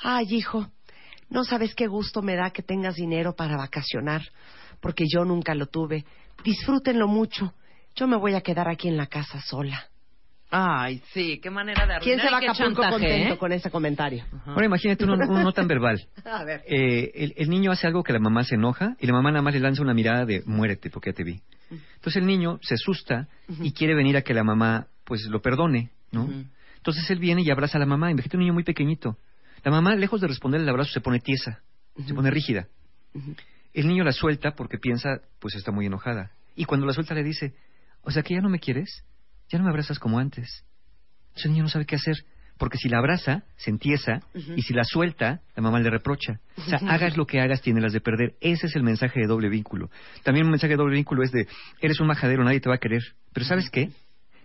Ay, 0.02 0.26
hijo, 0.30 0.66
no 1.28 1.44
sabes 1.44 1.74
qué 1.74 1.86
gusto 1.86 2.22
me 2.22 2.36
da 2.36 2.50
que 2.50 2.62
tengas 2.62 2.96
dinero 2.96 3.34
para 3.34 3.56
vacacionar, 3.56 4.22
porque 4.80 5.04
yo 5.12 5.24
nunca 5.24 5.54
lo 5.54 5.66
tuve. 5.66 6.04
Disfrútenlo 6.44 7.06
mucho. 7.06 7.54
Yo 7.94 8.06
me 8.06 8.16
voy 8.16 8.34
a 8.34 8.40
quedar 8.40 8.68
aquí 8.68 8.88
en 8.88 8.96
la 8.96 9.06
casa 9.06 9.40
sola. 9.40 9.84
Ay, 10.52 11.00
sí, 11.12 11.38
qué 11.40 11.48
manera 11.48 11.86
de 11.86 11.94
arruinar 11.94 12.02
¿Quién 12.02 12.20
se 12.20 12.30
va 12.30 12.38
a 12.38 12.40
Acapulco 12.40 12.82
chantaje, 12.82 13.08
contento 13.08 13.34
¿eh? 13.34 13.38
con 13.38 13.52
ese 13.52 13.70
comentario? 13.70 14.24
Ajá. 14.24 14.50
Ahora 14.52 14.66
imagínate 14.66 15.04
uno, 15.04 15.14
uno 15.14 15.42
no 15.44 15.52
tan 15.52 15.68
verbal. 15.68 16.04
A 16.24 16.42
ver. 16.42 16.62
Eh, 16.66 17.12
el, 17.14 17.34
el 17.36 17.50
niño 17.50 17.70
hace 17.70 17.86
algo 17.86 18.02
que 18.02 18.12
la 18.12 18.18
mamá 18.18 18.42
se 18.42 18.56
enoja 18.56 18.96
y 18.98 19.06
la 19.06 19.12
mamá 19.12 19.30
nada 19.30 19.42
más 19.42 19.54
le 19.54 19.60
lanza 19.60 19.82
una 19.82 19.94
mirada 19.94 20.24
de 20.24 20.42
muérete 20.46 20.90
porque 20.90 21.10
ya 21.10 21.14
te 21.14 21.24
vi. 21.24 21.40
Entonces 21.70 22.16
el 22.16 22.26
niño 22.26 22.58
se 22.62 22.74
asusta 22.74 23.28
y 23.62 23.72
quiere 23.72 23.94
venir 23.94 24.16
a 24.16 24.22
que 24.22 24.34
la 24.34 24.42
mamá 24.42 24.88
pues 25.04 25.22
lo 25.30 25.40
perdone, 25.40 25.90
¿no? 26.10 26.28
Entonces 26.76 27.08
él 27.10 27.20
viene 27.20 27.42
y 27.42 27.50
abraza 27.50 27.78
a 27.78 27.80
la 27.80 27.86
mamá. 27.86 28.10
Imagínate 28.10 28.36
un 28.36 28.40
niño 28.40 28.54
muy 28.54 28.64
pequeñito. 28.64 29.16
La 29.64 29.70
mamá, 29.70 29.94
lejos 29.96 30.20
de 30.20 30.26
responder 30.26 30.60
el 30.60 30.68
abrazo, 30.68 30.92
se 30.92 31.00
pone 31.00 31.20
tiesa, 31.20 31.60
se 32.06 32.14
pone 32.14 32.30
rígida. 32.30 32.68
El 33.72 33.88
niño 33.88 34.04
la 34.04 34.12
suelta 34.12 34.52
porque 34.52 34.78
piensa, 34.78 35.20
pues 35.38 35.54
está 35.54 35.70
muy 35.70 35.86
enojada. 35.86 36.32
Y 36.56 36.64
cuando 36.64 36.86
la 36.86 36.92
suelta 36.92 37.14
le 37.14 37.22
dice, 37.22 37.54
o 38.02 38.10
sea 38.10 38.22
que 38.22 38.34
ya 38.34 38.40
no 38.40 38.48
me 38.48 38.58
quieres, 38.58 39.04
ya 39.48 39.58
no 39.58 39.64
me 39.64 39.70
abrazas 39.70 39.98
como 39.98 40.18
antes. 40.18 40.64
Entonces 41.28 41.44
el 41.46 41.52
niño 41.52 41.62
no 41.64 41.68
sabe 41.68 41.86
qué 41.86 41.96
hacer, 41.96 42.16
porque 42.58 42.78
si 42.78 42.88
la 42.88 42.98
abraza, 42.98 43.44
se 43.56 43.70
entiesa, 43.70 44.22
y 44.34 44.62
si 44.62 44.74
la 44.74 44.84
suelta, 44.84 45.40
la 45.56 45.62
mamá 45.62 45.80
le 45.80 45.88
reprocha. 45.88 46.40
O 46.56 46.62
sea, 46.62 46.78
hagas 46.88 47.16
lo 47.16 47.26
que 47.26 47.40
hagas, 47.40 47.62
tiene 47.62 47.80
las 47.80 47.92
de 47.92 48.00
perder. 48.00 48.34
Ese 48.40 48.66
es 48.66 48.76
el 48.76 48.82
mensaje 48.82 49.20
de 49.20 49.26
doble 49.26 49.48
vínculo. 49.48 49.90
También 50.24 50.46
un 50.46 50.50
mensaje 50.50 50.74
de 50.74 50.76
doble 50.76 50.96
vínculo 50.96 51.22
es 51.22 51.32
de, 51.32 51.46
eres 51.80 52.00
un 52.00 52.06
majadero, 52.06 52.44
nadie 52.44 52.60
te 52.60 52.68
va 52.68 52.74
a 52.74 52.78
querer. 52.78 53.02
Pero 53.32 53.46
¿sabes 53.46 53.70
qué? 53.70 53.90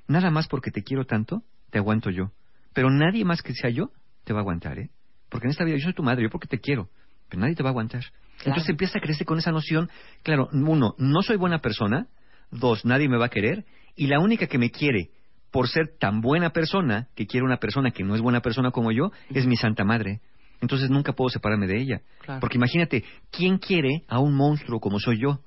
Nada 0.08 0.30
más 0.32 0.48
porque 0.48 0.72
te 0.72 0.84
quiero 0.84 1.06
tanto, 1.06 1.44
te 1.72 1.80
aguanto 1.80 2.10
yo. 2.10 2.32
Pero 2.74 2.90
nadie 2.90 3.26
más 3.26 3.42
que 3.42 3.54
sea 3.54 3.70
yo, 3.70 3.92
te 4.24 4.34
va 4.34 4.40
a 4.40 4.44
aguantar, 4.44 4.80
¿eh? 4.80 4.90
Porque 5.36 5.48
en 5.48 5.52
esta 5.52 5.66
vida 5.66 5.76
yo 5.76 5.84
soy 5.84 5.94
tu 5.94 6.02
madre, 6.02 6.24
yo 6.24 6.30
porque 6.30 6.48
te 6.48 6.62
quiero, 6.62 6.88
pero 7.28 7.42
nadie 7.42 7.56
te 7.56 7.62
va 7.62 7.68
a 7.68 7.72
aguantar. 7.72 8.06
Entonces 8.46 8.70
empieza 8.70 9.00
a 9.00 9.02
crecer 9.02 9.28
con 9.28 9.38
esa 9.38 9.52
noción, 9.52 9.90
claro, 10.24 10.48
uno, 10.54 10.96
no 10.98 11.22
soy 11.24 11.36
buena 11.36 11.60
persona, 11.60 12.08
dos, 12.52 12.86
nadie 12.86 13.10
me 13.10 13.18
va 13.18 13.26
a 13.26 13.30
querer, 13.30 13.66
y 13.98 14.08
la 14.08 14.22
única 14.22 14.48
que 14.48 14.58
me 14.58 14.72
quiere 14.72 15.10
por 15.52 15.68
ser 15.68 15.98
tan 16.00 16.22
buena 16.22 16.52
persona, 16.52 17.10
que 17.16 17.28
quiere 17.28 17.46
una 17.46 17.58
persona 17.58 17.92
que 17.92 18.06
no 18.06 18.16
es 18.16 18.22
buena 18.22 18.40
persona 18.40 18.72
como 18.72 18.94
yo, 18.94 19.12
es 19.30 19.46
mi 19.46 19.58
santa 19.58 19.84
madre. 19.84 20.22
Entonces 20.62 20.90
nunca 20.90 21.12
puedo 21.12 21.28
separarme 21.28 21.68
de 21.68 21.82
ella. 21.82 22.02
Claro. 22.22 22.40
Porque 22.40 22.56
imagínate, 22.56 23.04
¿quién 23.30 23.58
quiere 23.58 24.04
a 24.08 24.20
un 24.20 24.36
monstruo 24.36 24.80
como 24.80 25.02
soy 25.02 25.20
yo? 25.20 25.42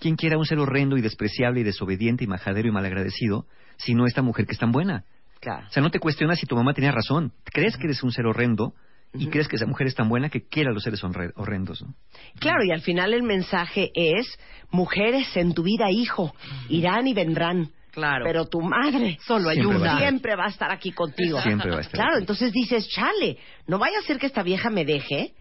¿Quién 0.00 0.16
quiere 0.16 0.34
a 0.34 0.38
un 0.38 0.44
ser 0.44 0.58
horrendo 0.58 0.98
y 0.98 1.00
despreciable 1.00 1.60
y 1.60 1.64
desobediente 1.64 2.24
y 2.24 2.26
majadero 2.26 2.68
y 2.68 2.72
malagradecido, 2.72 3.46
si 3.78 3.94
no 3.94 4.04
esta 4.04 4.20
mujer 4.20 4.44
que 4.44 4.52
es 4.52 4.58
tan 4.58 4.70
buena? 4.70 5.04
Claro. 5.40 5.66
O 5.66 5.70
sea, 5.70 5.82
no 5.82 5.90
te 5.90 5.98
cuestionas 5.98 6.38
si 6.38 6.44
tu 6.44 6.56
mamá 6.56 6.74
tenía 6.74 6.92
razón. 6.92 7.32
Crees 7.44 7.78
que 7.78 7.84
eres 7.84 8.02
un 8.02 8.12
ser 8.12 8.26
horrendo 8.26 8.74
y 9.14 9.28
crees 9.28 9.48
que 9.48 9.56
esa 9.56 9.66
mujer 9.66 9.86
es 9.86 9.94
tan 9.94 10.08
buena 10.08 10.28
que 10.28 10.46
quiere 10.48 10.70
a 10.70 10.72
los 10.72 10.82
seres 10.82 11.02
horre- 11.04 11.32
horrendos. 11.36 11.82
¿no? 11.82 11.94
Claro, 12.40 12.64
y 12.64 12.72
al 12.72 12.80
final 12.82 13.14
el 13.14 13.22
mensaje 13.22 13.90
es, 13.94 14.26
mujeres 14.70 15.36
en 15.36 15.54
tu 15.54 15.62
vida, 15.62 15.90
hijo, 15.90 16.34
irán 16.68 17.06
y 17.06 17.14
vendrán. 17.14 17.70
Claro. 17.92 18.24
Pero 18.24 18.46
tu 18.46 18.60
madre 18.60 19.18
Solo 19.24 19.50
hay 19.50 19.56
Siempre 19.58 19.78
va 19.78 19.78
a 19.78 19.78
una. 19.78 19.86
estar. 19.92 20.08
siempre 20.08 20.34
va 20.36 20.44
a 20.46 20.48
estar 20.48 20.72
aquí 20.72 20.90
contigo. 20.90 21.40
Siempre 21.40 21.70
va 21.70 21.76
a 21.76 21.80
estar 21.80 21.94
Claro, 21.94 22.14
aquí. 22.14 22.22
entonces 22.22 22.50
dices, 22.52 22.88
chale, 22.88 23.38
no 23.68 23.78
vaya 23.78 23.96
a 24.00 24.02
ser 24.02 24.18
que 24.18 24.26
esta 24.26 24.42
vieja 24.42 24.68
me 24.68 24.84
deje 24.84 25.32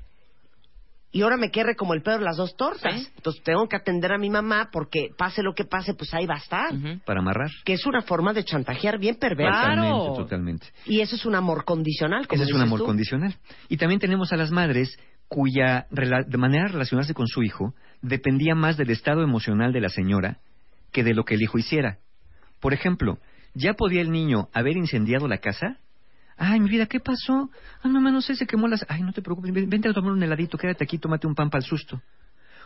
y 1.14 1.22
ahora 1.22 1.38
me 1.38 1.52
querre 1.52 1.76
como 1.78 1.94
el 1.94 2.02
pedo 2.02 2.18
de 2.18 2.26
las 2.26 2.36
dos 2.36 2.58
tortas. 2.58 3.00
Sí. 3.02 3.08
Entonces 3.16 3.42
tengo 3.44 3.70
que 3.70 3.78
atender 3.78 4.12
a 4.12 4.18
mi 4.18 4.30
mamá 4.30 4.70
porque 4.72 5.10
pase 5.18 5.42
lo 5.44 5.54
que 5.54 5.64
pase, 5.64 5.94
pues 5.94 6.14
ahí 6.14 6.26
va 6.26 6.34
a 6.36 6.40
estar. 6.40 6.72
Para 7.06 7.22
amarrar. 7.22 7.50
Que 7.64 7.74
es 7.74 7.86
una 7.86 8.02
forma 8.02 8.34
de 8.34 8.44
chantajear 8.44 8.98
bien 9.00 9.16
perversa. 9.16 9.52
Claro. 9.74 9.82
Totalmente, 9.82 10.18
totalmente. 10.24 10.68
Y 10.88 11.00
eso 11.00 11.16
es 11.16 11.26
un 11.26 11.36
amor 11.36 11.64
condicional, 11.64 12.28
como 12.28 12.42
Ese 12.42 12.50
es 12.52 12.56
un 12.56 12.62
amor 12.64 12.80
tú. 12.80 12.86
condicional. 12.86 13.36
Y 13.70 13.78
también 13.78 14.00
tenemos 14.02 14.34
a 14.34 14.38
las 14.38 14.52
madres 14.52 14.98
cuya 15.30 15.88
rela- 15.92 16.26
de 16.28 16.38
manera 16.38 16.66
de 16.66 16.72
relacionarse 16.74 17.14
con 17.14 17.28
su 17.28 17.44
hijo 17.44 17.74
dependía 18.02 18.56
más 18.56 18.76
del 18.76 18.90
estado 18.90 19.22
emocional 19.24 19.72
de 19.72 19.82
la 19.82 19.90
señora 19.90 20.40
que 20.92 21.04
de 21.04 21.14
lo 21.14 21.24
que 21.26 21.36
el 21.36 21.42
hijo 21.44 21.58
hiciera. 21.58 22.00
Por 22.60 22.74
ejemplo, 22.74 23.20
¿ya 23.54 23.74
podía 23.74 24.02
el 24.02 24.12
niño 24.12 24.50
haber 24.54 24.78
incendiado 24.78 25.28
la 25.28 25.38
casa? 25.38 25.78
Ay, 26.38 26.60
mi 26.60 26.70
vida, 26.70 26.86
¿qué 26.88 27.00
pasó? 27.00 27.50
Ay, 27.82 27.92
mamá, 27.92 28.12
no 28.12 28.22
sé, 28.22 28.36
se 28.36 28.46
quemó 28.48 28.68
las... 28.68 28.86
Ay, 28.90 29.02
no 29.04 29.14
te 29.14 29.22
preocupes, 29.22 29.54
ven- 29.54 29.70
vente 29.70 29.90
a 29.90 29.94
tomar 29.94 30.12
un 30.12 30.24
heladito, 30.24 30.58
quédate 30.58 30.84
aquí, 30.84 30.98
tómate 30.98 31.28
un 31.28 31.36
pan 31.36 31.50
para 31.50 31.64
el 31.64 31.70
susto. 31.70 32.02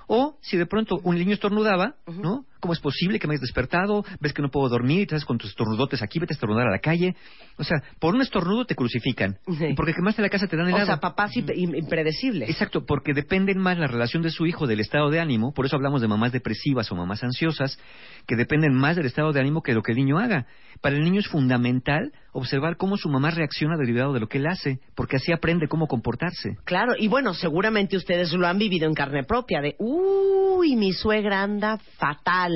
O, 0.07 0.37
si 0.41 0.55
de 0.57 0.65
pronto 0.65 0.99
un 1.03 1.15
niño 1.15 1.33
estornudaba, 1.33 1.95
¿no? 2.07 2.45
¿Cómo 2.59 2.73
es 2.73 2.79
posible 2.79 3.19
que 3.19 3.27
me 3.27 3.33
hayas 3.33 3.41
despertado? 3.41 4.03
¿Ves 4.19 4.33
que 4.33 4.41
no 4.41 4.49
puedo 4.49 4.69
dormir? 4.69 4.99
y 4.99 5.03
Estás 5.03 5.25
con 5.25 5.37
tus 5.37 5.49
estornudotes 5.51 6.01
aquí, 6.01 6.19
vete 6.19 6.33
a 6.33 6.35
estornudar 6.35 6.67
a 6.67 6.71
la 6.71 6.79
calle. 6.79 7.15
O 7.57 7.63
sea, 7.63 7.77
por 7.99 8.15
un 8.15 8.21
estornudo 8.21 8.65
te 8.65 8.75
crucifican. 8.75 9.37
Sí. 9.57 9.65
Y 9.71 9.73
porque 9.73 9.93
quemaste 9.93 10.21
la 10.21 10.29
casa 10.29 10.47
te 10.47 10.55
dan 10.57 10.65
O 10.67 10.69
helado. 10.69 10.85
sea, 10.85 10.97
papás 10.99 11.31
im- 11.35 11.75
impredecibles. 11.77 12.49
Exacto, 12.49 12.85
porque 12.85 13.13
dependen 13.13 13.57
más 13.59 13.77
la 13.77 13.87
relación 13.87 14.21
de 14.23 14.29
su 14.31 14.45
hijo 14.45 14.67
del 14.67 14.79
estado 14.79 15.09
de 15.09 15.19
ánimo, 15.19 15.53
por 15.53 15.65
eso 15.65 15.75
hablamos 15.75 16.01
de 16.01 16.07
mamás 16.07 16.31
depresivas 16.31 16.91
o 16.91 16.95
mamás 16.95 17.23
ansiosas, 17.23 17.79
que 18.25 18.35
dependen 18.35 18.73
más 18.73 18.95
del 18.95 19.05
estado 19.05 19.31
de 19.33 19.39
ánimo 19.39 19.61
que 19.61 19.71
de 19.71 19.75
lo 19.75 19.81
que 19.83 19.91
el 19.91 19.97
niño 19.97 20.17
haga. 20.19 20.45
Para 20.81 20.95
el 20.95 21.03
niño 21.03 21.19
es 21.19 21.27
fundamental 21.27 22.11
observar 22.33 22.77
cómo 22.77 22.97
su 22.97 23.09
mamá 23.09 23.31
reacciona 23.31 23.77
derivado 23.77 24.13
de 24.13 24.19
lo 24.19 24.27
que 24.27 24.37
él 24.37 24.45
hace, 24.47 24.79
porque 24.95 25.15
así 25.15 25.31
aprende 25.31 25.67
cómo 25.67 25.87
comportarse. 25.87 26.57
Claro, 26.65 26.93
y 26.97 27.07
bueno, 27.07 27.33
seguramente 27.33 27.97
ustedes 27.97 28.31
lo 28.33 28.45
han 28.47 28.59
vivido 28.59 28.87
en 28.87 28.93
carne 28.93 29.23
propia, 29.23 29.59
de, 29.61 29.75
uy, 29.79 30.75
mi 30.75 30.93
suegra 30.93 31.41
anda 31.41 31.77
fatal. 31.97 32.46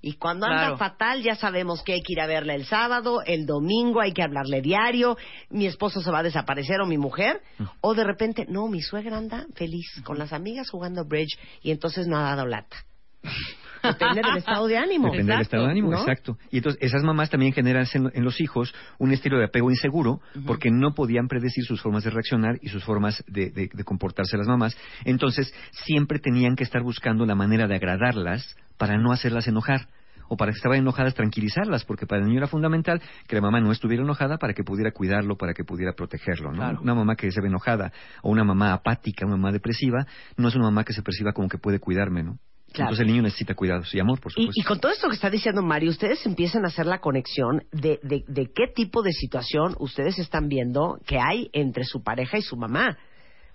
Y 0.00 0.12
cuando 0.14 0.46
anda 0.46 0.58
Claro. 0.60 0.76
fatal, 0.76 1.22
ya 1.22 1.34
sabemos 1.34 1.82
que 1.82 1.94
hay 1.94 2.02
que 2.02 2.12
ir 2.12 2.20
a 2.20 2.26
verla 2.26 2.54
el 2.54 2.64
sábado, 2.66 3.20
el 3.26 3.46
domingo, 3.46 4.00
hay 4.00 4.12
que 4.12 4.22
hablarle 4.22 4.62
diario, 4.62 5.16
mi 5.50 5.66
esposo 5.66 6.00
se 6.00 6.10
va 6.10 6.20
a 6.20 6.22
desaparecer 6.22 6.80
o 6.80 6.86
mi 6.86 6.98
mujer, 6.98 7.42
o 7.80 7.94
de 7.94 8.04
repente, 8.04 8.46
no, 8.48 8.68
mi 8.68 8.80
suegra 8.80 9.16
anda 9.16 9.46
feliz 9.54 9.86
con 10.04 10.18
las 10.18 10.32
amigas 10.32 10.70
jugando 10.70 11.04
bridge 11.04 11.36
y 11.62 11.72
entonces 11.72 12.06
no 12.06 12.16
ha 12.16 12.22
dado 12.22 12.46
lata. 12.46 12.76
Depende 13.82 14.20
del 14.22 14.36
estado 14.38 14.66
de 14.66 14.76
ánimo. 14.78 15.10
Depende 15.10 15.32
del 15.32 15.42
estado 15.42 15.64
de 15.64 15.70
ánimo, 15.70 15.90
¿no? 15.90 15.98
exacto. 16.00 16.38
Y 16.50 16.58
entonces 16.58 16.82
esas 16.82 17.02
mamás 17.02 17.30
también 17.30 17.52
generan 17.52 17.86
en, 17.94 18.10
en 18.14 18.24
los 18.24 18.40
hijos 18.40 18.74
un 18.98 19.12
estilo 19.12 19.38
de 19.38 19.44
apego 19.44 19.70
inseguro 19.70 20.20
porque 20.46 20.70
no 20.70 20.94
podían 20.94 21.28
predecir 21.28 21.64
sus 21.64 21.80
formas 21.80 22.04
de 22.04 22.10
reaccionar 22.10 22.58
y 22.62 22.68
sus 22.68 22.84
formas 22.84 23.22
de, 23.26 23.50
de- 23.50 23.70
de 23.72 23.84
comportarse 23.84 24.36
las 24.36 24.46
mamás. 24.46 24.76
Entonces 25.04 25.52
siempre 25.84 26.18
tenían 26.18 26.56
que 26.56 26.64
estar 26.64 26.82
buscando 26.82 27.24
la 27.26 27.34
manera 27.34 27.66
de 27.66 27.74
agradarlas 27.76 28.56
para 28.76 28.96
no 28.98 29.12
hacerlas 29.12 29.46
enojar. 29.48 29.88
O 30.30 30.36
para 30.36 30.52
que 30.52 30.56
estaban 30.58 30.76
enojadas, 30.76 31.14
tranquilizarlas, 31.14 31.86
porque 31.86 32.04
para 32.06 32.20
el 32.20 32.26
niño 32.28 32.40
era 32.40 32.46
fundamental 32.48 33.00
que 33.26 33.34
la 33.34 33.40
mamá 33.40 33.60
no 33.62 33.72
estuviera 33.72 34.02
enojada 34.02 34.36
para 34.36 34.52
que 34.52 34.62
pudiera 34.62 34.90
cuidarlo, 34.92 35.38
para 35.38 35.54
que 35.54 35.64
pudiera 35.64 35.94
protegerlo. 35.94 36.52
¿no? 36.52 36.58
Una 36.82 36.94
mamá 36.94 37.16
que 37.16 37.30
se 37.32 37.40
ve 37.40 37.48
enojada 37.48 37.92
o 38.20 38.28
una 38.30 38.44
mamá 38.44 38.74
apática, 38.74 39.24
una 39.24 39.36
mamá 39.36 39.52
depresiva, 39.52 40.06
no 40.36 40.48
es 40.48 40.54
una 40.54 40.64
mamá 40.66 40.84
que 40.84 40.92
se 40.92 41.00
perciba 41.00 41.32
como 41.32 41.48
que 41.48 41.56
puede 41.56 41.78
cuidarme. 41.80 42.24
¿no? 42.24 42.38
Claro. 42.72 42.90
Entonces 42.90 43.00
el 43.00 43.06
niño 43.12 43.22
necesita 43.22 43.54
cuidados 43.54 43.94
y 43.94 43.98
amor, 44.00 44.20
por 44.20 44.30
Y, 44.32 44.34
supuesto. 44.34 44.52
y 44.60 44.62
con 44.64 44.78
todo 44.78 44.92
esto 44.92 45.08
que 45.08 45.14
está 45.14 45.30
diciendo 45.30 45.62
Mario, 45.62 45.90
ustedes 45.90 46.24
empiezan 46.26 46.64
a 46.64 46.68
hacer 46.68 46.86
la 46.86 46.98
conexión 47.00 47.64
de, 47.72 47.98
de, 48.02 48.24
de 48.28 48.46
qué 48.54 48.66
tipo 48.74 49.02
de 49.02 49.12
situación 49.12 49.74
ustedes 49.78 50.18
están 50.18 50.48
viendo 50.48 50.98
que 51.06 51.18
hay 51.18 51.48
entre 51.52 51.84
su 51.84 52.02
pareja 52.02 52.36
y 52.38 52.42
su 52.42 52.56
mamá. 52.56 52.98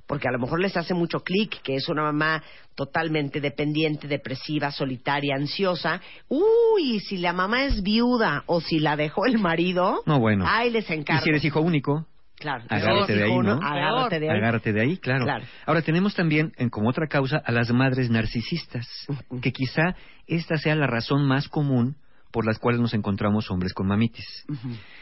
Porque 0.05 0.27
a 0.27 0.31
lo 0.31 0.39
mejor 0.39 0.59
les 0.59 0.75
hace 0.75 0.93
mucho 0.93 1.21
clic 1.21 1.61
que 1.61 1.75
es 1.75 1.87
una 1.87 2.01
mamá 2.01 2.43
totalmente 2.75 3.39
dependiente, 3.39 4.07
depresiva, 4.09 4.69
solitaria, 4.71 5.35
ansiosa. 5.35 6.01
Uy, 6.27 6.99
si 6.99 7.17
la 7.17 7.31
mamá 7.31 7.63
es 7.65 7.81
viuda 7.83 8.43
o 8.47 8.59
si 8.59 8.79
la 8.79 8.97
dejó 8.97 9.25
el 9.25 9.37
marido, 9.39 10.01
No, 10.05 10.19
bueno. 10.19 10.43
ay, 10.47 10.71
les 10.71 10.89
Y 10.89 10.93
encargo. 10.93 11.23
si 11.23 11.29
eres 11.29 11.45
hijo 11.45 11.61
único, 11.61 12.05
Claro, 12.43 12.65
agárrate 12.67 13.15
de 13.15 13.23
ahí, 13.23 13.29
¿no? 13.29 13.35
uno, 13.37 13.59
Agárrate 13.63 14.19
de 14.19 14.29
ahí. 14.29 14.37
agárrate 14.37 14.73
de 14.73 14.81
ahí, 14.81 14.97
claro. 14.97 15.23
Claro. 15.23 15.45
Ahora 15.65 15.81
tenemos 15.81 16.13
también, 16.13 16.51
en, 16.57 16.69
como 16.69 16.89
otra 16.89 17.07
causa, 17.07 17.37
a 17.37 17.51
las 17.53 17.71
madres 17.71 18.09
narcisistas, 18.09 18.85
que 19.41 19.53
quizá 19.53 19.95
esta 20.27 20.57
sea 20.57 20.75
la 20.75 20.85
razón 20.87 21.25
más 21.25 21.47
común 21.47 21.95
por 22.31 22.45
las 22.45 22.59
cuales 22.59 22.81
nos 22.81 22.93
encontramos 22.93 23.49
hombres 23.49 23.73
con 23.73 23.87
mamitis. 23.87 24.45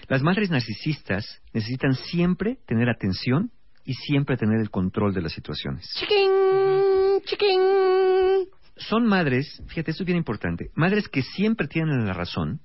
Las 0.07 0.21
madres 0.21 0.51
narcisistas 0.51 1.41
necesitan 1.51 1.95
siempre 1.95 2.59
tener 2.67 2.89
atención 2.89 3.49
y 3.85 3.95
siempre 3.95 4.37
tener 4.37 4.59
el 4.61 4.69
control 4.69 5.13
de 5.15 5.21
las 5.23 5.31
situaciones. 5.31 5.89
Chiquín, 5.97 6.29
chiquín. 7.25 7.59
Son 8.77 9.05
madres, 9.07 9.63
fíjate, 9.67 9.91
esto 9.91 10.03
es 10.03 10.07
bien 10.07 10.17
importante, 10.17 10.69
madres 10.75 11.07
que 11.07 11.21
siempre 11.23 11.67
tienen 11.67 12.05
la 12.05 12.13
razón 12.13 12.61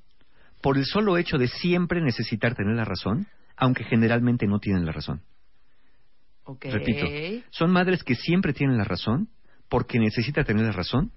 por 0.66 0.78
el 0.78 0.84
solo 0.84 1.16
hecho 1.16 1.38
de 1.38 1.46
siempre 1.46 2.00
necesitar 2.00 2.56
tener 2.56 2.74
la 2.74 2.84
razón, 2.84 3.28
aunque 3.56 3.84
generalmente 3.84 4.48
no 4.48 4.58
tienen 4.58 4.84
la 4.84 4.90
razón. 4.90 5.22
Repito, 6.60 7.06
son 7.50 7.70
madres 7.70 8.02
que 8.02 8.16
siempre 8.16 8.52
tienen 8.52 8.76
la 8.76 8.82
razón 8.82 9.28
porque 9.68 10.00
necesitan 10.00 10.44
tener 10.44 10.66
la 10.66 10.72
razón, 10.72 11.12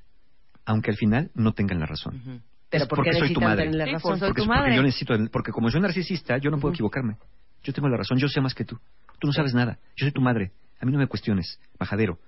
aunque 0.66 0.92
al 0.92 0.98
final 0.98 1.32
no 1.34 1.54
tengan 1.54 1.80
la 1.80 1.88
razón. 1.88 2.44
Pero 2.70 2.88
¿por 2.88 3.04
qué 3.04 3.10
porque 3.10 3.20
soy 3.22 3.34
tu 3.34 3.42
madre. 3.42 3.64
tener 3.64 3.76
la 3.76 3.86
Sí, 3.86 3.92
por 3.94 4.20
soy 4.20 4.28
Porque, 4.28 4.44
tu 4.44 4.48
porque 4.48 4.60
madre. 4.62 4.76
yo 4.76 4.84
necesito, 4.84 5.16
porque 5.32 5.52
como 5.52 5.72
soy 5.72 5.82
narcisista, 5.82 6.38
yo 6.38 6.52
no 6.52 6.60
puedo 6.60 6.76
equivocarme. 6.76 7.18
Yo 7.64 7.74
tengo 7.74 7.90
la 7.90 7.98
razón, 7.98 8.20
yo 8.20 8.28
sé 8.28 8.42
más 8.42 8.54
que 8.54 8.66
tú. 8.66 8.78
Tú 9.18 9.26
no 9.26 9.34
sabes 9.34 9.56
nada. 9.56 9.80
Yo 9.96 10.06
soy 10.06 10.12
tu 10.12 10.22
madre. 10.22 10.52
A 10.80 10.86
mí 10.86 10.92
no 10.92 11.00
me 11.00 11.08
cuestiones, 11.08 11.60
majadero. 11.80 12.20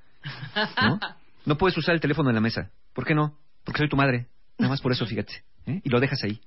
¿No? 0.81 0.99
No 1.45 1.57
puedes 1.57 1.75
usar 1.77 1.93
el 1.95 2.01
teléfono 2.01 2.29
en 2.29 2.35
la 2.35 2.41
mesa. 2.41 2.71
¿Por 2.93 3.03
qué 3.05 3.13
no? 3.15 3.35
Porque 3.63 3.79
soy 3.79 3.89
tu 3.89 3.95
madre. 3.95 4.27
Nada 4.59 4.69
más 4.69 4.79
por 4.81 4.91
eso, 4.91 5.07
fíjate. 5.07 5.43
¿eh? 5.65 5.81
Y 5.83 5.89
lo 5.89 5.99
dejas 5.99 6.23
ahí. 6.23 6.39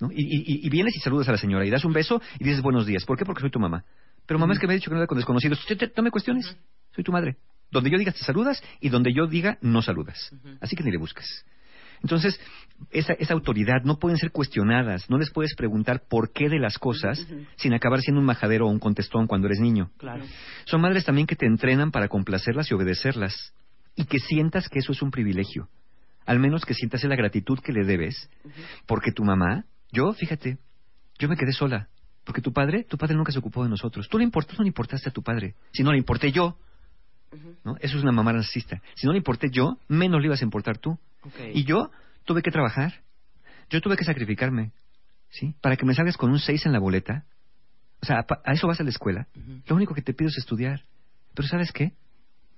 ¿No? 0.00 0.10
Y, 0.12 0.22
y- 0.22 0.66
y 0.66 0.70
vienes 0.70 0.94
y 0.96 1.00
saludas 1.00 1.28
a 1.28 1.32
la 1.32 1.38
señora 1.38 1.64
y 1.66 1.70
das 1.70 1.84
un 1.84 1.92
beso 1.92 2.20
y 2.38 2.44
dices 2.44 2.62
buenos 2.62 2.86
días. 2.86 3.04
¿Por 3.04 3.16
qué? 3.18 3.24
Porque 3.24 3.40
soy 3.40 3.50
tu 3.50 3.60
mamá. 3.60 3.84
Pero 4.26 4.38
mamá 4.40 4.52
es 4.54 4.58
que 4.58 4.66
me 4.66 4.72
ha 4.72 4.76
dicho 4.76 4.90
que 4.90 4.94
no 4.94 5.00
era 5.00 5.06
con 5.06 5.16
desconocidos. 5.18 5.64
Te- 5.66 5.76
te- 5.76 5.92
No 5.96 6.02
me 6.02 6.10
cuestiones. 6.10 6.56
Soy 6.94 7.04
tu 7.04 7.12
madre. 7.12 7.36
Donde 7.70 7.90
yo 7.90 7.98
diga 7.98 8.12
te 8.12 8.18
saludas 8.18 8.62
y 8.80 8.88
donde 8.88 9.12
yo 9.12 9.26
diga 9.26 9.58
no 9.60 9.82
saludas. 9.82 10.30
Así 10.60 10.76
que 10.76 10.84
ni 10.84 10.90
le 10.90 10.98
busques. 10.98 11.44
Entonces, 12.02 12.38
esa, 12.90 13.14
esa 13.14 13.32
autoridad 13.32 13.82
no 13.84 13.98
pueden 13.98 14.18
ser 14.18 14.30
cuestionadas, 14.30 15.08
no 15.08 15.16
les 15.16 15.30
puedes 15.30 15.54
preguntar 15.54 16.02
por 16.08 16.30
qué 16.30 16.48
de 16.50 16.58
las 16.58 16.78
cosas 16.78 17.26
sin 17.56 17.72
acabar 17.72 18.00
siendo 18.02 18.20
un 18.20 18.26
majadero 18.26 18.66
o 18.66 18.70
un 18.70 18.78
contestón 18.78 19.26
cuando 19.26 19.46
eres 19.46 19.60
niño. 19.60 19.90
Claro. 19.96 20.22
Son 20.66 20.80
madres 20.82 21.04
también 21.06 21.26
que 21.26 21.36
te 21.36 21.46
entrenan 21.46 21.90
para 21.90 22.08
complacerlas 22.08 22.70
y 22.70 22.74
obedecerlas 22.74 23.54
y 23.96 24.04
que 24.04 24.18
sientas 24.18 24.68
que 24.68 24.80
eso 24.80 24.92
es 24.92 25.00
un 25.00 25.10
privilegio. 25.10 25.68
Al 26.26 26.38
menos 26.38 26.64
que 26.66 26.74
sientas 26.74 27.02
la 27.04 27.16
gratitud 27.16 27.58
que 27.60 27.72
le 27.72 27.84
debes, 27.84 28.28
porque 28.86 29.10
tu 29.12 29.24
mamá, 29.24 29.64
yo, 29.96 30.12
fíjate, 30.12 30.58
yo 31.18 31.28
me 31.28 31.36
quedé 31.36 31.52
sola, 31.52 31.88
porque 32.24 32.42
tu 32.42 32.52
padre, 32.52 32.84
tu 32.84 32.98
padre 32.98 33.16
nunca 33.16 33.32
se 33.32 33.38
ocupó 33.38 33.64
de 33.64 33.70
nosotros. 33.70 34.08
Tú 34.08 34.18
le 34.18 34.24
importas, 34.24 34.58
no 34.58 34.64
le 34.64 34.68
importaste 34.68 35.08
a 35.08 35.12
tu 35.12 35.22
padre. 35.22 35.54
Si 35.72 35.82
no 35.82 35.92
le 35.92 35.98
importé 35.98 36.30
yo, 36.30 36.58
¿no? 37.64 37.76
Eso 37.80 37.96
es 37.96 38.02
una 38.02 38.12
mamá 38.12 38.32
narcisista. 38.32 38.82
Si 38.94 39.06
no 39.06 39.12
le 39.12 39.18
importé 39.18 39.48
yo, 39.50 39.78
menos 39.88 40.20
le 40.20 40.26
ibas 40.26 40.42
a 40.42 40.44
importar 40.44 40.78
tú. 40.78 40.98
Y 41.54 41.64
yo 41.64 41.90
tuve 42.24 42.42
que 42.42 42.50
trabajar. 42.50 43.02
Yo 43.70 43.80
tuve 43.80 43.96
que 43.96 44.04
sacrificarme. 44.04 44.72
¿Sí? 45.30 45.54
Para 45.60 45.76
que 45.76 45.84
me 45.84 45.94
salgas 45.94 46.16
con 46.16 46.30
un 46.30 46.38
6 46.38 46.66
en 46.66 46.72
la 46.72 46.78
boleta. 46.78 47.24
O 48.02 48.06
sea, 48.06 48.24
a 48.44 48.52
eso 48.52 48.66
vas 48.66 48.80
a 48.80 48.84
la 48.84 48.90
escuela. 48.90 49.26
Lo 49.66 49.76
único 49.76 49.94
que 49.94 50.02
te 50.02 50.12
pido 50.12 50.28
es 50.28 50.38
estudiar. 50.38 50.82
Pero 51.34 51.48
¿sabes 51.48 51.72
qué? 51.72 51.92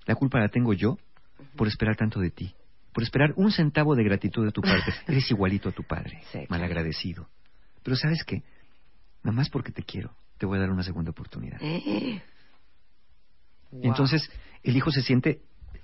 La 0.06 0.14
culpa 0.14 0.40
la 0.40 0.48
tengo 0.48 0.72
yo 0.74 0.98
por 1.56 1.68
esperar 1.68 1.96
tanto 1.96 2.20
de 2.20 2.30
ti. 2.30 2.54
Por 2.92 3.02
esperar 3.02 3.32
un 3.36 3.50
centavo 3.52 3.94
de 3.94 4.04
gratitud 4.04 4.44
de 4.44 4.52
tu 4.52 4.60
parte. 4.60 4.92
Eres 5.06 5.30
igualito 5.30 5.68
a 5.68 5.72
tu 5.72 5.82
padre. 5.82 6.20
Sí, 6.24 6.30
claro. 6.32 6.46
Malagradecido. 6.50 7.28
Pero 7.82 7.96
¿sabes 7.96 8.24
qué? 8.24 8.42
Nada 9.22 9.36
más 9.36 9.50
porque 9.50 9.72
te 9.72 9.82
quiero, 9.82 10.10
te 10.38 10.46
voy 10.46 10.58
a 10.58 10.60
dar 10.60 10.70
una 10.70 10.82
segunda 10.82 11.10
oportunidad. 11.10 11.60
Wow. 13.70 13.82
Entonces, 13.82 14.30
el 14.62 14.76
hijo 14.76 14.90
se 14.90 15.02
siente 15.02 15.42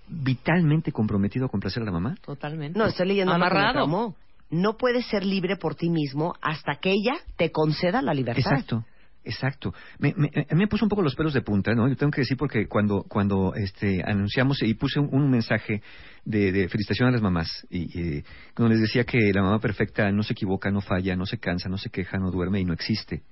vitalmente 0.09 0.93
comprometido 0.93 1.47
a 1.47 1.49
complacer 1.49 1.83
a 1.83 1.87
la 1.87 1.93
mamá. 1.93 2.15
Totalmente. 2.23 2.79
No, 2.79 2.87
estoy 2.87 3.09
leyendo 3.09 3.33
algo 3.33 3.47
que 3.47 3.55
me 3.55 3.61
Amarrado. 3.61 4.17
No 4.51 4.77
puedes 4.77 5.07
ser 5.07 5.25
libre 5.25 5.57
por 5.57 5.75
ti 5.75 5.91
mismo 5.91 6.35
hasta 6.41 6.77
que 6.77 6.91
ella 6.91 7.15
te 7.37 7.51
conceda 7.51 8.03
la 8.03 8.15
libertad. 8.15 8.53
Exacto, 8.53 8.85
exacto. 9.25 9.75
Me, 9.99 10.15
me, 10.17 10.31
a 10.49 10.55
mí 10.55 10.61
me 10.61 10.69
puso 10.69 10.85
un 10.85 10.89
poco 10.89 11.03
los 11.03 11.15
pelos 11.15 11.35
de 11.35 11.43
punta, 11.43 11.75
¿no? 11.75 11.89
Yo 11.89 11.97
tengo 11.97 12.11
que 12.11 12.23
decir 12.23 12.37
porque 12.37 12.67
cuando, 12.67 13.05
cuando 13.05 13.55
este, 13.55 14.03
anunciamos 14.05 14.63
y 14.63 14.75
puse 14.75 15.01
un, 15.01 15.09
un 15.13 15.31
mensaje 15.31 15.83
de, 16.25 16.53
de 16.53 16.69
felicitación 16.69 17.09
a 17.09 17.13
las 17.13 17.23
mamás, 17.23 17.67
y, 17.71 18.19
y 18.19 18.25
cuando 18.55 18.75
les 18.75 18.81
decía 18.83 19.05
que 19.05 19.19
la 19.33 19.43
mamá 19.43 19.59
perfecta 19.59 20.11
no 20.11 20.23
se 20.23 20.33
equivoca, 20.33 20.71
no 20.71 20.81
falla, 20.81 21.17
no 21.17 21.27
se 21.27 21.39
cansa, 21.39 21.69
no 21.69 21.79
se 21.79 21.91
queja, 21.91 22.19
no 22.19 22.31
duerme 22.31 22.61
y 22.61 22.65
no 22.65 22.73
existe, 22.73 23.23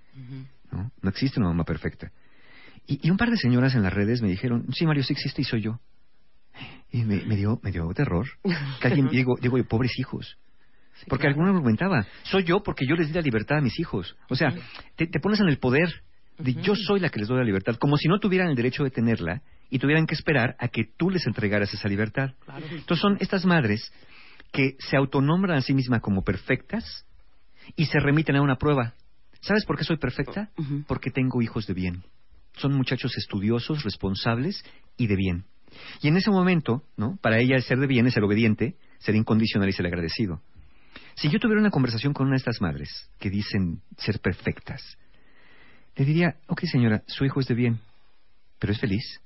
¿no? 0.70 0.90
No 1.00 1.10
existe 1.10 1.40
una 1.40 1.48
mamá 1.48 1.64
perfecta. 1.64 2.10
Y, 2.86 3.06
y 3.06 3.10
un 3.10 3.16
par 3.16 3.30
de 3.30 3.36
señoras 3.36 3.74
en 3.74 3.82
las 3.82 3.92
redes 3.92 4.22
me 4.22 4.28
dijeron, 4.28 4.66
sí, 4.72 4.86
Mario, 4.86 5.04
sí 5.04 5.12
existe 5.12 5.42
y 5.42 5.44
soy 5.44 5.62
yo. 5.62 5.80
Y 6.90 7.04
me, 7.04 7.24
me 7.24 7.36
dio, 7.36 7.58
me 7.62 7.70
dio 7.72 7.88
terror. 7.94 8.26
Que 8.80 8.88
alguien, 8.88 9.08
digo, 9.08 9.36
digo, 9.40 9.62
pobres 9.64 9.98
hijos. 9.98 10.38
Porque 11.08 11.26
alguno 11.26 11.50
argumentaba, 11.50 12.06
soy 12.22 12.44
yo 12.44 12.62
porque 12.62 12.86
yo 12.86 12.94
les 12.94 13.08
di 13.08 13.14
la 13.14 13.22
libertad 13.22 13.58
a 13.58 13.60
mis 13.60 13.78
hijos. 13.78 14.16
O 14.28 14.36
sea, 14.36 14.54
te, 14.96 15.06
te 15.06 15.20
pones 15.20 15.40
en 15.40 15.48
el 15.48 15.58
poder 15.58 16.02
de 16.38 16.54
yo 16.54 16.74
soy 16.74 17.00
la 17.00 17.08
que 17.08 17.20
les 17.20 17.28
doy 17.28 17.38
la 17.38 17.44
libertad, 17.44 17.76
como 17.76 17.96
si 17.96 18.08
no 18.08 18.18
tuvieran 18.18 18.48
el 18.48 18.56
derecho 18.56 18.84
de 18.84 18.90
tenerla 18.90 19.42
y 19.70 19.78
tuvieran 19.78 20.06
que 20.06 20.14
esperar 20.14 20.56
a 20.58 20.68
que 20.68 20.84
tú 20.96 21.10
les 21.10 21.26
entregaras 21.26 21.72
esa 21.72 21.88
libertad. 21.88 22.34
Entonces 22.70 23.00
son 23.00 23.16
estas 23.20 23.44
madres 23.44 23.92
que 24.52 24.76
se 24.78 24.96
autonombran 24.96 25.58
a 25.58 25.62
sí 25.62 25.72
mismas 25.74 26.00
como 26.02 26.22
perfectas 26.22 27.06
y 27.76 27.86
se 27.86 27.98
remiten 27.98 28.36
a 28.36 28.42
una 28.42 28.56
prueba. 28.56 28.94
¿Sabes 29.40 29.64
por 29.64 29.76
qué 29.76 29.84
soy 29.84 29.96
perfecta? 29.96 30.50
Porque 30.86 31.10
tengo 31.10 31.42
hijos 31.42 31.66
de 31.66 31.74
bien. 31.74 32.04
Son 32.56 32.72
muchachos 32.74 33.16
estudiosos, 33.16 33.82
responsables 33.82 34.62
y 34.96 35.06
de 35.06 35.16
bien. 35.16 35.44
Y 36.02 36.08
en 36.08 36.16
ese 36.16 36.30
momento, 36.30 36.82
¿no? 36.96 37.16
Para 37.22 37.38
ella 37.38 37.56
el 37.56 37.62
ser 37.62 37.78
de 37.78 37.86
bien 37.86 38.06
es 38.06 38.14
ser 38.14 38.24
obediente, 38.24 38.76
ser 38.98 39.14
incondicional 39.14 39.68
y 39.68 39.72
ser 39.72 39.86
agradecido. 39.86 40.42
Si 41.14 41.28
yo 41.28 41.38
tuviera 41.38 41.60
una 41.60 41.70
conversación 41.70 42.12
con 42.12 42.26
una 42.26 42.34
de 42.34 42.38
estas 42.38 42.60
madres 42.60 43.08
que 43.18 43.30
dicen 43.30 43.82
ser 43.98 44.20
perfectas, 44.20 44.96
le 45.96 46.04
diría, 46.04 46.36
ok 46.46 46.62
señora, 46.64 47.02
su 47.06 47.24
hijo 47.24 47.40
es 47.40 47.46
de 47.46 47.54
bien, 47.54 47.80
pero 48.58 48.72
es 48.72 48.80
feliz. 48.80 49.20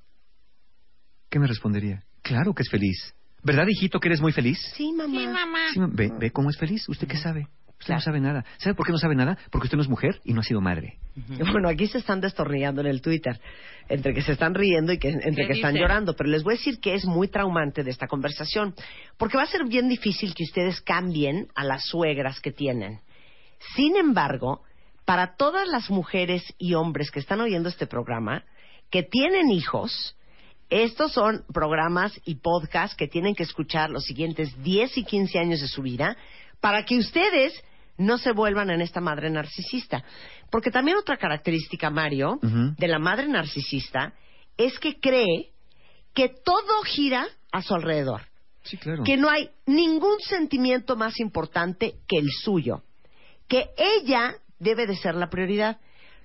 ¿Qué 1.29 1.39
me 1.39 1.47
respondería? 1.47 2.03
Claro 2.21 2.53
que 2.53 2.63
es 2.63 2.69
feliz. 2.69 3.13
¿Verdad, 3.43 3.67
hijito, 3.67 3.99
que 3.99 4.09
eres 4.09 4.21
muy 4.21 4.33
feliz? 4.33 4.59
Sí, 4.75 4.91
mamá. 4.91 5.19
Sí, 5.19 5.27
mamá. 5.27 5.59
Sí, 5.73 5.79
ve, 5.93 6.11
ve 6.19 6.31
cómo 6.31 6.49
es 6.49 6.57
feliz. 6.57 6.87
¿Usted 6.89 7.07
qué 7.07 7.17
sabe? 7.17 7.47
Usted 7.79 7.93
no 7.93 8.01
sabe 8.01 8.19
nada. 8.19 8.43
¿Sabe 8.57 8.75
por 8.75 8.85
qué 8.85 8.91
no 8.91 8.97
sabe 8.97 9.15
nada? 9.15 9.37
Porque 9.51 9.65
usted 9.65 9.77
no 9.77 9.83
es 9.83 9.89
mujer 9.89 10.19
y 10.23 10.33
no 10.33 10.41
ha 10.41 10.43
sido 10.43 10.61
madre. 10.61 10.97
Bueno, 11.51 11.69
aquí 11.69 11.87
se 11.87 11.99
están 11.99 12.21
destornillando 12.21 12.81
en 12.81 12.87
el 12.87 13.01
Twitter, 13.01 13.39
entre 13.87 14.13
que 14.13 14.21
se 14.21 14.33
están 14.33 14.55
riendo 14.55 14.93
y 14.93 14.97
que, 14.97 15.09
entre 15.09 15.31
¿Qué 15.31 15.47
que 15.47 15.53
están 15.53 15.73
dice? 15.73 15.81
llorando, 15.83 16.15
pero 16.15 16.29
les 16.29 16.43
voy 16.43 16.55
a 16.55 16.57
decir 16.57 16.79
que 16.79 16.95
es 16.95 17.05
muy 17.05 17.27
traumante 17.27 17.83
de 17.83 17.91
esta 17.91 18.07
conversación, 18.07 18.73
porque 19.17 19.37
va 19.37 19.43
a 19.43 19.47
ser 19.47 19.65
bien 19.65 19.89
difícil 19.89 20.33
que 20.33 20.43
ustedes 20.43 20.81
cambien 20.81 21.47
a 21.55 21.63
las 21.63 21.85
suegras 21.85 22.39
que 22.39 22.51
tienen. 22.51 22.99
Sin 23.75 23.95
embargo, 23.95 24.61
para 25.05 25.35
todas 25.35 25.67
las 25.67 25.89
mujeres 25.89 26.43
y 26.57 26.73
hombres 26.73 27.11
que 27.11 27.19
están 27.19 27.41
oyendo 27.41 27.69
este 27.69 27.87
programa, 27.87 28.43
que 28.89 29.03
tienen 29.03 29.51
hijos, 29.51 30.15
estos 30.69 31.13
son 31.13 31.45
programas 31.53 32.19
y 32.25 32.35
podcasts 32.35 32.95
que 32.95 33.07
tienen 33.07 33.33
que 33.35 33.43
escuchar 33.43 33.89
los 33.89 34.03
siguientes 34.03 34.61
10 34.63 34.97
y 34.97 35.03
15 35.05 35.39
años 35.39 35.61
de 35.61 35.67
su 35.67 35.81
vida 35.81 36.17
para 36.59 36.83
que 36.83 36.97
ustedes 36.97 37.53
no 37.97 38.17
se 38.17 38.31
vuelvan 38.31 38.69
en 38.69 38.81
esta 38.81 39.01
madre 39.01 39.29
narcisista. 39.29 40.03
Porque 40.51 40.71
también 40.71 40.97
otra 40.97 41.17
característica, 41.17 41.89
Mario, 41.89 42.39
de 42.41 42.87
la 42.87 42.99
madre 42.99 43.27
narcisista 43.27 44.13
es 44.55 44.79
que 44.79 44.99
cree 44.99 45.51
que 46.13 46.29
todo 46.29 46.81
gira 46.83 47.27
a 47.51 47.61
su 47.61 47.73
alrededor 47.75 48.21
Sí, 48.63 48.77
claro. 48.77 49.03
que 49.03 49.17
no 49.17 49.29
hay 49.29 49.49
ningún 49.65 50.19
sentimiento 50.19 50.95
más 50.95 51.19
importante 51.19 51.95
que 52.07 52.17
el 52.17 52.29
suyo, 52.43 52.83
que 53.47 53.69
ella 53.77 54.35
debe 54.59 54.87
de 54.87 54.95
ser 54.95 55.15
la 55.15 55.29
prioridad. 55.29 55.79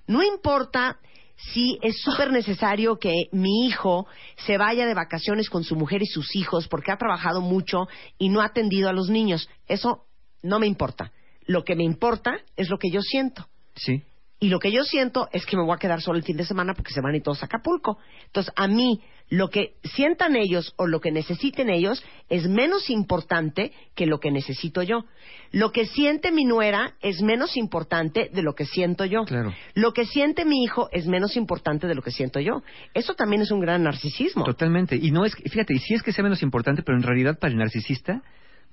No 0.07 0.23
importa 0.23 0.97
si 1.35 1.77
es 1.81 2.01
súper 2.01 2.31
necesario 2.31 2.97
que 2.97 3.13
mi 3.31 3.65
hijo 3.65 4.07
se 4.45 4.57
vaya 4.57 4.85
de 4.85 4.93
vacaciones 4.93 5.49
con 5.49 5.63
su 5.63 5.75
mujer 5.75 6.01
y 6.01 6.05
sus 6.05 6.35
hijos 6.35 6.67
porque 6.67 6.91
ha 6.91 6.97
trabajado 6.97 7.41
mucho 7.41 7.87
y 8.17 8.29
no 8.29 8.41
ha 8.41 8.45
atendido 8.45 8.89
a 8.89 8.93
los 8.93 9.09
niños. 9.09 9.49
Eso 9.67 10.05
no 10.41 10.59
me 10.59 10.67
importa. 10.67 11.11
Lo 11.45 11.63
que 11.63 11.75
me 11.75 11.83
importa 11.83 12.39
es 12.55 12.69
lo 12.69 12.77
que 12.77 12.89
yo 12.89 13.01
siento. 13.01 13.47
Sí. 13.75 14.03
Y 14.43 14.49
lo 14.49 14.59
que 14.59 14.73
yo 14.73 14.83
siento 14.83 15.29
es 15.31 15.45
que 15.45 15.55
me 15.55 15.63
voy 15.63 15.73
a 15.73 15.79
quedar 15.79 16.01
solo 16.01 16.17
el 16.17 16.25
fin 16.25 16.35
de 16.35 16.43
semana 16.43 16.73
porque 16.73 16.91
se 16.91 16.99
van 16.99 17.15
y 17.15 17.21
todos 17.21 17.41
a 17.41 17.45
Acapulco. 17.45 17.97
Entonces, 18.25 18.51
a 18.57 18.67
mí, 18.67 18.99
lo 19.29 19.49
que 19.49 19.75
sientan 19.85 20.35
ellos 20.35 20.73
o 20.75 20.85
lo 20.85 20.99
que 20.99 21.13
necesiten 21.13 21.69
ellos 21.69 22.03
es 22.27 22.49
menos 22.49 22.89
importante 22.89 23.71
que 23.95 24.05
lo 24.05 24.19
que 24.19 24.31
necesito 24.31 24.83
yo. 24.83 25.05
Lo 25.53 25.71
que 25.71 25.85
siente 25.85 26.33
mi 26.33 26.43
nuera 26.43 26.95
es 27.01 27.21
menos 27.21 27.55
importante 27.55 28.29
de 28.33 28.41
lo 28.41 28.53
que 28.53 28.65
siento 28.65 29.05
yo. 29.05 29.23
Claro. 29.23 29.53
Lo 29.75 29.93
que 29.93 30.05
siente 30.05 30.43
mi 30.43 30.61
hijo 30.61 30.89
es 30.91 31.07
menos 31.07 31.37
importante 31.37 31.87
de 31.87 31.95
lo 31.95 32.01
que 32.01 32.11
siento 32.11 32.41
yo. 32.41 32.63
Eso 32.93 33.13
también 33.13 33.43
es 33.43 33.51
un 33.51 33.61
gran 33.61 33.83
narcisismo. 33.83 34.43
Totalmente. 34.43 34.97
Y 34.97 35.11
no 35.11 35.23
es, 35.23 35.35
fíjate, 35.35 35.73
y 35.73 35.79
sí 35.79 35.93
es 35.93 36.03
que 36.03 36.11
sea 36.11 36.21
menos 36.21 36.43
importante, 36.43 36.83
pero 36.83 36.97
en 36.97 37.03
realidad 37.03 37.39
para 37.39 37.53
el 37.53 37.57
narcisista 37.57 38.21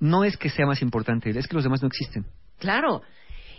no 0.01 0.25
es 0.25 0.35
que 0.35 0.49
sea 0.49 0.65
más 0.65 0.81
importante, 0.81 1.29
es 1.29 1.47
que 1.47 1.55
los 1.55 1.63
demás 1.63 1.81
no 1.81 1.87
existen. 1.87 2.25
Claro. 2.59 3.01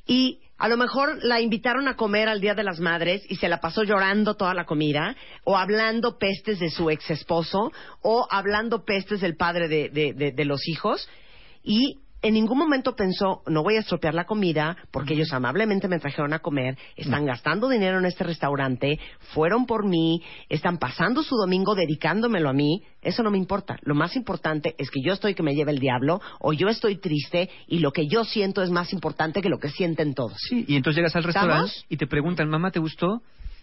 Y 0.07 0.41
a 0.59 0.69
lo 0.69 0.77
mejor 0.77 1.19
la 1.23 1.41
invitaron 1.41 1.87
a 1.89 1.95
comer 1.97 2.29
al 2.29 2.41
Día 2.41 2.55
de 2.55 2.65
las 2.65 2.81
Madres 2.81 3.23
y 3.29 3.37
se 3.37 3.49
la 3.49 3.61
pasó 3.61 3.85
llorando 3.85 4.35
toda 4.35 4.53
la 4.53 4.67
comida, 4.67 5.17
o 5.45 5.57
hablando 5.57 6.19
pestes 6.19 6.59
de 6.59 6.71
su 6.71 6.91
ex 6.91 7.11
esposo, 7.11 7.73
o 8.03 8.27
hablando 8.31 8.85
pestes 8.85 9.21
del 9.21 9.37
padre 9.37 9.69
de, 9.69 9.89
de- 9.89 10.33
de- 10.33 10.45
los 10.45 10.67
hijos, 10.69 11.09
y 11.63 12.01
en 12.23 12.35
ningún 12.35 12.57
momento 12.57 12.95
pensó, 12.95 13.43
no 13.47 13.63
voy 13.63 13.77
a 13.77 13.81
estropear 13.81 14.15
la 14.15 14.25
comida, 14.25 14.77
porque 14.91 15.15
ellos 15.15 15.33
amablemente 15.33 15.89
me 15.89 15.99
trajeron 15.99 16.33
a 16.33 16.39
comer, 16.39 16.79
están 16.97 17.27
gastando 17.27 17.69
dinero 17.69 17.99
en 17.99 18.07
este 18.07 18.25
restaurante, 18.25 18.99
fueron 19.35 19.67
por 19.67 19.87
mí, 19.87 20.23
están 20.49 20.79
pasando 20.79 21.23
su 21.23 21.37
domingo 21.37 21.75
dedicándomelo 21.75 22.49
a 22.49 22.53
mí, 22.53 22.83
eso 23.03 23.23
no 23.23 23.31
me 23.31 23.39
importa. 23.39 23.77
Lo 23.83 23.95
más 23.95 24.15
importante 24.15 24.75
es 24.79 24.91
que 24.91 25.01
yo 25.05 25.13
estoy 25.13 25.35
que 25.35 25.43
me 25.43 25.55
lleve 25.55 25.73
el 25.73 25.81
diablo, 25.81 26.21
o 26.39 26.53
yo 26.53 26.69
estoy 26.69 26.97
triste, 26.97 27.51
y 27.67 27.81
lo 27.81 27.93
que 27.93 28.07
yo 28.07 28.25
siento 28.25 28.63
es 28.63 28.71
más 28.71 28.93
importante 28.93 29.43
que 29.43 29.49
lo 29.49 29.59
que 29.59 29.69
sienten 29.69 30.15
todos. 30.15 30.39
Sí, 30.49 30.65
y 30.69 30.77
entonces 30.77 30.99
llegas 30.99 31.17
al 31.17 31.25
restaurante 31.25 31.67
¿Estamos? 31.67 31.87
y 31.89 31.97
te 31.97 32.07
preguntan, 32.07 32.49
mamá, 32.49 32.71
¿te 32.71 32.79
gustó? 32.79 33.21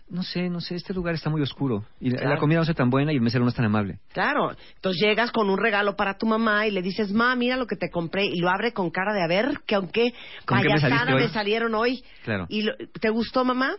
No 0.10 0.24
sé, 0.24 0.50
no 0.50 0.60
sé, 0.60 0.76
este 0.76 0.94
lugar 0.94 1.14
está 1.14 1.30
muy 1.30 1.42
oscuro. 1.42 1.84
Y 2.00 2.10
la- 2.10 2.18
Claro. 2.18 2.34
la 2.34 2.40
comida 2.40 2.58
no 2.58 2.64
está 2.64 2.74
tan 2.74 2.90
buena 2.90 3.12
y 3.14 3.16
el 3.18 3.22
mesero 3.22 3.44
no 3.44 3.50
es 3.50 3.56
tan 3.56 3.66
amable. 3.66 4.00
Claro. 4.12 4.52
Entonces 4.76 5.00
llegas 5.02 5.32
con 5.32 5.50
un 5.50 5.58
regalo 5.60 5.96
para 5.96 6.18
tu 6.18 6.26
mamá 6.26 6.66
y 6.66 6.72
le 6.72 6.82
dices, 6.82 7.12
ma, 7.14 7.36
mira 7.36 7.58
lo 7.58 7.68
que 7.68 7.76
te 7.76 7.90
compré, 7.92 8.26
y 8.26 8.40
lo 8.40 8.50
abre 8.50 8.74
con 8.74 8.90
cara 8.90 9.14
de 9.14 9.22
a 9.24 9.28
ver, 9.28 9.60
que 9.68 9.76
aunque 9.76 10.14
¿Con 10.46 10.58
qué 10.62 10.68
me 10.70 10.80
payasada 10.82 11.06
me, 11.16 11.24
hoy? 11.24 11.28
salieron 11.30 11.76
hoy. 11.76 12.04
Claro. 12.24 12.48
¿Y 12.50 12.64
lo- 12.64 12.74
te 13.00 13.10
gustó, 13.10 13.46
mamá? 13.46 13.76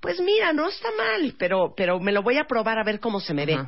Pues 0.00 0.20
mira, 0.20 0.52
no 0.52 0.68
está 0.68 0.88
mal, 0.96 1.34
pero, 1.38 1.74
pero 1.76 2.00
me 2.00 2.12
lo 2.12 2.22
voy 2.22 2.38
a 2.38 2.44
probar 2.44 2.78
a 2.78 2.84
ver 2.84 2.98
cómo 2.98 3.20
se 3.20 3.34
me 3.34 3.44
ve. 3.46 3.58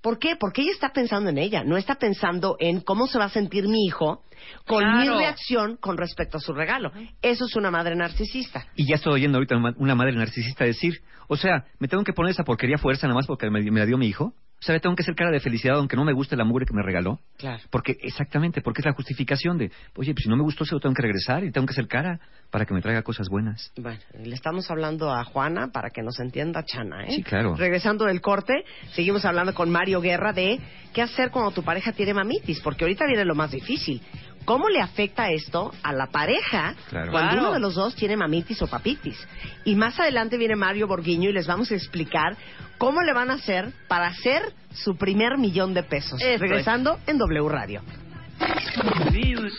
¿Por 0.00 0.18
qué? 0.18 0.36
Porque 0.36 0.62
ella 0.62 0.72
está 0.72 0.92
pensando 0.92 1.30
en 1.30 1.38
ella, 1.38 1.64
no 1.64 1.76
está 1.76 1.96
pensando 1.96 2.56
en 2.60 2.80
cómo 2.80 3.06
se 3.06 3.18
va 3.18 3.24
a 3.24 3.30
sentir 3.30 3.66
mi 3.68 3.84
hijo 3.84 4.22
con 4.66 4.84
mi 4.98 5.08
reacción 5.08 5.76
con 5.76 5.96
respecto 5.96 6.38
a 6.38 6.40
su 6.40 6.52
regalo. 6.52 6.92
Eso 7.20 7.46
es 7.46 7.56
una 7.56 7.70
madre 7.70 7.96
narcisista. 7.96 8.66
Y 8.76 8.86
ya 8.86 8.96
estoy 8.96 9.14
oyendo 9.14 9.38
ahorita 9.38 9.56
una 9.56 9.74
una 9.76 9.94
madre 9.94 10.12
narcisista 10.12 10.64
decir, 10.64 11.02
o 11.26 11.36
sea, 11.36 11.64
¿me 11.78 11.88
tengo 11.88 12.04
que 12.04 12.12
poner 12.12 12.30
esa 12.30 12.44
porquería 12.44 12.78
fuerza 12.78 13.06
nada 13.06 13.16
más 13.16 13.26
porque 13.26 13.50
me, 13.50 13.60
me 13.70 13.80
la 13.80 13.86
dio 13.86 13.98
mi 13.98 14.06
hijo? 14.06 14.34
O 14.60 14.62
sea, 14.62 14.74
¿me 14.74 14.80
tengo 14.80 14.96
que 14.96 15.02
hacer 15.02 15.14
cara 15.14 15.30
de 15.30 15.38
felicidad 15.38 15.76
aunque 15.76 15.96
no 15.96 16.04
me 16.04 16.12
guste 16.12 16.36
la 16.36 16.44
mugre 16.44 16.66
que 16.66 16.74
me 16.74 16.82
regaló? 16.82 17.20
Claro. 17.36 17.62
Porque, 17.70 17.96
exactamente, 18.00 18.60
porque 18.60 18.80
es 18.80 18.86
la 18.86 18.92
justificación 18.92 19.56
de, 19.56 19.70
oye, 19.96 20.12
pues 20.14 20.24
si 20.24 20.28
no 20.28 20.36
me 20.36 20.42
gustó 20.42 20.64
se 20.64 20.74
lo 20.74 20.80
tengo 20.80 20.94
que 20.94 21.02
regresar 21.02 21.44
y 21.44 21.52
tengo 21.52 21.66
que 21.66 21.72
hacer 21.72 21.86
cara 21.86 22.18
para 22.50 22.66
que 22.66 22.74
me 22.74 22.80
traiga 22.80 23.02
cosas 23.02 23.28
buenas. 23.28 23.72
Bueno, 23.76 24.00
le 24.20 24.34
estamos 24.34 24.68
hablando 24.70 25.12
a 25.12 25.22
Juana 25.22 25.68
para 25.72 25.90
que 25.90 26.02
nos 26.02 26.18
entienda 26.18 26.64
Chana, 26.64 27.04
¿eh? 27.04 27.12
Sí, 27.12 27.22
claro. 27.22 27.54
Regresando 27.54 28.04
del 28.06 28.20
corte, 28.20 28.64
seguimos 28.94 29.24
hablando 29.24 29.54
con 29.54 29.70
Mario 29.70 30.00
Guerra 30.00 30.32
de 30.32 30.58
qué 30.92 31.02
hacer 31.02 31.30
cuando 31.30 31.52
tu 31.52 31.62
pareja 31.62 31.92
tiene 31.92 32.12
mamitis, 32.12 32.60
porque 32.60 32.84
ahorita 32.84 33.06
viene 33.06 33.24
lo 33.24 33.36
más 33.36 33.52
difícil. 33.52 34.02
¿Cómo 34.48 34.68
le 34.70 34.80
afecta 34.80 35.30
esto 35.30 35.72
a 35.82 35.92
la 35.92 36.06
pareja 36.06 36.74
Claro. 36.88 37.12
cuando 37.12 37.30
Claro. 37.32 37.42
uno 37.46 37.52
de 37.52 37.60
los 37.60 37.74
dos 37.74 37.94
tiene 37.94 38.16
mamitis 38.16 38.60
o 38.62 38.66
papitis? 38.66 39.16
Y 39.64 39.74
más 39.76 40.00
adelante 40.00 40.38
viene 40.38 40.56
Mario 40.56 40.86
Borguiño 40.88 41.28
y 41.28 41.32
les 41.34 41.46
vamos 41.46 41.70
a 41.70 41.74
explicar 41.74 42.34
cómo 42.78 43.02
le 43.02 43.12
van 43.12 43.30
a 43.30 43.34
hacer 43.34 43.72
para 43.88 44.06
hacer 44.06 44.40
su 44.72 44.96
primer 44.96 45.36
millón 45.36 45.74
de 45.74 45.82
pesos. 45.82 46.18
Eso 46.20 46.30
es. 46.30 46.40
Regresando 46.40 46.98
en 47.06 47.18
W 47.18 47.48
Radio. 47.48 47.82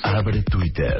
Abre 0.03 0.41
Twitter. 0.43 0.99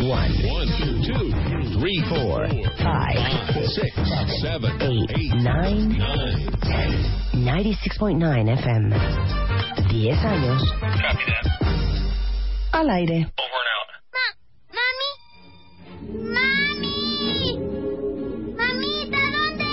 One, 0.00 0.32
two, 1.04 1.30
three, 1.78 2.00
four, 2.08 2.48
Five, 2.78 3.20
six, 3.74 3.92
seven, 4.40 4.72
eight, 4.80 5.10
eight, 5.14 5.34
nine, 5.34 5.98
nine. 5.98 7.04
96.9 7.34 8.48
FM. 8.58 8.94
10 9.90 10.24
años. 10.24 10.62
Al 12.72 12.90
aire. 12.90 13.28
¡Mami! 14.72 15.10
¡Mami! 16.32 17.58
¡Mamita, 18.56 19.18
¿dónde 19.36 19.66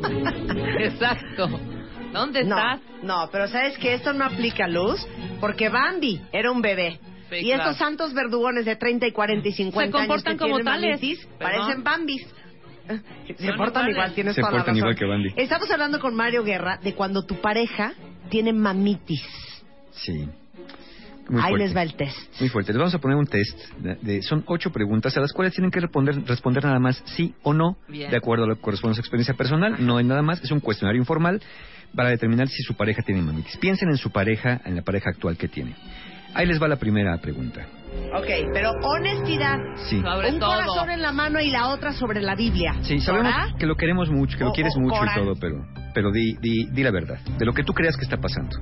estás? 0.00 0.92
Exacto. 0.94 1.60
¿Dónde 2.12 2.44
No, 2.44 2.56
estás? 2.56 2.80
no, 3.02 3.28
pero 3.30 3.46
¿sabes 3.48 3.76
que 3.78 3.94
Esto 3.94 4.12
no 4.12 4.24
aplica 4.24 4.66
luz 4.68 5.06
porque 5.40 5.68
Bambi 5.68 6.20
era 6.32 6.50
un 6.50 6.62
bebé. 6.62 6.98
Sí, 7.40 7.46
y 7.46 7.52
claro. 7.52 7.62
estos 7.62 7.76
santos 7.78 8.14
verdugones 8.14 8.64
de 8.64 8.76
30 8.76 9.06
y 9.06 9.12
40 9.12 9.48
y 9.48 9.52
50 9.52 9.98
años 9.98 10.06
comportan 10.08 10.34
que 10.34 10.38
como 10.38 10.56
tienen 10.56 10.64
tales, 10.72 10.90
mamitis, 11.00 11.28
parecen 11.38 11.78
no. 11.78 11.84
Bambis. 11.84 12.26
Se 13.38 13.52
portan 13.54 13.88
iguales. 13.88 13.90
igual, 13.94 14.14
tienes 14.14 14.34
Se 14.34 14.40
toda 14.40 14.52
la 14.52 14.58
razón. 14.58 14.76
igual 14.76 14.96
que 14.96 15.04
Bambi. 15.06 15.32
Estamos 15.36 15.70
hablando 15.70 16.00
con 16.00 16.14
Mario 16.14 16.42
Guerra 16.44 16.78
de 16.82 16.94
cuando 16.94 17.24
tu 17.24 17.40
pareja 17.40 17.92
tiene 18.28 18.52
mamitis. 18.52 19.22
Sí. 19.92 20.28
Muy 21.28 21.40
Ahí 21.40 21.50
fuerte. 21.50 21.58
les 21.66 21.76
va 21.76 21.82
el 21.82 21.94
test. 21.94 22.18
Muy 22.40 22.48
fuerte. 22.48 22.72
Les 22.72 22.78
vamos 22.78 22.94
a 22.94 22.98
poner 22.98 23.16
un 23.16 23.26
test. 23.26 23.56
de- 23.78 23.94
de- 24.02 24.22
son 24.22 24.42
ocho 24.46 24.70
preguntas 24.72 25.16
a 25.16 25.20
las 25.20 25.32
cuales 25.32 25.54
tienen 25.54 25.70
que 25.70 25.78
responder, 25.80 26.20
responder 26.26 26.64
nada 26.64 26.80
más 26.80 27.00
sí 27.06 27.34
o 27.44 27.54
no, 27.54 27.76
Bien. 27.88 28.10
de 28.10 28.16
acuerdo 28.16 28.44
a 28.44 28.48
lo 28.48 28.56
que 28.56 28.60
corresponde 28.62 28.92
a 28.92 28.94
su 28.96 29.00
experiencia 29.00 29.34
personal. 29.34 29.76
No 29.78 29.96
hay 29.98 30.04
nada 30.04 30.22
más. 30.22 30.42
Es 30.42 30.50
un 30.50 30.58
cuestionario 30.60 31.00
informal 31.00 31.40
para 31.94 32.08
determinar 32.08 32.48
si 32.48 32.62
su 32.64 32.74
pareja 32.74 33.02
tiene 33.02 33.22
mamitis. 33.22 33.56
Piensen 33.58 33.88
en 33.90 33.96
su 33.96 34.10
pareja, 34.10 34.60
en 34.64 34.74
la 34.74 34.82
pareja 34.82 35.10
actual 35.10 35.36
que 35.36 35.46
tiene. 35.46 35.76
Ahí 36.34 36.46
les 36.46 36.60
va 36.60 36.68
la 36.68 36.76
primera 36.76 37.16
pregunta. 37.18 37.66
Ok, 38.14 38.26
pero 38.54 38.70
honestidad. 38.82 39.58
Sí. 39.88 40.00
Sobre 40.00 40.30
un 40.32 40.38
todo. 40.40 40.50
corazón 40.50 40.90
en 40.90 41.02
la 41.02 41.12
mano 41.12 41.40
y 41.40 41.50
la 41.50 41.68
otra 41.68 41.92
sobre 41.92 42.20
la 42.22 42.34
Biblia. 42.34 42.74
Sí, 42.82 43.00
sabemos 43.00 43.32
¿Verdad? 43.34 43.56
que 43.58 43.66
lo 43.66 43.74
queremos 43.76 44.10
mucho, 44.10 44.38
que 44.38 44.44
lo 44.44 44.52
quieres 44.52 44.74
mucho 44.76 44.98
Corán. 44.98 45.18
y 45.18 45.20
todo, 45.22 45.34
pero, 45.38 45.66
pero 45.94 46.10
di, 46.10 46.34
di, 46.40 46.66
di 46.70 46.82
la 46.82 46.90
verdad, 46.90 47.18
de 47.38 47.44
lo 47.44 47.52
que 47.52 47.62
tú 47.64 47.72
creas 47.74 47.96
que 47.96 48.04
está 48.04 48.16
pasando. 48.16 48.56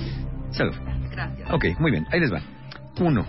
Salud. 0.50 0.74
Gracias. 1.10 1.50
Ok, 1.52 1.64
muy 1.78 1.90
bien, 1.90 2.06
ahí 2.10 2.20
les 2.20 2.32
va. 2.32 2.40
Uno, 2.98 3.24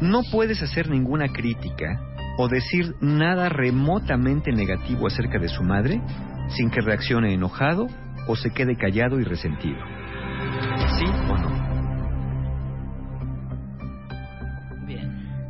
no 0.00 0.22
puedes 0.32 0.60
hacer 0.62 0.88
ninguna 0.90 1.28
crítica 1.28 2.00
o 2.36 2.48
decir 2.48 2.94
nada 3.00 3.48
remotamente 3.48 4.50
negativo 4.52 5.06
acerca 5.06 5.38
de 5.38 5.48
su 5.48 5.62
madre 5.62 6.00
sin 6.48 6.70
que 6.70 6.80
reaccione 6.80 7.32
enojado 7.32 7.86
o 8.26 8.36
se 8.36 8.50
quede 8.50 8.76
callado 8.76 9.20
y 9.20 9.24
resentido. 9.24 9.78
¿Sí 10.98 11.04
o 11.30 11.36
no? 11.38 11.53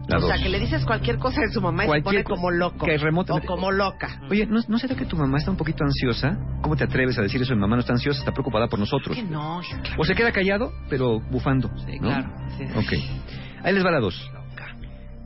La 0.09 0.19
o 0.19 0.21
dos. 0.21 0.31
sea, 0.31 0.43
que 0.43 0.49
le 0.51 0.61
dices 0.61 0.85
cualquier 0.85 1.19
cosa 1.19 1.41
de 1.41 1.49
su 1.51 1.61
mamá 1.63 1.85
y 1.85 1.87
Cualquier 1.87 2.17
se 2.19 2.23
pone 2.25 2.37
como 2.37 2.51
loco. 2.51 2.87
que 2.87 2.97
O 2.97 3.41
como 3.47 3.73
loca. 3.73 4.21
Oye, 4.31 4.47
¿no, 4.47 4.61
¿no 4.69 4.79
será 4.79 4.95
que 4.95 5.07
tu 5.07 5.17
mamá 5.17 5.39
está 5.39 5.51
un 5.51 5.57
poquito 5.57 5.83
ansiosa? 5.85 6.37
¿Cómo 6.63 6.77
te 6.77 6.85
atreves 6.85 7.19
a 7.19 7.23
decir 7.23 7.41
eso? 7.41 7.55
Mi 7.55 7.61
mamá 7.61 7.77
no 7.77 7.81
está 7.81 7.93
ansiosa, 7.95 8.19
está 8.19 8.33
preocupada 8.33 8.69
por 8.69 8.79
nosotros. 8.79 9.17
Que 9.17 9.23
no, 9.23 9.61
claro. 9.61 9.95
O 9.99 10.05
se 10.05 10.15
queda 10.15 10.33
callado, 10.33 10.73
pero 10.91 11.21
bufando. 11.21 11.71
Sí, 11.87 11.99
¿no? 12.01 12.09
claro. 12.09 12.31
Sí. 12.59 12.65
Ok. 12.77 12.93
Ahí 13.65 13.75
les 13.75 13.85
va 13.85 13.91
la 13.91 14.01
dos. 14.01 14.31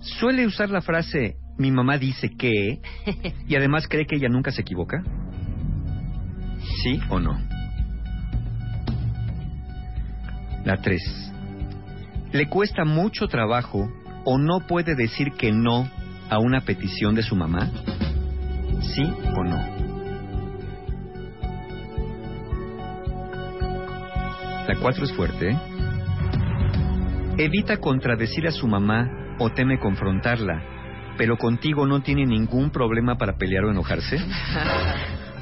Suele 0.01 0.47
usar 0.47 0.71
la 0.71 0.81
frase 0.81 1.37
mi 1.59 1.73
mamá 1.73 1.99
dice 1.99 2.31
que 2.39 2.81
y 3.49 3.57
además 3.57 3.89
cree 3.89 4.07
que 4.07 4.17
ella 4.17 4.29
nunca 4.29 4.53
se 4.53 4.63
equivoca. 4.63 5.03
¿Sí 6.83 7.01
o 7.11 7.19
no? 7.19 7.37
La 10.65 10.77
tres. 10.81 11.03
Le 12.33 12.49
cuesta 12.49 12.85
mucho 12.85 13.27
trabajo 13.27 13.91
o 14.31 14.37
no 14.37 14.61
puede 14.61 14.95
decir 14.95 15.33
que 15.33 15.53
no 15.53 15.89
a 16.29 16.39
una 16.39 16.61
petición 16.61 17.15
de 17.15 17.23
su 17.23 17.35
mamá. 17.35 17.71
¿Sí 18.83 19.03
o 19.35 19.43
no? 19.43 19.57
La 24.69 24.75
cuatro 24.83 25.05
es 25.05 25.15
fuerte, 25.15 25.53
¿eh? 25.53 25.59
Evita 27.39 27.79
contradecir 27.79 28.47
a 28.47 28.51
su 28.51 28.69
mamá 28.69 29.09
o 29.39 29.49
teme 29.49 29.79
confrontarla, 29.79 30.63
pero 31.17 31.39
contigo 31.39 31.87
no 31.87 32.03
tiene 32.03 32.27
ningún 32.27 32.69
problema 32.69 33.17
para 33.17 33.39
pelear 33.39 33.65
o 33.65 33.71
enojarse. 33.71 34.19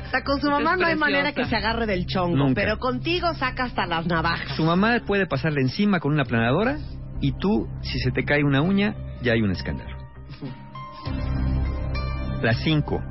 O 0.07 0.09
sea, 0.09 0.23
con 0.23 0.41
su 0.41 0.49
mamá 0.49 0.77
no 0.77 0.87
hay 0.87 0.95
manera 0.95 1.33
que 1.33 1.47
se 1.47 1.57
agarre 1.57 1.85
del 1.85 2.07
chongo, 2.07 2.37
Nunca. 2.37 2.63
pero 2.63 2.79
contigo 2.79 3.35
saca 3.35 3.65
hasta 3.65 3.87
las 3.87 4.07
navajas. 4.07 4.57
Su 4.57 4.63
mamá 4.63 5.01
puede 5.05 5.27
pasarle 5.27 5.63
encima 5.63 5.99
con 5.99 6.13
una 6.13 6.25
planadora 6.25 6.79
y 7.21 7.33
tú, 7.33 7.69
si 7.83 7.99
se 7.99 8.11
te 8.11 8.25
cae 8.25 8.45
una 8.45 8.63
uña, 8.63 8.95
ya 9.23 9.33
hay 9.33 9.43
un 9.43 9.51
escándalo. 9.51 9.97
La 12.43 12.55
5. 12.55 13.03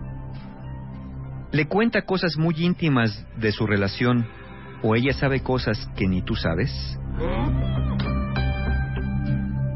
Le 1.51 1.67
cuenta 1.67 2.03
cosas 2.03 2.37
muy 2.37 2.55
íntimas 2.63 3.25
de 3.37 3.51
su 3.51 3.65
relación 3.65 4.27
o 4.83 4.95
ella 4.95 5.13
sabe 5.13 5.41
cosas 5.41 5.89
que 5.95 6.07
ni 6.07 6.21
tú 6.21 6.35
sabes. 6.35 6.71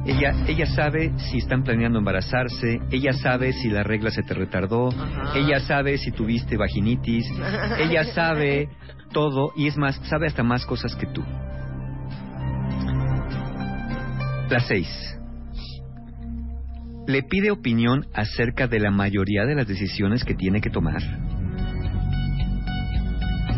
Ella, 0.05 0.33
ella 0.47 0.65
sabe 0.65 1.13
si 1.17 1.37
están 1.37 1.63
planeando 1.63 1.99
embarazarse, 1.99 2.79
ella 2.89 3.13
sabe 3.13 3.53
si 3.53 3.69
la 3.69 3.83
regla 3.83 4.09
se 4.09 4.23
te 4.23 4.33
retardó, 4.33 4.89
Ajá. 4.89 5.37
ella 5.37 5.59
sabe 5.59 5.97
si 5.97 6.11
tuviste 6.11 6.57
vaginitis, 6.57 7.25
ella 7.79 8.03
sabe 8.05 8.69
todo 9.11 9.51
y 9.55 9.67
es 9.67 9.77
más, 9.77 9.95
sabe 10.09 10.27
hasta 10.27 10.41
más 10.41 10.65
cosas 10.65 10.95
que 10.95 11.05
tú. 11.07 11.23
La 14.49 14.59
6. 14.59 14.87
Le 17.07 17.23
pide 17.23 17.51
opinión 17.51 18.07
acerca 18.13 18.67
de 18.67 18.79
la 18.79 18.89
mayoría 18.89 19.45
de 19.45 19.53
las 19.53 19.67
decisiones 19.67 20.23
que 20.23 20.33
tiene 20.33 20.59
que 20.59 20.71
tomar. 20.71 21.01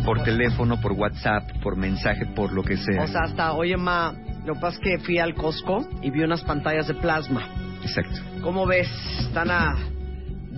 Por 0.05 0.23
teléfono, 0.23 0.81
por 0.81 0.93
WhatsApp, 0.93 1.49
por 1.63 1.77
mensaje, 1.77 2.25
por 2.25 2.51
lo 2.51 2.63
que 2.63 2.75
sea. 2.75 3.03
O 3.03 3.07
sea, 3.07 3.21
hasta, 3.23 3.53
oye, 3.53 3.77
ma, 3.77 4.13
lo 4.45 4.55
que 4.55 4.59
pasa 4.59 4.77
es 4.77 4.83
que 4.83 5.05
fui 5.05 5.17
al 5.19 5.33
Costco 5.33 5.87
y 6.01 6.11
vi 6.11 6.23
unas 6.23 6.43
pantallas 6.43 6.87
de 6.87 6.95
plasma. 6.95 7.47
Exacto. 7.83 8.19
¿Cómo 8.41 8.65
ves? 8.65 8.89
Están 9.19 9.49
a 9.49 9.75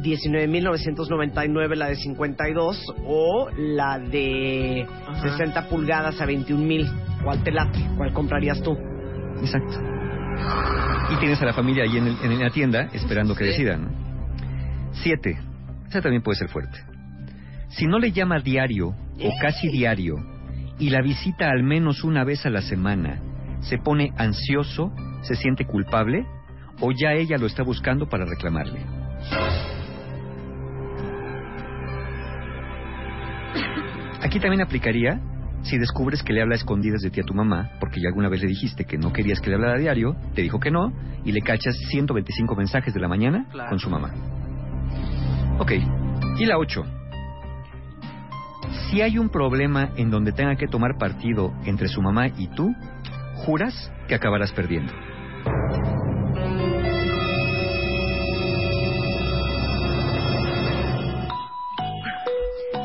19.999 0.01 1.75
la 1.75 1.87
de 1.89 1.95
52 1.95 2.93
o 3.05 3.49
la 3.55 3.99
de 3.99 4.87
Ajá. 5.07 5.37
60 5.37 5.69
pulgadas 5.69 6.19
a 6.21 6.25
21.000. 6.25 7.23
¿Cuál 7.23 7.43
te 7.43 7.51
late? 7.51 7.79
¿Cuál 7.97 8.13
comprarías 8.13 8.61
tú? 8.61 8.75
Exacto. 9.41 10.02
Y 11.11 11.15
tienes 11.17 11.41
a 11.41 11.45
la 11.45 11.53
familia 11.53 11.83
ahí 11.83 11.97
en, 11.97 12.07
el- 12.07 12.17
en 12.23 12.39
la 12.39 12.49
tienda 12.49 12.89
esperando 12.93 13.35
que 13.35 13.43
decidan. 13.45 13.83
¿no? 13.83 13.91
Siete. 14.93 15.37
Esa 15.89 16.01
también 16.01 16.23
puede 16.23 16.37
ser 16.39 16.49
fuerte. 16.49 16.77
Si 17.69 17.85
no 17.85 17.99
le 17.99 18.11
llama 18.11 18.39
diario 18.39 18.89
o 18.89 19.31
casi 19.41 19.67
diario 19.69 20.15
y 20.79 20.89
la 20.89 21.01
visita 21.01 21.49
al 21.49 21.63
menos 21.63 22.03
una 22.03 22.23
vez 22.23 22.45
a 22.45 22.49
la 22.49 22.61
semana, 22.61 23.19
se 23.61 23.77
pone 23.77 24.11
ansioso, 24.17 24.91
se 25.21 25.35
siente 25.35 25.65
culpable 25.65 26.25
o 26.79 26.91
ya 26.91 27.13
ella 27.13 27.37
lo 27.37 27.45
está 27.45 27.63
buscando 27.63 28.07
para 28.09 28.25
reclamarle. 28.25 28.81
Aquí 34.21 34.39
también 34.39 34.61
aplicaría 34.61 35.19
si 35.63 35.77
descubres 35.77 36.21
que 36.23 36.33
le 36.33 36.41
habla 36.41 36.55
a 36.55 36.57
escondidas 36.57 37.01
de 37.01 37.09
ti 37.09 37.21
a 37.21 37.23
tu 37.23 37.33
mamá, 37.33 37.71
porque 37.79 37.99
ya 38.01 38.09
alguna 38.09 38.29
vez 38.29 38.41
le 38.41 38.47
dijiste 38.47 38.85
que 38.85 38.97
no 38.97 39.11
querías 39.11 39.39
que 39.39 39.49
le 39.49 39.55
hablara 39.55 39.75
a 39.75 39.79
diario, 39.79 40.15
te 40.35 40.41
dijo 40.41 40.59
que 40.59 40.71
no, 40.71 40.91
y 41.25 41.31
le 41.31 41.41
cachas 41.41 41.75
125 41.89 42.55
mensajes 42.55 42.93
de 42.93 42.99
la 42.99 43.07
mañana 43.07 43.45
Claro. 43.51 43.69
con 43.69 43.79
su 43.79 43.89
mamá. 43.89 44.11
Ok, 45.59 45.71
y 46.39 46.45
la 46.45 46.57
8. 46.57 46.83
Si 48.89 49.01
hay 49.01 49.17
un 49.17 49.29
problema 49.29 49.89
en 49.95 50.09
donde 50.09 50.31
tenga 50.31 50.55
que 50.55 50.67
tomar 50.67 50.97
partido 50.97 51.53
entre 51.65 51.87
su 51.87 52.01
mamá 52.01 52.27
y 52.27 52.47
tú, 52.47 52.73
juras 53.45 53.91
que 54.07 54.15
acabarás 54.15 54.51
perdiendo. 54.51 54.91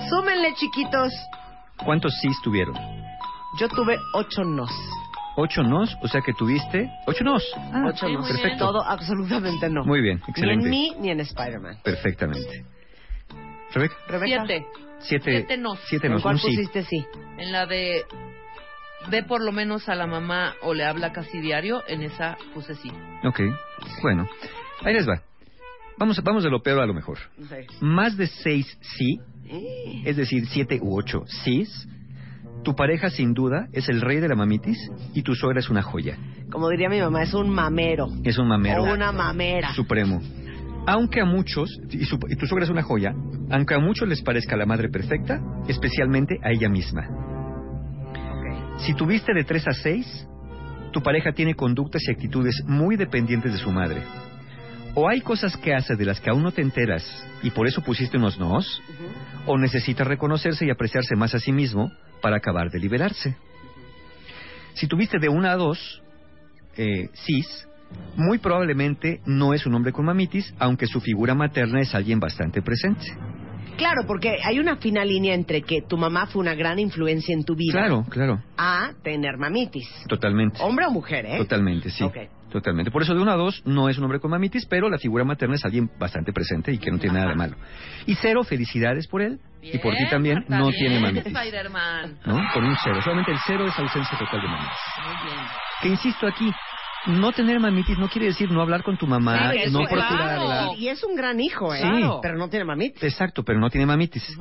Súmenle, 0.08 0.54
chiquitos. 0.54 1.12
¿Cuántos 1.84 2.12
sís 2.20 2.36
tuvieron? 2.42 2.74
Yo 3.58 3.68
tuve 3.68 3.98
ocho 4.14 4.42
nos. 4.44 4.70
Ocho 5.36 5.62
nos, 5.62 5.96
o 6.02 6.08
sea 6.08 6.20
que 6.20 6.32
tuviste 6.32 6.90
ocho 7.06 7.22
nos. 7.24 7.44
Ah, 7.72 7.84
ocho 7.86 8.06
sí, 8.06 8.12
nos. 8.12 8.22
muy 8.22 8.32
bien. 8.32 8.42
perfecto. 8.42 8.66
Todo, 8.66 8.82
absolutamente 8.84 9.68
no. 9.70 9.84
Muy 9.84 10.00
bien, 10.00 10.18
Ni 10.26 10.30
excelente. 10.30 10.64
en 10.64 10.70
mí 10.70 10.92
ni 10.98 11.10
en 11.10 11.20
Spider-Man. 11.20 11.78
Perfectamente. 11.84 12.64
Rebeca, 13.72 13.94
Rebeca. 14.08 14.44
Siete. 14.46 14.66
siete, 14.98 15.30
Siete 15.32 15.56
nos. 15.58 15.78
siete 15.88 16.06
¿En 16.08 16.12
nos, 16.14 16.22
cuál 16.22 16.34
un 16.34 16.40
sí. 16.40 16.46
pusiste 16.48 16.82
sí? 16.84 17.06
En 17.38 17.52
la 17.52 17.66
de 17.66 18.04
ve 19.10 19.22
por 19.22 19.40
lo 19.42 19.52
menos 19.52 19.88
a 19.88 19.94
la 19.94 20.06
mamá 20.08 20.54
o 20.62 20.74
le 20.74 20.84
habla 20.84 21.12
casi 21.12 21.38
diario, 21.40 21.82
en 21.86 22.02
esa 22.02 22.36
puse 22.52 22.74
sí. 22.74 22.90
Ok, 23.24 23.40
bueno, 24.02 24.26
ahí 24.84 24.92
les 24.92 25.08
va. 25.08 25.22
Vamos, 25.98 26.22
vamos 26.22 26.44
de 26.44 26.50
lo 26.50 26.62
peor 26.62 26.80
a 26.80 26.86
lo 26.86 26.94
mejor. 26.94 27.18
Más 27.80 28.16
de 28.16 28.26
seis 28.28 28.78
sí, 28.96 29.18
es 30.04 30.16
decir, 30.16 30.46
siete 30.46 30.78
u 30.80 30.96
ocho 30.96 31.24
sís, 31.44 31.88
tu 32.62 32.74
pareja 32.74 33.10
sin 33.10 33.34
duda 33.34 33.68
es 33.72 33.88
el 33.88 34.00
rey 34.00 34.18
de 34.20 34.28
la 34.28 34.34
mamitis 34.36 34.78
y 35.14 35.22
tu 35.22 35.34
suegra 35.34 35.60
es 35.60 35.70
una 35.70 35.82
joya. 35.82 36.16
Como 36.50 36.68
diría 36.68 36.88
mi 36.88 37.00
mamá, 37.00 37.22
es 37.22 37.34
un 37.34 37.50
mamero. 37.50 38.06
Es 38.24 38.38
un 38.38 38.48
mamero 38.48 38.82
O 38.84 38.92
una 38.94 39.10
mamera. 39.12 39.72
supremo. 39.74 40.20
Aunque 40.86 41.20
a 41.20 41.24
muchos, 41.24 41.68
y, 41.90 42.04
su- 42.04 42.18
y 42.28 42.36
tu 42.36 42.46
suegra 42.46 42.64
es 42.64 42.70
una 42.70 42.82
joya, 42.82 43.12
aunque 43.50 43.74
a 43.74 43.78
muchos 43.78 44.08
les 44.08 44.22
parezca 44.22 44.56
la 44.56 44.64
madre 44.66 44.88
perfecta, 44.88 45.40
especialmente 45.68 46.38
a 46.42 46.50
ella 46.50 46.68
misma. 46.68 47.06
Si 48.78 48.94
tuviste 48.94 49.34
de 49.34 49.44
3 49.44 49.66
a 49.68 49.72
6, 49.72 50.28
tu 50.92 51.02
pareja 51.02 51.32
tiene 51.32 51.54
conductas 51.54 52.02
y 52.06 52.10
actitudes 52.12 52.62
muy 52.66 52.96
dependientes 52.96 53.52
de 53.52 53.58
su 53.58 53.70
madre. 53.70 54.02
O 55.00 55.08
hay 55.08 55.20
cosas 55.20 55.56
que 55.56 55.72
hace 55.72 55.94
de 55.94 56.04
las 56.04 56.18
que 56.18 56.28
aún 56.28 56.42
no 56.42 56.50
te 56.50 56.60
enteras 56.60 57.04
y 57.44 57.52
por 57.52 57.68
eso 57.68 57.82
pusiste 57.82 58.16
unos 58.16 58.36
nos, 58.36 58.82
o 59.46 59.56
necesita 59.56 60.02
reconocerse 60.02 60.66
y 60.66 60.70
apreciarse 60.70 61.14
más 61.14 61.36
a 61.36 61.38
sí 61.38 61.52
mismo 61.52 61.92
para 62.20 62.38
acabar 62.38 62.68
de 62.68 62.80
liberarse. 62.80 63.36
Si 64.74 64.88
tuviste 64.88 65.20
de 65.20 65.28
1 65.28 65.48
a 65.48 65.54
2, 65.54 66.02
eh, 66.78 67.10
cis, 67.14 67.68
muy 68.16 68.38
probablemente 68.38 69.20
no 69.24 69.54
es 69.54 69.66
un 69.66 69.76
hombre 69.76 69.92
con 69.92 70.04
mamitis, 70.04 70.52
aunque 70.58 70.88
su 70.88 71.00
figura 71.00 71.32
materna 71.32 71.80
es 71.80 71.94
alguien 71.94 72.18
bastante 72.18 72.60
presente. 72.60 73.06
Claro, 73.78 74.02
porque 74.06 74.36
hay 74.44 74.58
una 74.58 74.76
fina 74.76 75.04
línea 75.04 75.34
entre 75.34 75.62
que 75.62 75.80
tu 75.82 75.96
mamá 75.96 76.26
fue 76.26 76.40
una 76.42 76.54
gran 76.54 76.78
influencia 76.78 77.32
en 77.34 77.44
tu 77.44 77.54
vida 77.54 77.72
Claro, 77.72 78.04
claro, 78.10 78.42
a 78.58 78.90
tener 79.02 79.38
mamitis. 79.38 79.88
totalmente. 80.08 80.60
Hombre 80.62 80.84
o 80.86 80.90
mujer, 80.90 81.24
¿eh? 81.24 81.38
Totalmente, 81.38 81.88
sí. 81.90 82.04
Ok. 82.04 82.16
Totalmente. 82.50 82.90
Por 82.90 83.02
eso 83.02 83.14
de 83.14 83.20
1 83.20 83.30
a 83.30 83.36
2 83.36 83.62
no 83.66 83.90
es 83.90 83.98
un 83.98 84.04
hombre 84.04 84.20
con 84.20 84.30
mamitis, 84.30 84.64
pero 84.64 84.88
la 84.88 84.96
figura 84.98 85.22
materna 85.22 85.56
es 85.56 85.64
alguien 85.66 85.90
bastante 85.98 86.32
presente 86.32 86.72
y 86.72 86.78
que 86.78 86.90
no 86.90 86.98
tiene 86.98 87.18
nada 87.18 87.30
de 87.32 87.36
malo. 87.36 87.56
Y 88.06 88.14
cero, 88.14 88.42
felicidades 88.42 89.06
por 89.06 89.20
él 89.20 89.38
y 89.60 89.76
por 89.78 89.94
ti 89.94 90.08
también, 90.08 90.38
Marta, 90.48 90.58
no 90.58 90.68
bien, 90.68 90.78
tiene 90.78 90.98
mamitis. 91.00 91.26
Spider-Man. 91.26 92.18
¿No? 92.24 92.40
Con 92.54 92.64
un 92.64 92.74
cero. 92.82 93.00
Solamente 93.04 93.32
el 93.32 93.38
cero 93.46 93.66
es 93.66 93.78
ausencia 93.78 94.16
total 94.18 94.40
de 94.40 94.48
mamitis. 94.48 94.78
Muy 95.04 95.30
bien. 95.30 95.44
Que 95.82 95.88
insisto 95.88 96.26
aquí, 96.26 96.50
No 97.06 97.32
tener 97.32 97.60
mamitis 97.60 97.96
no 97.96 98.08
quiere 98.08 98.26
decir 98.26 98.50
no 98.50 98.60
hablar 98.60 98.82
con 98.82 98.96
tu 98.98 99.06
mamá, 99.06 99.52
Sí, 99.52 99.70
no 99.70 99.84
claro. 99.84 100.08
procurarla. 100.08 100.68
Y 100.76 100.88
es 100.88 101.02
un 101.04 101.14
gran 101.14 101.40
hijo, 101.40 101.72
¿eh? 101.74 101.80
Sí. 101.80 102.04
Pero 102.20 102.36
no 102.36 102.48
tiene 102.48 102.64
mamitis. 102.64 103.02
Exacto, 103.02 103.44
pero 103.44 103.58
no 103.60 103.70
tiene 103.70 103.86
mamitis. 103.86 104.36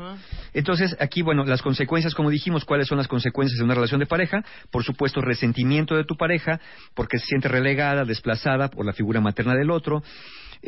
Entonces, 0.53 0.95
aquí, 0.99 1.21
bueno, 1.21 1.45
las 1.45 1.61
consecuencias, 1.61 2.15
como 2.15 2.29
dijimos, 2.29 2.65
¿cuáles 2.65 2.87
son 2.87 2.97
las 2.97 3.07
consecuencias 3.07 3.57
de 3.57 3.63
una 3.63 3.75
relación 3.75 3.99
de 3.99 4.05
pareja? 4.07 4.43
Por 4.71 4.83
supuesto, 4.83 5.21
resentimiento 5.21 5.95
de 5.95 6.03
tu 6.03 6.15
pareja, 6.15 6.59
porque 6.95 7.19
se 7.19 7.27
siente 7.27 7.47
relegada, 7.47 8.05
desplazada 8.05 8.69
por 8.69 8.85
la 8.85 8.93
figura 8.93 9.21
materna 9.21 9.53
del 9.53 9.71
otro. 9.71 10.01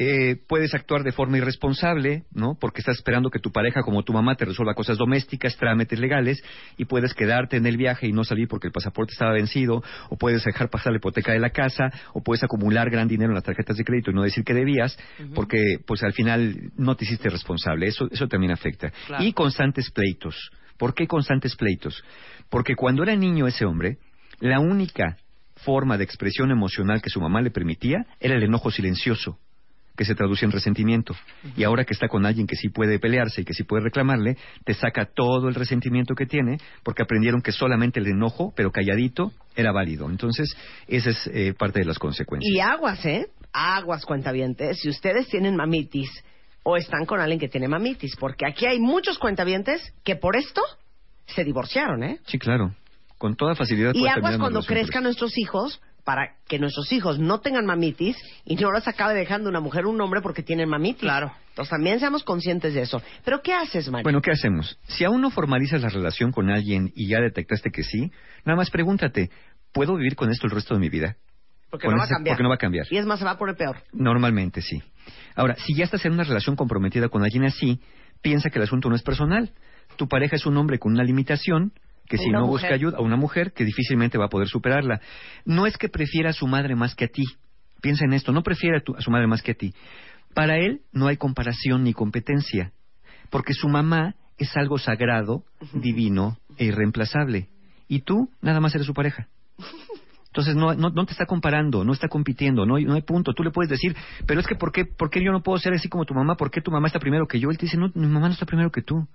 Eh, 0.01 0.37
puedes 0.47 0.73
actuar 0.73 1.03
de 1.03 1.11
forma 1.11 1.39
irresponsable, 1.39 2.23
¿no? 2.31 2.55
Porque 2.57 2.79
estás 2.79 2.95
esperando 2.95 3.29
que 3.29 3.39
tu 3.39 3.51
pareja, 3.51 3.81
como 3.81 4.01
tu 4.03 4.13
mamá, 4.13 4.35
te 4.35 4.45
resuelva 4.45 4.73
cosas 4.73 4.97
domésticas, 4.97 5.57
trámites 5.57 5.99
legales, 5.99 6.41
y 6.77 6.85
puedes 6.85 7.13
quedarte 7.13 7.57
en 7.57 7.65
el 7.65 7.75
viaje 7.75 8.07
y 8.07 8.13
no 8.13 8.23
salir 8.23 8.47
porque 8.47 8.67
el 8.67 8.71
pasaporte 8.71 9.11
estaba 9.11 9.33
vencido, 9.33 9.83
o 10.09 10.15
puedes 10.15 10.41
dejar 10.45 10.69
pasar 10.69 10.93
la 10.93 10.99
hipoteca 10.99 11.33
de 11.33 11.39
la 11.39 11.49
casa, 11.49 11.91
o 12.13 12.23
puedes 12.23 12.41
acumular 12.45 12.89
gran 12.89 13.09
dinero 13.09 13.31
en 13.31 13.35
las 13.35 13.43
tarjetas 13.43 13.75
de 13.75 13.83
crédito 13.83 14.11
y 14.11 14.13
no 14.13 14.23
decir 14.23 14.45
que 14.45 14.53
debías, 14.53 14.97
porque 15.35 15.59
pues 15.85 16.01
al 16.01 16.13
final 16.13 16.71
no 16.77 16.95
te 16.95 17.03
hiciste 17.03 17.27
responsable. 17.29 17.87
Eso, 17.87 18.07
eso 18.09 18.29
también 18.29 18.53
afecta. 18.53 18.93
Claro. 19.05 19.21
Y 19.21 19.33
constantes 19.33 19.91
pleitos. 19.91 20.49
¿Por 20.77 20.93
qué 20.93 21.07
constantes 21.07 21.57
pleitos? 21.57 22.05
Porque 22.49 22.75
cuando 22.75 23.03
era 23.03 23.17
niño 23.17 23.47
ese 23.47 23.65
hombre, 23.65 23.97
la 24.39 24.61
única 24.61 25.17
forma 25.57 25.97
de 25.97 26.05
expresión 26.05 26.51
emocional 26.51 27.01
que 27.01 27.09
su 27.09 27.19
mamá 27.19 27.41
le 27.41 27.51
permitía 27.51 28.05
era 28.21 28.35
el 28.35 28.43
enojo 28.43 28.71
silencioso 28.71 29.37
que 29.99 30.05
se 30.05 30.15
traduce 30.15 30.45
en 30.45 30.51
resentimiento. 30.53 31.13
Y 31.57 31.65
ahora 31.65 31.83
que 31.83 31.91
está 31.91 32.07
con 32.07 32.25
alguien 32.25 32.47
que 32.47 32.55
sí 32.55 32.69
puede 32.69 32.99
pelearse 32.99 33.41
y 33.41 33.43
que 33.43 33.53
sí 33.53 33.65
puede 33.65 33.83
reclamarle, 33.83 34.37
te 34.63 34.73
saca 34.73 35.03
todo 35.13 35.49
el 35.49 35.55
resentimiento 35.55 36.15
que 36.15 36.25
tiene, 36.25 36.57
porque 36.83 37.03
aprendieron 37.03 37.41
que 37.41 37.51
solamente 37.51 37.99
el 37.99 38.07
enojo, 38.07 38.53
pero 38.55 38.71
calladito, 38.71 39.33
era 39.57 39.73
válido. 39.73 40.09
Entonces, 40.09 40.55
esa 40.87 41.09
es 41.09 41.29
eh, 41.33 41.53
parte 41.53 41.79
de 41.79 41.85
las 41.85 41.99
consecuencias. 41.99 42.49
Y 42.49 42.61
aguas, 42.61 43.05
¿eh? 43.05 43.27
Aguas, 43.51 44.05
cuentavientes. 44.05 44.79
Si 44.79 44.87
ustedes 44.87 45.27
tienen 45.27 45.57
mamitis 45.57 46.09
o 46.63 46.77
están 46.77 47.05
con 47.05 47.19
alguien 47.19 47.37
que 47.37 47.49
tiene 47.49 47.67
mamitis, 47.67 48.15
porque 48.17 48.45
aquí 48.45 48.67
hay 48.67 48.79
muchos 48.79 49.19
cuentavientes 49.19 49.81
que 50.05 50.15
por 50.15 50.37
esto 50.37 50.61
se 51.25 51.43
divorciaron, 51.43 52.03
¿eh? 52.03 52.19
Sí, 52.25 52.39
claro. 52.39 52.73
Con 53.17 53.35
toda 53.35 53.53
facilidad. 53.53 53.91
Y 53.95 54.07
aguas 54.07 54.37
cuando 54.37 54.61
crezcan 54.61 55.03
nuestros 55.03 55.37
hijos 55.37 55.81
para 56.09 56.37
que 56.47 56.57
nuestros 56.57 56.91
hijos 56.91 57.19
no 57.19 57.39
tengan 57.39 57.67
mamitis 57.67 58.17
y 58.43 58.55
no 58.55 58.71
los 58.71 58.87
acabe 58.87 59.13
dejando 59.13 59.47
una 59.47 59.59
mujer 59.59 59.85
o 59.85 59.91
un 59.91 60.01
hombre 60.01 60.21
porque 60.21 60.41
tienen 60.41 60.67
mamitis. 60.67 61.01
Claro. 61.01 61.31
Entonces 61.49 61.69
también 61.69 61.99
seamos 61.99 62.23
conscientes 62.23 62.73
de 62.73 62.81
eso. 62.81 62.99
Pero 63.23 63.43
¿qué 63.43 63.53
haces, 63.53 63.87
Mario? 63.91 64.05
Bueno, 64.05 64.19
¿qué 64.19 64.31
hacemos? 64.31 64.79
Si 64.87 65.05
aún 65.05 65.21
no 65.21 65.29
formalizas 65.29 65.83
la 65.83 65.89
relación 65.89 66.31
con 66.31 66.49
alguien 66.49 66.91
y 66.95 67.09
ya 67.09 67.19
detectaste 67.19 67.69
que 67.69 67.83
sí, 67.83 68.11
nada 68.43 68.57
más 68.57 68.71
pregúntate, 68.71 69.29
¿puedo 69.71 69.97
vivir 69.97 70.15
con 70.15 70.31
esto 70.31 70.47
el 70.47 70.51
resto 70.51 70.73
de 70.73 70.79
mi 70.79 70.89
vida? 70.89 71.15
porque 71.69 71.85
con 71.85 71.93
no 71.93 71.99
va 71.99 72.05
a 72.05 72.07
cambiar. 72.07 72.33
porque 72.33 72.41
no 72.43 72.49
va 72.49 72.55
a 72.55 72.57
cambiar. 72.57 72.87
Y 72.89 72.97
es 72.97 73.05
más, 73.05 73.19
se 73.19 73.25
va 73.25 73.31
a 73.31 73.37
poner 73.37 73.55
peor. 73.55 73.77
Normalmente 73.93 74.63
sí. 74.63 74.81
Ahora, 75.35 75.57
si 75.57 75.75
ya 75.75 75.83
estás 75.83 76.03
en 76.05 76.13
una 76.13 76.23
relación 76.23 76.55
comprometida 76.55 77.09
con 77.09 77.21
alguien 77.21 77.43
así, 77.43 77.81
piensa 78.23 78.49
que 78.49 78.57
el 78.57 78.63
asunto 78.63 78.89
no 78.89 78.95
es 78.95 79.03
personal. 79.03 79.51
Tu 79.95 80.07
pareja 80.07 80.37
es 80.37 80.47
un 80.47 80.57
hombre 80.57 80.79
con 80.79 80.93
una 80.93 81.03
limitación 81.03 81.71
que 82.09 82.17
si 82.17 82.29
no 82.29 82.39
mujer. 82.47 82.49
busca 82.71 82.73
ayuda, 82.75 82.99
o 82.99 83.03
una 83.03 83.15
mujer 83.15 83.53
que 83.53 83.63
difícilmente 83.63 84.17
va 84.17 84.25
a 84.25 84.29
poder 84.29 84.49
superarla. 84.49 84.99
No 85.45 85.65
es 85.65 85.77
que 85.77 85.87
prefiera 85.87 86.31
a 86.31 86.33
su 86.33 86.47
madre 86.47 86.75
más 86.75 86.95
que 86.95 87.05
a 87.05 87.07
ti. 87.07 87.23
Piensa 87.81 88.03
en 88.03 88.11
esto, 88.13 88.33
no 88.33 88.43
prefiere 88.43 88.77
a, 88.79 88.81
tu- 88.81 88.95
a 88.95 89.01
su 89.01 89.09
madre 89.11 89.27
más 89.27 89.41
que 89.41 89.51
a 89.51 89.53
ti. 89.53 89.73
Para 90.33 90.57
él 90.57 90.81
no 90.91 91.07
hay 91.07 91.15
comparación 91.15 91.83
ni 91.83 91.93
competencia, 91.93 92.73
porque 93.29 93.53
su 93.53 93.69
mamá 93.69 94.15
es 94.37 94.55
algo 94.57 94.77
sagrado, 94.77 95.43
divino 95.73 96.37
e 96.57 96.65
irreemplazable. 96.65 97.47
Y 97.87 98.01
tú 98.01 98.29
nada 98.41 98.59
más 98.59 98.75
eres 98.75 98.85
su 98.87 98.93
pareja. 98.93 99.27
Entonces 100.27 100.55
no, 100.55 100.73
no, 100.75 100.89
no 100.91 101.05
te 101.05 101.11
está 101.13 101.25
comparando, 101.25 101.83
no 101.83 101.91
está 101.93 102.07
compitiendo, 102.07 102.65
no 102.65 102.75
hay, 102.75 102.85
no 102.85 102.93
hay 102.93 103.01
punto. 103.01 103.33
Tú 103.33 103.43
le 103.43 103.49
puedes 103.51 103.69
decir, 103.69 103.95
pero 104.27 104.39
es 104.39 104.45
que 104.47 104.55
¿por 104.55 104.71
qué, 104.71 104.85
¿por 104.85 105.09
qué 105.09 105.23
yo 105.23 105.31
no 105.31 105.41
puedo 105.41 105.57
ser 105.57 105.73
así 105.73 105.89
como 105.89 106.05
tu 106.05 106.13
mamá? 106.13 106.35
¿Por 106.35 106.51
qué 106.51 106.61
tu 106.61 106.69
mamá 106.71 106.87
está 106.87 106.99
primero 106.99 107.27
que 107.27 107.39
yo? 107.39 107.49
Él 107.49 107.57
te 107.57 107.65
dice, 107.65 107.77
no, 107.77 107.91
mi 107.95 108.05
mamá 108.07 108.27
no 108.27 108.33
está 108.33 108.45
primero 108.45 108.71
que 108.71 108.81
tú. 108.83 109.07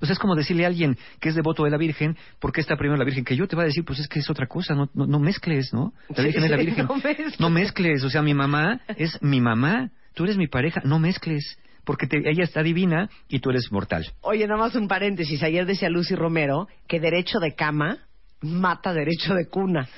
O 0.00 0.06
sea, 0.06 0.12
es 0.12 0.18
como 0.18 0.34
decirle 0.34 0.64
a 0.64 0.68
alguien 0.68 0.96
que 1.20 1.28
es 1.30 1.34
devoto 1.34 1.64
de 1.64 1.70
la 1.70 1.78
Virgen, 1.78 2.16
¿por 2.38 2.52
qué 2.52 2.60
está 2.60 2.76
primero 2.76 2.96
la 2.98 3.04
Virgen 3.04 3.24
que 3.24 3.34
yo? 3.36 3.46
Te 3.48 3.56
va 3.56 3.62
a 3.62 3.66
decir, 3.66 3.84
pues 3.84 3.98
es 3.98 4.08
que 4.08 4.18
es 4.18 4.28
otra 4.30 4.46
cosa, 4.46 4.74
no, 4.74 4.90
no, 4.94 5.06
no 5.06 5.18
mezcles, 5.18 5.72
¿no? 5.72 5.92
La 6.14 6.22
Virgen 6.24 6.44
es 6.44 6.50
la 6.50 6.56
Virgen. 6.56 6.86
no 6.88 6.96
mezcles. 6.96 7.40
No 7.40 7.50
mezcles, 7.50 8.04
o 8.04 8.10
sea, 8.10 8.22
mi 8.22 8.34
mamá 8.34 8.80
es 8.96 9.20
mi 9.22 9.40
mamá, 9.40 9.90
tú 10.14 10.24
eres 10.24 10.36
mi 10.36 10.48
pareja, 10.48 10.82
no 10.84 10.98
mezcles, 10.98 11.58
porque 11.84 12.06
te- 12.06 12.28
ella 12.28 12.44
está 12.44 12.62
divina 12.62 13.08
y 13.28 13.38
tú 13.40 13.50
eres 13.50 13.70
mortal. 13.72 14.04
Oye, 14.20 14.46
nada 14.46 14.60
más 14.60 14.74
un 14.74 14.88
paréntesis. 14.88 15.42
Ayer 15.42 15.64
decía 15.66 15.88
Lucy 15.88 16.14
Romero 16.14 16.68
que 16.88 17.00
derecho 17.00 17.38
de 17.38 17.54
cama 17.54 17.98
mata 18.42 18.92
derecho 18.92 19.34
de 19.34 19.48
cuna. 19.48 19.88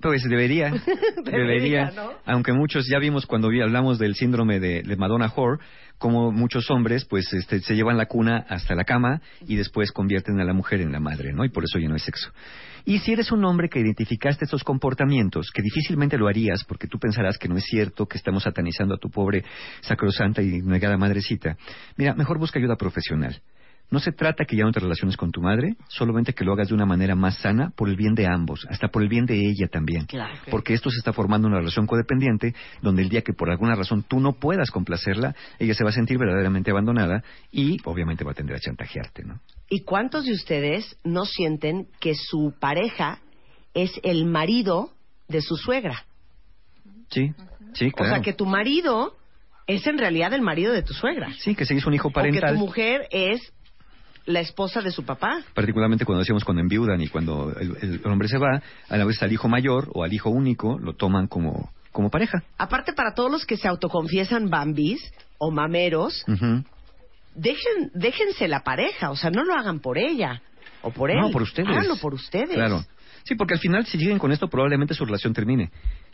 Pues 0.00 0.22
debería, 0.28 0.72
debería, 1.24 1.90
¿no? 1.90 2.12
aunque 2.26 2.52
muchos 2.52 2.86
ya 2.86 2.98
vimos 2.98 3.26
cuando 3.26 3.48
hablamos 3.48 3.98
del 3.98 4.14
síndrome 4.14 4.60
de, 4.60 4.82
de 4.82 4.96
Madonna 4.96 5.32
Whore, 5.34 5.58
como 5.98 6.32
muchos 6.32 6.70
hombres 6.70 7.04
pues 7.04 7.32
este, 7.32 7.60
se 7.60 7.74
llevan 7.74 7.96
la 7.96 8.06
cuna 8.06 8.44
hasta 8.48 8.74
la 8.74 8.84
cama 8.84 9.22
y 9.46 9.56
después 9.56 9.92
convierten 9.92 10.40
a 10.40 10.44
la 10.44 10.52
mujer 10.52 10.80
en 10.80 10.92
la 10.92 11.00
madre, 11.00 11.32
¿no? 11.32 11.44
Y 11.44 11.48
por 11.48 11.64
eso 11.64 11.78
ya 11.78 11.88
no 11.88 11.94
hay 11.94 12.00
sexo. 12.00 12.30
Y 12.84 12.98
si 12.98 13.12
eres 13.12 13.32
un 13.32 13.44
hombre 13.44 13.70
que 13.70 13.80
identificaste 13.80 14.44
estos 14.44 14.62
comportamientos, 14.62 15.50
que 15.54 15.62
difícilmente 15.62 16.18
lo 16.18 16.28
harías 16.28 16.64
porque 16.64 16.86
tú 16.86 16.98
pensarás 16.98 17.38
que 17.38 17.48
no 17.48 17.56
es 17.56 17.64
cierto, 17.64 18.06
que 18.06 18.18
estamos 18.18 18.42
satanizando 18.42 18.94
a 18.94 18.98
tu 18.98 19.08
pobre 19.08 19.44
sacrosanta 19.80 20.42
y 20.42 20.60
negada 20.60 20.98
madrecita, 20.98 21.56
mira, 21.96 22.14
mejor 22.14 22.38
busca 22.38 22.58
ayuda 22.58 22.76
profesional. 22.76 23.40
No 23.90 24.00
se 24.00 24.10
trata 24.12 24.44
que 24.44 24.56
ya 24.56 24.64
no 24.64 24.72
te 24.72 24.80
relaciones 24.80 25.16
con 25.16 25.30
tu 25.30 25.40
madre, 25.40 25.76
solamente 25.88 26.32
que 26.32 26.44
lo 26.44 26.52
hagas 26.52 26.68
de 26.68 26.74
una 26.74 26.86
manera 26.86 27.14
más 27.14 27.36
sana 27.38 27.70
por 27.76 27.88
el 27.88 27.96
bien 27.96 28.14
de 28.14 28.26
ambos, 28.26 28.66
hasta 28.68 28.88
por 28.88 29.02
el 29.02 29.08
bien 29.08 29.24
de 29.26 29.36
ella 29.36 29.68
también. 29.68 30.06
Claro. 30.06 30.34
Porque 30.50 30.74
esto 30.74 30.90
se 30.90 30.98
está 30.98 31.12
formando 31.12 31.46
una 31.46 31.58
relación 31.58 31.86
codependiente 31.86 32.54
donde 32.82 33.02
el 33.02 33.08
día 33.08 33.22
que 33.22 33.32
por 33.32 33.50
alguna 33.50 33.74
razón 33.76 34.02
tú 34.02 34.18
no 34.20 34.32
puedas 34.32 34.70
complacerla, 34.70 35.36
ella 35.58 35.74
se 35.74 35.84
va 35.84 35.90
a 35.90 35.92
sentir 35.92 36.18
verdaderamente 36.18 36.70
abandonada 36.70 37.22
y 37.52 37.78
obviamente 37.84 38.24
va 38.24 38.32
a 38.32 38.34
tender 38.34 38.56
a 38.56 38.60
chantajearte, 38.60 39.22
¿no? 39.24 39.40
¿Y 39.68 39.82
cuántos 39.84 40.24
de 40.24 40.32
ustedes 40.32 40.96
no 41.04 41.24
sienten 41.24 41.86
que 42.00 42.14
su 42.14 42.54
pareja 42.58 43.20
es 43.74 43.92
el 44.02 44.24
marido 44.24 44.90
de 45.28 45.40
su 45.40 45.56
suegra? 45.56 46.04
Sí, 47.10 47.32
sí, 47.74 47.90
claro. 47.92 48.12
O 48.12 48.14
sea, 48.16 48.22
que 48.22 48.32
tu 48.32 48.46
marido 48.46 49.14
es 49.66 49.86
en 49.86 49.98
realidad 49.98 50.32
el 50.32 50.42
marido 50.42 50.72
de 50.72 50.82
tu 50.82 50.94
suegra. 50.94 51.32
Sí, 51.38 51.54
que 51.54 51.64
se 51.64 51.74
hizo 51.74 51.88
un 51.88 51.94
hijo 51.94 52.08
O 52.08 52.10
que 52.10 52.14
parental. 52.14 52.54
tu 52.54 52.58
mujer 52.60 53.06
es 53.10 53.52
la 54.26 54.40
esposa 54.40 54.80
de 54.80 54.90
su 54.90 55.04
papá. 55.04 55.42
particularmente 55.54 56.04
cuando 56.04 56.20
decíamos 56.20 56.44
cuando 56.44 56.62
enviudan 56.62 57.00
y 57.00 57.08
cuando 57.08 57.54
el, 57.58 57.76
el 57.82 58.06
hombre 58.06 58.28
se 58.28 58.38
va, 58.38 58.62
a 58.88 58.96
la 58.96 59.04
vez 59.04 59.22
al 59.22 59.32
hijo 59.32 59.48
mayor 59.48 59.90
o 59.92 60.02
al 60.04 60.12
hijo 60.12 60.30
único 60.30 60.78
lo 60.78 60.94
toman 60.94 61.26
como, 61.26 61.70
como 61.92 62.10
pareja. 62.10 62.42
Aparte, 62.58 62.92
para 62.92 63.14
todos 63.14 63.30
los 63.30 63.46
que 63.46 63.56
se 63.56 63.68
autoconfiesan 63.68 64.50
bambis 64.50 65.00
o 65.38 65.50
mameros, 65.50 66.24
dejen, 67.34 67.90
déjense 67.94 68.48
la 68.48 68.60
pareja, 68.60 69.10
o 69.10 69.16
sea, 69.16 69.30
no 69.30 69.44
lo 69.44 69.54
hagan 69.54 69.80
por 69.80 69.98
ella 69.98 70.42
o 70.82 70.90
por 70.90 71.10
él. 71.10 71.20
No, 71.20 71.30
por 71.30 71.42
ustedes. 71.42 71.68
Háganlo 71.68 71.96
por 71.96 72.14
ustedes. 72.14 72.54
Claro. 72.54 72.84
Sí, 73.24 73.34
porque 73.36 73.54
al 73.54 73.60
final, 73.60 73.86
si 73.86 73.98
siguen 73.98 74.18
con 74.18 74.32
esto, 74.32 74.48
probablemente 74.48 74.94
su 74.94 75.04
relación 75.04 75.32
termine. 75.32 75.70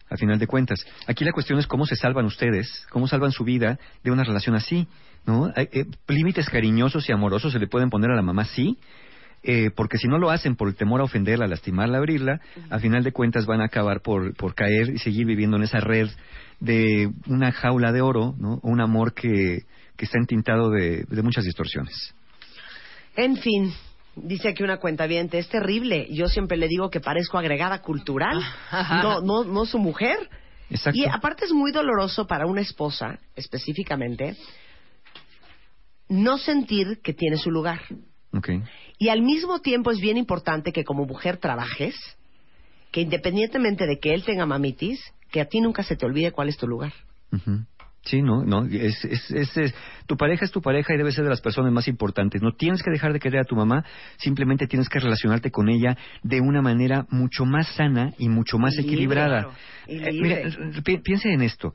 Al 0.09 0.19
final 0.19 0.39
de 0.39 0.47
cuentas. 0.47 0.85
Aquí 1.07 1.25
la 1.25 1.33
cuestión 1.33 1.59
es 1.61 1.67
cómo 1.67 1.87
se 1.87 1.95
salvan 1.97 2.25
ustedes, 2.27 2.85
cómo 2.91 3.07
salvan 3.07 3.31
su 3.31 3.45
vida 3.45 3.79
de 4.03 4.11
una 4.11 4.25
relación 4.25 4.57
así. 4.57 4.89
¿No? 5.27 5.49
Eh, 5.51 5.69
eh, 5.73 5.85
límites 6.09 6.49
cariñosos 6.49 7.09
y 7.09 7.13
amorosos 7.13 7.53
se 7.53 7.59
le 7.59 7.67
pueden 7.67 7.91
poner 7.91 8.11
a 8.11 8.17
la 8.17 8.23
mamá, 8.23 8.45
sí. 8.45 8.77
eh, 9.43 9.71
porque 9.75 9.99
si 9.99 10.07
no 10.07 10.19
lo 10.19 10.31
hacen 10.31 10.57
por 10.57 10.69
el 10.69 10.75
temor 10.75 11.01
a 11.01 11.05
ofenderla, 11.05 11.47
a 11.47 11.49
lastimarla, 11.49 11.97
a 11.97 11.99
abrirla, 11.99 12.41
al 12.69 12.81
final 12.81 13.03
de 13.03 13.13
cuentas 13.13 13.47
van 13.47 13.61
a 13.61 13.67
acabar 13.67 14.03
por, 14.03 14.35
por 14.37 14.55
caer 14.55 14.91
y 14.91 14.99
seguir 14.99 15.27
viviendo 15.27 15.57
en 15.57 15.63
esa 15.63 15.81
red 15.81 16.09
de 16.61 17.11
una 17.27 17.53
jaula 17.53 17.93
de 17.93 18.03
oro, 18.03 18.35
¿no? 18.39 18.61
Un 18.63 18.81
amor 18.81 19.15
que, 19.15 19.65
que 19.97 20.05
está 20.05 20.19
entintado 20.19 20.71
de, 20.71 21.05
de 21.09 21.23
muchas 21.23 21.45
distorsiones. 21.45 22.15
En 23.17 23.37
fin, 23.37 23.73
dice 24.15 24.49
aquí 24.49 24.63
una 24.63 24.77
cuenta 24.77 25.07
es 25.07 25.49
terrible. 25.49 26.07
Yo 26.11 26.29
siempre 26.29 26.59
le 26.59 26.69
digo 26.69 26.91
que 26.91 27.01
parezco 27.01 27.39
agregada 27.39 27.81
cultural, 27.81 28.43
no, 29.03 29.21
no, 29.23 29.45
no 29.45 29.65
su 29.65 29.79
mujer. 29.79 30.19
Exacto. 30.69 31.01
Y 31.01 31.07
aparte 31.07 31.47
es 31.47 31.53
muy 31.53 31.73
doloroso 31.73 32.27
para 32.27 32.47
una 32.47 32.61
esposa, 32.61 33.19
específicamente, 33.35 34.37
no 36.11 36.37
sentir 36.37 37.01
que 37.03 37.15
tiene 37.15 37.39
su 37.39 37.51
lugar. 37.51 37.81
Y 38.99 39.09
al 39.09 39.23
mismo 39.23 39.61
tiempo 39.61 39.91
es 39.91 39.99
bien 40.01 40.17
importante 40.19 40.73
que 40.73 40.85
como 40.85 41.07
mujer 41.07 41.39
trabajes, 41.39 41.95
que 42.93 43.01
independientemente 43.01 43.87
de 43.87 43.99
que 43.99 44.13
él 44.13 44.25
tenga 44.25 44.45
mamitis, 44.45 45.01
que 45.31 45.41
a 45.41 45.47
ti 45.47 45.61
nunca 45.61 45.83
se 45.83 45.97
te 45.97 46.05
olvide 46.05 46.33
cuál 46.33 46.49
es 46.49 46.57
tu 46.59 46.67
lugar. 46.69 46.93
Ujú. 47.33 47.61
Sí, 48.03 48.23
no, 48.23 48.45
no, 48.45 48.65
es, 48.65 49.05
es, 49.05 49.31
es- 49.31 49.57
es- 49.57 49.75
tu 50.07 50.17
pareja 50.17 50.45
es 50.47 50.51
tu 50.51 50.63
pareja 50.63 50.95
y 50.95 50.97
debe 50.97 51.13
ser 51.13 51.23
de 51.25 51.31
las 51.31 51.43
personas 51.43 51.71
más 51.71 51.87
importantes. 51.87 52.41
No 52.41 52.53
tienes 52.53 52.83
que 52.83 52.91
dejar 52.91 53.13
de 53.13 53.21
querer 53.21 53.41
a 53.41 53.45
tu 53.45 53.55
mamá, 53.57 53.85
simplemente 54.19 54.67
tienes 54.67 54.89
que 54.89 55.01
relacionarte 55.01 55.51
con 55.51 55.69
ella 55.69 55.97
de 56.23 56.41
una 56.41 56.63
manera 56.63 57.07
mucho 57.11 57.45
más 57.45 57.69
sana 57.75 58.13
y 58.19 58.29
mucho 58.31 58.59
más 58.59 58.73
Y 58.75 58.77
libre, 58.79 58.93
equilibrada. 58.95 59.41
claro, 59.43 59.55
y 59.87 59.97
Eh, 59.99 60.13
libre. 60.13 60.45
mira, 60.45 60.83
pi- 60.83 60.99
piense 60.99 61.31
en 61.33 61.43
esto. 61.43 61.75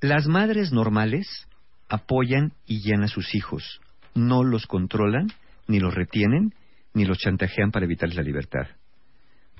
Las 0.00 0.26
madres 0.26 0.72
normales 0.72 1.46
apoyan 1.90 2.52
y 2.66 2.80
guían 2.82 3.02
a 3.02 3.08
sus 3.08 3.34
hijos. 3.34 3.80
No 4.14 4.42
los 4.42 4.66
controlan, 4.66 5.28
ni 5.66 5.80
los 5.80 5.94
retienen, 5.94 6.54
ni 6.94 7.04
los 7.04 7.18
chantajean 7.18 7.70
para 7.70 7.84
evitarles 7.84 8.16
la 8.16 8.22
libertad. 8.22 8.68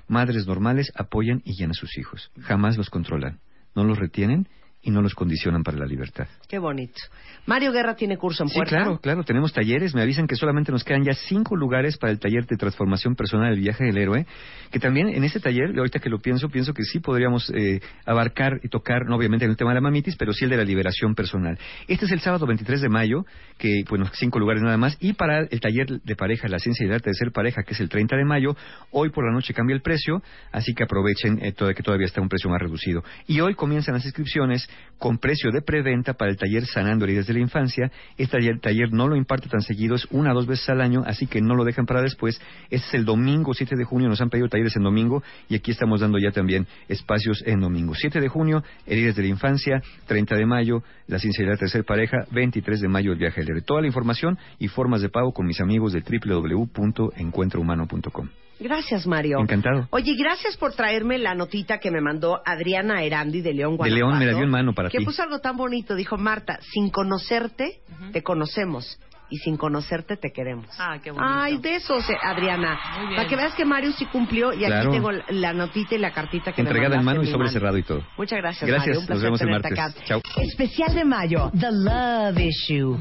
Madres 0.09 0.47
normales 0.47 0.91
apoyan 0.97 1.43
y 1.45 1.57
guían 1.57 1.73
a 1.73 1.75
sus 1.75 1.99
hijos. 1.99 2.31
Jamás 2.41 2.79
los 2.79 2.89
controlan. 2.89 3.41
no 3.75 3.85
los 3.85 3.99
retienen 3.99 4.49
y 4.83 4.91
no 4.91 5.03
los 5.03 5.15
condicionan 5.15 5.63
para 5.63 5.77
la 5.79 5.87
libertad. 5.87 6.27
Qué 6.49 6.59
bonito. 6.59 6.99
Mario 7.47 7.73
Guerra 7.73 7.95
tiene 7.97 8.17
curso 8.17 8.43
en 8.45 8.49
Sí, 8.49 8.55
puerta. 8.57 8.77
claro, 8.77 8.99
claro, 8.99 9.25
tenemos 9.25 9.53
talleres. 9.53 9.95
Me 9.95 10.03
avisan 10.03 10.27
que 10.27 10.37
solamente 10.37 10.73
nos 10.73 10.85
quedan 10.85 11.03
ya 11.05 11.13
cinco 11.15 11.57
lugares 11.57 11.97
para 11.99 12.13
el 12.13 12.19
taller 12.19 12.47
de 12.47 12.57
transformación 12.57 13.15
personal 13.15 13.51
del 13.51 13.61
viaje 13.61 13.85
del 13.85 13.97
héroe. 13.99 14.27
Que 14.71 14.79
también 14.79 15.09
en 15.09 15.25
este 15.25 15.41
taller, 15.41 15.77
ahorita 15.79 15.99
que 15.99 16.09
lo 16.09 16.19
pienso, 16.21 16.49
pienso 16.49 16.73
que 16.75 16.83
sí 16.85 17.01
podríamos 17.01 17.51
eh, 17.55 17.81
abarcar 18.07 18.61
y 18.63 18.69
tocar, 18.69 19.07
no 19.07 19.17
obviamente 19.17 19.45
en 19.45 19.51
el 19.51 19.57
tema 19.57 19.71
de 19.71 19.77
la 19.77 19.81
mamitis, 19.81 20.17
pero 20.17 20.33
sí 20.33 20.45
el 20.45 20.51
de 20.51 20.57
la 20.59 20.65
liberación 20.65 21.15
personal. 21.15 21.59
Este 21.89 22.05
es 22.07 22.13
el 22.13 22.21
sábado 22.21 22.47
23 22.47 22.81
de 22.81 22.89
mayo, 22.89 23.25
que, 23.59 23.83
bueno, 23.89 24.07
cinco 24.15 24.39
lugares 24.39 24.63
nada 24.63 24.77
más. 24.77 24.97
Y 25.01 25.15
para 25.15 25.41
el 25.41 25.61
taller 25.61 26.01
de 26.03 26.17
pareja, 26.17 26.49
la 26.49 26.59
ciencia 26.59 26.85
y 26.85 26.89
el 26.89 26.95
arte 26.95 27.11
de 27.11 27.15
ser 27.15 27.33
pareja, 27.33 27.63
que 27.65 27.75
es 27.75 27.81
el 27.81 27.89
30 27.89 28.17
de 28.17 28.25
mayo, 28.25 28.57
hoy 28.93 29.11
por 29.11 29.25
la 29.27 29.33
noche 29.33 29.53
cambia 29.55 29.75
el 29.75 29.83
precio, 29.83 30.23
así 30.53 30.73
que 30.75 30.85
aprovechen 30.85 31.39
eh, 31.45 31.53
todo- 31.53 31.75
que 31.75 31.83
todavía 31.83 32.07
está 32.07 32.21
un 32.21 32.29
precio 32.29 32.49
más 32.51 32.61
reducido. 32.61 33.03
Y 33.27 33.41
hoy 33.41 33.55
comienzan 33.55 33.95
las 33.95 34.05
inscripciones 34.05 34.69
con 35.01 35.19
precio 35.19 35.51
de 35.51 35.63
preventa 35.63 36.13
para 36.13 36.31
el 36.31 36.37
taller 36.37 36.67
Sanando 36.67 37.07
Heridas 37.07 37.27
de 37.27 37.33
la 37.33 37.41
Infancia. 37.41 37.91
Este 38.19 38.39
taller, 38.61 38.93
no 38.93 39.09
lo 39.09 39.17
imparte 39.17 39.49
tan 39.49 39.63
seguido, 39.63 39.97
es 39.97 40.07
una 40.11 40.33
o 40.33 40.35
dos 40.35 40.47
veces 40.47 40.69
al 40.69 40.83
año, 40.83 41.03
así 41.07 41.27
que 41.27 41.41
no 41.41 41.55
lo 41.55 41.65
dejan 41.65 41.87
para 41.87 42.03
después. 42.03 42.39
Este 42.69 42.87
es 42.87 42.95
el 42.95 43.07
domingo 43.07 43.55
7 43.55 43.77
de 43.77 43.85
junio, 43.85 44.09
nos 44.09 44.21
han 44.21 44.29
pedido 44.29 44.49
talleres 44.49 44.77
en 44.77 44.83
domingo 44.83 45.23
y 45.49 45.55
aquí 45.57 45.71
estamos 45.71 46.01
dando 46.01 46.19
ya 46.19 46.33
también 46.33 46.67
espacios 46.89 47.43
en 47.47 47.61
domingo. 47.61 47.95
7 47.95 48.21
de 48.21 48.29
junio, 48.29 48.63
Heridas 48.87 49.17
de 49.17 49.23
la 49.23 49.29
Infancia, 49.29 49.81
30 50.07 50.37
de 50.37 50.45
mayo, 50.47 50.83
La 51.07 51.19
la 51.19 51.57
Tercer 51.57 51.85
Pareja, 51.85 52.27
23 52.31 52.81
de 52.81 52.89
mayo, 52.89 53.13
el 53.13 53.19
viaje 53.19 53.41
héroe. 53.41 53.63
Toda 53.63 53.81
la 53.81 53.87
información 53.87 54.37
y 54.59 54.69
formas 54.69 55.01
de 55.01 55.09
pago 55.09 55.33
con 55.33 55.47
mis 55.47 55.63
amigos 55.63 55.95
de 55.95 56.03
www.encuentrohumano.com. 56.03 58.29
Gracias, 58.61 59.07
Mario. 59.07 59.41
Encantado. 59.41 59.89
Oye, 59.91 60.15
gracias 60.17 60.57
por 60.57 60.75
traerme 60.75 61.19
la 61.19 61.35
notita 61.35 61.79
que 61.79 61.91
me 61.91 62.01
mandó 62.01 62.41
Adriana 62.45 63.03
Erandi 63.03 63.41
de 63.41 63.55
León, 63.55 63.73
De 63.73 63.77
Guanajuato. 63.79 64.07
León 64.07 64.19
me 64.19 64.27
la 64.27 64.33
dio 64.35 64.45
en 64.45 64.51
mano 64.51 64.75
para 64.75 64.91
que 64.91 64.99
ti. 64.99 65.05
puso 65.05 65.23
algo 65.23 65.39
tan 65.41 65.57
bonito. 65.57 65.95
Dijo, 65.95 66.17
Marta, 66.19 66.59
sin 66.61 66.91
conocerte, 66.91 67.81
te 68.13 68.23
conocemos. 68.23 68.99
Y 69.33 69.39
sin 69.39 69.57
conocerte, 69.57 70.17
te 70.17 70.33
queremos. 70.33 70.67
Ah, 70.79 70.99
qué 71.03 71.13
bonito. 71.13 71.33
Ay, 71.33 71.57
besos, 71.59 72.09
eh, 72.11 72.15
Adriana. 72.21 72.79
Para 73.15 73.29
que 73.29 73.37
veas 73.37 73.55
que 73.55 73.65
Mario 73.65 73.93
sí 73.93 74.05
cumplió. 74.07 74.53
Y 74.53 74.59
Claro. 74.59 74.89
aquí 74.91 74.97
tengo 74.99 75.11
la, 75.13 75.53
notita 75.53 75.95
y 75.95 75.99
la 75.99 76.11
cartita 76.13 76.53
que 76.53 76.63
Entregada 76.63 76.97
me 76.97 77.01
en 77.01 77.05
mano 77.05 77.23
y 77.23 77.27
sobre 77.27 77.39
mano. 77.45 77.51
cerrado 77.53 77.79
y 77.79 77.83
todo. 77.85 78.03
Muchas 78.19 78.39
gracias, 78.41 78.69
Gracias, 78.69 78.87
Mario. 78.89 79.01
Un 79.01 79.07
placer 79.07 79.15
nos 79.15 79.23
vemos 79.23 79.41
el 79.41 79.51
martes. 79.51 79.73
acá. 79.73 79.93
Chao. 80.05 80.21
Especial 80.43 80.95
de 80.95 81.05
mayo, 81.05 81.51
The 81.59 81.69
Love 81.71 82.39
Issue. 82.41 82.99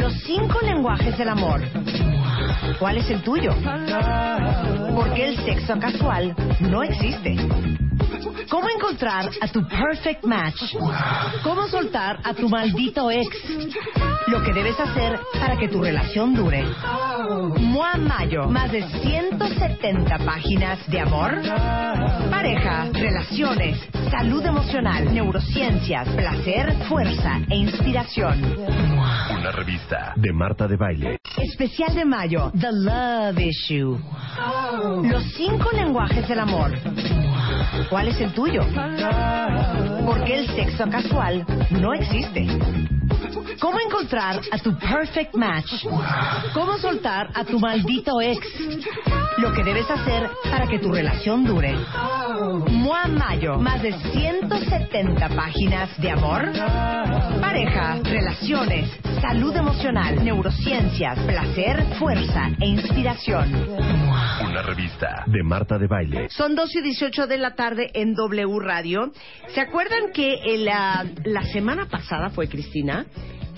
Los 0.00 0.14
cinco 0.22 0.58
lenguajes 0.62 1.16
del 1.18 1.28
amor. 1.28 1.60
¿Cuál 2.78 2.96
es 2.96 3.10
el 3.10 3.22
tuyo? 3.22 3.52
Porque 4.94 5.28
el 5.28 5.36
sexo 5.44 5.78
casual 5.78 6.34
no 6.60 6.82
existe. 6.82 7.36
¿Cómo 8.50 8.68
encontrar 8.68 9.30
a 9.40 9.46
tu 9.46 9.64
perfect 9.66 10.24
match? 10.24 10.74
¿Cómo 11.44 11.68
soltar 11.68 12.18
a 12.24 12.34
tu 12.34 12.48
maldito 12.48 13.08
ex? 13.08 13.28
Lo 14.26 14.42
que 14.42 14.52
debes 14.52 14.78
hacer 14.78 15.20
para 15.38 15.56
que 15.56 15.68
tu 15.68 15.80
relación 15.80 16.34
dure. 16.34 16.64
Mua 17.58 17.96
Mayo, 17.96 18.48
más 18.48 18.72
de 18.72 18.82
170 18.82 20.18
páginas 20.18 20.78
de 20.90 21.00
amor, 21.00 21.40
pareja, 22.28 22.88
relaciones, 22.92 23.78
salud 24.10 24.44
emocional, 24.44 25.14
neurociencias, 25.14 26.08
placer, 26.08 26.74
fuerza 26.88 27.38
e 27.48 27.56
inspiración. 27.56 28.56
Una 28.58 29.52
revista 29.52 30.12
de 30.16 30.32
Marta 30.32 30.66
de 30.66 30.76
Baile. 30.76 31.18
Especial 31.36 31.94
de 31.94 32.04
mayo, 32.04 32.50
The 32.58 32.72
Love 32.72 33.38
Issue. 33.38 33.98
Los 35.08 35.22
cinco 35.34 35.70
lenguajes 35.72 36.28
del 36.28 36.40
amor. 36.40 36.72
¿Cuál 37.88 38.08
es 38.08 38.20
el 38.20 38.32
tuyo? 38.32 38.62
Porque 40.06 40.38
el 40.38 40.46
sexo 40.48 40.88
casual 40.88 41.44
no 41.70 41.94
existe. 41.94 42.46
¿Cómo 43.60 43.78
encontrar 43.80 44.40
a 44.50 44.58
tu 44.58 44.76
perfect 44.78 45.34
match? 45.34 45.84
¿Cómo 46.54 46.78
soltar 46.78 47.28
a 47.34 47.44
tu 47.44 47.58
maldito 47.58 48.20
ex? 48.20 48.40
Lo 49.38 49.52
que 49.52 49.62
debes 49.62 49.88
hacer 49.90 50.28
para 50.50 50.66
que 50.66 50.78
tu 50.78 50.92
relación 50.92 51.44
dure. 51.44 51.74
Mua 52.68 53.06
Mayo, 53.06 53.56
más 53.58 53.82
de 53.82 53.92
170 53.92 55.28
páginas 55.30 56.00
de 56.00 56.10
amor, 56.10 56.50
pareja, 57.40 57.98
relaciones, 58.02 58.90
salud 59.20 59.54
emocional, 59.56 60.24
neurociencias, 60.24 61.18
placer, 61.20 61.84
fuerza 61.98 62.50
e 62.60 62.66
inspiración. 62.66 63.52
Una 64.42 64.62
revista 64.62 65.24
de 65.26 65.42
Marta 65.42 65.78
de 65.78 65.86
Baile. 65.86 66.28
Son 66.30 66.54
2 66.54 66.76
y 66.76 66.82
18 66.82 67.26
de 67.26 67.38
la 67.38 67.54
tarde 67.54 67.90
en 67.94 68.14
W 68.14 68.58
Radio. 68.60 69.12
¿Se 69.54 69.60
acuerdan 69.60 70.12
que 70.12 70.54
en 70.54 70.64
la, 70.64 71.06
la 71.24 71.42
semana 71.44 71.86
pasada 71.86 72.30
fue 72.30 72.48
Cristina? 72.48 73.06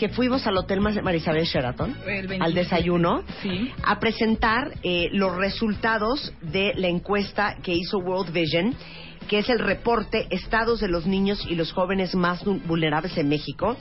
Que 0.02 0.08
fuimos 0.08 0.44
al 0.48 0.56
Hotel 0.56 0.80
Mar- 0.80 1.00
Marisabel 1.00 1.44
Sheraton 1.44 1.96
El 2.08 2.26
20. 2.26 2.44
al 2.44 2.54
desayuno 2.54 3.22
Sí. 3.40 3.70
a 3.84 4.00
presentar 4.00 4.72
eh, 4.82 5.08
los 5.12 5.36
resultados 5.36 6.34
de 6.40 6.72
la 6.74 6.88
encuesta 6.88 7.58
que 7.62 7.72
hizo 7.72 7.98
World 7.98 8.32
Vision, 8.32 8.74
que 9.28 9.38
es 9.38 9.48
el 9.48 9.60
reporte 9.60 10.26
Estados 10.30 10.80
de 10.80 10.88
los 10.88 11.06
niños 11.06 11.46
y 11.48 11.54
los 11.54 11.70
jóvenes 11.70 12.16
más 12.16 12.44
vu- 12.44 12.60
vulnerables 12.66 13.16
en 13.16 13.28
México. 13.28 13.76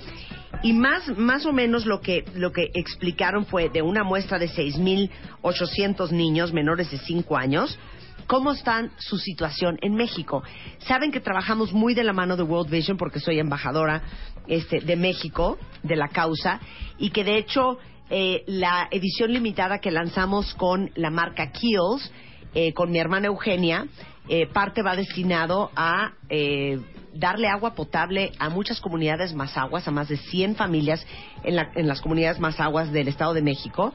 Y 0.62 0.74
más, 0.74 1.08
más 1.18 1.48
o 1.48 1.54
menos 1.54 1.88
lo 1.88 2.02
que, 2.02 2.24
lo 2.36 2.52
que 2.52 2.70
explicaron 2.76 3.48
fue 3.48 3.70
de 3.70 3.82
una 3.82 4.04
muestra 4.04 4.38
de 4.38 4.48
6.800 4.48 6.12
niños 6.12 6.54
menores 6.54 6.92
de 6.92 7.00
5 7.00 7.36
años, 7.36 7.80
cómo 8.28 8.52
están 8.52 8.92
su 9.00 9.18
situación 9.18 9.80
en 9.82 9.96
México. 9.96 10.44
Saben 10.88 11.12
que 11.12 11.20
trabajamos 11.20 11.74
muy 11.74 11.96
de 11.96 12.04
la 12.04 12.14
mano 12.14 12.38
de 12.38 12.44
World 12.44 12.70
Vision 12.70 12.96
porque 12.98 13.20
soy 13.20 13.40
embajadora 13.40 14.04
este, 14.52 14.82
de 14.82 14.96
México, 14.96 15.58
de 15.82 15.96
la 15.96 16.10
causa, 16.10 16.60
y 17.00 17.10
que 17.10 17.24
de 17.24 17.38
hecho 17.38 17.80
eh, 18.10 18.44
la 18.48 18.88
edición 18.92 19.32
limitada 19.32 19.80
que 19.80 19.90
lanzamos 19.92 20.54
con 20.56 20.92
la 20.96 21.10
marca 21.10 21.52
Kills, 21.52 22.12
eh, 22.54 22.74
con 22.74 22.92
mi 22.92 23.00
hermana 23.00 23.28
Eugenia, 23.28 23.88
eh, 24.28 24.46
parte 24.48 24.82
va 24.84 24.96
destinado 24.96 25.72
a 25.76 26.12
eh, 26.30 26.80
darle 27.14 27.48
agua 27.48 27.74
potable 27.76 28.32
a 28.40 28.50
muchas 28.50 28.80
comunidades 28.82 29.34
más 29.34 29.58
aguas, 29.58 29.88
a 29.88 29.92
más 29.92 30.08
de 30.10 30.18
100 30.18 30.56
familias 30.56 31.06
en, 31.44 31.56
la- 31.56 31.72
en 31.76 31.88
las 31.88 32.02
comunidades 32.02 32.40
más 32.40 32.60
aguas 32.60 32.92
del 32.92 33.08
Estado 33.08 33.34
de 33.34 33.42
México 33.42 33.94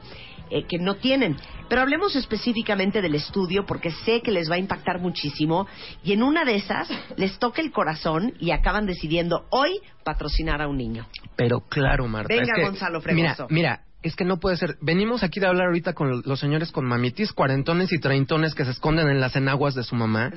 eh, 0.49 0.63
que 0.65 0.77
no 0.77 0.95
tienen. 0.95 1.35
Pero 1.69 1.81
hablemos 1.81 2.15
específicamente 2.15 3.01
del 3.01 3.15
estudio 3.15 3.65
porque 3.65 3.91
sé 3.91 4.21
que 4.21 4.31
les 4.31 4.49
va 4.49 4.55
a 4.55 4.59
impactar 4.59 4.99
muchísimo 4.99 5.67
y 6.03 6.13
en 6.13 6.23
una 6.23 6.45
de 6.45 6.55
esas 6.55 6.89
les 7.17 7.37
toca 7.39 7.61
el 7.61 7.71
corazón 7.71 8.33
y 8.39 8.51
acaban 8.51 8.85
decidiendo 8.85 9.45
hoy 9.49 9.79
patrocinar 10.03 10.61
a 10.61 10.67
un 10.67 10.77
niño. 10.77 11.05
Pero 11.35 11.61
claro, 11.61 12.07
Marta. 12.07 12.33
Venga, 12.33 12.53
es 12.53 12.55
que- 12.55 12.63
Gonzalo 12.63 13.01
Fregoso. 13.01 13.47
mira, 13.49 13.81
es 14.03 14.15
que 14.15 14.23
no 14.25 14.37
puede 14.39 14.57
ser. 14.57 14.77
Venimos 14.79 15.23
aquí 15.23 15.39
de 15.39 15.47
hablar 15.47 15.67
ahorita 15.67 15.93
con 15.93 16.21
los 16.23 16.39
señores 16.39 16.71
con 16.71 16.85
mamitis, 16.85 17.33
cuarentones 17.33 17.91
y 17.91 17.99
treintones 17.99 18.55
que 18.55 18.63
se 18.63 18.71
esconden 18.71 19.09
en 19.09 19.19
las 19.19 19.35
enaguas 19.35 19.75
de 19.75 19.83
su 19.83 19.95
mamá. 19.95 20.31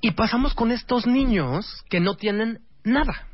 Y 0.00 0.10
pasamos 0.10 0.52
con 0.54 0.72
estos 0.72 1.06
niños 1.06 1.84
que 1.88 2.00
no 2.00 2.16
tienen 2.16 2.58
nada. 2.82 3.28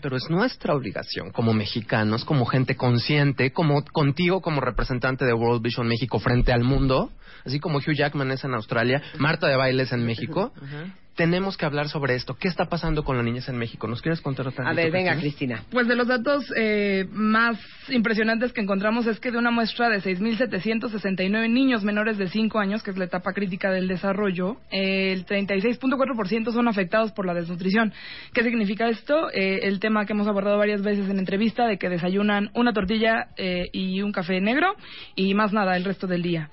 Pero 0.00 0.16
es 0.16 0.28
nuestra 0.30 0.74
obligación 0.74 1.30
como 1.30 1.52
mexicanos, 1.52 2.24
como 2.24 2.44
gente 2.46 2.76
consciente, 2.76 3.52
como 3.52 3.82
contigo 3.84 4.40
como 4.40 4.60
representante 4.60 5.24
de 5.24 5.32
World 5.32 5.62
Vision 5.62 5.88
México 5.88 6.18
frente 6.18 6.52
al 6.52 6.64
mundo, 6.64 7.10
así 7.44 7.60
como 7.60 7.78
Hugh 7.78 7.94
Jackman 7.94 8.30
es 8.30 8.44
en 8.44 8.54
Australia, 8.54 9.02
Marta 9.18 9.48
de 9.48 9.56
Bailes 9.56 9.92
en 9.92 10.04
México. 10.04 10.52
Tenemos 11.16 11.56
que 11.56 11.66
hablar 11.66 11.88
sobre 11.88 12.14
esto. 12.14 12.34
¿Qué 12.34 12.48
está 12.48 12.66
pasando 12.66 13.04
con 13.04 13.16
las 13.16 13.24
niñas 13.24 13.48
en 13.48 13.56
México? 13.56 13.86
¿Nos 13.86 14.00
quieres 14.00 14.20
contar 14.20 14.48
otra 14.48 14.68
A 14.68 14.72
ver, 14.72 14.90
venga, 14.90 15.14
Cristina. 15.16 15.62
Pues 15.70 15.86
de 15.86 15.94
los 15.94 16.08
datos 16.08 16.44
eh, 16.56 17.06
más 17.12 17.58
impresionantes 17.88 18.52
que 18.52 18.62
encontramos 18.62 19.06
es 19.06 19.20
que 19.20 19.30
de 19.30 19.38
una 19.38 19.50
muestra 19.50 19.90
de 19.90 20.00
6.769 20.00 21.50
niños 21.50 21.84
menores 21.84 22.16
de 22.16 22.28
5 22.28 22.58
años, 22.58 22.82
que 22.82 22.90
es 22.90 22.96
la 22.96 23.04
etapa 23.04 23.32
crítica 23.32 23.70
del 23.70 23.88
desarrollo, 23.88 24.56
eh, 24.70 25.12
el 25.12 25.26
36.4% 25.26 26.52
son 26.52 26.68
afectados 26.68 27.12
por 27.12 27.26
la 27.26 27.34
desnutrición. 27.34 27.92
¿Qué 28.32 28.42
significa 28.42 28.88
esto? 28.88 29.30
Eh, 29.32 29.60
el 29.64 29.80
tema 29.80 30.06
que 30.06 30.12
hemos 30.12 30.28
abordado 30.28 30.56
varias 30.56 30.82
veces 30.82 31.10
en 31.10 31.18
entrevista 31.18 31.66
de 31.66 31.78
que 31.78 31.88
desayunan 31.88 32.50
una 32.54 32.72
tortilla 32.72 33.28
eh, 33.36 33.68
y 33.72 34.00
un 34.02 34.12
café 34.12 34.40
negro 34.40 34.74
y 35.14 35.34
más 35.34 35.52
nada 35.52 35.76
el 35.76 35.84
resto 35.84 36.06
del 36.06 36.22
día. 36.22 36.50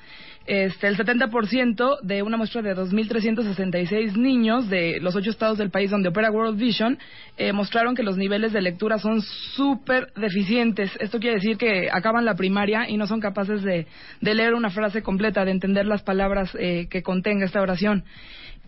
Este, 0.50 0.88
el 0.88 0.98
70% 0.98 2.00
de 2.02 2.24
una 2.24 2.36
muestra 2.36 2.64
de 2.64 2.76
2.366 2.76 4.16
niños 4.16 4.68
de 4.68 5.00
los 5.00 5.16
ocho 5.16 5.30
estados 5.30 5.60
del 5.60 5.70
país 5.70 5.92
donde 5.92 6.10
opera 6.10 6.32
World 6.32 6.58
Vision 6.58 6.98
eh, 7.38 7.54
mostraron 7.54 7.94
que 7.94 8.02
los 8.02 8.18
niveles 8.18 8.52
de 8.52 8.60
lectura 8.60 8.98
son 8.98 9.22
súper 9.22 10.12
deficientes. 10.14 10.90
Esto 11.00 11.20
quiere 11.20 11.36
decir 11.36 11.58
que 11.58 11.90
acaban 11.92 12.26
la 12.26 12.34
primaria 12.34 12.90
y 12.90 12.98
no 12.98 13.06
son 13.06 13.20
capaces 13.20 13.62
de, 13.62 13.86
de 14.22 14.34
leer 14.34 14.56
una 14.56 14.72
frase 14.72 15.04
completa, 15.04 15.46
de 15.46 15.52
entender 15.52 15.86
las 15.86 16.02
palabras 16.02 16.50
eh, 16.58 16.88
que 16.90 17.04
contenga 17.04 17.46
esta 17.46 17.62
oración. 17.62 18.04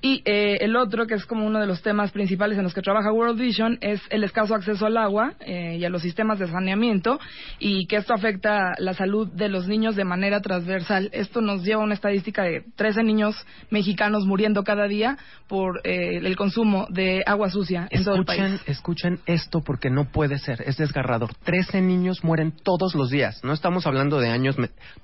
Y 0.02 0.24
eh, 0.26 0.58
el 0.62 0.76
otro, 0.76 1.06
que 1.06 1.14
es 1.14 1.26
como 1.26 1.46
uno 1.46 1.60
de 1.60 1.68
los 1.68 1.84
temas 1.84 2.12
principales 2.12 2.58
en 2.58 2.64
los 2.64 2.74
que 2.74 2.82
trabaja 2.82 3.12
World 3.12 3.40
Vision, 3.40 3.78
es 3.82 4.02
el 4.10 4.24
escaso 4.24 4.56
acceso 4.56 4.88
al 4.88 4.98
agua 4.98 5.34
eh, 5.42 5.78
y 5.80 5.86
a 5.86 5.90
los 5.90 6.02
sistemas 6.02 6.40
de 6.40 6.48
saneamiento 6.48 7.20
y 7.60 7.86
que 7.86 7.98
esto 7.98 8.14
afecta 8.14 8.72
la 8.80 8.96
salud 8.96 9.28
de 9.32 9.48
los 9.48 9.68
niños 9.68 9.96
de 9.96 10.04
manera 10.04 10.42
transversal. 10.42 11.10
Esto 11.14 11.42
nos 11.42 11.64
lleva 11.64 11.82
a 11.82 11.86
una 11.86 11.94
estadística 11.94 12.42
de 12.44 12.64
13 12.76 13.04
niños 13.04 13.36
mexicanos 13.70 14.26
muriendo 14.26 14.64
cada 14.64 14.88
día 14.88 15.18
por 15.48 15.82
eh, 15.84 16.18
el 16.18 16.36
consumo 16.36 16.88
de 16.90 17.22
agua 17.28 17.50
sucia 17.52 17.88
en 17.92 18.04
todo 18.04 18.16
el 18.16 18.22
Escuchen, 18.22 18.50
país. 18.58 18.62
escuchen 18.66 19.20
esto 19.28 19.62
porque 19.62 19.92
no 19.92 20.06
puede 20.06 20.40
ser, 20.40 20.64
es 20.66 20.78
desgarrador. 20.78 21.34
Trece 21.44 21.80
niños 21.82 22.24
mueren 22.24 22.54
todos 22.64 22.96
los 22.96 23.12
días, 23.12 23.44
no 23.44 23.54
estamos 23.54 23.86
hablando 23.86 24.20
de 24.20 24.30
años, 24.30 24.56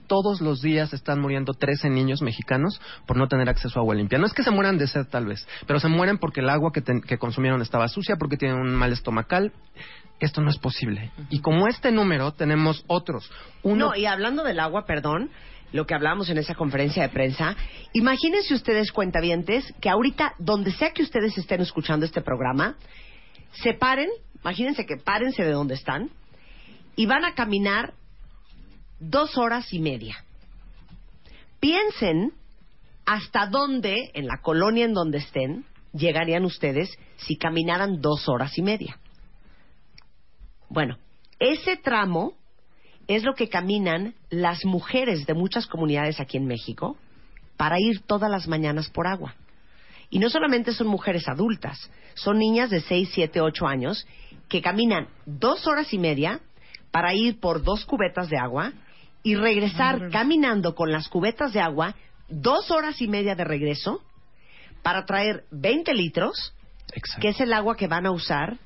todos 0.07 0.41
los 0.41 0.61
días 0.61 0.93
están 0.93 1.19
muriendo 1.19 1.53
13 1.53 1.89
niños 1.89 2.21
mexicanos 2.23 2.81
por 3.05 3.17
no 3.17 3.27
tener 3.27 3.47
acceso 3.49 3.77
a 3.77 3.81
agua 3.81 3.93
limpia. 3.93 4.17
No 4.17 4.25
es 4.25 4.33
que 4.33 4.43
se 4.43 4.51
mueran 4.51 4.77
de 4.77 4.86
sed 4.87 5.05
tal 5.07 5.25
vez, 5.25 5.47
pero 5.65 5.79
se 5.79 5.87
mueren 5.87 6.17
porque 6.17 6.39
el 6.41 6.49
agua 6.49 6.71
que, 6.73 6.81
ten- 6.81 7.01
que 7.01 7.17
consumieron 7.17 7.61
estaba 7.61 7.87
sucia, 7.87 8.15
porque 8.17 8.37
tienen 8.37 8.57
un 8.59 8.73
mal 8.73 8.91
estomacal. 8.93 9.51
Esto 10.19 10.41
no 10.41 10.49
es 10.49 10.57
posible. 10.57 11.11
Y 11.29 11.41
como 11.41 11.67
este 11.67 11.91
número, 11.91 12.31
tenemos 12.33 12.83
otros. 12.87 13.29
Uno, 13.61 13.89
No, 13.89 13.95
y 13.95 14.05
hablando 14.07 14.43
del 14.43 14.59
agua, 14.59 14.85
perdón, 14.87 15.29
lo 15.73 15.85
que 15.85 15.93
hablamos 15.93 16.29
en 16.29 16.39
esa 16.39 16.55
conferencia 16.55 17.03
de 17.03 17.09
prensa, 17.09 17.55
imagínense 17.93 18.53
ustedes, 18.55 18.91
cuentavientes, 18.91 19.71
que 19.79 19.89
ahorita, 19.89 20.33
donde 20.39 20.71
sea 20.71 20.91
que 20.91 21.03
ustedes 21.03 21.37
estén 21.37 21.61
escuchando 21.61 22.05
este 22.05 22.21
programa, 22.21 22.75
se 23.51 23.73
paren, 23.75 24.09
imagínense 24.41 24.85
que 24.87 24.97
párense 24.97 25.43
de 25.43 25.51
donde 25.51 25.75
están, 25.75 26.09
y 26.95 27.05
van 27.05 27.23
a 27.25 27.35
caminar 27.35 27.93
dos 28.99 29.37
horas 29.37 29.71
y 29.71 29.79
media. 29.79 30.15
Piensen 31.59 32.33
hasta 33.07 33.47
dónde, 33.47 34.11
en 34.13 34.27
la 34.27 34.41
colonia 34.41 34.83
en 34.83 34.93
donde 34.93 35.19
estén, 35.19 35.65
llegarían 35.93 36.43
ustedes 36.43 36.89
si 37.15 37.37
caminaran 37.37 38.01
dos 38.01 38.27
horas 38.27 38.57
y 38.57 38.61
media. 38.61 38.99
Bueno, 40.69 40.97
ese 41.39 41.77
tramo 41.77 42.33
es 43.07 43.23
lo 43.23 43.33
que 43.33 43.47
caminan 43.47 44.13
las 44.29 44.65
mujeres 44.65 45.25
de 45.25 45.33
muchas 45.33 45.67
comunidades 45.67 46.19
aquí 46.19 46.35
en 46.35 46.47
México 46.47 46.97
para 47.55 47.79
ir 47.79 48.01
todas 48.01 48.29
las 48.29 48.45
mañanas 48.49 48.89
por 48.89 49.07
agua. 49.07 49.35
Y 50.09 50.19
no 50.19 50.29
solamente 50.29 50.73
son 50.73 50.87
mujeres 50.87 51.29
adultas, 51.29 51.89
son 52.13 52.37
niñas 52.37 52.69
de 52.69 52.81
6, 52.81 53.09
7, 53.13 53.39
8 53.39 53.67
años 53.67 54.05
que 54.49 54.61
caminan 54.61 55.07
dos 55.25 55.65
horas 55.65 55.93
y 55.93 55.97
media 55.97 56.41
para 56.91 57.13
ir 57.13 57.39
por 57.39 57.63
dos 57.63 57.85
cubetas 57.85 58.29
de 58.29 58.37
agua 58.37 58.73
y 59.23 59.35
regresar 59.35 60.09
caminando 60.11 60.75
con 60.75 60.91
las 60.91 61.07
cubetas 61.07 61.53
de 61.53 61.61
agua 61.61 61.95
dos 62.29 62.71
horas 62.71 63.01
y 63.01 63.07
media 63.07 63.35
de 63.35 63.43
regreso 63.43 64.01
para 64.83 65.05
traer 65.05 65.43
20 65.51 65.93
litros, 65.93 66.53
que 67.19 67.29
es 67.29 67.39
el 67.41 67.53
agua 67.53 67.75
que 67.75 67.87
van 67.87 68.05
a 68.05 68.11
usar 68.11 68.57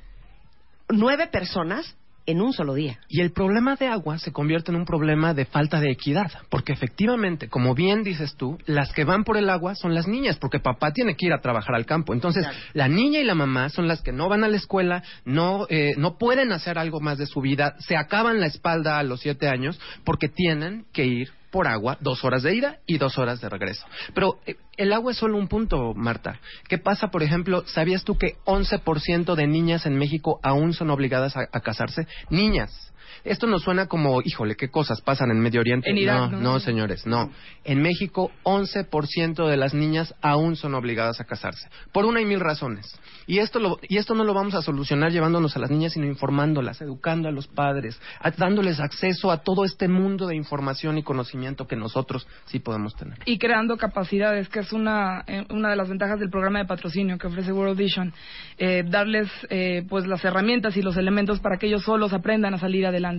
nueve 0.90 1.28
personas 1.28 1.96
en 2.28 2.42
un 2.42 2.54
solo 2.54 2.76
día. 2.76 3.00
Y 3.10 3.22
el 3.22 3.32
problema 3.32 3.76
de 3.76 3.88
agua 3.88 4.20
se 4.20 4.32
convierte 4.32 4.72
en 4.72 4.78
un 4.78 4.86
problema 4.86 5.34
de 5.34 5.46
falta 5.46 5.80
de 5.80 5.92
equidad, 5.92 6.32
porque 6.50 6.72
efectivamente, 6.72 7.50
como 7.50 7.74
bien 7.74 8.04
dices 8.04 8.36
tú, 8.36 8.60
las 8.68 8.94
que 8.94 9.06
van 9.06 9.24
por 9.24 9.38
el 9.38 9.50
agua 9.50 9.74
son 9.76 9.96
las 9.96 10.08
niñas, 10.08 10.38
porque 10.38 10.60
papá 10.60 10.92
tiene 10.94 11.16
que 11.16 11.26
ir 11.26 11.34
a 11.34 11.42
trabajar 11.42 11.76
al 11.76 11.86
campo. 11.86 12.14
Entonces, 12.14 12.44
Claro. 12.44 12.60
la 12.74 12.88
niña 12.88 13.20
y 13.20 13.24
la 13.24 13.36
mamá 13.36 13.70
son 13.70 13.88
las 13.88 14.02
que 14.02 14.12
no 14.12 14.30
van 14.30 14.44
a 14.44 14.48
la 14.48 14.58
escuela, 14.58 15.04
no, 15.26 15.66
eh, 15.70 15.94
no 15.98 16.18
pueden 16.18 16.52
hacer 16.52 16.78
algo 16.78 17.00
más 17.00 17.18
de 17.18 17.26
su 17.26 17.42
vida, 17.42 17.76
se 17.80 17.98
acaban 17.98 18.40
la 18.40 18.48
espalda 18.48 19.00
a 19.00 19.04
los 19.04 19.22
siete 19.22 19.48
años 19.48 19.80
porque 20.04 20.30
tienen 20.30 20.86
que 20.94 21.06
ir 21.06 21.32
por 21.52 21.68
agua 21.68 21.98
dos 22.00 22.24
horas 22.24 22.44
de 22.44 22.56
ida 22.56 22.80
y 22.88 22.98
dos 22.98 23.18
horas 23.18 23.42
de 23.42 23.50
regreso. 23.50 23.86
Pero 24.14 24.40
eh, 24.46 24.56
el 24.78 24.94
agua 24.94 25.12
es 25.12 25.18
solo 25.18 25.38
un 25.38 25.48
punto, 25.48 25.94
Marta. 25.94 26.40
¿Qué 26.68 26.78
pasa, 26.78 27.10
por 27.12 27.22
ejemplo, 27.24 27.64
sabías 27.68 28.04
tú 28.04 28.18
que 28.18 28.38
11% 28.46 29.36
de 29.36 29.48
niñas 29.48 29.86
en 29.86 29.98
México 29.98 30.40
aún 30.42 30.74
son 30.74 30.90
obligadas 30.90 31.36
a, 31.38 31.42
a 31.52 31.60
casarse? 31.60 32.08
Niñas. 32.30 32.91
Esto 33.24 33.48
nos 33.48 33.64
suena 33.64 33.88
como, 33.88 34.22
híjole, 34.24 34.56
qué 34.56 34.70
cosas 34.70 35.02
pasan 35.02 35.32
en 35.32 35.40
Medio 35.40 35.62
Oriente. 35.62 35.90
En 35.90 35.98
Irak, 35.98 36.32
no, 36.32 36.38
¿no? 36.38 36.40
no, 36.54 36.60
señores, 36.60 37.06
no. 37.06 37.32
En 37.64 37.82
México, 37.82 38.32
11% 38.44 39.48
de 39.48 39.58
las 39.58 39.74
niñas 39.74 40.14
aún 40.22 40.56
son 40.56 40.74
obligadas 40.76 41.20
a 41.20 41.26
casarse. 41.26 41.68
Por 41.92 42.06
una 42.06 42.22
y 42.22 42.26
mil 42.26 42.40
razones. 42.40 42.98
Y 43.28 43.38
esto, 43.40 43.60
lo, 43.60 43.78
y 43.88 43.98
esto 43.98 44.16
no 44.16 44.24
lo 44.24 44.34
vamos 44.34 44.56
a 44.56 44.62
solucionar 44.62 45.12
llevándonos 45.12 45.56
a 45.56 45.60
las 45.60 45.70
niñas, 45.70 45.94
sino 45.94 46.06
informándolas, 46.08 46.82
educando 46.82 47.30
a 47.30 47.32
los 47.32 47.48
padres, 47.48 48.00
a- 48.20 48.32
dándoles 48.32 48.80
acceso 48.80 49.32
a 49.32 49.38
todo 49.44 49.64
este 49.66 49.88
mundo 49.88 50.28
de 50.28 50.36
información 50.36 50.98
y 50.98 51.04
conocimiento 51.04 51.68
que 51.68 51.76
nosotros 51.76 52.28
sí 52.46 52.60
podemos 52.60 52.96
tener. 52.96 53.20
y 53.26 53.38
creando 53.38 53.78
capacidades, 53.78 54.50
que 54.50 54.60
es 54.60 54.74
una, 54.74 55.24
eh, 55.28 55.46
una 55.50 55.70
de 55.70 55.76
las 55.76 55.90
ventajas 55.90 56.20
del 56.20 56.30
programa 56.30 56.60
de 56.60 56.66
patrocinio 56.66 57.18
que 57.18 57.28
ofrece 57.28 57.52
World 57.54 57.78
Vision, 57.78 58.14
eh, 58.58 58.84
darles 58.88 59.30
eh, 59.50 59.84
pues 59.88 60.08
las 60.08 60.24
herramientas 60.26 60.76
y 60.78 60.82
los 60.82 60.98
elementos 60.98 61.40
para 61.40 61.58
que 61.58 61.68
ellos 61.68 61.84
solos 61.84 62.14
aprendan 62.14 62.54
a 62.54 62.58
salir 62.58 62.86
adelante. 62.88 63.11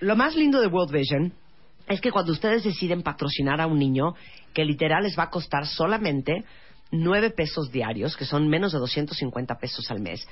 Lo 0.00 0.16
más 0.16 0.34
lindo 0.34 0.60
de 0.60 0.66
World 0.66 0.92
Vision 0.92 1.32
es 1.86 2.00
que 2.00 2.10
cuando 2.10 2.32
ustedes 2.32 2.64
deciden 2.64 3.02
patrocinar 3.02 3.60
a 3.60 3.66
un 3.66 3.78
niño, 3.78 4.14
que 4.52 4.64
literal 4.64 5.02
les 5.02 5.18
va 5.18 5.24
a 5.24 5.30
costar 5.30 5.66
solamente 5.66 6.44
nueve 6.90 7.30
pesos 7.30 7.70
diarios, 7.70 8.16
que 8.16 8.24
son 8.24 8.48
menos 8.48 8.72
de 8.72 8.78
250 8.78 9.58
pesos 9.58 9.90
al 9.90 10.00
mes, 10.00 10.26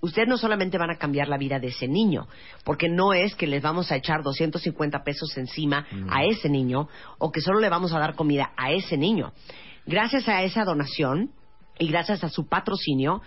ustedes 0.00 0.28
no 0.28 0.36
solamente 0.36 0.78
van 0.78 0.90
a 0.90 0.98
cambiar 0.98 1.28
la 1.28 1.38
vida 1.38 1.58
de 1.58 1.68
ese 1.68 1.88
niño, 1.88 2.28
porque 2.64 2.88
no 2.88 3.14
es 3.14 3.34
que 3.34 3.46
les 3.46 3.62
vamos 3.62 3.90
a 3.90 3.96
echar 3.96 4.22
250 4.22 5.02
pesos 5.04 5.36
encima 5.36 5.86
a 6.10 6.24
ese 6.24 6.48
niño 6.48 6.88
o 7.18 7.30
que 7.32 7.40
solo 7.40 7.60
le 7.60 7.68
vamos 7.68 7.92
a 7.92 7.98
dar 7.98 8.14
comida 8.14 8.52
a 8.56 8.72
ese 8.72 8.96
niño. 8.96 9.32
Gracias 9.86 10.28
a 10.28 10.42
esa 10.42 10.64
donación 10.64 11.30
y 11.78 11.88
gracias 11.88 12.22
a 12.22 12.28
su 12.28 12.46
patrocinio, 12.46 13.22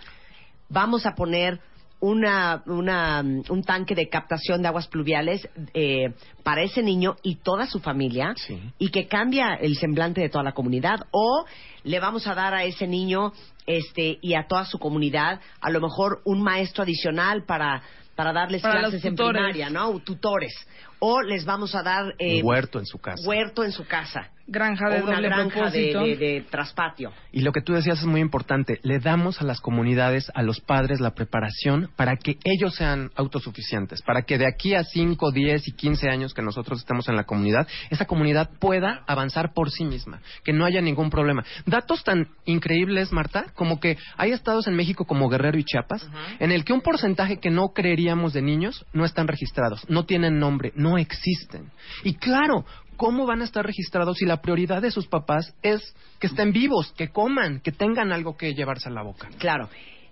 vamos 0.68 1.06
a 1.06 1.14
poner 1.14 1.60
una, 2.00 2.62
una, 2.66 3.22
mm, 3.22 3.44
un 3.48 3.62
tanque 3.62 3.94
de 3.94 4.08
captación 4.08 4.62
de 4.62 4.68
aguas 4.68 4.86
pluviales 4.88 5.48
eh, 5.74 6.12
para 6.42 6.62
ese 6.62 6.82
niño 6.82 7.16
y 7.22 7.36
toda 7.36 7.66
su 7.66 7.80
familia 7.80 8.34
y 8.78 8.90
que 8.90 9.06
cambia 9.06 9.54
el 9.54 9.76
semblante 9.76 10.20
de 10.20 10.28
toda 10.28 10.44
la 10.44 10.52
comunidad 10.52 11.00
o 11.10 11.44
le 11.84 12.00
vamos 12.00 12.26
a 12.26 12.34
dar 12.34 12.54
a 12.54 12.64
ese 12.64 12.86
niño 12.86 13.32
este 13.66 14.18
y 14.20 14.34
a 14.34 14.46
toda 14.46 14.64
su 14.64 14.78
comunidad 14.78 15.40
a 15.60 15.70
lo 15.70 15.80
mejor 15.80 16.20
un 16.24 16.42
maestro 16.42 16.84
adicional 16.84 17.44
para 17.44 17.82
para 18.14 18.32
darles 18.32 18.62
Para 18.62 18.80
clases 18.80 19.04
en 19.04 19.14
primaria, 19.14 19.68
¿no? 19.68 19.98
Tutores. 20.00 20.54
O 20.98 21.20
les 21.20 21.44
vamos 21.44 21.74
a 21.74 21.82
dar 21.82 22.14
eh, 22.18 22.40
Un 22.40 22.48
huerto 22.48 22.78
en 22.78 22.86
su 22.86 22.98
casa. 22.98 23.28
huerto 23.28 23.62
en 23.62 23.72
su 23.72 23.86
casa. 23.86 24.30
Granja 24.48 24.88
de 24.88 25.00
o 25.00 25.04
una 25.04 25.14
doble 25.16 25.28
granja 25.28 25.70
de, 25.70 25.90
propósito. 25.90 26.00
de- 26.04 26.16
de 26.16 26.40
traspatio. 26.50 27.12
Y 27.32 27.40
lo 27.40 27.52
que 27.52 27.60
tú 27.62 27.72
decías 27.72 27.98
es 27.98 28.06
muy 28.06 28.20
importante. 28.20 28.78
Le 28.82 28.98
damos 29.00 29.40
a 29.40 29.44
las 29.44 29.60
comunidades, 29.60 30.30
a 30.34 30.42
los 30.42 30.60
padres, 30.60 31.00
la 31.00 31.14
preparación 31.14 31.90
para 31.96 32.16
que 32.16 32.38
ellos 32.44 32.74
sean 32.76 33.10
autosuficientes, 33.16 34.02
para 34.02 34.22
que 34.22 34.38
de 34.38 34.46
aquí 34.46 34.74
a 34.74 34.84
5, 34.84 35.32
10 35.32 35.66
y 35.68 35.72
15 35.72 36.08
años 36.08 36.32
que 36.32 36.42
nosotros 36.42 36.78
estemos 36.78 37.08
en 37.08 37.16
la 37.16 37.24
comunidad, 37.24 37.66
esa 37.90 38.04
comunidad 38.06 38.50
pueda 38.60 39.02
avanzar 39.06 39.52
por 39.52 39.70
sí 39.70 39.84
misma, 39.84 40.20
que 40.44 40.52
no 40.52 40.64
haya 40.64 40.80
ningún 40.80 41.10
problema. 41.10 41.44
Datos 41.66 42.04
tan 42.04 42.28
increíbles, 42.44 43.12
Marta, 43.12 43.46
como 43.54 43.80
que 43.80 43.98
hay 44.16 44.30
estados 44.32 44.66
en 44.68 44.74
México 44.76 45.04
como 45.06 45.28
Guerrero 45.28 45.58
y 45.58 45.64
Chiapas, 45.64 46.08
en 46.38 46.52
el 46.52 46.64
que 46.64 46.72
un 46.72 46.80
porcentaje 46.82 47.38
que 47.38 47.50
no 47.50 47.68
creeríamos 47.74 48.32
de 48.32 48.42
niños 48.42 48.86
no 48.92 49.04
están 49.04 49.26
registrados, 49.28 49.88
no 49.90 50.04
tienen 50.06 50.38
nombre, 50.38 50.72
no 50.76 50.98
existen. 50.98 51.70
Y 52.04 52.14
claro, 52.14 52.64
¿cómo 52.96 53.26
van 53.26 53.42
a 53.42 53.44
estar 53.44 53.64
registrados 53.64 54.18
si 54.18 54.24
la 54.24 54.40
prioridad 54.40 54.82
de 54.82 54.90
sus 54.90 55.06
papás 55.06 55.54
es 55.62 55.94
que 56.18 56.26
estén 56.26 56.52
vivos, 56.52 56.92
que 56.96 57.08
coman, 57.08 57.60
que 57.60 57.72
tengan 57.72 58.12
algo 58.12 58.36
que 58.36 58.54
llevarse 58.54 58.88
a 58.88 58.92
la 58.92 59.02
boca? 59.02 59.28
Claro. 59.38 59.68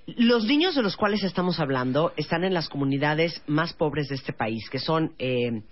Los 0.07 0.45
niños 0.45 0.75
de 0.75 0.83
los 0.83 0.97
cuales 0.97 1.23
estamos 1.23 1.61
hablando 1.61 2.13
están 2.17 2.45
en 2.45 2.53
las 2.53 2.69
comunidades 2.69 3.43
más 3.47 3.73
pobres 3.73 4.09
de 4.09 4.17
este 4.17 4.35
país, 4.35 4.69
que 4.69 4.79
son 4.79 5.15
eh, 5.19 5.63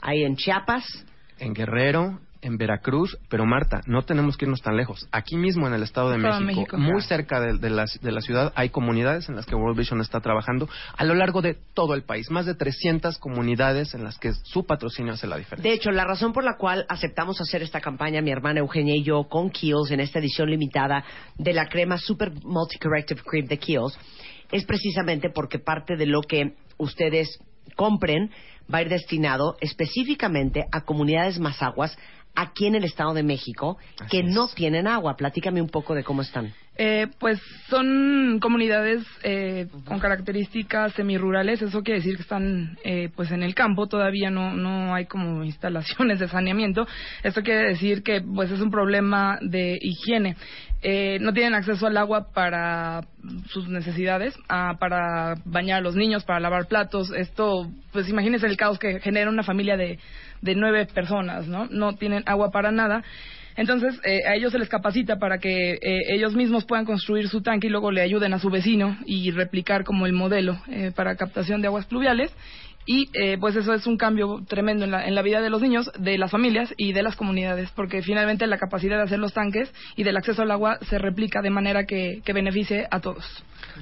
ahí 0.00 0.24
en 0.24 0.36
Chiapas, 0.36 0.84
En 1.38 1.52
Guerrero, 1.52 2.20
en 2.44 2.58
Veracruz, 2.58 3.18
pero 3.28 3.46
Marta, 3.46 3.80
no 3.86 4.02
tenemos 4.02 4.36
que 4.36 4.44
irnos 4.44 4.60
tan 4.60 4.76
lejos. 4.76 5.08
Aquí 5.10 5.36
mismo 5.36 5.66
en 5.66 5.74
el 5.74 5.82
Estado 5.82 6.10
de 6.10 6.18
México, 6.18 6.40
México, 6.40 6.76
muy 6.76 6.86
claro. 6.86 7.00
cerca 7.00 7.40
de, 7.40 7.58
de 7.58 7.70
la, 7.70 7.86
de 8.00 8.12
la 8.12 8.20
ciudad, 8.20 8.52
hay 8.54 8.68
comunidades 8.68 9.28
en 9.28 9.36
las 9.36 9.46
que 9.46 9.54
World 9.54 9.76
Vision 9.76 10.00
está 10.00 10.20
trabajando 10.20 10.68
a 10.96 11.04
lo 11.04 11.14
largo 11.14 11.40
de 11.40 11.56
todo 11.74 11.94
el 11.94 12.02
país. 12.02 12.30
Más 12.30 12.46
de 12.46 12.54
300 12.54 13.18
comunidades 13.18 13.94
en 13.94 14.04
las 14.04 14.18
que 14.18 14.32
su 14.34 14.66
patrocinio 14.66 15.14
hace 15.14 15.26
la 15.26 15.36
diferencia. 15.36 15.68
De 15.68 15.74
hecho, 15.74 15.90
la 15.90 16.04
razón 16.04 16.32
por 16.32 16.44
la 16.44 16.56
cual 16.56 16.84
aceptamos 16.88 17.40
hacer 17.40 17.62
esta 17.62 17.80
campaña, 17.80 18.20
mi 18.20 18.30
hermana 18.30 18.60
Eugenia 18.60 18.94
y 18.94 19.02
yo, 19.02 19.24
con 19.24 19.50
Kiehl's 19.50 19.90
en 19.90 20.00
esta 20.00 20.18
edición 20.18 20.50
limitada 20.50 21.04
de 21.38 21.52
la 21.54 21.66
crema 21.66 21.96
Super 21.98 22.30
Multi 22.44 22.78
Corrective 22.78 23.22
Cream 23.24 23.46
de 23.46 23.58
Kiehl's, 23.58 23.98
es 24.52 24.64
precisamente 24.64 25.30
porque 25.30 25.58
parte 25.58 25.96
de 25.96 26.06
lo 26.06 26.20
que 26.20 26.54
ustedes 26.76 27.38
compren 27.76 28.30
va 28.72 28.78
a 28.78 28.82
ir 28.82 28.88
destinado 28.88 29.56
específicamente 29.60 30.64
a 30.72 30.82
comunidades 30.82 31.38
más 31.38 31.62
aguas 31.62 31.96
aquí 32.34 32.66
en 32.66 32.74
el 32.74 32.84
Estado 32.84 33.14
de 33.14 33.22
México 33.22 33.78
que 34.10 34.22
no 34.22 34.48
tienen 34.48 34.86
agua. 34.86 35.16
Platícame 35.16 35.60
un 35.60 35.68
poco 35.68 35.94
de 35.94 36.04
cómo 36.04 36.22
están. 36.22 36.52
Eh, 36.76 37.06
pues 37.20 37.40
son 37.68 38.40
comunidades 38.40 39.04
eh, 39.22 39.68
con 39.84 40.00
características 40.00 40.92
semirurales, 40.94 41.62
eso 41.62 41.84
quiere 41.84 42.00
decir 42.00 42.16
que 42.16 42.22
están 42.22 42.76
eh, 42.82 43.10
pues 43.14 43.30
en 43.30 43.44
el 43.44 43.54
campo, 43.54 43.86
todavía 43.86 44.28
no, 44.28 44.54
no 44.54 44.92
hay 44.92 45.06
como 45.06 45.44
instalaciones 45.44 46.18
de 46.18 46.26
saneamiento, 46.26 46.84
esto 47.22 47.42
quiere 47.42 47.68
decir 47.68 48.02
que 48.02 48.20
pues 48.22 48.50
es 48.50 48.60
un 48.60 48.72
problema 48.72 49.38
de 49.40 49.78
higiene. 49.80 50.34
Eh, 50.86 51.16
no 51.18 51.32
tienen 51.32 51.54
acceso 51.54 51.86
al 51.86 51.96
agua 51.96 52.26
para 52.34 53.06
sus 53.48 53.68
necesidades, 53.68 54.34
ah, 54.50 54.74
para 54.78 55.34
bañar 55.46 55.78
a 55.78 55.80
los 55.80 55.96
niños, 55.96 56.24
para 56.24 56.40
lavar 56.40 56.66
platos. 56.66 57.10
Esto, 57.16 57.70
pues 57.90 58.06
imagínense 58.10 58.46
el 58.46 58.58
caos 58.58 58.78
que 58.78 59.00
genera 59.00 59.30
una 59.30 59.42
familia 59.44 59.78
de, 59.78 59.98
de 60.44 60.54
nueve 60.54 60.86
personas, 60.86 61.48
¿no? 61.48 61.66
No 61.70 61.94
tienen 61.94 62.22
agua 62.26 62.50
para 62.50 62.70
nada. 62.70 63.02
Entonces, 63.56 63.98
eh, 64.04 64.20
a 64.26 64.34
ellos 64.34 64.52
se 64.52 64.58
les 64.58 64.68
capacita 64.68 65.16
para 65.16 65.38
que 65.38 65.74
eh, 65.74 65.78
ellos 66.08 66.34
mismos 66.34 66.64
puedan 66.64 66.84
construir 66.84 67.28
su 67.28 67.40
tanque 67.40 67.68
y 67.68 67.70
luego 67.70 67.92
le 67.92 68.02
ayuden 68.02 68.34
a 68.34 68.38
su 68.38 68.50
vecino 68.50 68.98
y 69.06 69.30
replicar 69.30 69.84
como 69.84 70.06
el 70.06 70.12
modelo 70.12 70.58
eh, 70.68 70.92
para 70.94 71.16
captación 71.16 71.62
de 71.62 71.68
aguas 71.68 71.86
pluviales. 71.86 72.32
Y 72.86 73.08
eh, 73.14 73.38
pues 73.40 73.56
eso 73.56 73.72
es 73.72 73.86
un 73.86 73.96
cambio 73.96 74.42
tremendo 74.46 74.84
en 74.84 74.90
la, 74.90 75.06
en 75.06 75.14
la 75.14 75.22
vida 75.22 75.40
de 75.40 75.48
los 75.48 75.62
niños, 75.62 75.90
de 75.98 76.18
las 76.18 76.30
familias 76.30 76.74
y 76.76 76.92
de 76.92 77.02
las 77.02 77.16
comunidades, 77.16 77.70
porque 77.70 78.02
finalmente 78.02 78.46
la 78.46 78.58
capacidad 78.58 78.98
de 78.98 79.04
hacer 79.04 79.18
los 79.18 79.32
tanques 79.32 79.72
y 79.96 80.02
del 80.02 80.18
acceso 80.18 80.42
al 80.42 80.50
agua 80.50 80.78
se 80.90 80.98
replica 80.98 81.40
de 81.40 81.48
manera 81.48 81.86
que, 81.86 82.20
que 82.22 82.32
beneficie 82.34 82.86
a 82.90 83.00
todos. 83.00 83.24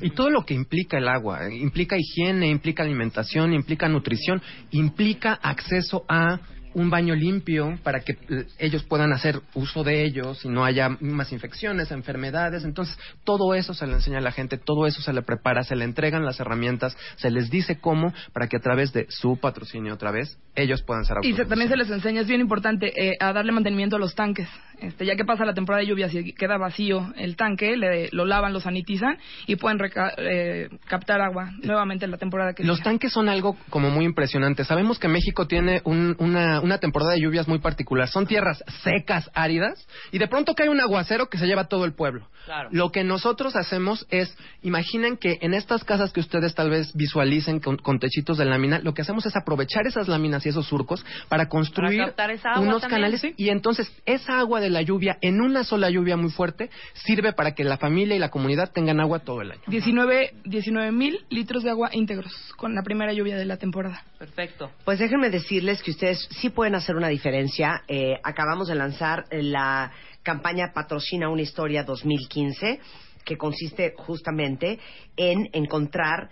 Y 0.01 0.11
todo 0.11 0.31
lo 0.31 0.45
que 0.45 0.55
implica 0.55 0.99
el 0.99 1.09
agua, 1.09 1.47
eh, 1.49 1.57
implica 1.57 1.97
higiene, 1.99 2.49
implica 2.49 2.83
alimentación, 2.83 3.53
implica 3.53 3.89
nutrición, 3.89 4.41
implica 4.71 5.35
acceso 5.43 6.05
a 6.09 6.41
un 6.75 6.89
baño 6.89 7.15
limpio 7.15 7.79
para 7.83 8.01
que 8.01 8.13
eh, 8.31 8.47
ellos 8.59 8.83
puedan 8.85 9.13
hacer 9.13 9.43
uso 9.53 9.85
de 9.85 10.05
ellos 10.07 10.43
y 10.43 10.49
no 10.49 10.65
haya 10.65 10.89
más 11.01 11.31
infecciones, 11.31 11.91
enfermedades. 11.91 12.65
Entonces, 12.65 12.97
todo 13.25 13.55
eso 13.55 13.75
se 13.75 13.87
le 13.87 13.93
enseña 13.93 14.19
a 14.19 14.23
la 14.23 14.33
gente, 14.33 14.57
todo 14.57 14.87
eso 14.87 15.03
se 15.03 15.13
le 15.13 15.21
prepara, 15.21 15.65
se 15.65 15.77
le 15.77 15.85
entregan 15.85 16.25
las 16.25 16.41
herramientas, 16.41 16.97
se 17.17 17.31
les 17.31 17.51
dice 17.51 17.79
cómo 17.79 18.15
para 18.33 18.47
que 18.49 18.57
a 18.57 18.61
través 18.61 18.91
de 18.95 19.05
su 19.11 19.37
patrocinio 19.39 19.93
otra 19.93 20.13
vez 20.13 20.39
ellos 20.55 20.83
puedan 20.83 21.05
ser 21.05 21.19
Y 21.23 21.35
se- 21.35 21.45
también 21.45 21.69
se 21.69 21.77
les 21.77 21.91
enseña, 21.91 22.23
es 22.23 22.27
bien 22.27 22.41
importante, 22.41 22.91
eh, 22.97 23.13
a 23.21 23.35
darle 23.35 23.53
mantenimiento 23.53 23.97
a 23.97 23.99
los 23.99 24.15
tanques. 24.15 24.49
Este, 24.83 25.07
ya 25.07 25.15
que 25.17 25.25
pasa 25.25 25.45
la 25.45 25.55
temporada 25.55 25.81
de 25.83 25.87
lluvias 25.89 26.13
y 26.15 26.33
queda 26.33 26.59
vacío 26.59 27.13
el 27.17 27.37
tanque, 27.37 27.77
le, 27.77 28.09
lo 28.13 28.25
lavan, 28.25 28.53
lo 28.53 28.61
sanitizan 28.61 29.17
y 29.47 29.57
pueden 29.57 29.79
reca- 29.79 30.13
eh, 30.19 30.69
captar 30.89 31.21
agua 31.21 31.51
nuevamente 31.63 32.05
en 32.05 32.11
la 32.11 32.17
temporada 32.19 32.53
que 32.53 32.65
Los 32.65 32.81
tanques 32.83 33.13
son 33.13 33.29
algo 33.29 33.57
como 33.71 33.91
muy 33.91 34.05
impresionante. 34.05 34.65
Sabemos 34.65 34.99
que 34.99 35.09
México 35.09 35.47
tiene 35.47 35.81
un- 35.85 36.17
una, 36.19 36.61
una 36.61 36.79
temporada 36.79 37.13
de 37.13 37.21
lluvias 37.21 37.47
muy 37.49 37.59
particular. 37.61 38.09
Son 38.09 38.27
tierras 38.27 38.63
secas, 38.83 39.31
áridas, 39.35 39.87
y 40.11 40.19
de 40.19 40.27
pronto 40.29 40.55
cae 40.55 40.69
un 40.69 40.81
aguacero 40.81 41.29
que 41.29 41.39
se 41.39 41.47
lleva 41.47 41.65
todo 41.69 41.85
el 41.85 41.95
pueblo. 41.95 42.29
Claro. 42.45 42.69
Lo 42.73 42.91
que 42.91 43.05
nosotros 43.05 43.55
hacemos 43.55 44.05
es, 44.11 44.37
imaginen 44.63 45.17
que 45.17 45.39
en 45.43 45.55
estas 45.55 45.85
casas 45.85 46.13
que 46.13 46.19
ustedes 46.19 46.55
tal 46.57 46.71
vez 46.71 46.93
visualicen 46.95 47.61
con, 47.61 47.77
con 47.77 48.01
techitos 48.01 48.37
de 48.37 48.45
lámina, 48.47 48.81
lo 48.81 48.95
que 48.95 49.03
hacemos 49.03 49.25
es 49.27 49.37
aprovechar 49.37 49.87
esas 49.87 50.09
láminas 50.09 50.45
y 50.45 50.49
esos 50.49 50.67
surcos 50.67 51.05
para 51.29 51.49
construir 51.49 52.13
Para 52.17 52.33
unos 52.61 52.81
también. 52.81 52.91
canales 52.91 53.23
y 53.37 53.49
entonces 53.51 53.93
esa 54.07 54.39
agua 54.41 54.61
de 54.61 54.71
la 54.73 54.83
lluvia, 54.83 55.19
en 55.21 55.41
una 55.41 55.65
sola 55.65 55.91
lluvia 55.91 56.17
muy 56.17 56.31
fuerte, 56.31 56.71
sirve 56.95 57.33
para 57.33 57.55
que 57.55 57.65
la 57.65 57.77
familia 57.77 58.17
y 58.17 58.19
la 58.19 58.31
comunidad 58.31 58.73
tengan 58.73 59.01
agua 59.01 59.21
todo 59.21 59.43
el 59.43 59.53
año. 59.53 59.63
19 59.67 60.93
mil 60.93 61.25
litros 61.31 61.63
de 61.63 61.71
agua 61.71 61.91
íntegros 61.93 62.33
con 62.57 62.75
la 62.75 62.83
primera 62.83 63.13
lluvia 63.13 63.37
de 63.37 63.45
la 63.45 63.57
temporada. 63.57 64.05
Perfecto. 64.19 64.71
Pues 64.85 64.99
déjenme 64.99 65.31
decirles 65.31 65.83
que 65.83 65.91
ustedes 65.91 66.29
sí 66.41 66.51
pueden 66.51 66.75
hacer 66.75 66.97
una 66.97 67.09
diferencia. 67.09 67.83
Eh, 67.89 68.19
acabamos 68.23 68.69
de 68.69 68.75
lanzar 68.75 69.27
la 69.31 69.93
campaña 70.23 70.73
Patrocina 70.73 71.29
una 71.29 71.43
historia 71.43 71.85
2015, 71.85 72.81
que 73.25 73.37
consiste 73.37 73.95
justamente 73.97 74.79
en 75.17 75.49
encontrar 75.53 76.31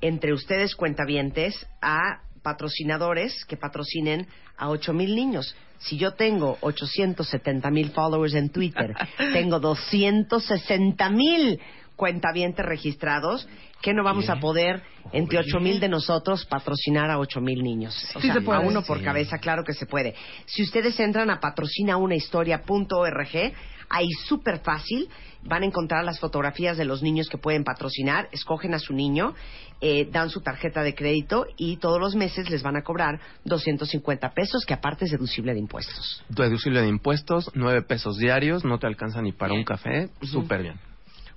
entre 0.00 0.32
ustedes 0.32 0.74
cuentavientes 0.74 1.66
a 1.82 2.22
patrocinadores 2.42 3.44
que 3.46 3.56
patrocinen 3.56 4.26
a 4.56 4.68
8 4.68 4.92
mil 4.92 5.14
niños. 5.14 5.54
Si 5.78 5.96
yo 5.96 6.12
tengo 6.12 6.58
870 6.60 7.70
mil 7.70 7.90
followers 7.90 8.34
en 8.34 8.50
Twitter, 8.50 8.94
tengo 9.32 9.60
260 9.60 11.10
mil 11.10 11.60
cuentavientes 11.96 12.64
registrados, 12.64 13.46
que 13.82 13.92
no 13.92 14.02
vamos 14.02 14.30
a 14.30 14.36
poder, 14.36 14.82
entre 15.12 15.38
8 15.38 15.60
mil 15.60 15.80
de 15.80 15.88
nosotros, 15.88 16.46
patrocinar 16.46 17.10
a 17.10 17.18
8 17.18 17.40
mil 17.42 17.62
niños. 17.62 17.94
O 18.14 18.20
Sí 18.20 18.26
sea, 18.28 18.34
se 18.36 18.40
puede. 18.40 18.58
a 18.58 18.62
uno 18.62 18.82
por 18.82 19.02
cabeza, 19.02 19.38
claro 19.38 19.64
que 19.64 19.74
se 19.74 19.84
puede. 19.86 20.14
Si 20.46 20.62
ustedes 20.62 20.98
entran 20.98 21.28
a 21.30 21.40
patrocinaunahistoria.org, 21.40 23.52
ahí 23.90 24.08
súper 24.26 24.60
fácil, 24.60 25.08
van 25.42 25.62
a 25.62 25.66
encontrar 25.66 26.04
las 26.04 26.20
fotografías 26.20 26.76
de 26.76 26.84
los 26.84 27.02
niños 27.02 27.28
que 27.28 27.38
pueden 27.38 27.64
patrocinar, 27.64 28.28
escogen 28.32 28.74
a 28.74 28.78
su 28.78 28.92
niño, 28.92 29.34
eh, 29.80 30.08
dan 30.10 30.28
su 30.30 30.40
tarjeta 30.42 30.82
de 30.82 30.94
crédito 30.94 31.46
y 31.56 31.78
todos 31.78 31.98
los 31.98 32.14
meses 32.14 32.50
les 32.50 32.62
van 32.62 32.76
a 32.76 32.82
cobrar 32.82 33.18
250 33.44 34.30
pesos, 34.34 34.64
que 34.66 34.74
aparte 34.74 35.06
es 35.06 35.10
deducible 35.10 35.52
de 35.54 35.58
impuestos. 35.60 36.22
deducible 36.28 36.82
de 36.82 36.88
impuestos, 36.88 37.50
nueve 37.54 37.82
pesos 37.82 38.18
diarios, 38.18 38.64
no 38.64 38.78
te 38.78 38.86
alcanza 38.86 39.22
ni 39.22 39.32
para 39.32 39.54
un 39.54 39.64
café, 39.64 40.10
súper 40.22 40.62
bien. 40.62 40.80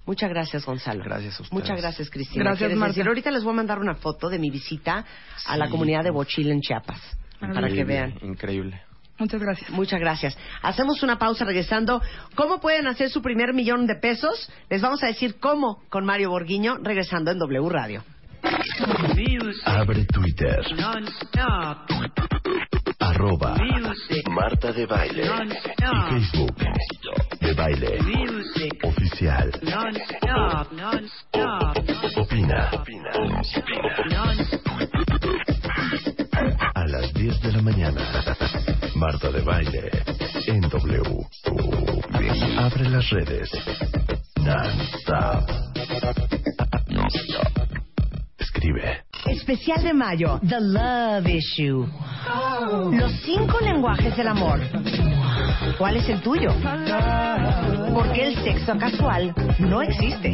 Muchas 0.05 0.29
gracias, 0.29 0.65
Gonzalo. 0.65 1.01
Gracias 1.01 1.39
a 1.39 1.43
ustedes. 1.43 1.53
Muchas 1.53 1.79
gracias, 1.79 2.09
Cristina. 2.09 2.43
Gracias, 2.43 2.59
¿Quieres 2.59 2.77
Marta. 2.77 2.91
decir? 2.91 3.07
Ahorita 3.07 3.31
les 3.31 3.41
voy 3.43 3.53
a 3.53 3.55
mandar 3.55 3.79
una 3.79 3.95
foto 3.95 4.27
de 4.27 4.37
mi 4.37 4.49
visita 4.49 5.05
a 5.45 5.55
la 5.57 5.69
comunidad 5.69 6.03
de 6.03 6.11
Bochil 6.11 6.51
en 6.51 6.59
Chiapas, 6.59 6.99
para 7.39 7.69
que 7.69 7.85
vean. 7.85 8.15
Increíble. 8.21 8.81
Muchas 9.19 9.41
gracias. 9.41 9.69
Muchas 9.69 9.99
gracias. 9.99 10.37
Hacemos 10.61 11.03
una 11.03 11.17
pausa 11.19 11.45
regresando. 11.45 12.01
¿Cómo 12.35 12.59
pueden 12.59 12.87
hacer 12.87 13.09
su 13.09 13.21
primer 13.21 13.53
millón 13.53 13.85
de 13.87 13.95
pesos? 13.95 14.51
Les 14.69 14.81
vamos 14.81 15.03
a 15.03 15.07
decir 15.07 15.39
cómo 15.39 15.81
con 15.89 16.03
Mario 16.05 16.29
Borguiño 16.31 16.77
regresando 16.81 17.31
en 17.31 17.37
W 17.39 17.69
Radio. 17.69 18.03
Abre 19.65 20.05
Twitter. 20.05 20.59
Arroba 22.99 23.55
Marta 24.31 24.71
de 24.73 24.85
Baile. 24.85 25.23
Y 25.23 26.21
Facebook. 26.21 26.55
De 27.39 27.53
Baile. 27.53 27.99
Oficial. 28.83 29.51
O- 32.17 32.21
Opina. 32.21 32.69
A 36.75 36.85
las 36.87 37.13
10 37.13 37.41
de 37.41 37.51
la 37.53 37.61
mañana. 37.61 38.01
Marta 39.03 39.29
de 39.31 39.41
Baile. 39.41 39.91
En 40.47 40.61
W. 40.61 41.01
Abre 42.57 42.89
las 42.89 43.09
redes. 43.09 43.51
Non-stop. 44.37 45.43
Non-stop. 46.87 47.47
Escribe. 48.39 49.03
Especial 49.25 49.83
de 49.83 49.93
mayo, 49.93 50.39
The 50.47 50.61
Love 50.61 51.27
Issue. 51.27 51.85
Los 52.97 53.11
cinco 53.25 53.59
lenguajes 53.59 54.15
del 54.15 54.29
amor. 54.29 54.61
¿Cuál 55.77 55.97
es 55.97 56.07
el 56.07 56.21
tuyo? 56.21 56.55
Porque 57.93 58.27
el 58.27 58.35
sexo 58.41 58.77
casual 58.77 59.35
no 59.59 59.81
existe. 59.81 60.33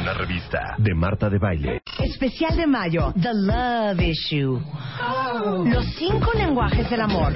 Una 0.00 0.14
revista 0.14 0.74
de 0.78 0.94
Marta 0.94 1.28
de 1.28 1.38
Baile. 1.38 1.82
Especial 1.98 2.56
de 2.56 2.66
mayo, 2.66 3.12
The 3.20 3.32
Love 3.32 4.00
Issue. 4.00 4.60
Los 5.64 5.84
cinco 5.96 6.32
lenguajes 6.34 6.88
del 6.90 7.00
amor. 7.00 7.34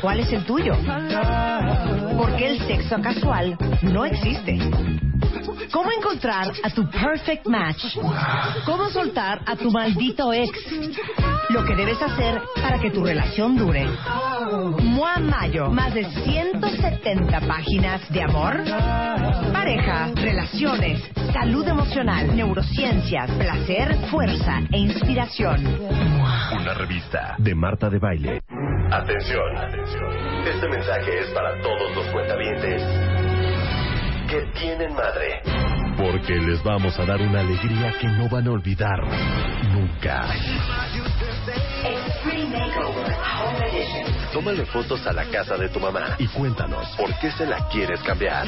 ¿Cuál 0.00 0.20
es 0.20 0.32
el 0.32 0.44
tuyo? 0.44 0.74
Porque 2.16 2.50
el 2.50 2.58
sexo 2.66 3.00
casual 3.00 3.56
no 3.82 4.04
existe. 4.04 4.58
¿Cómo 5.72 5.90
encontrar 5.90 6.52
a 6.62 6.70
tu 6.70 6.88
perfect 6.90 7.46
match? 7.46 7.96
¿Cómo 8.64 8.88
soltar 8.90 9.40
a 9.46 9.56
tu 9.56 9.70
maldito 9.70 10.32
ex? 10.32 10.50
Lo 11.50 11.64
que 11.64 11.74
debes 11.76 12.00
hacer 12.02 12.42
para 12.60 12.78
que 12.78 12.90
tu 12.90 13.04
relación 13.04 13.56
dure. 13.56 13.86
Mua 14.80 15.18
Mayo, 15.18 15.70
más 15.70 15.94
de 15.94 16.04
170 16.04 17.40
páginas 17.40 18.08
de 18.10 18.22
amor, 18.22 18.62
pareja, 19.52 20.10
relaciones, 20.14 21.02
salud 21.32 21.66
emocional, 21.66 22.34
neurociencias, 22.34 23.30
placer, 23.32 23.96
fuerza 24.10 24.60
e 24.72 24.78
inspiración. 24.78 25.64
Una 26.52 26.74
revista 26.74 27.36
de 27.38 27.54
Marta 27.54 27.88
de 27.88 27.98
Baile. 27.98 28.42
Atención, 28.90 29.56
atención. 29.56 30.46
Este 30.46 30.68
mensaje 30.68 31.20
es 31.20 31.26
para 31.32 31.60
todos 31.60 31.94
los 31.96 32.06
cuentavientes 32.12 32.82
que 34.26 34.42
tienen 34.58 34.94
madre. 34.94 35.42
Porque 35.96 36.34
les 36.34 36.62
vamos 36.62 36.98
a 36.98 37.04
dar 37.04 37.20
una 37.20 37.40
alegría 37.40 37.94
que 37.98 38.06
no 38.06 38.28
van 38.28 38.46
a 38.46 38.50
olvidar 38.50 39.00
nunca. 39.72 40.26
Extreme 41.84 42.72
Tómale 44.32 44.66
fotos 44.66 45.06
a 45.06 45.12
la 45.12 45.24
casa 45.26 45.56
de 45.56 45.68
tu 45.70 45.80
mamá 45.80 46.16
y 46.18 46.26
cuéntanos 46.28 46.86
por 46.96 47.14
qué 47.20 47.30
se 47.30 47.46
la 47.46 47.66
quieres 47.68 48.02
cambiar. 48.02 48.46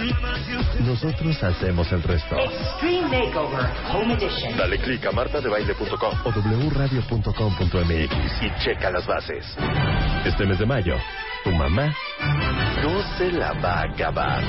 Nosotros 0.80 1.42
hacemos 1.42 1.90
el 1.92 2.02
resto. 2.02 2.36
Extreme 2.36 3.24
Makeover 3.24 3.70
Home 3.94 4.14
Edition. 4.14 4.56
Dale 4.56 4.78
click 4.78 5.06
a 5.06 5.12
martadebaile.com 5.12 6.14
o 6.24 6.30
wradio.com.mx 6.70 8.42
y 8.42 8.62
checa 8.62 8.90
las 8.90 9.06
bases. 9.06 9.56
Este 10.26 10.44
mes 10.44 10.58
de 10.58 10.66
mayo, 10.66 10.96
tu 11.44 11.52
mamá 11.52 11.94
no 12.82 13.02
se 13.16 13.32
la 13.32 13.52
va 13.54 13.80
a 13.80 13.82
acabar. 13.82 14.42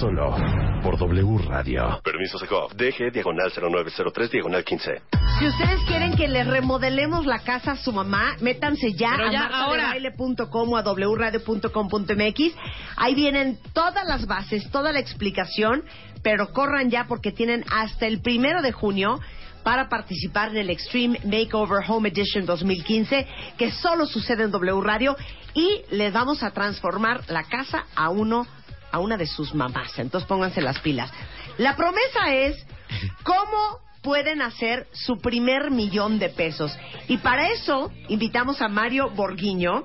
Solo 0.00 0.34
por 0.82 0.98
W 0.98 1.38
Radio. 1.48 2.00
Permiso 2.02 2.38
Secov. 2.38 2.72
DG 2.74 3.12
diagonal 3.12 3.50
0903 3.52 4.30
diagonal 4.30 4.64
15. 4.64 5.02
Si 5.38 5.46
ustedes 5.46 5.80
quieren 5.86 6.14
que 6.14 6.28
les 6.28 6.46
remodelemos 6.46 7.26
la 7.26 7.40
casa 7.40 7.72
a 7.72 7.76
su 7.76 7.92
mamá, 7.92 8.36
métanse 8.40 8.92
ya 8.94 9.12
Pero 9.16 9.28
a 9.28 9.32
ya, 9.32 9.48
martadebaile.com 9.48 10.72
o 10.72 10.76
a 10.76 10.82
wradio.com.mx. 10.82 12.54
Ahí 12.96 13.14
vienen 13.14 13.58
todas 13.72 14.06
las 14.06 14.26
bases, 14.26 14.70
toda 14.70 14.92
la 14.92 14.98
explicación, 14.98 15.84
pero 16.22 16.52
corran 16.52 16.90
ya 16.90 17.06
porque 17.06 17.32
tienen 17.32 17.64
hasta 17.70 18.06
el 18.06 18.20
primero 18.20 18.62
de 18.62 18.72
junio 18.72 19.20
para 19.62 19.88
participar 19.88 20.50
en 20.50 20.56
el 20.56 20.70
Extreme 20.70 21.20
Makeover 21.24 21.84
Home 21.88 22.08
Edition 22.08 22.46
2015, 22.46 23.26
que 23.56 23.70
solo 23.70 24.06
sucede 24.06 24.44
en 24.44 24.50
W 24.50 24.80
Radio, 24.80 25.16
y 25.54 25.82
les 25.90 26.12
vamos 26.12 26.42
a 26.42 26.50
transformar 26.50 27.22
la 27.28 27.44
casa 27.44 27.86
a 27.94 28.10
uno 28.10 28.46
a 28.92 29.00
una 29.00 29.16
de 29.16 29.26
sus 29.26 29.54
mamás. 29.54 29.98
Entonces 29.98 30.28
pónganse 30.28 30.60
las 30.60 30.78
pilas. 30.80 31.10
La 31.58 31.74
promesa 31.74 32.32
es 32.32 32.64
cómo 33.24 33.80
pueden 34.02 34.42
hacer 34.42 34.86
su 34.92 35.18
primer 35.18 35.70
millón 35.70 36.18
de 36.18 36.28
pesos. 36.28 36.76
Y 37.08 37.18
para 37.18 37.48
eso 37.50 37.90
invitamos 38.08 38.60
a 38.60 38.68
Mario 38.68 39.10
Borguiño, 39.10 39.84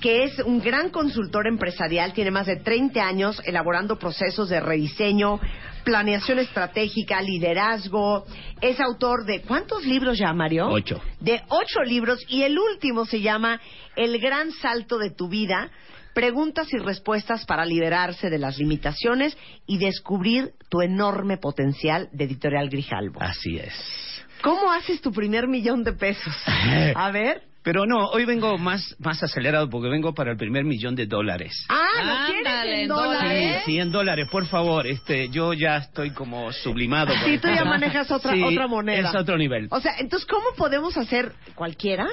que 0.00 0.24
es 0.24 0.38
un 0.40 0.60
gran 0.60 0.90
consultor 0.90 1.46
empresarial, 1.46 2.12
tiene 2.12 2.30
más 2.30 2.46
de 2.46 2.56
30 2.56 3.00
años 3.00 3.42
elaborando 3.44 3.98
procesos 3.98 4.48
de 4.48 4.60
rediseño, 4.60 5.40
planeación 5.84 6.38
estratégica, 6.38 7.20
liderazgo. 7.20 8.24
Es 8.60 8.80
autor 8.80 9.24
de 9.24 9.42
¿cuántos 9.42 9.84
libros 9.84 10.18
ya, 10.18 10.32
Mario? 10.32 10.68
Ocho. 10.68 11.00
De 11.20 11.42
ocho 11.48 11.82
libros 11.84 12.20
y 12.28 12.42
el 12.42 12.58
último 12.58 13.04
se 13.04 13.20
llama 13.20 13.60
El 13.96 14.18
gran 14.18 14.52
salto 14.52 14.98
de 14.98 15.10
tu 15.10 15.28
vida. 15.28 15.70
Preguntas 16.18 16.66
y 16.74 16.78
respuestas 16.78 17.44
para 17.46 17.64
liberarse 17.64 18.28
de 18.28 18.40
las 18.40 18.58
limitaciones 18.58 19.38
y 19.68 19.78
descubrir 19.78 20.50
tu 20.68 20.80
enorme 20.80 21.36
potencial 21.36 22.08
de 22.10 22.24
Editorial 22.24 22.68
Grijalbo. 22.68 23.22
Así 23.22 23.56
es. 23.56 24.26
¿Cómo 24.42 24.72
haces 24.72 25.00
tu 25.00 25.12
primer 25.12 25.46
millón 25.46 25.84
de 25.84 25.92
pesos? 25.92 26.34
A 26.96 27.12
ver. 27.12 27.42
Pero 27.62 27.86
no, 27.86 28.08
hoy 28.08 28.24
vengo 28.24 28.58
más, 28.58 28.96
más 28.98 29.22
acelerado 29.22 29.70
porque 29.70 29.88
vengo 29.90 30.12
para 30.12 30.32
el 30.32 30.36
primer 30.36 30.64
millón 30.64 30.96
de 30.96 31.06
dólares. 31.06 31.64
Ah, 31.68 31.86
¿lo 32.02 32.32
quieres 32.32 32.52
Ándale, 32.52 32.82
en 32.82 32.88
dólares? 32.88 33.62
Sí, 33.64 33.72
sí, 33.72 33.78
en 33.78 33.92
dólares, 33.92 34.28
por 34.28 34.46
favor. 34.46 34.88
Este, 34.88 35.28
yo 35.28 35.52
ya 35.52 35.76
estoy 35.76 36.10
como 36.10 36.50
sublimado. 36.50 37.14
por 37.14 37.30
Sí, 37.30 37.38
tú 37.38 37.46
ya 37.46 37.64
manejas 37.64 38.10
otra, 38.10 38.32
Sí, 38.32 38.42
otra 38.42 38.66
moneda. 38.66 39.08
Es 39.08 39.14
otro 39.14 39.38
nivel. 39.38 39.68
O 39.70 39.78
sea, 39.78 39.92
entonces, 40.00 40.26
¿cómo 40.28 40.46
podemos 40.56 40.96
hacer 40.96 41.32
cualquiera? 41.54 42.08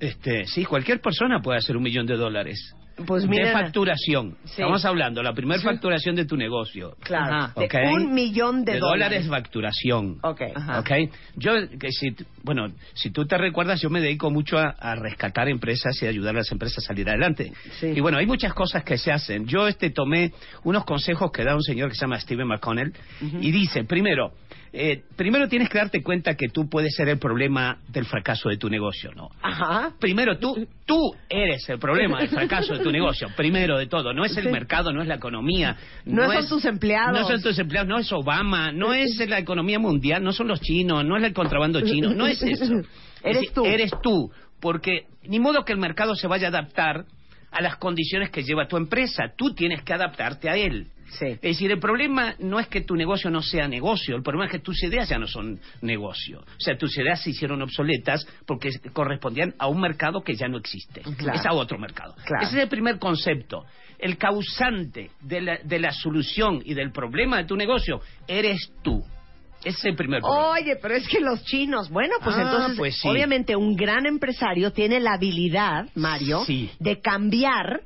Este, 0.00 0.46
sí, 0.46 0.64
cualquier 0.64 1.02
persona 1.02 1.42
puede 1.42 1.58
hacer 1.58 1.76
un 1.76 1.82
millón 1.82 2.06
de 2.06 2.16
dólares. 2.16 2.74
Pues 3.06 3.24
de 3.24 3.28
mira. 3.28 3.52
facturación. 3.52 4.36
Sí. 4.44 4.52
Estamos 4.52 4.84
hablando, 4.84 5.22
la 5.22 5.34
primera 5.34 5.60
facturación 5.60 6.16
de 6.16 6.24
tu 6.24 6.36
negocio. 6.36 6.96
Claro. 7.02 7.34
Ajá. 7.34 7.52
De 7.60 7.66
Ok. 7.66 7.74
un 7.92 8.14
millón 8.14 8.64
de, 8.64 8.72
de 8.74 8.78
dólares 8.78 9.26
facturación. 9.28 10.18
Ok. 10.22 10.40
Ajá. 10.54 10.80
¿Ok? 10.80 10.90
Yo, 11.36 11.52
que 11.78 11.90
si, 11.92 12.14
bueno, 12.42 12.68
si 12.94 13.10
tú 13.10 13.26
te 13.26 13.36
recuerdas, 13.36 13.80
yo 13.82 13.90
me 13.90 14.00
dedico 14.00 14.30
mucho 14.30 14.58
a, 14.58 14.68
a 14.70 14.94
rescatar 14.94 15.48
empresas 15.48 16.00
y 16.02 16.06
ayudar 16.06 16.34
a 16.34 16.38
las 16.38 16.52
empresas 16.52 16.78
a 16.84 16.86
salir 16.86 17.08
adelante. 17.08 17.52
Sí. 17.80 17.88
Y 17.94 18.00
bueno, 18.00 18.16
hay 18.18 18.26
muchas 18.26 18.54
cosas 18.54 18.82
que 18.82 18.96
se 18.96 19.12
hacen. 19.12 19.46
Yo 19.46 19.68
este 19.68 19.90
tomé 19.90 20.32
unos 20.64 20.84
consejos 20.84 21.30
que 21.32 21.44
da 21.44 21.54
un 21.54 21.62
señor 21.62 21.90
que 21.90 21.94
se 21.96 22.00
llama 22.02 22.18
Steven 22.20 22.46
McConnell 22.46 22.92
y 23.20 23.50
dice, 23.52 23.84
primero, 23.84 24.32
eh, 24.78 25.02
primero 25.16 25.48
tienes 25.48 25.68
que 25.68 25.78
darte 25.78 26.02
cuenta 26.02 26.34
que 26.34 26.48
tú 26.48 26.68
puedes 26.68 26.94
ser 26.94 27.08
el 27.08 27.18
problema 27.18 27.78
del 27.88 28.04
fracaso 28.04 28.48
de 28.48 28.56
tu 28.58 28.68
negocio, 28.68 29.10
¿no? 29.16 29.28
Ajá. 29.42 29.92
Primero, 29.98 30.38
tú, 30.38 30.66
tú 30.84 30.98
eres 31.28 31.68
el 31.68 31.78
problema 31.78 32.18
del 32.20 32.28
fracaso 32.28 32.74
de 32.74 32.80
tu 32.84 32.90
negocio, 32.92 33.28
primero 33.36 33.78
de 33.78 33.86
todo. 33.86 34.12
No 34.12 34.24
es 34.24 34.36
el 34.36 34.44
Sí. 34.44 34.50
mercado, 34.50 34.92
no 34.92 35.02
es 35.02 35.08
la 35.08 35.14
economía. 35.16 35.76
No 36.04 36.26
son 36.26 36.36
es- 36.36 36.48
tus 36.48 36.64
empleados. 36.64 37.18
No 37.20 37.26
son 37.26 37.42
tus 37.42 37.58
empleados, 37.58 37.88
no 37.88 37.98
es 37.98 38.12
Obama, 38.12 38.70
no 38.72 38.92
es 38.94 39.16
la 39.28 39.38
economía 39.38 39.78
mundial, 39.78 40.22
no 40.22 40.32
son 40.32 40.48
los 40.48 40.60
chinos, 40.60 41.04
no 41.04 41.16
es 41.16 41.24
el 41.24 41.32
contrabando 41.32 41.80
chino, 41.80 42.14
no 42.14 42.26
es 42.26 42.42
eso. 42.42 42.64
Eres 43.24 43.42
Es- 43.44 43.52
tú. 43.52 43.64
Eres 43.64 43.90
tú, 44.02 44.30
porque 44.60 45.06
ni 45.24 45.40
modo 45.40 45.64
que 45.64 45.72
el 45.72 45.78
mercado 45.78 46.14
se 46.14 46.26
vaya 46.28 46.48
a 46.48 46.50
adaptar 46.50 47.04
a 47.50 47.62
las 47.62 47.76
condiciones 47.76 48.30
que 48.30 48.42
lleva 48.42 48.68
tu 48.68 48.76
empresa. 48.76 49.32
Tú 49.36 49.54
tienes 49.54 49.82
que 49.82 49.94
adaptarte 49.94 50.50
a 50.50 50.56
él. 50.56 50.88
Sí. 51.10 51.26
Es 51.26 51.40
decir, 51.40 51.70
el 51.70 51.78
problema 51.78 52.34
no 52.40 52.58
es 52.58 52.66
que 52.68 52.80
tu 52.82 52.94
negocio 52.96 53.30
no 53.30 53.42
sea 53.42 53.68
negocio, 53.68 54.16
el 54.16 54.22
problema 54.22 54.46
es 54.46 54.52
que 54.52 54.58
tus 54.58 54.82
ideas 54.82 55.08
ya 55.08 55.18
no 55.18 55.26
son 55.26 55.60
negocio. 55.82 56.40
O 56.40 56.60
sea, 56.60 56.76
tus 56.76 56.96
ideas 56.98 57.22
se 57.22 57.30
hicieron 57.30 57.62
obsoletas 57.62 58.26
porque 58.46 58.70
correspondían 58.92 59.54
a 59.58 59.68
un 59.68 59.80
mercado 59.80 60.22
que 60.22 60.34
ya 60.34 60.48
no 60.48 60.58
existe. 60.58 61.02
Claro. 61.16 61.38
Es 61.38 61.46
a 61.46 61.52
otro 61.52 61.78
mercado. 61.78 62.14
Claro. 62.24 62.44
Ese 62.46 62.56
es 62.56 62.62
el 62.64 62.68
primer 62.68 62.98
concepto. 62.98 63.64
El 63.98 64.18
causante 64.18 65.10
de 65.22 65.40
la, 65.40 65.58
de 65.64 65.78
la 65.78 65.90
solución 65.92 66.60
y 66.64 66.74
del 66.74 66.92
problema 66.92 67.38
de 67.38 67.44
tu 67.44 67.56
negocio 67.56 68.00
eres 68.28 68.72
tú. 68.82 69.02
Ese 69.60 69.78
es 69.78 69.84
el 69.86 69.96
primer 69.96 70.20
problema. 70.20 70.50
Oye, 70.50 70.76
pero 70.80 70.94
es 70.94 71.08
que 71.08 71.18
los 71.18 71.42
chinos, 71.44 71.88
bueno, 71.88 72.14
pues 72.22 72.36
Ah, 72.36 72.42
entonces, 72.42 72.78
pues 72.78 72.98
sí. 73.00 73.08
obviamente 73.08 73.56
un 73.56 73.74
gran 73.74 74.04
empresario 74.06 74.70
tiene 74.70 75.00
la 75.00 75.14
habilidad, 75.14 75.88
Mario, 75.94 76.44
Sí. 76.44 76.70
de 76.78 77.00
cambiar 77.00 77.80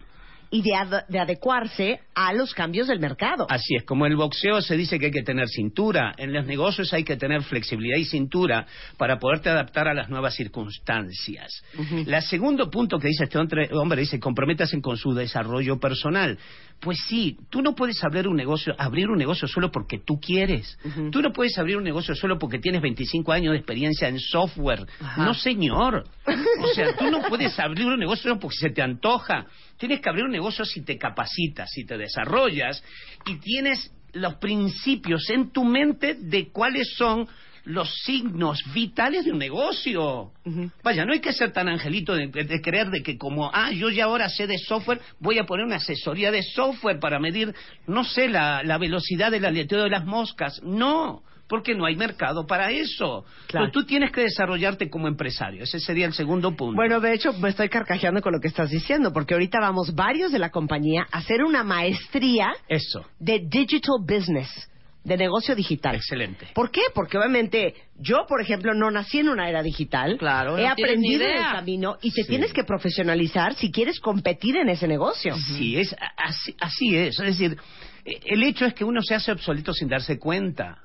y 0.50 0.62
de, 0.62 0.74
ad- 0.74 1.06
de 1.08 1.18
adecuarse 1.20 2.00
a 2.14 2.32
los 2.32 2.54
cambios 2.54 2.88
del 2.88 2.98
mercado. 2.98 3.46
Así 3.48 3.76
es, 3.76 3.84
como 3.84 4.04
en 4.06 4.12
el 4.12 4.16
boxeo 4.18 4.60
se 4.60 4.76
dice 4.76 4.98
que 4.98 5.06
hay 5.06 5.12
que 5.12 5.22
tener 5.22 5.46
cintura, 5.48 6.12
en 6.16 6.32
los 6.32 6.44
negocios 6.46 6.92
hay 6.92 7.04
que 7.04 7.16
tener 7.16 7.42
flexibilidad 7.42 7.96
y 7.98 8.04
cintura 8.04 8.66
para 8.96 9.18
poderte 9.18 9.48
adaptar 9.48 9.86
a 9.88 9.94
las 9.94 10.08
nuevas 10.08 10.34
circunstancias. 10.34 11.62
El 12.06 12.22
segundo 12.22 12.70
punto 12.70 12.98
que 12.98 13.08
dice 13.08 13.24
este 13.24 13.38
hombre, 13.38 13.68
hombre 13.72 14.00
dice, 14.00 14.18
comprométase 14.18 14.80
con 14.80 14.96
su 14.96 15.12
desarrollo 15.14 15.78
personal. 15.78 16.38
Pues 16.80 16.98
sí, 17.06 17.36
tú 17.50 17.60
no 17.60 17.74
puedes 17.74 18.02
abrir 18.02 18.26
un 18.26 18.36
negocio, 18.36 18.74
abrir 18.78 19.10
un 19.10 19.18
negocio 19.18 19.46
solo 19.46 19.70
porque 19.70 19.98
tú 19.98 20.18
quieres. 20.18 20.78
Tú 21.12 21.20
no 21.20 21.30
puedes 21.30 21.58
abrir 21.58 21.76
un 21.76 21.84
negocio 21.84 22.14
solo 22.14 22.38
porque 22.38 22.58
tienes 22.58 22.80
25 22.80 23.32
años 23.32 23.52
de 23.52 23.58
experiencia 23.58 24.08
en 24.08 24.18
software. 24.18 24.86
No, 25.18 25.34
señor. 25.34 26.04
O 26.26 26.66
sea, 26.74 26.96
tú 26.96 27.10
no 27.10 27.20
puedes 27.28 27.58
abrir 27.58 27.86
un 27.86 27.98
negocio 27.98 28.30
solo 28.30 28.40
porque 28.40 28.56
se 28.56 28.70
te 28.70 28.80
antoja. 28.80 29.46
Tienes 29.76 30.00
que 30.00 30.08
abrir 30.08 30.24
un 30.24 30.30
negocio 30.30 30.64
si 30.64 30.82
te 30.82 30.96
capacitas, 30.96 31.70
si 31.70 31.84
te 31.84 31.98
desarrollas 31.98 32.82
y 33.26 33.36
tienes 33.36 33.92
los 34.14 34.36
principios 34.36 35.28
en 35.30 35.50
tu 35.50 35.64
mente 35.64 36.14
de 36.14 36.48
cuáles 36.48 36.94
son 36.96 37.28
los 37.64 37.92
signos 38.04 38.62
vitales 38.72 39.24
de 39.24 39.32
un 39.32 39.38
negocio. 39.38 40.32
Vaya, 40.82 41.04
no 41.04 41.12
hay 41.12 41.20
que 41.20 41.32
ser 41.32 41.52
tan 41.52 41.68
angelito 41.68 42.14
de, 42.14 42.28
de 42.28 42.60
creer 42.60 42.90
de 42.90 43.02
que 43.02 43.18
como, 43.18 43.50
ah, 43.52 43.70
yo 43.72 43.90
ya 43.90 44.04
ahora 44.04 44.28
sé 44.28 44.46
de 44.46 44.58
software, 44.58 45.00
voy 45.18 45.38
a 45.38 45.44
poner 45.44 45.66
una 45.66 45.76
asesoría 45.76 46.30
de 46.30 46.42
software 46.42 46.98
para 46.98 47.18
medir, 47.18 47.54
no 47.86 48.04
sé, 48.04 48.28
la, 48.28 48.62
la 48.62 48.78
velocidad 48.78 49.30
del 49.30 49.44
aleteo 49.44 49.82
de 49.82 49.90
las 49.90 50.04
moscas. 50.04 50.60
No, 50.62 51.22
porque 51.50 51.74
no 51.74 51.84
hay 51.84 51.96
mercado 51.96 52.46
para 52.46 52.70
eso. 52.70 53.24
Claro. 53.48 53.66
Pero 53.66 53.70
tú 53.72 53.84
tienes 53.84 54.12
que 54.12 54.22
desarrollarte 54.22 54.88
como 54.88 55.08
empresario. 55.08 55.64
Ese 55.64 55.80
sería 55.80 56.06
el 56.06 56.14
segundo 56.14 56.54
punto. 56.56 56.76
Bueno, 56.76 57.00
de 57.00 57.12
hecho, 57.12 57.32
me 57.34 57.48
estoy 57.48 57.68
carcajeando 57.68 58.22
con 58.22 58.32
lo 58.32 58.40
que 58.40 58.46
estás 58.48 58.70
diciendo, 58.70 59.12
porque 59.12 59.34
ahorita 59.34 59.58
vamos 59.60 59.92
varios 59.94 60.30
de 60.30 60.38
la 60.38 60.50
compañía 60.50 61.06
a 61.10 61.18
hacer 61.18 61.42
una 61.42 61.64
maestría 61.64 62.52
Eso. 62.68 63.04
de 63.18 63.40
digital 63.40 63.96
business, 64.00 64.69
de 65.04 65.16
negocio 65.16 65.54
digital. 65.54 65.94
Excelente. 65.96 66.48
¿Por 66.54 66.70
qué? 66.70 66.82
Porque 66.94 67.16
obviamente 67.18 67.74
yo, 67.98 68.26
por 68.28 68.40
ejemplo, 68.42 68.74
no 68.74 68.90
nací 68.90 69.18
en 69.20 69.28
una 69.28 69.48
era 69.48 69.62
digital. 69.62 70.16
Claro, 70.18 70.58
He 70.58 70.62
no 70.64 70.70
aprendido 70.72 71.24
en 71.24 71.36
el 71.36 71.42
camino 71.42 71.96
y 72.02 72.10
te 72.12 72.22
Sí. 72.22 72.28
tienes 72.28 72.52
que 72.52 72.64
profesionalizar 72.64 73.54
si 73.54 73.70
quieres 73.70 73.98
competir 74.00 74.56
en 74.56 74.68
ese 74.68 74.86
negocio. 74.86 75.34
Sí, 75.56 75.78
es 75.78 75.94
así, 76.16 76.54
así 76.60 76.96
es. 76.96 77.18
Es 77.18 77.26
decir, 77.38 77.56
el 78.24 78.42
hecho 78.42 78.64
es 78.66 78.74
que 78.74 78.84
uno 78.84 79.02
se 79.02 79.14
hace 79.14 79.32
obsoleto 79.32 79.72
sin 79.72 79.88
darse 79.88 80.18
cuenta. 80.18 80.78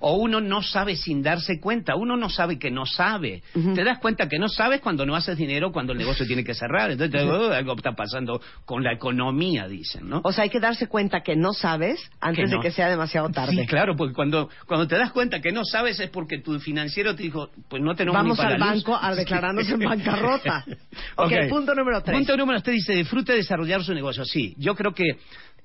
O 0.00 0.16
uno 0.16 0.40
no 0.40 0.62
sabe 0.62 0.96
sin 0.96 1.22
darse 1.22 1.60
cuenta. 1.60 1.96
Uno 1.96 2.16
no 2.16 2.28
sabe 2.30 2.58
que 2.58 2.70
no 2.70 2.86
sabe. 2.86 3.42
Te 3.74 3.84
das 3.84 3.98
cuenta 3.98 4.28
que 4.28 4.38
no 4.38 4.48
sabes 4.48 4.80
cuando 4.80 5.04
no 5.06 5.14
haces 5.16 5.36
dinero, 5.36 5.72
cuando 5.72 5.92
el 5.92 5.98
negocio 5.98 6.26
tiene 6.26 6.44
que 6.44 6.54
cerrar. 6.54 6.90
Entonces, 6.90 7.22
"Oh, 7.24 7.52
algo 7.52 7.74
está 7.74 7.92
pasando 7.92 8.40
con 8.64 8.82
la 8.82 8.92
economía, 8.92 9.66
dicen, 9.68 10.08
¿no? 10.08 10.20
O 10.24 10.32
sea, 10.32 10.44
hay 10.44 10.50
que 10.50 10.60
darse 10.60 10.86
cuenta 10.88 11.22
que 11.22 11.36
no 11.36 11.52
sabes 11.52 12.00
antes 12.20 12.50
Que 12.50 12.56
de 12.56 12.62
que 12.62 12.70
sea 12.70 12.88
demasiado 12.88 13.28
tarde. 13.30 13.52
Sí, 13.54 13.66
claro, 13.66 13.96
porque 13.96 14.14
cuando, 14.14 14.48
cuando 14.66 14.86
te 14.86 14.96
das 14.96 15.12
cuenta 15.12 15.40
que 15.40 15.52
no 15.52 15.64
sabes 15.64 15.98
es 16.00 16.10
porque 16.10 16.38
tu 16.38 16.58
financiero 16.60 17.14
te 17.14 17.22
dijo, 17.22 17.50
pues 17.68 17.82
no 17.82 17.94
tenemos 17.94 18.16
Vamos 18.20 18.38
ni 18.38 18.44
para 18.44 18.54
al 18.54 18.60
luz. 18.60 18.84
banco 18.84 18.98
a 19.00 19.14
declararnos 19.14 19.68
en 19.68 19.80
bancarrota. 19.80 20.64
Ok, 21.16 21.32
punto 21.48 21.74
número 21.74 22.02
tres. 22.02 22.16
Punto 22.16 22.36
número 22.36 22.60
tres 22.62 22.76
dice, 22.76 22.94
disfrute 22.94 23.32
de 23.32 23.38
desarrollar 23.38 23.82
su 23.82 23.92
negocio. 23.94 24.24
Sí, 24.24 24.54
yo 24.58 24.74
creo 24.74 24.92
que 24.94 25.04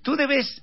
tú 0.02 0.16
debes 0.16 0.62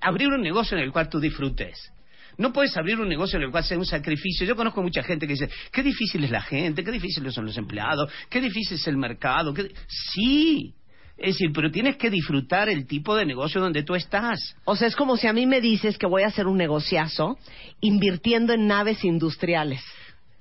abrir 0.00 0.28
un 0.28 0.40
negocio 0.40 0.76
en 0.76 0.84
el 0.84 0.92
cual 0.92 1.08
tú 1.08 1.20
disfrutes. 1.20 1.92
No 2.38 2.52
puedes 2.52 2.76
abrir 2.76 3.00
un 3.00 3.08
negocio 3.08 3.38
en 3.38 3.44
el 3.44 3.50
cual 3.50 3.64
sea 3.64 3.78
un 3.78 3.86
sacrificio. 3.86 4.46
Yo 4.46 4.56
conozco 4.56 4.82
mucha 4.82 5.02
gente 5.02 5.26
que 5.26 5.32
dice, 5.32 5.48
qué 5.72 5.82
difícil 5.82 6.22
es 6.24 6.30
la 6.30 6.42
gente, 6.42 6.84
qué 6.84 6.92
difíciles 6.92 7.32
son 7.32 7.46
los 7.46 7.56
empleados, 7.56 8.12
qué 8.28 8.40
difícil 8.40 8.76
es 8.76 8.86
el 8.86 8.96
mercado. 8.96 9.54
qué-". 9.54 9.72
Sí, 9.88 10.74
es 11.16 11.34
decir, 11.34 11.50
pero 11.54 11.70
tienes 11.70 11.96
que 11.96 12.10
disfrutar 12.10 12.68
el 12.68 12.86
tipo 12.86 13.16
de 13.16 13.24
negocio 13.24 13.60
donde 13.60 13.82
tú 13.82 13.94
estás. 13.94 14.54
O 14.64 14.76
sea, 14.76 14.86
es 14.86 14.96
como 14.96 15.16
si 15.16 15.26
a 15.26 15.32
mí 15.32 15.46
me 15.46 15.62
dices 15.62 15.96
que 15.96 16.06
voy 16.06 16.24
a 16.24 16.26
hacer 16.26 16.46
un 16.46 16.58
negociazo 16.58 17.38
invirtiendo 17.80 18.52
en 18.52 18.66
naves 18.66 19.02
industriales. 19.02 19.82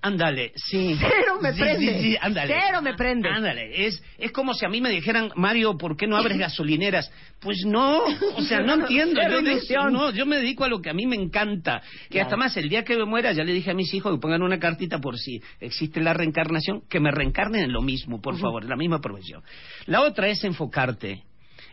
Ándale, 0.01 0.51
sí. 0.55 0.95
Cero 0.99 1.39
me 1.41 1.51
Sí, 1.53 1.59
prende. 1.61 1.93
sí, 1.93 2.01
sí, 2.11 2.17
ándale. 2.22 2.53
Cero 2.53 2.81
me 2.84 2.93
prende. 2.93 3.27
Ándale, 3.27 3.88
es, 3.88 4.03
es 4.19 4.31
como 4.31 4.53
si 4.53 4.63
a 4.63 4.69
mí 4.69 4.80
me 4.80 4.91
dijeran, 4.91 5.31
Mario, 5.35 5.77
¿por 5.77 5.97
qué 5.97 6.05
no 6.05 6.15
abres 6.15 6.38
gasolineras? 6.38 7.11
Pues 7.39 7.65
no, 7.65 8.03
o 8.03 8.41
sea, 8.43 8.59
no 8.61 8.73
entiendo. 8.81 9.19
Cero 9.23 9.39
Yo, 9.67 9.89
no, 9.89 10.11
yo 10.11 10.26
me 10.27 10.38
dedico 10.38 10.63
a 10.63 10.67
lo 10.67 10.80
que 10.80 10.91
a 10.91 10.93
mí 10.93 11.07
me 11.07 11.15
encanta. 11.15 11.81
Que 12.09 12.22
hasta 12.22 12.38
más, 12.38 12.55
el 12.57 12.69
día 12.69 12.84
que 12.84 12.95
me 12.95 13.05
muera, 13.05 13.31
ya 13.31 13.43
le 13.43 13.51
dije 13.53 13.72
a 13.72 13.73
mis 13.73 13.91
hijos 13.95 14.13
que 14.13 14.22
pongan 14.22 14.43
una 14.43 14.59
cartita 14.59 14.99
por 14.99 15.17
si 15.17 15.41
existe 15.59 15.99
la 16.01 16.13
reencarnación, 16.13 16.84
que 16.88 16.99
me 16.99 17.09
reencarnen 17.09 17.63
en 17.63 17.73
lo 17.73 17.81
mismo, 17.81 18.22
por 18.22 18.38
favor, 18.38 18.61
en 18.63 18.69
la 18.69 18.76
misma 18.76 19.01
profesión. 19.01 19.41
La 19.88 20.01
otra 20.01 20.27
es 20.27 20.43
enfocarte. 20.43 21.23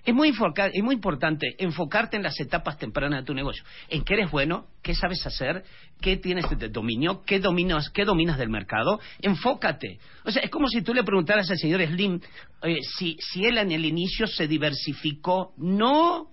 Es 0.04 0.12
muy, 0.14 0.28
enfoca- 0.30 0.70
es 0.72 0.82
muy 0.82 0.94
importante 0.96 1.54
enfocarte 1.58 2.16
en 2.16 2.24
las 2.24 2.38
etapas 2.40 2.76
tempranas 2.76 3.20
de 3.20 3.24
tu 3.26 3.34
negocio. 3.34 3.62
En 3.88 4.02
qué 4.02 4.14
eres 4.14 4.30
bueno, 4.32 4.66
qué 4.82 4.94
sabes 4.94 5.24
hacer, 5.26 5.62
qué 6.00 6.16
tienes 6.16 6.44
de 6.58 6.68
dominio, 6.70 7.22
qué 7.24 7.38
dominas, 7.38 7.88
qué 7.90 8.04
dominas 8.04 8.36
del 8.36 8.48
mercado. 8.50 8.98
Enfócate. 9.20 9.98
O 10.24 10.30
sea, 10.32 10.42
es 10.42 10.50
como 10.50 10.66
si 10.68 10.82
tú 10.82 10.92
le 10.92 11.04
preguntaras 11.04 11.48
al 11.50 11.56
señor 11.58 11.86
Slim 11.86 12.20
eh, 12.64 12.76
si, 12.96 13.16
si 13.20 13.44
él 13.44 13.58
en 13.58 13.70
el 13.70 13.84
inicio 13.84 14.26
se 14.26 14.48
diversificó. 14.48 15.52
No. 15.56 16.28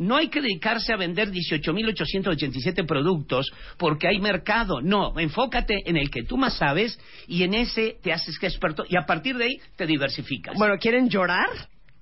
No 0.00 0.14
hay 0.16 0.28
que 0.28 0.40
dedicarse 0.40 0.92
a 0.92 0.96
vender 0.96 1.30
18.887 1.32 2.86
productos 2.86 3.46
porque 3.78 4.06
hay 4.06 4.20
mercado. 4.20 4.80
No, 4.80 5.18
enfócate 5.18 5.78
en 5.86 5.96
el 5.96 6.10
que 6.10 6.22
tú 6.22 6.36
más 6.36 6.56
sabes 6.58 6.98
y 7.26 7.42
en 7.42 7.54
ese 7.54 7.96
te 8.02 8.12
haces 8.12 8.36
experto 8.40 8.84
y 8.88 8.96
a 8.96 9.06
partir 9.06 9.36
de 9.36 9.44
ahí 9.46 9.60
te 9.76 9.86
diversificas. 9.86 10.54
Bueno, 10.56 10.74
¿quieren 10.78 11.08
llorar? 11.08 11.48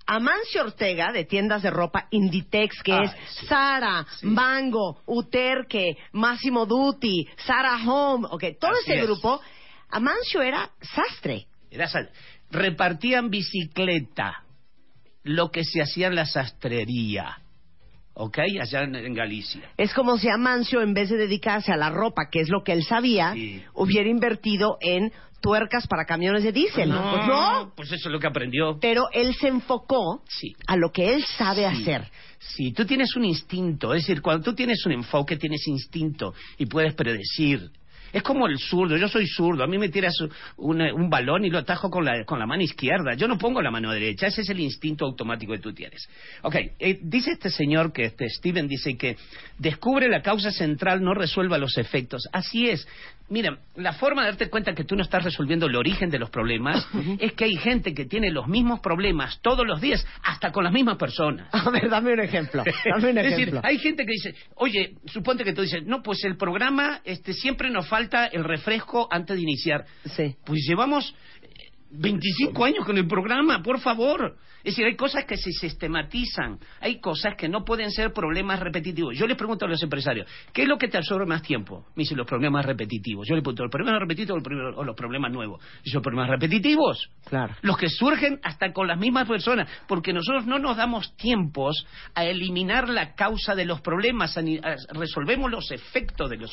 Amancio 0.07 0.62
Ortega, 0.62 1.11
de 1.12 1.24
tiendas 1.24 1.62
de 1.62 1.70
ropa 1.70 2.07
Inditex, 2.11 2.83
que 2.83 2.97
es 3.03 3.11
sí. 3.31 3.47
Sara, 3.47 4.07
Mango, 4.23 5.01
Uterque, 5.07 5.97
Massimo 6.12 6.65
Dutti, 6.66 7.27
Sara 7.45 7.77
Home, 7.85 8.28
ok, 8.31 8.45
todo 8.61 8.70
Así 8.73 8.93
ese 8.93 9.01
es. 9.01 9.07
grupo, 9.07 9.41
Amancio 9.91 10.43
era 10.43 10.70
sastre. 10.81 11.47
Era 11.70 11.89
sal- 11.89 12.11
repartían 12.51 13.28
bicicleta, 13.31 14.45
lo 15.24 15.51
que 15.51 15.65
se 15.65 15.83
hacía 15.83 16.07
en 16.07 16.15
la 16.15 16.27
sastrería, 16.27 17.39
¿ok? 18.15 18.39
Allá 18.61 18.83
en, 18.85 18.95
en 18.95 19.12
Galicia. 19.15 19.70
Es 19.77 19.93
como 19.93 20.16
si 20.19 20.28
Amancio, 20.28 20.81
en 20.83 20.95
vez 20.95 21.11
de 21.11 21.16
dedicarse 21.16 21.73
a 21.73 21.77
la 21.77 21.91
ropa, 21.91 22.28
que 22.31 22.41
es 22.41 22.49
lo 22.49 22.62
que 22.62 22.73
él 22.73 22.85
sabía, 22.85 23.33
Sí. 23.33 23.62
hubiera 23.74 24.09
invertido 24.09 24.78
en 24.81 25.12
tuercas 25.41 25.87
para 25.87 26.05
camiones 26.05 26.43
de 26.43 26.53
diésel. 26.53 26.91
Pues 26.91 27.27
no, 27.27 27.73
pues 27.77 27.93
eso 27.93 28.09
es 28.09 28.13
lo 28.13 28.19
que 28.19 28.27
aprendió. 28.27 28.79
pero 28.81 29.05
él 29.13 29.35
se 29.35 29.49
enfocó 29.49 30.23
Sí. 30.29 30.55
a 30.67 30.77
lo 30.77 30.91
que 30.93 31.15
él 31.15 31.25
sabe 31.25 31.69
Sí. 31.71 31.83
hacer. 31.83 32.09
Sí, 32.39 32.73
tú 32.73 32.85
tienes 32.85 33.15
un 33.17 33.25
instinto, 33.25 33.95
es 33.95 34.03
decir, 34.03 34.23
cuando 34.23 34.45
tú 34.45 34.55
tienes 34.55 34.85
un 34.87 34.93
enfoque 34.93 35.37
tienes 35.37 35.67
instinto 35.67 36.35
y 36.59 36.67
puedes 36.67 36.95
predecir. 36.95 37.71
Es 38.13 38.23
como 38.23 38.47
el 38.47 38.57
zurdo, 38.59 38.97
yo 38.97 39.09
soy 39.09 39.27
zurdo, 39.27 39.65
a 39.65 39.67
mí 39.67 39.79
me 39.79 39.89
tiras 39.89 40.15
un, 40.57 40.81
un 40.81 41.11
balón 41.11 41.45
y 41.45 41.51
lo 41.51 41.59
atajo 41.59 41.91
con 41.91 42.05
la, 42.05 42.25
con 42.25 42.39
la 42.39 42.47
mano 42.47 42.63
izquierda, 42.63 43.15
yo 43.15 43.27
no 43.27 43.37
pongo 43.37 43.61
la 43.61 43.71
mano 43.71 43.91
derecha, 43.91 44.29
ese 44.29 44.43
es 44.43 44.49
el 44.49 44.61
instinto 44.61 45.05
automático 45.05 45.53
que 45.53 45.59
tú 45.59 45.75
tienes. 45.75 46.09
Ok, 46.43 46.55
eh, 46.79 46.99
dice 47.03 47.33
este 47.33 47.51
señor 47.51 47.93
que 47.93 48.05
este 48.05 48.29
Steven 48.31 48.69
dice 48.69 48.97
que 48.97 49.17
descubre 49.59 50.09
la 50.09 50.23
causa 50.23 50.51
central, 50.53 51.03
no 51.03 51.15
resuelva 51.15 51.59
los 51.59 51.77
efectos. 51.79 52.27
Así 52.33 52.69
es. 52.71 52.87
Mira, 53.28 53.59
la 53.74 53.93
forma 53.93 54.23
de 54.23 54.28
darte 54.31 54.48
cuenta 54.48 54.74
que 54.74 54.85
tú 54.85 54.94
no 54.94 55.03
estás 55.03 55.24
resolviendo 55.24 55.66
el 55.66 55.74
origen 55.74 56.11
de 56.11 56.19
los 56.19 56.31
problemas 56.31 56.86
es 57.19 57.32
que 57.32 57.44
hay 57.44 57.57
gente 57.57 57.93
que 57.93 58.05
tiene 58.05 58.31
los 58.31 58.47
mismos 58.47 58.81
problemas 58.81 59.40
todos 59.43 59.66
los 59.66 59.81
días, 59.81 60.07
hasta 60.23 60.53
con 60.53 60.65
las 60.65 60.73
mismas 60.73 60.97
personas. 60.97 61.48
A 61.53 61.70
ver, 61.70 61.89
dame 61.89 62.12
un 62.12 62.20
ejemplo. 62.20 62.62
Dame 62.85 63.11
un 63.11 63.19
es 63.19 63.31
decir, 63.31 63.61
hay 63.62 63.78
gente 63.78 64.05
que 64.05 64.12
dice, 64.12 64.35
oye, 64.55 64.94
suponte 65.07 65.44
que 65.44 65.53
tú 65.53 65.62
dices, 65.62 65.85
no, 65.85 66.03
pues 66.03 66.24
el 66.24 66.36
programa 66.36 67.01
este, 67.05 67.32
siempre 67.32 67.70
nos 67.70 67.89
falta 67.89 68.27
el 68.27 68.44
refresco 68.44 69.09
antes 69.11 69.36
de 69.36 69.43
iniciar. 69.43 69.85
Sí. 70.05 70.36
Pues 70.44 70.61
llevamos 70.66 71.15
25 71.91 72.65
años 72.65 72.85
con 72.85 72.97
el 72.99 73.07
programa, 73.07 73.63
por 73.63 73.81
favor. 73.81 74.37
Es 74.59 74.73
decir, 74.73 74.85
hay 74.87 74.97
cosas 74.97 75.25
que 75.25 75.37
se 75.37 75.53
sistematizan, 75.53 76.59
hay 76.81 76.99
cosas 77.01 77.37
que 77.37 77.49
no 77.49 77.65
pueden 77.65 77.91
ser 77.93 78.13
problemas 78.13 78.59
repetitivos. 78.59 79.17
Yo 79.17 79.27
les 79.29 79.37
pregunto 79.37 79.65
a 79.65 79.69
los 79.69 79.81
empresarios, 79.83 80.29
¿qué 80.53 80.63
es 80.63 80.69
lo 80.69 80.77
que 80.77 80.89
te 80.89 80.97
absorbe 80.99 81.25
más 81.25 81.43
tiempo? 81.43 81.87
Me 81.95 82.03
dicen 82.03 82.17
los 82.17 82.27
problemas 82.27 82.65
repetitivos. 82.67 83.29
Yo 83.29 83.37
les 83.37 83.43
pregunto, 83.45 83.63
¿los 83.63 83.71
problemas 83.71 84.01
repetitivos 84.01 84.43
o 84.77 84.85
los 84.85 84.97
problemas- 84.97 85.31
nuevos? 85.31 85.63
Y 85.85 85.91
son 85.91 86.03
problemas 86.03 86.29
repetitivos. 86.31 87.11
Claro. 87.29 87.55
Los 87.63 87.77
que 87.79 87.89
surgen 87.89 88.41
hasta 88.43 88.73
con 88.73 88.89
las 88.89 88.99
mismas 88.99 89.29
personas, 89.29 89.69
porque 89.87 90.13
nosotros 90.13 90.47
no 90.47 90.59
nos 90.59 90.77
damos 90.77 91.17
tiempos 91.17 91.87
a 92.15 92.25
eliminar 92.25 92.89
la 92.89 93.15
causa 93.15 93.55
de 93.55 93.65
los 93.67 93.81
problemas, 93.81 94.37
a 94.37 94.43
ni- 94.43 94.59
a- 94.59 94.75
resolvemos 94.95 95.49
los 95.51 95.71
efectos 95.71 96.29
de 96.29 96.39
los, 96.39 96.53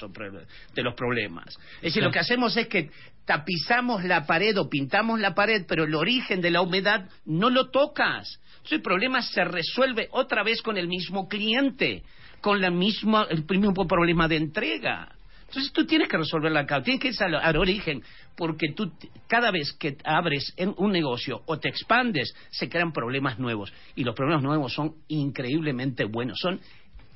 de 0.75 0.83
los 0.83 0.93
problemas. 0.93 1.57
Es 1.77 1.81
decir, 1.81 2.03
lo 2.03 2.11
que 2.11 2.19
hacemos 2.19 2.55
es 2.57 2.67
que 2.67 2.91
tapizamos 3.25 4.03
la 4.03 4.25
pared 4.25 4.55
o 4.59 4.69
pintamos 4.69 5.19
la 5.23 5.33
pared, 5.33 5.65
pero 5.67 5.85
el 5.85 5.95
origen 5.95 6.41
de 6.41 6.51
la 6.51 6.61
humedad 6.61 7.09
no 7.25 7.49
lo 7.49 7.69
tocas. 7.71 8.39
Entonces 8.57 8.73
el 8.73 8.81
problema 8.81 9.21
se 9.21 9.43
resuelve 9.43 10.07
otra 10.11 10.43
vez 10.43 10.61
con 10.61 10.77
el 10.77 10.87
mismo 10.87 11.27
cliente, 11.27 12.03
con 12.41 12.61
la 12.61 12.69
misma, 12.69 13.27
el 13.29 13.43
mismo 13.45 13.87
problema 13.87 14.27
de 14.27 14.37
entrega. 14.37 15.09
Entonces 15.53 15.71
tú 15.71 15.85
tienes 15.85 16.07
que 16.07 16.17
resolver 16.17 16.51
la 16.51 16.65
causa, 16.65 16.85
tienes 16.85 17.01
que 17.01 17.09
ir 17.09 17.23
al, 17.23 17.57
origen, 17.57 18.01
porque 18.35 18.73
tú 18.75 18.91
cada 19.27 19.51
vez 19.51 19.71
que 19.73 19.97
abres 20.03 20.51
un 20.77 20.91
negocio 20.91 21.43
o 21.45 21.59
te 21.59 21.69
expandes, 21.69 22.33
se 22.49 22.69
crean 22.69 22.91
problemas 22.91 23.37
nuevos. 23.37 23.71
Y 23.95 24.03
los 24.03 24.15
problemas 24.15 24.41
nuevos 24.41 24.73
son 24.73 24.95
increíblemente 25.09 26.05
buenos, 26.05 26.39
son 26.39 26.59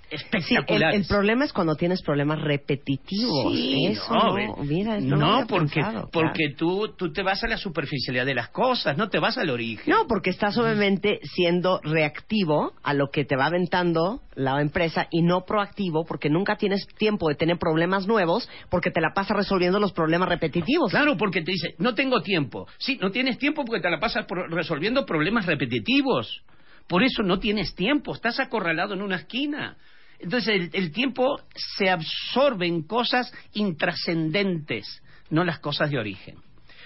Sí, 0.09 0.55
el, 0.67 1.05
problema 1.05 1.43
es 1.45 1.51
cuando 1.51 1.75
tienes 1.75 2.01
problemas 2.01 2.41
repetitivos. 2.41 3.53
Sí, 3.53 3.87
Eso 3.87 4.13
no, 4.13 4.37
no, 4.37 4.63
mira, 4.63 4.99
porque, 5.47 5.81
pensado, 5.81 6.09
porque 6.11 6.53
tú, 6.57 6.93
tú 6.97 7.11
te 7.11 7.23
vas 7.23 7.43
a 7.43 7.47
la 7.47 7.57
superficialidad 7.57 8.25
de 8.25 8.35
las 8.35 8.49
cosas, 8.49 8.97
no 8.97 9.09
te 9.09 9.19
vas 9.19 9.37
al 9.37 9.49
origen. 9.49 9.93
No, 9.93 10.07
porque 10.07 10.29
estás 10.29 10.57
obviamente 10.57 11.19
siendo 11.23 11.81
reactivo 11.83 12.73
a 12.83 12.93
lo 12.93 13.09
que 13.09 13.25
te 13.25 13.35
va 13.35 13.47
aventando 13.47 14.21
la 14.35 14.61
empresa 14.61 15.07
y 15.11 15.23
no 15.23 15.45
proactivo 15.45 16.05
porque 16.05 16.29
nunca 16.29 16.55
tienes 16.55 16.87
tiempo 16.97 17.27
de 17.27 17.35
tener 17.35 17.57
problemas 17.57 18.07
nuevos 18.07 18.49
porque 18.69 18.91
te 18.91 19.01
la 19.01 19.13
pasas 19.13 19.35
resolviendo 19.35 19.79
los 19.79 19.91
problemas 19.91 20.29
repetitivos. 20.29 20.91
Claro, 20.91 21.17
porque 21.17 21.41
te 21.41 21.51
dice, 21.51 21.75
no 21.79 21.95
tengo 21.95 22.21
tiempo. 22.21 22.67
Sí, 22.77 22.97
no 23.01 23.11
tienes 23.11 23.37
tiempo 23.37 23.65
porque 23.65 23.81
te 23.81 23.89
la 23.89 23.99
pasas 23.99 24.25
por- 24.25 24.49
resolviendo 24.51 25.05
problemas 25.05 25.45
repetitivos. 25.45 26.43
Por 26.87 27.03
eso 27.03 27.21
no 27.21 27.39
tienes 27.39 27.75
tiempo, 27.75 28.13
estás 28.13 28.39
acorralado 28.39 28.93
en 28.93 29.01
una 29.01 29.17
esquina. 29.17 29.75
Entonces 30.19 30.49
el, 30.55 30.69
el 30.73 30.91
tiempo 30.91 31.39
se 31.55 31.89
absorbe 31.89 32.67
en 32.67 32.83
cosas 32.83 33.31
intrascendentes, 33.53 35.01
no 35.29 35.43
las 35.43 35.59
cosas 35.59 35.89
de 35.91 35.99
origen. 35.99 36.37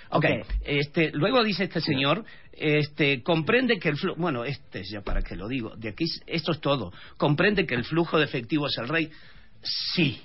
Ok, 0.10 0.26
Ok. 0.42 0.48
este, 0.66 1.12
luego 1.14 1.42
dice 1.44 1.64
este 1.66 1.80
señor, 1.80 2.26
este, 2.52 3.24
comprende 3.24 3.80
que 3.80 3.90
el 3.90 3.98
flujo, 3.98 4.20
bueno, 4.20 4.44
este 4.44 4.82
es 4.82 4.90
ya 4.92 5.02
para 5.02 5.22
que 5.22 5.36
lo 5.38 5.48
digo, 5.48 5.76
de 5.78 5.90
aquí, 5.90 6.04
es- 6.04 6.22
esto 6.28 6.52
es 6.52 6.60
todo, 6.60 6.92
comprende 7.18 7.66
que 7.66 7.76
el 7.76 7.86
flujo 7.86 8.18
de 8.20 8.26
efectivo 8.26 8.68
es 8.68 8.78
el 8.78 8.90
rey. 8.90 9.10
Sí. 9.62 10.22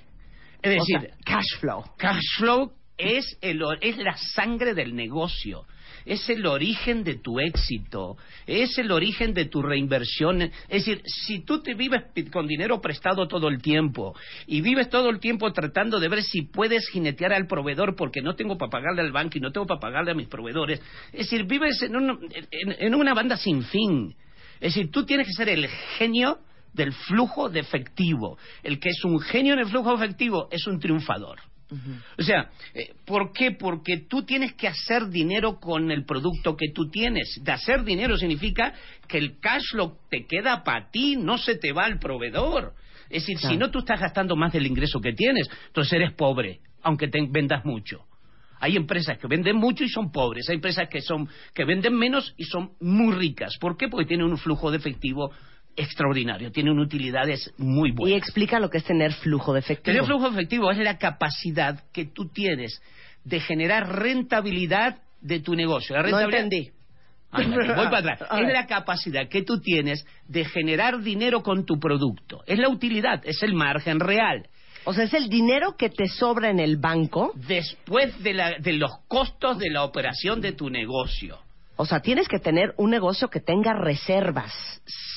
Es 0.63 0.73
O 0.73 0.75
decir, 0.81 1.01
sea, 1.01 1.17
cash 1.25 1.61
flow. 1.61 1.85
Cash 1.97 2.39
flow 2.39 2.73
es, 2.99 3.39
el, 3.41 3.63
es 3.81 3.97
la 3.99 4.17
sangre 4.17 4.75
del 4.75 4.97
negocio. 4.97 5.65
Es 6.07 6.31
el 6.31 6.47
origen 6.47 7.03
de 7.05 7.17
tu 7.17 7.41
éxito. 7.41 8.17
Es 8.47 8.79
el 8.79 8.91
origen 8.93 9.35
de 9.35 9.47
tu 9.47 9.61
reinversión. 9.61 10.41
Es 10.43 10.53
decir, 10.69 11.03
si 11.05 11.41
tú 11.45 11.61
te 11.63 11.75
vives 11.75 12.05
con 12.33 12.47
dinero 12.47 12.81
prestado 12.81 13.27
todo 13.27 13.49
el 13.49 13.61
tiempo 13.61 14.15
y 14.47 14.61
vives 14.61 14.89
todo 14.89 15.11
el 15.11 15.19
tiempo 15.19 15.53
tratando 15.53 15.99
de 16.01 16.09
ver 16.09 16.23
si 16.23 16.43
puedes 16.43 16.89
jinetear 16.89 17.33
al 17.33 17.47
proveedor 17.49 17.97
porque 17.97 18.23
no 18.23 18.37
tengo 18.37 18.57
para 18.57 18.71
pagarle 18.71 19.03
al 19.03 19.13
banco 19.13 19.37
y 19.37 19.41
no 19.41 19.51
tengo 19.53 19.67
para 19.67 19.81
pagarle 19.81 20.13
a 20.13 20.15
mis 20.15 20.29
proveedores. 20.29 20.81
Es 21.13 21.29
decir, 21.31 21.45
vives 21.45 21.83
en, 21.83 21.97
un- 21.97 22.29
en- 22.33 22.77
en 22.79 22.95
una 22.95 23.13
banda 23.13 23.37
sin 23.37 23.63
fin. 23.65 24.15
Es 24.61 24.75
decir, 24.75 24.91
tú 24.91 25.05
tienes 25.05 25.27
que 25.27 25.33
ser 25.35 25.49
el 25.49 25.67
genio 25.99 26.39
del 26.73 26.93
flujo 26.93 27.49
de 27.49 27.61
efectivo. 27.61 28.39
El 28.63 28.79
que 28.79 28.91
es 28.91 29.05
un 29.05 29.19
genio 29.19 29.55
en 29.55 29.59
el 29.59 29.67
flujo 29.67 29.91
de 29.91 30.05
efectivo 30.05 30.49
es 30.53 30.67
un 30.67 30.79
triunfador. 30.79 31.41
O 32.19 32.23
sea, 32.23 32.51
eh, 32.75 32.95
¿por 33.05 33.33
qué? 33.33 33.51
Porque 33.53 33.99
tú 34.09 34.23
tienes 34.23 34.55
que 34.55 34.69
hacer 34.69 35.09
dinero 35.09 35.59
con 35.59 35.91
el 35.91 36.05
producto 36.05 36.57
que 36.57 36.71
tú 36.73 36.89
tienes. 36.91 37.41
De 37.43 37.53
hacer 37.53 37.85
dinero 37.85 38.17
significa 38.17 38.73
que 39.09 39.19
el 39.19 39.41
cash 39.41 39.65
flow 39.73 39.99
te 40.09 40.27
queda 40.27 40.63
para 40.63 40.91
ti, 40.91 41.17
no 41.17 41.39
se 41.39 41.57
te 41.57 41.73
va 41.73 41.85
al 41.85 41.99
proveedor. 41.99 42.75
Es 43.11 43.23
decir, 43.23 43.39
si 43.39 43.57
no 43.57 43.71
tú 43.71 43.81
estás 43.81 44.01
gastando 44.01 44.37
más 44.37 44.53
del 44.53 44.67
ingreso 44.67 45.01
que 45.01 45.13
tienes, 45.13 45.49
entonces 45.69 45.93
eres 45.93 46.13
pobre, 46.13 46.61
aunque 46.83 47.09
te 47.09 47.21
vendas 47.29 47.65
mucho. 47.65 48.05
Hay 48.59 48.77
empresas 48.77 49.19
que 49.19 49.27
venden 49.27 49.57
mucho 49.57 49.85
y 49.85 49.89
son 49.89 50.11
pobres, 50.11 50.49
hay 50.49 50.57
empresas 50.57 50.89
que 50.89 51.03
son 51.03 51.29
que 51.55 51.65
venden 51.65 51.95
menos 51.95 52.35
y 52.37 52.45
son 52.45 52.73
muy 52.81 53.15
ricas. 53.15 53.57
¿Por 53.61 53.77
qué? 53.77 53.89
Porque 53.89 54.07
tienen 54.07 54.27
un 54.27 54.39
flujo 54.39 54.71
de 54.71 54.79
efectivo 54.79 55.31
extraordinario, 55.77 56.51
tiene 56.53 56.71
unas 56.71 56.87
utilidades 56.87 57.53
muy 57.59 57.93
buenas. 57.93 58.15
Y 58.15 58.19
explica 58.19 58.59
lo 58.61 58.71
que 58.71 58.79
es 58.79 58.85
tener 58.85 59.13
flujo 59.13 59.53
de 59.53 59.61
efectivo. 59.61 59.95
Tener 59.95 60.05
flujo 60.05 60.29
efectivo 60.29 60.71
es 60.71 60.79
la 60.79 60.99
capacidad 60.99 61.83
que 61.93 62.07
tú 62.07 62.29
tienes 62.29 62.81
de 63.25 63.41
generar 63.41 63.89
rentabilidad 64.01 64.99
de 65.21 65.41
tu 65.41 65.55
negocio. 65.55 65.97
La 65.97 66.03
No 66.03 66.09
rentabilidad- 66.09 66.43
entendí. 66.45 66.71
Ándale, 67.33 67.67
voy 67.75 67.87
para 67.91 67.99
atrás. 68.15 68.21
Es 68.41 68.53
la 68.53 68.67
capacidad 68.67 69.29
que 69.29 69.43
tú 69.43 69.61
tienes 69.61 70.07
de 70.29 70.45
generar 70.45 71.03
dinero 71.03 71.43
con 71.43 71.67
tu 71.67 71.79
producto. 71.79 72.43
Es 72.47 72.59
la 72.59 72.69
utilidad, 72.69 73.21
es 73.25 73.43
el 73.43 73.55
margen 73.55 74.01
real. 74.01 74.47
O 74.85 74.93
sea, 74.95 75.05
es 75.05 75.15
el 75.15 75.29
dinero 75.29 75.75
que 75.77 75.89
te 75.91 76.07
sobra 76.07 76.49
en 76.49 76.61
el 76.61 76.77
banco. 76.77 77.33
Después 77.35 78.23
de, 78.23 78.35
la- 78.35 78.55
de 78.61 78.73
los 78.75 78.91
costos 79.09 79.59
de 79.59 79.71
la 79.71 79.83
operación 79.83 80.41
de 80.41 80.53
tu 80.53 80.71
negocio. 80.71 81.39
O 81.77 81.85
sea, 81.85 82.01
tienes 82.01 82.27
que 82.29 82.39
tener 82.39 82.75
un 82.79 82.91
negocio 82.91 83.29
que 83.29 83.41
tenga 83.41 83.75
reservas. 83.75 84.53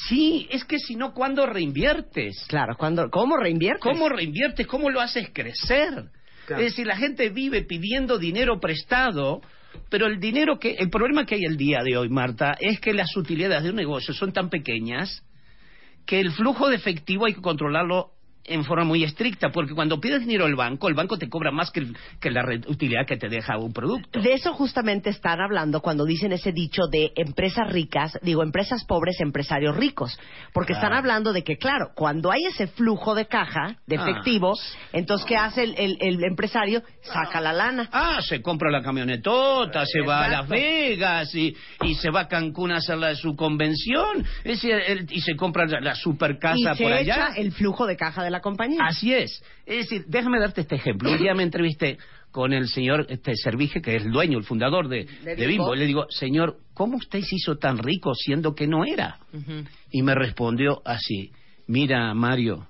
Sí, 0.08 0.48
es 0.52 0.66
que 0.66 0.78
si 0.78 0.96
no, 0.96 1.14
¿cuándo 1.14 1.46
reinviertes? 1.46 2.46
Claro, 2.48 2.76
cuando, 2.78 3.10
¿cómo 3.10 3.38
reinviertes? 3.38 3.82
¿Cómo 3.82 4.10
reinviertes? 4.10 4.68
¿Cómo 4.68 4.90
lo 4.90 5.00
haces 5.00 5.30
crecer? 5.34 6.10
Claro. 6.46 6.62
Es 6.62 6.72
decir, 6.72 6.86
la 6.86 6.98
gente 6.98 7.30
vive 7.30 7.64
pidiendo 7.64 8.18
dinero 8.18 8.60
prestado, 8.60 9.42
pero 9.90 10.08
el 10.08 10.20
dinero 10.20 10.60
que 10.60 10.72
el 10.72 10.90
problema 10.90 11.26
que 11.26 11.36
hay 11.36 11.44
el 11.46 11.56
día 11.56 11.80
de 11.84 11.96
hoy, 11.96 12.10
Marta, 12.10 12.58
es 12.60 12.80
que 12.80 12.94
las 12.94 13.16
utilidades 13.16 13.64
de 13.64 13.70
un 13.70 13.76
negocio 13.76 14.14
son 14.14 14.34
tan 14.34 14.50
pequeñas 14.50 15.24
que 16.06 16.20
el 16.20 16.32
flujo 16.32 16.70
de 16.70 16.76
efectivo 16.76 17.26
hay 17.26 17.36
que 17.36 17.42
controlarlo 17.42 18.12
en 18.50 18.64
forma 18.66 18.84
muy 18.84 19.04
estricta, 19.04 19.50
porque 19.52 19.74
cuando 19.74 20.00
pides 20.00 20.22
dinero 20.22 20.46
al 20.46 20.56
banco, 20.56 20.88
el 20.90 20.94
banco 20.96 21.18
te 21.18 21.30
cobra 21.30 21.52
más 21.52 21.72
que, 21.72 21.80
el- 21.82 21.98
que 22.20 22.32
la 22.32 22.44
utilidad 22.68 23.06
que 23.06 23.18
te 23.18 23.30
deja 23.30 23.58
un 23.58 23.72
producto. 23.74 24.20
De 24.22 24.34
eso 24.34 24.54
justamente 24.54 25.10
están 25.10 25.40
hablando 25.42 25.82
cuando 25.82 26.06
dicen 26.06 26.32
ese 26.32 26.52
dicho 26.52 26.84
de 26.92 27.12
empresas 27.16 27.72
ricas, 27.72 28.18
digo, 28.22 28.44
empresas 28.44 28.84
pobres, 28.86 29.20
empresarios 29.22 29.76
ricos. 29.78 30.18
Porque 30.54 30.74
están 30.74 30.94
Ah. 30.94 30.98
hablando 30.98 31.32
de 31.34 31.44
que, 31.44 31.58
claro, 31.58 31.92
cuando 31.96 32.32
hay 32.32 32.44
ese 32.46 32.68
flujo 32.68 33.16
de 33.16 33.28
caja, 33.28 33.78
de 33.88 33.98
Ah. 33.98 34.02
efectivo, 34.10 34.54
entonces, 34.94 35.26
¿qué 35.28 35.36
hace 35.38 35.64
el, 35.64 35.76
el- 35.78 35.98
el 36.02 36.24
empresario? 36.24 36.82
Saca 37.02 37.40
la 37.42 37.54
lana. 37.54 37.90
Ah, 37.92 38.20
se 38.22 38.42
compra 38.42 38.70
la 38.72 38.82
camionetota, 38.82 39.86
se 39.86 40.02
va 40.02 40.26
a 40.26 40.30
Las. 40.30 40.48
Vegas 40.50 41.34
y, 41.36 41.56
y 41.84 41.96
se 41.96 42.10
va 42.10 42.22
a 42.22 42.28
Cancún 42.28 42.72
a 42.72 42.78
hacer 42.78 42.98
la, 42.98 43.14
su 43.16 43.36
convención 43.36 44.26
es 44.44 44.64
y 44.64 45.22
se 45.22 45.36
compra 45.36 45.66
la, 45.66 45.80
la 45.80 45.96
super 45.96 46.38
casa 46.40 46.56
y 46.74 46.78
se 46.78 46.84
por 46.84 46.92
echa 46.94 47.28
allá. 47.28 47.36
el 47.38 47.52
flujo 47.52 47.86
de 47.86 47.96
caja 47.96 48.24
de 48.24 48.30
la 48.32 48.39
compañía. 48.40 48.80
Así 48.86 49.14
es. 49.14 49.44
Es 49.66 49.90
decir, 49.90 50.06
déjame 50.08 50.40
darte 50.40 50.62
este 50.62 50.76
ejemplo. 50.76 51.12
Un 51.12 51.18
día 51.18 51.34
me 51.34 51.44
entrevisté 51.44 51.98
con 52.32 52.54
el 52.54 52.68
señor 52.68 53.06
este, 53.10 53.36
Servige, 53.36 53.82
que 53.82 53.96
es 53.96 54.04
el 54.04 54.12
dueño, 54.12 54.38
el 54.38 54.44
fundador 54.44 54.88
de, 54.88 55.06
De 55.24 55.36
de 55.36 55.48
Bimbo. 55.48 55.74
Le 55.76 55.86
digo, 55.86 56.06
señor, 56.10 56.58
¿cómo 56.74 56.98
usted 56.98 57.22
se 57.22 57.36
hizo 57.36 57.58
tan 57.58 57.78
rico 57.78 58.14
siendo 58.14 58.54
que 58.54 58.68
no 58.68 58.86
era? 58.86 59.20
Y 59.92 60.04
me 60.04 60.16
respondió 60.16 60.82
así, 60.86 61.32
mira, 61.68 62.14
Mario, 62.14 62.68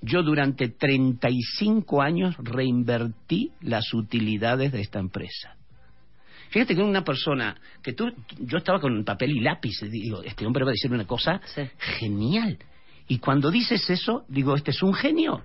yo 0.00 0.22
durante 0.22 0.68
35 0.68 2.02
años 2.02 2.36
reinvertí 2.38 3.50
las 3.62 3.92
utilidades 3.94 4.72
de 4.72 4.80
esta 4.80 5.00
empresa. 5.00 5.56
Fíjate 6.50 6.76
que 6.76 6.82
una 6.82 7.02
persona 7.02 7.56
que 7.82 7.94
tú, 7.94 8.12
yo 8.38 8.58
estaba 8.58 8.80
con 8.80 9.02
papel 9.04 9.30
y 9.32 9.40
lápiz, 9.40 9.82
y 9.82 9.88
digo, 9.88 10.22
este 10.22 10.46
hombre 10.46 10.64
va 10.64 10.70
a 10.70 10.72
decir 10.74 10.92
una 10.92 11.06
cosa 11.06 11.40
genial. 11.98 12.58
Y 13.06 13.18
cuando 13.18 13.50
dices 13.50 13.88
eso, 13.90 14.24
digo, 14.28 14.54
este 14.54 14.70
es 14.70 14.82
un 14.82 14.94
genio. 14.94 15.42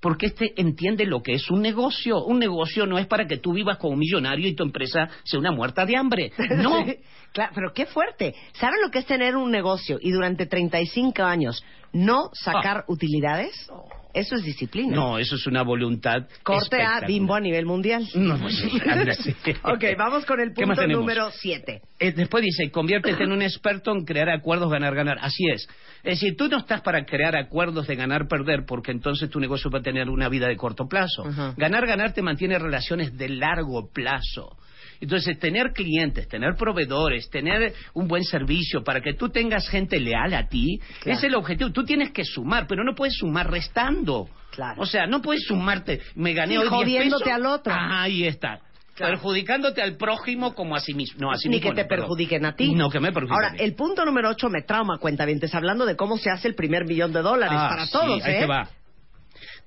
Porque 0.00 0.26
este 0.26 0.60
entiende 0.60 1.06
lo 1.06 1.22
que 1.22 1.32
es 1.32 1.50
un 1.50 1.62
negocio. 1.62 2.22
Un 2.22 2.38
negocio 2.38 2.86
no 2.86 2.98
es 2.98 3.06
para 3.06 3.26
que 3.26 3.38
tú 3.38 3.52
vivas 3.54 3.78
como 3.78 3.96
millonario 3.96 4.46
y 4.46 4.54
tu 4.54 4.62
empresa 4.62 5.08
sea 5.24 5.40
una 5.40 5.52
muerta 5.52 5.86
de 5.86 5.96
hambre. 5.96 6.32
No. 6.56 6.84
Claro, 7.32 7.52
pero 7.54 7.72
qué 7.74 7.86
fuerte. 7.86 8.34
¿Saben 8.54 8.80
lo 8.82 8.90
que 8.90 9.00
es 9.00 9.06
tener 9.06 9.36
un 9.36 9.50
negocio 9.50 9.98
y 10.00 10.10
durante 10.10 10.46
35 10.46 11.22
años 11.22 11.62
no 11.92 12.30
sacar 12.32 12.84
utilidades? 12.88 13.70
Eso 14.16 14.34
es 14.34 14.44
disciplina. 14.44 14.96
No, 14.96 15.18
eso 15.18 15.34
es 15.34 15.46
una 15.46 15.62
voluntad. 15.62 16.26
Corte 16.42 16.82
a. 16.82 17.00
Bimbo 17.06 17.34
a 17.34 17.40
nivel 17.40 17.66
mundial. 17.66 18.08
No, 18.14 18.38
pues 18.38 18.56
sí, 18.56 18.70
ok, 19.62 19.84
vamos 19.98 20.24
con 20.24 20.40
el 20.40 20.54
¿Qué 20.54 20.64
más 20.64 20.78
punto 20.78 20.90
número 20.90 21.30
7. 21.30 21.82
Eh, 21.98 22.12
después 22.12 22.42
dice, 22.42 22.70
conviértete 22.70 23.24
en 23.24 23.32
un 23.32 23.42
experto 23.42 23.92
en 23.92 24.06
crear 24.06 24.30
acuerdos, 24.30 24.70
ganar, 24.70 24.94
ganar. 24.94 25.18
Así 25.20 25.44
es. 25.50 25.68
Es 26.02 26.18
decir, 26.18 26.34
tú 26.34 26.48
no 26.48 26.56
estás 26.56 26.80
para 26.80 27.04
crear 27.04 27.36
acuerdos 27.36 27.86
de 27.88 27.94
ganar, 27.94 28.26
perder, 28.26 28.64
porque 28.66 28.90
entonces 28.90 29.28
tu 29.28 29.38
negocio 29.38 29.70
va 29.70 29.80
a 29.80 29.82
tener 29.82 30.08
una 30.08 30.30
vida 30.30 30.48
de 30.48 30.56
corto 30.56 30.88
plazo. 30.88 31.24
Ganar, 31.58 31.86
ganar 31.86 32.14
te 32.14 32.22
mantiene 32.22 32.58
relaciones 32.58 33.18
de 33.18 33.28
largo 33.28 33.90
plazo. 33.92 34.56
Entonces, 35.00 35.38
tener 35.38 35.72
clientes, 35.72 36.28
tener 36.28 36.54
proveedores, 36.56 37.28
tener 37.30 37.72
un 37.94 38.08
buen 38.08 38.24
servicio 38.24 38.82
para 38.84 39.00
que 39.00 39.14
tú 39.14 39.28
tengas 39.28 39.68
gente 39.68 39.98
leal 40.00 40.34
a 40.34 40.48
ti, 40.48 40.78
Claro. 41.00 41.18
es 41.18 41.24
el 41.24 41.34
objetivo. 41.34 41.70
Tú 41.70 41.84
tienes 41.84 42.10
que 42.12 42.24
sumar, 42.24 42.66
pero 42.66 42.84
no 42.84 42.94
puedes 42.94 43.14
sumar 43.16 43.50
restando. 43.50 44.28
Claro. 44.50 44.80
O 44.82 44.86
sea, 44.86 45.06
no 45.06 45.20
puedes 45.20 45.44
sumarte, 45.44 46.00
me 46.14 46.32
gané 46.32 46.52
Sí, 46.54 46.56
hoy 46.58 46.62
10 46.68 46.70
jodiéndote 46.72 47.24
pesos. 47.24 47.36
al 47.40 47.46
otro. 47.46 47.72
Ah, 47.74 48.02
ahí 48.02 48.24
está. 48.26 48.60
Claro. 48.94 49.12
Perjudicándote 49.16 49.82
al 49.82 49.96
prójimo 49.98 50.54
como 50.54 50.74
a 50.74 50.80
sí 50.80 50.94
mismo. 50.94 51.18
No, 51.20 51.30
a 51.30 51.36
sí 51.36 51.50
Ni 51.50 51.56
mismo 51.56 51.70
que 51.70 51.76
te 51.76 51.82
no, 51.82 51.88
perdón. 51.88 52.04
perjudiquen 52.06 52.46
a 52.46 52.54
ti. 52.56 52.72
No, 52.74 52.88
que 52.88 52.98
me 52.98 53.12
perjudiquen. 53.12 53.34
Ahora, 53.44 53.54
el 53.62 53.74
punto 53.74 54.04
número 54.06 54.30
8 54.30 54.48
me 54.48 54.62
trauma, 54.62 54.96
cuentavientes, 54.98 55.54
hablando 55.54 55.84
de 55.84 55.96
cómo 55.96 56.16
se 56.16 56.30
hace 56.30 56.48
el 56.48 56.54
primer 56.54 56.86
millón 56.86 57.12
de 57.12 57.20
dólares 57.20 57.58
Ah, 57.60 57.68
para 57.68 57.84
sí, 57.84 57.92
todos, 57.92 58.24
ahí 58.24 58.34
¿eh? 58.36 58.38
te 58.40 58.46
va. 58.46 58.70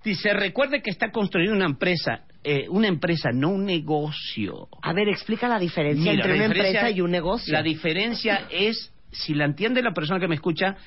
Dice, 0.03 0.33
recuerde 0.33 0.81
que 0.81 0.89
está 0.91 1.11
construyendo 1.11 1.55
una 1.55 1.65
empresa, 1.65 2.21
eh, 2.43 2.67
una 2.69 2.87
empresa, 2.87 3.29
no 3.33 3.49
un 3.49 3.65
negocio. 3.65 4.69
A 4.81 4.93
ver, 4.93 5.09
explica 5.09 5.47
la 5.47 5.59
diferencia 5.59 6.11
Mira, 6.11 6.23
entre 6.23 6.29
la 6.29 6.35
una 6.35 6.43
diferencia- 6.53 6.79
empresa 6.81 6.97
y 6.97 7.01
un 7.01 7.11
negocio. 7.11 7.53
La 7.53 7.61
diferencia 7.63 8.47
es, 8.49 8.93
si 9.11 9.33
la 9.33 9.45
entiende 9.45 9.81
la 9.81 9.93
persona 9.93 10.19
que 10.19 10.27
me 10.27 10.35
escucha, 10.35 10.77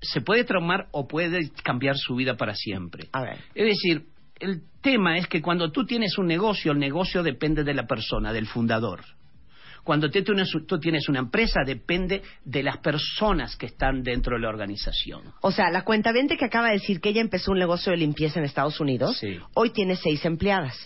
se 0.00 0.20
puede 0.20 0.44
traumar 0.44 0.88
o 0.90 1.06
puede 1.08 1.50
cambiar 1.62 1.96
su 1.96 2.14
vida 2.14 2.36
para 2.36 2.54
siempre. 2.54 3.08
A 3.12 3.22
ver. 3.22 3.38
Es 3.54 3.66
decir, 3.66 4.06
el 4.40 4.62
tema 4.82 5.16
es 5.16 5.28
que 5.28 5.40
cuando 5.40 5.70
tú 5.70 5.86
tienes 5.86 6.18
un 6.18 6.26
negocio, 6.26 6.72
el 6.72 6.78
negocio 6.78 7.22
depende 7.22 7.64
de 7.64 7.72
la 7.74 7.86
persona, 7.86 8.32
del 8.32 8.46
fundador. 8.46 9.00
Cuando 9.84 10.08
tú 10.10 10.78
tienes, 10.78 11.08
una 11.08 11.18
empresa, 11.18 11.60
depende 11.66 12.22
de 12.44 12.62
las 12.62 12.78
personas 12.78 13.56
que 13.56 13.66
están 13.66 14.02
dentro 14.02 14.36
de 14.36 14.42
la 14.42 14.48
organización. 14.48 15.22
O 15.40 15.50
sea, 15.50 15.70
la 15.70 15.82
cuentaviente 15.82 16.36
que 16.36 16.44
acaba 16.44 16.68
de 16.68 16.74
decir 16.74 17.00
que 17.00 17.08
ella 17.08 17.20
empezó 17.20 17.52
un 17.52 17.58
negocio 17.58 17.90
de 17.90 17.98
limpieza 17.98 18.38
en 18.38 18.44
Estados 18.44 18.78
Unidos, 18.80 19.18
Sí. 19.18 19.38
hoy 19.54 19.70
tiene 19.70 19.96
seis 19.96 20.24
empleadas. 20.24 20.76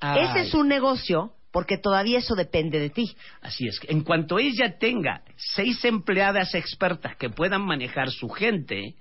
Ay. 0.00 0.24
Ese 0.24 0.40
es 0.48 0.54
un 0.54 0.66
negocio 0.68 1.32
porque 1.52 1.78
todavía 1.78 2.18
eso 2.18 2.34
depende 2.34 2.78
de 2.78 2.90
ti. 2.90 3.16
Así 3.40 3.66
es. 3.66 3.80
En 3.88 4.02
cuanto 4.02 4.38
ella 4.38 4.78
tenga 4.78 5.22
seis 5.36 5.84
empleadas 5.84 6.54
expertas 6.54 7.16
que 7.16 7.30
puedan 7.30 7.62
manejar 7.62 8.10
su 8.10 8.28
gente, 8.28 8.94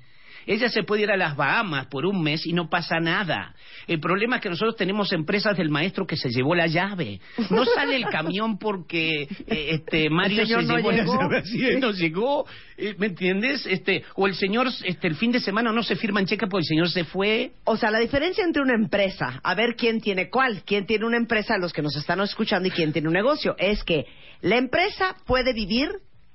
ella 0.50 0.68
se 0.68 0.82
puede 0.82 1.04
ir 1.04 1.12
a 1.12 1.16
las 1.16 1.36
Bahamas 1.36 1.86
por 1.86 2.08
un 2.08 2.24
mes 2.24 2.48
y 2.48 2.54
no 2.54 2.70
pasa 2.70 3.00
nada. 3.00 3.54
El 3.86 4.00
problema 4.00 4.38
es 4.38 4.42
que 4.42 4.50
nosotros 4.50 4.76
tenemos 4.76 5.14
empresas 5.14 5.56
del 5.56 5.70
maestro 5.70 6.08
que 6.08 6.18
se 6.18 6.30
llevó 6.30 6.56
la 6.56 6.66
llave. 6.66 7.22
No 7.52 7.66
sale 7.66 7.96
el 7.96 8.06
camión 8.06 8.58
porque 8.58 9.22
eh, 9.22 9.28
este 9.48 10.10
Mario 10.10 10.48
se 10.48 10.54
no 10.54 10.78
llevó 10.78 10.92
llegó. 10.92 11.14
la 11.14 11.22
llave. 11.22 11.38
Así 11.38 11.76
no 11.80 11.92
llegó. 11.92 12.48
Eh, 12.78 12.96
¿Me 12.98 13.06
entiendes? 13.06 13.64
Este, 13.68 14.04
o 14.16 14.26
el 14.26 14.34
señor 14.34 14.70
este, 14.86 15.08
el 15.08 15.16
fin 15.18 15.32
de 15.32 15.40
semana 15.40 15.72
no 15.72 15.84
se 15.84 15.96
firman 15.96 16.26
cheques 16.26 16.50
porque 16.50 16.64
el 16.64 16.68
señor 16.68 16.90
se 16.90 17.04
fue. 17.04 17.52
O 17.66 17.78
sea, 17.78 17.92
la 17.92 18.00
diferencia 18.00 18.44
entre 18.44 18.64
una 18.64 18.74
empresa, 18.74 19.40
a 19.44 19.54
ver 19.54 19.76
quién 19.76 20.02
tiene 20.02 20.32
cuál, 20.32 20.64
quién 20.66 20.88
tiene 20.88 21.06
una 21.06 21.18
empresa, 21.18 21.60
los 21.60 21.74
que 21.74 21.84
nos 21.84 21.96
están 21.96 22.22
escuchando 22.22 22.68
y 22.68 22.72
quién 22.72 22.92
tiene 22.92 23.08
un 23.08 23.14
negocio, 23.14 23.56
es 23.60 23.84
que 23.84 24.06
la 24.42 24.58
empresa 24.58 25.16
puede 25.28 25.54
vivir 25.54 25.90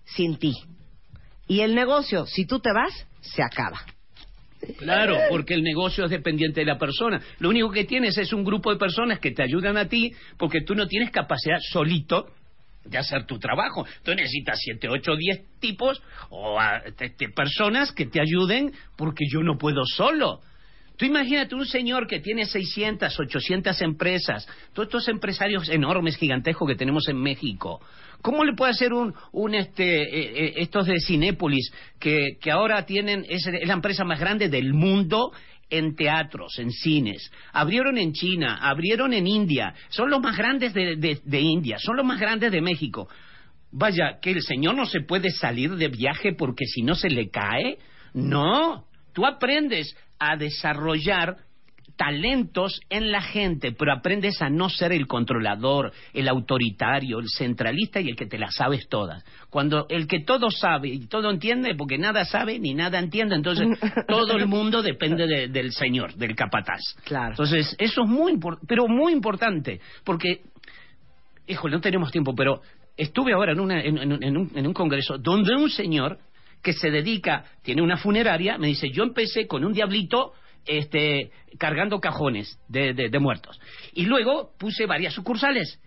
sin 0.04 0.36
ti. 0.38 0.52
Y 1.48 1.62
el 1.62 1.74
negocio, 1.74 2.26
si 2.26 2.46
tú 2.46 2.60
te 2.60 2.72
vas, 2.72 2.92
se 3.20 3.42
acaba. 3.42 3.84
Claro, 4.78 5.16
porque 5.28 5.54
el 5.54 5.62
negocio 5.62 6.04
es 6.04 6.10
dependiente 6.10 6.60
de 6.60 6.66
la 6.66 6.78
persona. 6.78 7.20
Lo 7.38 7.48
único 7.48 7.70
que 7.70 7.84
tienes 7.84 8.16
es 8.18 8.32
un 8.32 8.44
grupo 8.44 8.72
de 8.72 8.78
personas 8.78 9.18
que 9.18 9.32
te 9.32 9.42
ayudan 9.42 9.76
a 9.76 9.88
ti 9.88 10.12
porque 10.36 10.62
tú 10.62 10.74
no 10.74 10.86
tienes 10.86 11.10
capacidad 11.10 11.58
solito 11.60 12.26
de 12.84 12.98
hacer 12.98 13.24
tu 13.26 13.38
trabajo. 13.38 13.86
Tú 14.02 14.14
necesitas 14.14 14.58
siete, 14.60 14.88
ocho, 14.88 15.16
diez 15.16 15.42
tipos 15.58 16.02
o 16.30 16.58
a, 16.58 16.78
este, 16.78 17.28
personas 17.30 17.92
que 17.92 18.06
te 18.06 18.20
ayuden 18.20 18.72
porque 18.96 19.24
yo 19.30 19.42
no 19.42 19.56
puedo 19.58 19.82
solo. 19.84 20.40
Tú 20.96 21.04
imagínate 21.06 21.54
un 21.56 21.66
señor 21.66 22.06
que 22.06 22.20
tiene 22.20 22.44
600, 22.46 23.18
800 23.18 23.80
empresas, 23.82 24.46
todos 24.72 24.86
estos 24.88 25.08
empresarios 25.08 25.68
enormes, 25.68 26.16
gigantescos 26.16 26.68
que 26.68 26.76
tenemos 26.76 27.08
en 27.08 27.16
México. 27.20 27.80
¿Cómo 28.22 28.44
le 28.44 28.54
puede 28.54 28.70
hacer 28.72 28.92
un, 28.92 29.12
un 29.32 29.54
este, 29.54 30.02
eh, 30.02 30.46
eh, 30.46 30.54
estos 30.58 30.86
de 30.86 31.00
Cinépolis 31.00 31.72
que, 31.98 32.38
que 32.40 32.50
ahora 32.50 32.86
tienen, 32.86 33.24
es, 33.28 33.44
la 33.66 33.74
empresa 33.74 34.04
más 34.04 34.20
grande 34.20 34.48
del 34.48 34.72
mundo 34.72 35.32
en 35.68 35.96
teatros, 35.96 36.58
en 36.58 36.70
cines. 36.70 37.30
Abrieron 37.52 37.98
en 37.98 38.12
China, 38.12 38.58
abrieron 38.62 39.12
en 39.14 39.26
India. 39.26 39.74
Son 39.88 40.08
los 40.10 40.20
más 40.20 40.36
grandes 40.36 40.72
de, 40.74 40.94
de- 40.96 41.20
de 41.24 41.40
India, 41.40 41.76
son 41.80 41.96
los 41.96 42.06
más 42.06 42.20
grandes 42.20 42.52
de 42.52 42.60
México. 42.60 43.08
Vaya, 43.72 44.18
que 44.22 44.30
el 44.30 44.42
señor 44.42 44.76
no 44.76 44.86
se 44.86 45.00
puede 45.00 45.30
salir 45.30 45.74
de 45.74 45.88
viaje 45.88 46.32
porque 46.34 46.64
si 46.66 46.82
no 46.82 46.94
se 46.94 47.08
le 47.08 47.28
cae. 47.30 47.78
No, 48.12 48.84
tú 49.14 49.24
aprendes 49.24 49.96
a 50.18 50.36
desarrollar 50.36 51.36
talentos 51.96 52.80
en 52.90 53.12
la 53.12 53.22
gente, 53.22 53.70
pero 53.70 53.92
aprendes 53.92 54.42
a 54.42 54.50
no 54.50 54.68
ser 54.68 54.90
el 54.92 55.06
controlador, 55.06 55.92
el 56.12 56.26
autoritario, 56.28 57.20
el 57.20 57.28
centralista 57.28 58.00
y 58.00 58.08
el 58.08 58.16
que 58.16 58.26
te 58.26 58.36
las 58.36 58.54
sabes 58.56 58.88
todas. 58.88 59.24
Cuando 59.48 59.86
el 59.88 60.08
que 60.08 60.20
todo 60.24 60.50
sabe 60.50 60.88
y 60.88 61.06
todo 61.06 61.30
entiende, 61.30 61.76
porque 61.76 61.96
nada 61.96 62.24
sabe 62.24 62.58
ni 62.58 62.74
nada 62.74 62.98
entiende, 62.98 63.36
entonces 63.36 63.68
todo 64.08 64.32
el 64.36 64.46
mundo 64.46 64.82
depende 64.82 65.26
de- 65.28 65.46
del 65.48 65.70
señor, 65.72 66.14
del 66.14 66.34
capataz. 66.34 66.80
Claro. 67.04 67.30
Entonces, 67.30 67.76
eso 67.78 68.02
es 68.02 68.08
muy 68.08 68.32
importante, 68.32 68.66
pero 68.68 68.88
muy 68.88 69.12
importante, 69.12 69.80
porque, 70.02 70.40
híjole, 71.46 71.76
no 71.76 71.80
tenemos 71.80 72.10
tiempo, 72.10 72.34
pero 72.34 72.60
estuve 72.96 73.34
ahora 73.34 73.52
en, 73.52 73.60
una- 73.60 73.80
en- 73.80 73.98
en- 73.98 74.22
en 74.22 74.36
un, 74.36 74.50
en 74.54 74.66
un 74.66 74.72
congreso 74.74 75.16
donde 75.18 75.54
un 75.54 75.70
señor 75.70 76.18
que 76.64 76.72
se 76.72 76.90
dedica, 76.90 77.44
tiene 77.62 77.82
una 77.82 77.96
funeraria, 77.98 78.58
me 78.58 78.66
dice, 78.66 78.88
yo 78.90 79.04
empecé 79.04 79.46
con 79.46 79.64
un 79.64 79.72
diablito 79.72 80.32
este, 80.66 81.30
cargando 81.58 82.00
cajones 82.00 82.58
de, 82.68 82.94
de- 82.94 83.10
de 83.10 83.18
muertos. 83.20 83.60
Y 83.92 84.06
luego 84.06 84.50
puse 84.58 84.86
varias 84.86 85.12
sucursales. 85.14 85.78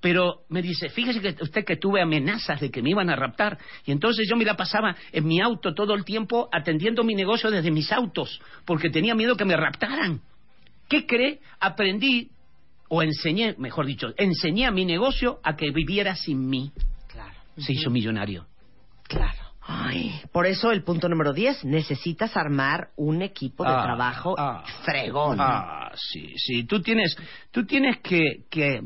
Pero 0.00 0.40
me 0.50 0.60
dice, 0.60 0.90
fíjese 0.90 1.20
que 1.22 1.42
usted 1.42 1.64
que 1.64 1.76
tuve 1.76 2.02
amenazas 2.02 2.60
de 2.60 2.70
que 2.70 2.82
me 2.82 2.90
iban 2.90 3.08
a 3.08 3.16
raptar. 3.16 3.56
Y 3.86 3.92
entonces 3.92 4.26
yo 4.28 4.36
me 4.36 4.44
la 4.44 4.54
pasaba 4.56 4.94
en 5.12 5.24
mi 5.26 5.40
auto 5.40 5.72
todo 5.72 5.94
el 5.94 6.04
tiempo 6.04 6.48
atendiendo 6.52 7.04
mi 7.04 7.14
negocio 7.14 7.50
desde 7.50 7.70
mis 7.70 7.90
autos, 7.90 8.38
porque 8.66 8.90
tenía 8.90 9.14
miedo 9.14 9.34
que 9.36 9.46
me 9.46 9.56
raptaran. 9.56 10.20
¿Qué 10.90 11.06
cree? 11.06 11.40
Aprendí, 11.58 12.28
o 12.88 13.02
enseñé, 13.02 13.54
mejor 13.56 13.86
dicho, 13.86 14.08
enseñé 14.18 14.66
a 14.66 14.70
mi 14.72 14.84
negocio 14.84 15.38
a 15.42 15.56
que 15.56 15.70
viviera 15.70 16.14
sin 16.16 16.50
mí. 16.50 16.70
Claro. 17.08 17.32
Se 17.56 17.72
hizo 17.72 17.88
millonario. 17.88 18.46
Claro. 19.04 19.43
Ay, 19.66 20.20
por 20.30 20.46
eso 20.46 20.72
el 20.72 20.82
punto 20.82 21.08
número 21.08 21.32
10, 21.32 21.64
necesitas 21.64 22.36
armar 22.36 22.88
un 22.96 23.22
equipo 23.22 23.64
de 23.64 23.70
Ah, 23.70 23.82
trabajo 23.82 24.34
ah, 24.36 24.62
fregón. 24.84 25.38
Ah, 25.40 25.90
sí, 25.94 26.34
sí. 26.36 26.64
Tú 26.64 26.82
tienes, 26.82 27.16
tú 27.50 27.64
tienes 27.64 27.98
que, 28.00 28.44
que, 28.50 28.82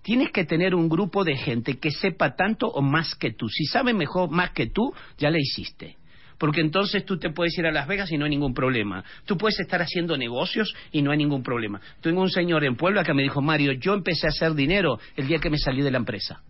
tienes 0.00 0.30
que 0.30 0.44
tener 0.44 0.74
un 0.74 0.88
grupo 0.88 1.22
de 1.22 1.36
gente 1.36 1.78
que 1.78 1.90
sepa 1.90 2.34
tanto 2.34 2.66
o 2.66 2.80
más 2.80 3.14
que 3.14 3.32
tú. 3.32 3.46
Si 3.48 3.66
sabe 3.66 3.92
mejor 3.92 4.30
más 4.30 4.52
que 4.52 4.68
tú, 4.68 4.94
ya 5.18 5.30
la 5.30 5.38
hiciste. 5.38 5.96
Porque 6.38 6.62
entonces 6.62 7.04
tú 7.04 7.18
te 7.18 7.30
puedes 7.30 7.56
ir 7.58 7.66
a 7.66 7.70
Las 7.70 7.86
Vegas 7.86 8.10
y 8.10 8.16
no 8.16 8.24
hay 8.24 8.30
ningún 8.30 8.54
problema. 8.54 9.04
Tú 9.26 9.36
puedes 9.36 9.60
estar 9.60 9.82
haciendo 9.82 10.16
negocios 10.16 10.74
y 10.90 11.02
no 11.02 11.12
hay 11.12 11.18
ningún 11.18 11.42
problema. 11.42 11.80
Tengo 12.00 12.22
un 12.22 12.30
señor 12.30 12.64
en 12.64 12.74
Puebla 12.74 13.04
que 13.04 13.12
me 13.12 13.22
dijo, 13.22 13.42
Mario, 13.42 13.72
yo 13.72 13.92
empecé 13.92 14.26
a 14.26 14.30
hacer 14.30 14.54
dinero 14.54 14.98
el 15.14 15.28
día 15.28 15.38
que 15.38 15.50
me 15.50 15.58
salí 15.58 15.82
de 15.82 15.90
la 15.90 15.98
empresa. 15.98 16.42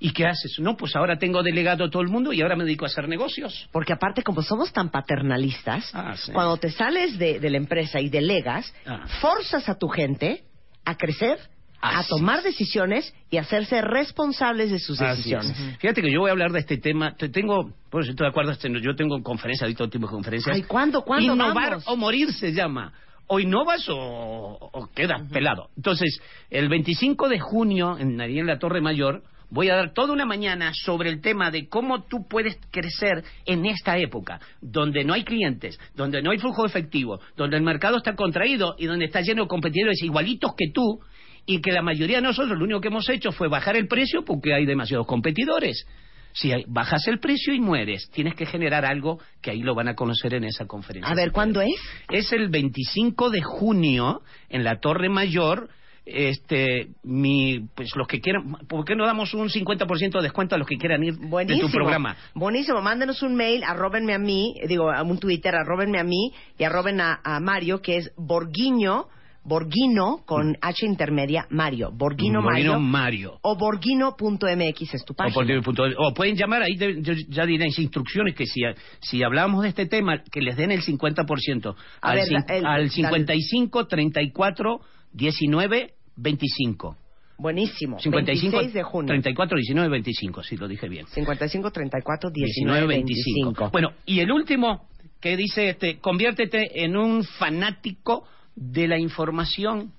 ¿Y 0.00 0.12
qué 0.12 0.26
haces? 0.26 0.58
No, 0.60 0.76
pues 0.76 0.94
ahora 0.94 1.18
tengo 1.18 1.42
delegado 1.42 1.84
a 1.84 1.90
todo 1.90 2.02
el 2.02 2.08
mundo 2.08 2.32
y 2.32 2.40
ahora 2.40 2.54
me 2.56 2.64
dedico 2.64 2.84
a 2.84 2.88
hacer 2.88 3.08
negocios. 3.08 3.68
Porque 3.72 3.92
aparte, 3.92 4.22
como 4.22 4.42
somos 4.42 4.72
tan 4.72 4.90
paternalistas, 4.90 5.90
Ah, 5.94 6.14
sí. 6.16 6.32
cuando 6.32 6.56
te 6.56 6.70
sales 6.70 7.18
de, 7.18 7.40
de 7.40 7.50
la 7.50 7.56
empresa 7.56 8.00
y 8.00 8.08
delegas, 8.08 8.72
Ah. 8.86 9.06
forzas 9.20 9.68
a 9.68 9.74
tu 9.76 9.88
gente 9.88 10.44
a 10.84 10.94
crecer, 10.96 11.38
a 11.80 12.02
tomar 12.04 12.42
decisiones 12.42 13.12
y 13.30 13.36
a 13.36 13.42
hacerse 13.42 13.80
responsables 13.82 14.70
de 14.70 14.78
sus 14.78 14.98
decisiones. 14.98 15.50
es. 15.58 15.78
Fíjate 15.78 16.02
que 16.02 16.10
yo 16.12 16.20
voy 16.20 16.28
a 16.28 16.32
hablar 16.32 16.50
de 16.52 16.60
este 16.60 16.76
tema. 16.78 17.14
Te 17.14 17.28
tengo, 17.28 17.72
por 17.90 18.04
si 18.04 18.10
tú 18.10 18.24
te 18.24 18.26
acuerdas, 18.26 18.58
te- 18.58 18.68
yo 18.80 18.96
tengo 18.96 19.22
conferencias, 19.22 19.72
todo 19.74 19.88
tipo 19.88 20.06
de 20.06 20.12
conferencias. 20.12 20.54
Ay, 20.56 20.62
¿cuándo, 20.62 21.02
cuándo 21.02 21.34
Innovar 21.34 21.70
vamos? 21.70 21.84
o 21.86 21.96
morir 21.96 22.32
se 22.32 22.52
llama. 22.52 22.92
O 23.28 23.38
innovas 23.38 23.86
o, 23.90 23.96
o 23.96 24.88
quedas 24.94 25.22
pelado. 25.30 25.68
Entonces, 25.76 26.20
el 26.50 26.68
25 26.68 27.28
de 27.28 27.38
junio, 27.38 27.96
en, 27.98 28.18
en 28.20 28.46
la 28.46 28.58
Torre 28.58 28.80
Mayor, 28.80 29.22
voy 29.50 29.70
a 29.70 29.76
dar 29.76 29.92
toda 29.94 30.12
una 30.12 30.24
mañana 30.26 30.72
sobre 30.74 31.10
el 31.10 31.20
tema 31.20 31.50
de 31.50 31.68
cómo 31.68 32.04
tú 32.04 32.26
puedes 32.28 32.58
crecer 32.70 33.24
en 33.46 33.66
esta 33.66 33.98
época, 33.98 34.40
donde 34.60 35.04
no 35.04 35.14
hay 35.14 35.24
clientes, 35.24 35.78
donde 35.94 36.22
no 36.22 36.30
hay 36.30 36.38
flujo 36.38 36.66
efectivo, 36.66 37.20
donde 37.36 37.56
el 37.56 37.62
mercado 37.62 37.96
está 37.96 38.14
contraído 38.14 38.74
y 38.78 38.86
donde 38.86 39.06
está 39.06 39.20
lleno 39.20 39.42
de 39.42 39.48
competidores 39.48 40.02
igualitos 40.02 40.52
que 40.56 40.70
tú, 40.72 41.00
y 41.46 41.62
que 41.62 41.72
la 41.72 41.80
mayoría 41.80 42.16
de 42.16 42.22
nosotros 42.24 42.58
lo 42.58 42.64
único 42.64 42.80
que 42.82 42.88
hemos 42.88 43.08
hecho 43.08 43.32
fue 43.32 43.48
bajar 43.48 43.74
el 43.74 43.88
precio 43.88 44.22
porque 44.22 44.52
hay 44.52 44.66
demasiados 44.66 45.06
competidores. 45.06 45.86
Si 46.34 46.52
hay- 46.52 46.64
bajas 46.68 47.08
el 47.08 47.20
precio 47.20 47.54
y 47.54 47.58
mueres, 47.60 48.10
tienes 48.12 48.34
que 48.34 48.44
generar 48.44 48.84
algo 48.84 49.18
que 49.40 49.50
ahí 49.50 49.62
lo 49.62 49.74
van 49.74 49.88
a 49.88 49.94
conocer 49.94 50.34
en 50.34 50.44
esa 50.44 50.66
conferencia. 50.66 51.10
A 51.10 51.14
ver, 51.16 51.32
¿cuándo 51.32 51.62
es? 51.62 51.74
Es 52.10 52.32
el 52.34 52.50
25 52.50 53.30
de 53.30 53.40
junio 53.40 54.20
en 54.50 54.62
la 54.62 54.78
Torre 54.78 55.08
Mayor. 55.08 55.70
Este, 56.10 56.88
mi, 57.02 57.60
pues 57.74 57.90
los 57.96 58.06
que 58.08 58.20
quieran, 58.20 58.52
¿por 58.68 58.84
qué 58.84 58.96
no 58.96 59.04
damos 59.06 59.34
un 59.34 59.48
50% 59.48 60.12
de 60.16 60.22
descuento 60.22 60.54
a 60.54 60.58
los 60.58 60.66
que 60.66 60.76
quieran 60.78 61.04
ir 61.04 61.16
de 61.16 61.26
Buenísimo. 61.26 61.68
tu 61.68 61.72
programa? 61.72 62.16
Buenísimo. 62.34 62.80
Mándenos 62.82 63.22
un 63.22 63.34
mail, 63.34 63.62
arrobenme 63.64 64.14
a 64.14 64.18
mí, 64.18 64.54
digo, 64.66 64.90
a 64.90 65.02
un 65.02 65.18
Twitter, 65.18 65.54
arrobenme 65.54 65.98
a 65.98 66.04
mí 66.04 66.32
y 66.58 66.64
arroben 66.64 67.00
a, 67.00 67.20
a 67.22 67.40
Mario, 67.40 67.80
que 67.82 67.96
es 67.98 68.10
Borguiño, 68.16 69.06
Borguino 69.44 70.18
con 70.26 70.56
H 70.60 70.84
intermedia, 70.84 71.46
Mario. 71.50 71.90
Borguino, 71.92 72.42
Borguino 72.42 72.78
Mario. 72.78 72.80
Mario. 72.80 73.38
O 73.42 73.56
borguino.mx 73.56 74.94
es 74.94 75.04
tu 75.04 75.14
página. 75.14 75.60
o 75.98 76.12
pueden 76.14 76.36
llamar 76.36 76.62
ahí, 76.62 76.74
de- 76.76 77.00
yo 77.02 77.14
ya 77.28 77.46
diré 77.46 77.66
instrucciones 77.66 78.34
que 78.34 78.44
si, 78.46 78.60
si 79.00 79.22
hablamos 79.22 79.62
de 79.62 79.70
este 79.70 79.86
tema, 79.86 80.22
que 80.30 80.40
les 80.42 80.56
den 80.56 80.70
el 80.70 80.82
50%. 80.82 81.74
A 82.02 82.08
al, 82.10 82.16
ver, 82.16 82.28
el- 82.48 82.66
al 82.66 82.88
dale. 82.88 82.88
55 82.90 83.86
34 83.86 84.80
19 85.12 85.94
25. 86.18 86.96
Buenísimo. 87.38 88.00
55 88.00 88.56
26 88.56 88.74
de 88.74 88.82
junio. 88.82 89.08
34 89.08 89.56
19 89.56 89.88
25, 89.88 90.42
si 90.42 90.56
lo 90.56 90.66
dije 90.66 90.88
bien. 90.88 91.06
55 91.06 91.70
34 91.70 92.30
19 92.30 92.86
25. 92.86 93.70
Bueno, 93.70 93.92
y 94.04 94.20
el 94.20 94.32
último 94.32 94.88
que 95.20 95.36
dice 95.36 95.70
este, 95.70 95.98
conviértete 95.98 96.84
en 96.84 96.96
un 96.96 97.24
fanático 97.24 98.26
de 98.56 98.88
la 98.88 98.98
información. 98.98 99.92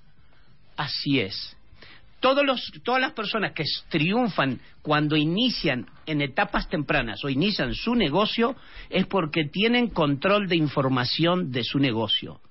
Así 0.76 1.20
es. 1.20 1.56
Todos 2.20 2.46
los, 2.46 2.74
todas 2.84 3.00
las 3.00 3.14
personas 3.14 3.54
que 3.54 3.64
triunfan 3.88 4.60
cuando 4.82 5.16
inician 5.16 5.86
en 6.06 6.22
etapas 6.22 6.68
tempranas 6.68 7.24
o 7.24 7.30
inician 7.30 7.74
su 7.74 7.96
negocio 7.96 8.58
es 8.90 9.06
porque 9.08 9.46
tienen 9.46 9.88
control 9.88 10.50
de 10.50 10.58
información 10.58 11.52
de 11.52 11.64
su 11.64 11.80
negocio. 11.80 12.42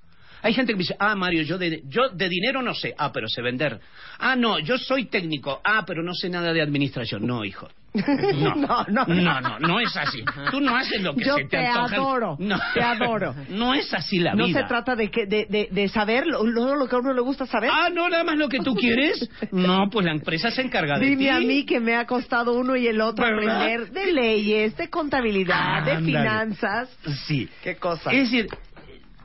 Hay 0.42 0.54
gente 0.54 0.72
que 0.72 0.76
me 0.76 0.82
dice, 0.82 0.96
ah, 0.98 1.14
Mario, 1.14 1.42
yo 1.42 1.58
de, 1.58 1.82
yo 1.88 2.08
de 2.10 2.28
dinero 2.28 2.62
no 2.62 2.74
sé. 2.74 2.94
Ah, 2.98 3.10
pero 3.12 3.28
sé 3.28 3.42
vender. 3.42 3.80
Ah, 4.18 4.36
no, 4.36 4.58
yo 4.58 4.78
soy 4.78 5.06
técnico. 5.06 5.60
Ah, 5.64 5.84
pero 5.86 6.02
no 6.02 6.14
sé 6.14 6.28
nada 6.28 6.52
de 6.52 6.60
administración. 6.62 7.26
No, 7.26 7.44
hijo. 7.44 7.68
No, 7.98 8.54
No, 8.54 8.84
no. 8.88 9.04
no, 9.06 9.40
no, 9.40 9.58
no 9.58 9.80
es 9.80 9.96
así. 9.96 10.22
Tú 10.50 10.60
no 10.60 10.76
haces 10.76 11.02
lo 11.02 11.14
que 11.14 11.24
Yo 11.24 11.36
se 11.36 11.44
te, 11.44 11.48
te 11.48 11.66
antoja. 11.66 11.96
adoro, 11.96 12.36
No. 12.38 12.58
te 12.74 12.82
adoro. 12.82 13.34
No 13.48 13.74
es 13.74 13.92
así 13.94 14.18
la 14.18 14.34
no 14.34 14.46
vida. 14.46 14.60
se 14.60 14.68
trata 14.68 14.94
de, 14.94 15.10
que, 15.10 15.26
de, 15.26 15.46
de, 15.48 15.68
de 15.70 15.88
saber 15.88 16.26
lo, 16.26 16.44
lo, 16.44 16.76
lo 16.76 16.86
que 16.86 16.94
a 16.94 16.98
uno 16.98 17.12
le 17.14 17.20
gusta 17.22 17.46
saber. 17.46 17.70
Ah, 17.72 17.88
no, 17.92 18.08
nada 18.08 18.24
más 18.24 18.36
lo 18.36 18.48
que 18.48 18.58
tú 18.60 18.74
quieres. 18.80 19.28
No, 19.52 19.88
pues 19.90 20.04
la 20.04 20.12
empresa 20.12 20.50
se 20.50 20.62
encarga 20.62 20.98
de 20.98 21.06
ti. 21.06 21.16
Dime 21.16 21.30
a 21.30 21.40
mí 21.40 21.64
que 21.64 21.80
me 21.80 21.96
ha 21.96 22.06
costado 22.06 22.52
uno 22.54 22.76
y 22.76 22.86
el 22.86 23.00
otro 23.00 23.24
¿Verdad? 23.24 23.62
aprender 23.62 23.90
de 23.90 24.12
leyes, 24.12 24.76
de 24.76 24.88
contabilidad, 24.90 25.82
de 25.84 25.98
finanzas. 26.04 26.88
Sí. 27.26 27.48
Qué 27.62 27.76
cosa. 27.76 28.12
Es 28.12 28.30
decir, 28.30 28.48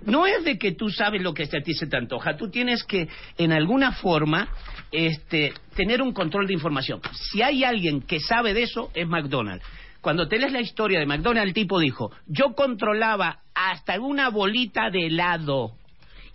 no 0.05 0.25
es 0.25 0.43
de 0.43 0.57
que 0.57 0.73
tú 0.73 0.89
sabes 0.89 1.21
lo 1.21 1.33
que 1.33 1.43
a 1.43 1.61
ti 1.63 1.73
se 1.73 1.87
te 1.87 1.97
antoja. 1.97 2.37
Tú 2.37 2.49
tienes 2.49 2.83
que, 2.83 3.07
en 3.37 3.51
alguna 3.51 3.93
forma, 3.93 4.49
este, 4.91 5.53
tener 5.75 6.01
un 6.01 6.13
control 6.13 6.47
de 6.47 6.53
información. 6.53 7.01
Si 7.13 7.41
hay 7.41 7.63
alguien 7.63 8.01
que 8.01 8.19
sabe 8.19 8.53
de 8.53 8.63
eso, 8.63 8.91
es 8.93 9.07
McDonald's. 9.07 9.65
Cuando 10.01 10.27
te 10.27 10.37
lees 10.37 10.51
la 10.51 10.61
historia 10.61 10.99
de 10.99 11.05
McDonald's, 11.05 11.47
el 11.47 11.53
tipo 11.53 11.79
dijo, 11.79 12.11
yo 12.27 12.53
controlaba 12.55 13.39
hasta 13.55 13.99
una 13.99 14.29
bolita 14.29 14.89
de 14.89 15.07
helado 15.07 15.75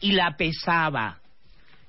y 0.01 0.13
la 0.13 0.37
pesaba. 0.37 1.19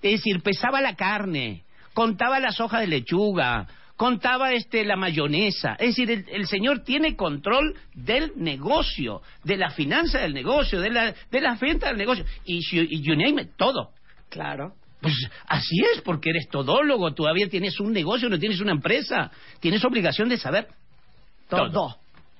Es 0.02 0.12
decir, 0.12 0.42
pesaba 0.42 0.82
la 0.82 0.96
carne, 0.96 1.64
contaba 1.94 2.40
las 2.40 2.60
hojas 2.60 2.82
de 2.82 2.88
lechuga, 2.88 3.68
contaba 4.00 4.54
este 4.54 4.86
la 4.86 4.96
mayonesa. 4.96 5.74
Es 5.74 5.88
decir, 5.90 6.10
el, 6.10 6.26
el 6.30 6.48
señor 6.48 6.86
tiene 6.86 7.18
control 7.18 7.76
del 7.94 8.32
negocio, 8.38 9.22
de 9.44 9.58
la 9.58 9.72
finanza 9.72 10.20
del 10.20 10.34
negocio, 10.34 10.80
de 10.80 10.90
la 10.90 11.14
de 11.30 11.42
las 11.42 11.60
ventas 11.60 11.90
del 11.90 11.98
negocio 11.98 12.24
y, 12.46 12.60
y 12.72 13.02
you 13.02 13.14
name 13.18 13.42
it, 13.42 13.50
todo. 13.58 13.92
Claro. 14.30 14.72
Pues 15.02 15.14
así 15.48 15.76
es, 15.94 16.02
porque 16.02 16.30
eres 16.30 16.48
todólogo, 16.48 17.14
todavía 17.14 17.50
tienes 17.50 17.78
un 17.82 17.92
negocio, 17.92 18.30
no 18.30 18.40
tienes 18.40 18.62
una 18.62 18.72
empresa, 18.72 19.32
tienes 19.60 19.84
obligación 19.84 20.30
de 20.30 20.38
saber 20.38 20.70
Todo. 21.50 21.70
todo. 21.70 21.98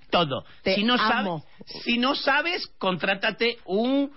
Todo. 0.10 0.46
Te 0.64 0.76
si 0.76 0.84
no 0.84 0.94
amo. 0.94 1.44
sabes, 1.44 1.84
si 1.84 1.98
no 1.98 2.16
sabes, 2.16 2.68
contrátate 2.78 3.58
un 3.66 4.12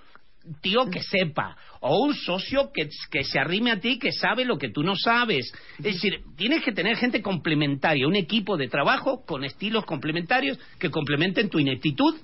tío 0.61 0.89
que 0.91 1.03
sepa 1.03 1.57
o 1.83 2.05
un 2.05 2.15
socio 2.15 2.71
que, 2.73 2.89
que 3.11 3.25
se 3.25 3.39
arrime 3.39 3.71
a 3.73 3.81
ti 3.81 3.99
que 3.99 4.13
sabe 4.13 4.45
lo 4.45 4.57
que 4.57 4.71
tú 4.71 4.83
no 4.83 4.95
sabes. 4.97 5.53
Es 5.79 5.85
decir, 5.85 6.21
tienes 6.37 6.63
que 6.65 6.73
tener 6.73 6.97
gente 6.97 7.21
complementaria, 7.21 8.07
un 8.07 8.17
equipo 8.17 8.57
de 8.57 8.69
trabajo 8.69 9.25
con 9.27 9.45
estilos 9.45 9.85
complementarios 9.85 10.59
que 10.79 10.91
complementen 10.91 11.51
tu 11.51 11.59
ineptitud. 11.59 12.15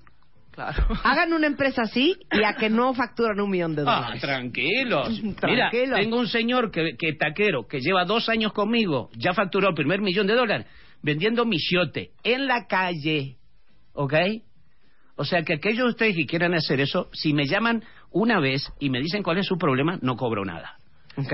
Claro. 0.53 0.87
Hagan 1.05 1.33
una 1.33 1.47
empresa 1.47 1.83
así 1.83 2.17
y 2.33 2.43
a 2.45 2.55
que 2.55 2.71
no 2.71 2.95
facturan 2.95 3.41
un 3.41 3.51
millón 3.51 3.75
de 3.77 3.83
Ah, 3.87 3.97
dólares. 4.03 4.21
tranquilos. 4.23 5.11
Mira, 5.23 5.37
Tranquilos. 5.71 6.01
tengo 6.01 6.19
un 6.19 6.29
señor 6.29 6.71
que, 6.71 6.97
que 6.99 7.13
taquero 7.15 7.67
que 7.67 7.81
lleva 7.81 8.05
dos 8.05 8.29
años 8.29 8.53
conmigo, 8.53 9.11
ya 9.17 9.35
facturó 9.35 9.69
el 9.69 9.75
primer 9.75 10.01
millón 10.01 10.27
de 10.27 10.35
dólares 10.35 10.67
vendiendo 11.03 11.45
michiote 11.45 12.11
en 12.25 12.47
la 12.49 12.67
calle, 12.69 13.37
¿ok? 13.93 14.15
O 15.21 15.25
sea 15.25 15.43
que 15.43 15.55
aquellos 15.55 15.85
de 15.85 15.91
ustedes 15.91 16.17
que 16.17 16.27
quieran 16.27 16.55
hacer 16.55 16.81
eso, 16.81 17.09
si 17.13 17.33
me 17.35 17.45
llaman 17.47 17.83
una 18.11 18.41
vez 18.41 18.73
y 18.79 18.91
me 18.91 19.01
dicen 19.01 19.23
cuál 19.23 19.39
es 19.39 19.47
su 19.47 19.59
problema, 19.59 19.99
no 20.03 20.17
cobro 20.17 20.45
nada. 20.45 20.79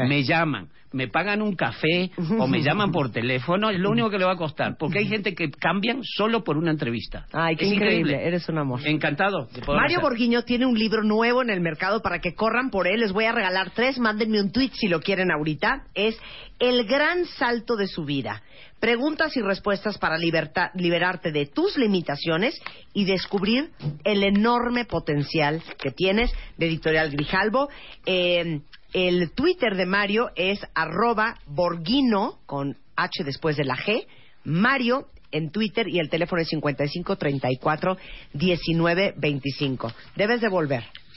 Me 0.09 0.24
llaman, 0.24 0.68
me 0.92 1.09
pagan 1.09 1.42
un 1.42 1.55
café 1.56 2.10
o 2.38 2.46
me 2.46 2.62
llaman 2.62 2.90
por 2.90 3.10
teléfono, 3.10 3.68
es 3.68 3.78
lo 3.78 3.90
único 3.90 4.09
que 4.09 4.18
le 4.18 4.24
va 4.24 4.32
a 4.32 4.36
costar. 4.36 4.76
Porque 4.78 5.01
hay 5.01 5.09
gente 5.09 5.34
que 5.34 5.51
cambian 5.51 6.01
solo 6.02 6.42
por 6.42 6.56
una 6.56 6.70
entrevista. 6.70 7.26
Ay, 7.32 7.56
qué 7.56 7.66
Es 7.66 7.72
increíble. 7.72 8.26
Eres 8.26 8.48
un 8.48 8.59
amor. 8.59 8.80
Encantado. 8.86 9.48
Mario 9.66 9.98
hacer. 9.98 10.01
Borguiño 10.01 10.42
tiene 10.42 10.66
un 10.66 10.78
libro 10.78 11.02
nuevo 11.02 11.42
en 11.42 11.51
el 11.51 11.60
mercado 11.60 12.01
para 12.01 12.20
que 12.20 12.34
corran 12.34 12.70
por 12.70 12.86
él. 12.86 13.01
Les 13.01 13.12
voy 13.12 13.24
a 13.24 13.32
regalar 13.32 13.72
tres. 13.72 13.98
Mándenme 13.98 14.40
un 14.40 14.52
tweet 14.52 14.70
si 14.72 14.88
lo 14.88 15.01
quieren 15.01 15.30
ahorita. 15.30 15.84
Es 15.94 16.18
El 16.59 16.86
gran 16.86 17.26
salto 17.26 17.76
de 17.76 17.88
su 17.88 18.05
vida. 18.05 18.42
Preguntas 18.85 19.35
y 19.35 19.40
respuestas 19.40 19.97
para 19.97 20.19
liberta- 20.19 20.70
liberarte 20.74 21.32
de 21.32 21.47
tus 21.47 21.78
limitaciones 21.78 22.61
y 22.93 23.06
descubrir 23.06 23.70
el 24.05 24.23
enorme 24.23 24.85
potencial 24.85 25.62
que 25.82 25.90
tienes 25.90 26.31
de 26.59 26.66
Editorial 26.66 27.09
Grijalbo. 27.11 27.70
Eh, 28.05 28.61
el 28.93 29.32
Twitter 29.32 29.74
de 29.74 29.86
Mario 29.86 30.32
es 30.36 30.61
arroba 30.74 31.39
Borguino 31.47 32.40
con 32.44 32.77
H 32.94 33.24
después 33.24 33.56
de 33.56 33.65
la 33.65 33.74
G. 33.74 34.05
Mario 34.44 35.09
en 35.32 35.51
Twitter 35.51 35.89
y 35.89 35.98
el 35.98 36.11
teléfono 36.11 36.43
es 36.43 36.48
55 36.48 37.16
34 37.16 37.97
19 38.35 39.15
25. 39.16 39.93
Debes 40.15 40.43
de 40.43 40.48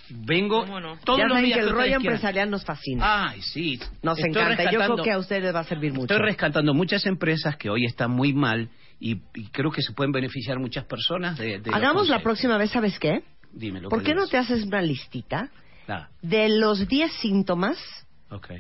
Vengo 0.10 0.66
todos 1.04 1.20
ya 1.20 1.26
los 1.26 1.34
saben 1.34 1.46
días 1.46 1.60
que 1.60 1.66
el 1.66 1.70
rollo 1.72 1.96
empresarial 1.96 2.50
nos 2.50 2.64
fascina. 2.66 3.30
Ay, 3.30 3.42
sí. 3.42 3.80
nos 4.02 4.18
Estoy 4.18 4.32
encanta. 4.32 4.72
Yo 4.72 4.80
creo 4.80 5.04
que 5.04 5.12
a 5.12 5.18
ustedes 5.18 5.44
les 5.44 5.56
va 5.56 5.60
a 5.62 5.64
servir 5.64 5.92
mucho. 5.94 6.14
Estoy 6.14 6.26
rescatando 6.26 6.74
muchas 6.74 7.06
empresas 7.06 7.56
que 7.58 7.70
hoy 7.70 7.86
están 7.86 8.12
muy 8.12 8.34
mal 8.34 8.70
y, 9.00 9.22
y 9.36 9.48
creo 9.52 9.72
que 9.72 9.82
se 9.82 9.94
pueden 9.94 10.12
beneficiar 10.12 10.60
muchas 10.60 10.86
personas 10.86 11.38
de, 11.38 11.60
de 11.60 11.72
Hagamos 11.74 12.10
la 12.10 12.20
próxima 12.20 12.58
vez, 12.58 12.72
¿sabes 12.72 12.98
qué? 13.00 13.24
Dímelo. 13.52 13.90
¿Por 13.90 14.04
qué 14.04 14.14
no 14.14 14.28
te 14.28 14.38
haces 14.38 14.64
una 14.66 14.82
listita 14.82 15.50
Ah, 15.88 16.10
de 16.22 16.50
los 16.50 16.88
10 16.88 17.12
síntomas 17.14 17.78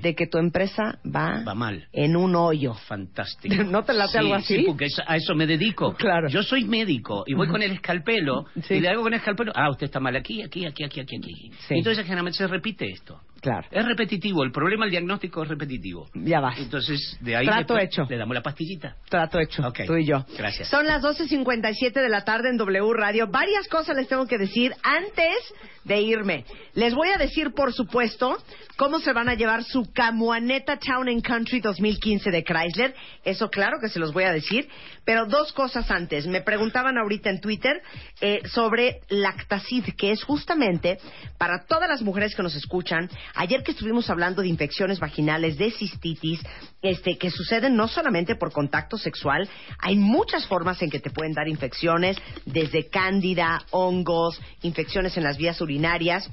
de 0.01 0.15
que 0.15 0.27
tu 0.27 0.37
empresa 0.37 0.99
va, 1.05 1.43
Va 1.45 1.53
mal. 1.53 1.87
en 1.91 2.15
un 2.15 2.35
hoyo? 2.35 2.73
Fantástico. 2.73 3.55
¿No 3.65 3.83
te 3.83 3.93
late 3.93 4.11
Sí, 4.13 4.17
algo 4.17 4.33
así? 4.35 4.55
Sí, 4.57 4.63
porque 4.65 4.85
eso- 4.85 5.03
a 5.05 5.15
eso 5.17 5.35
me 5.35 5.45
dedico. 5.45 5.93
Claro. 5.95 6.29
Yo 6.29 6.41
soy 6.43 6.63
médico 6.65 7.23
y 7.27 7.33
voy 7.33 7.47
con 7.47 7.61
el 7.61 7.71
escalpelo 7.71 8.45
Sí. 8.63 8.75
y 8.75 8.79
le 8.79 8.89
hago 8.89 9.03
con 9.03 9.13
el 9.13 9.19
escalpelo. 9.19 9.51
Ah, 9.55 9.69
usted 9.69 9.85
está 9.85 9.99
mal 9.99 10.15
aquí, 10.15 10.41
aquí, 10.41 10.65
aquí, 10.65 10.83
aquí, 10.83 11.01
aquí, 11.01 11.17
aquí. 11.17 11.51
Sí. 11.67 11.75
Entonces 11.75 12.03
generalmente 12.05 12.37
se 12.37 12.47
repite 12.47 12.89
esto. 12.89 13.19
Claro. 13.41 13.67
Es 13.71 13.85
repetitivo. 13.85 14.43
El 14.43 14.51
problema 14.51 14.85
del 14.85 14.91
diagnóstico 14.91 15.43
es 15.43 15.49
repetitivo. 15.49 16.09
Ya 16.13 16.39
vas. 16.39 16.57
Entonces 16.59 17.17
de 17.21 17.35
ahí 17.35 17.45
Trato 17.45 17.73
después 17.75 17.83
hecho. 17.85 18.05
le 18.09 18.17
damos 18.17 18.35
la 18.35 18.41
pastillita. 18.41 18.95
Trato 19.09 19.39
hecho, 19.39 19.67
Ok. 19.67 19.81
tú 19.85 19.95
y 19.95 20.05
yo. 20.05 20.25
Gracias. 20.37 20.69
Son 20.69 20.85
las 20.85 21.01
12.57 21.03 21.93
de 21.93 22.09
la 22.09 22.23
tarde 22.23 22.49
en 22.49 22.57
W 22.57 22.93
Radio. 22.93 23.27
Varias 23.27 23.67
cosas 23.67 23.95
les 23.95 24.07
tengo 24.07 24.25
que 24.27 24.37
decir 24.37 24.73
antes 24.83 25.35
de 25.83 26.01
irme. 26.01 26.45
Les 26.73 26.93
voy 26.93 27.09
a 27.09 27.17
decir, 27.17 27.51
por 27.53 27.73
supuesto, 27.73 28.37
cómo 28.75 28.99
se 28.99 29.13
van 29.13 29.29
a 29.29 29.35
llevar 29.35 29.63
su 29.63 29.91
Camuaneta 29.93 30.77
Town 30.77 31.07
and 31.07 31.23
Country 31.23 31.61
2015 31.61 32.29
de 32.29 32.43
Chrysler. 32.43 32.93
Eso 33.23 33.49
claro 33.49 33.77
que 33.81 33.87
se 33.89 33.99
los 33.99 34.11
voy 34.13 34.25
a 34.25 34.33
decir. 34.33 34.67
Pero 35.05 35.25
dos 35.25 35.53
cosas 35.53 35.89
antes. 35.89 36.27
Me 36.27 36.41
preguntaban 36.41 36.97
ahorita 36.97 37.29
en 37.29 37.39
Twitter 37.39 37.81
eh, 38.19 38.41
sobre 38.47 38.99
Lactacid, 39.07 39.85
que 39.97 40.11
es 40.11 40.23
justamente 40.23 40.97
para 41.37 41.65
todas 41.65 41.87
las 41.87 42.01
mujeres 42.01 42.35
que 42.35 42.43
nos 42.43 42.55
escuchan. 42.55 43.09
Ayer 43.35 43.63
que 43.63 43.71
estuvimos 43.71 44.09
hablando 44.09 44.41
de 44.41 44.47
infecciones 44.47 44.99
vaginales, 44.99 45.57
de 45.57 45.71
cistitis, 45.71 46.41
este, 46.81 47.17
que 47.17 47.31
suceden 47.31 47.75
no 47.75 47.87
solamente 47.87 48.35
por 48.35 48.51
contacto 48.51 48.97
sexual, 48.97 49.47
hay 49.79 49.95
muchas 49.95 50.47
formas 50.47 50.81
en 50.81 50.89
que 50.89 50.99
te 50.99 51.09
pueden 51.09 51.33
dar 51.33 51.47
infecciones, 51.47 52.17
desde 52.45 52.87
cándida, 52.89 53.63
hongos, 53.71 54.39
infecciones 54.61 55.17
en 55.17 55.23
las 55.23 55.37
vías 55.37 55.59
urinarias. 55.61 56.29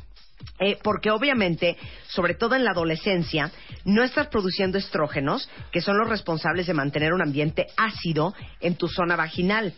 Eh, 0.59 0.79
porque 0.83 1.11
obviamente, 1.11 1.77
sobre 2.09 2.35
todo 2.35 2.55
en 2.55 2.65
la 2.65 2.73
adolescencia, 2.73 3.51
no 3.85 4.03
estás 4.03 4.27
produciendo 4.27 4.77
estrógenos, 4.77 5.49
que 5.73 5.81
son 5.81 5.97
los 5.97 6.09
responsables 6.09 6.67
de 6.67 6.75
mantener 6.75 7.13
un 7.13 7.23
ambiente 7.23 7.67
ácido 7.77 8.35
en 8.61 8.77
tu 8.77 8.89
zona 8.89 9.17
vaginal. 9.17 9.73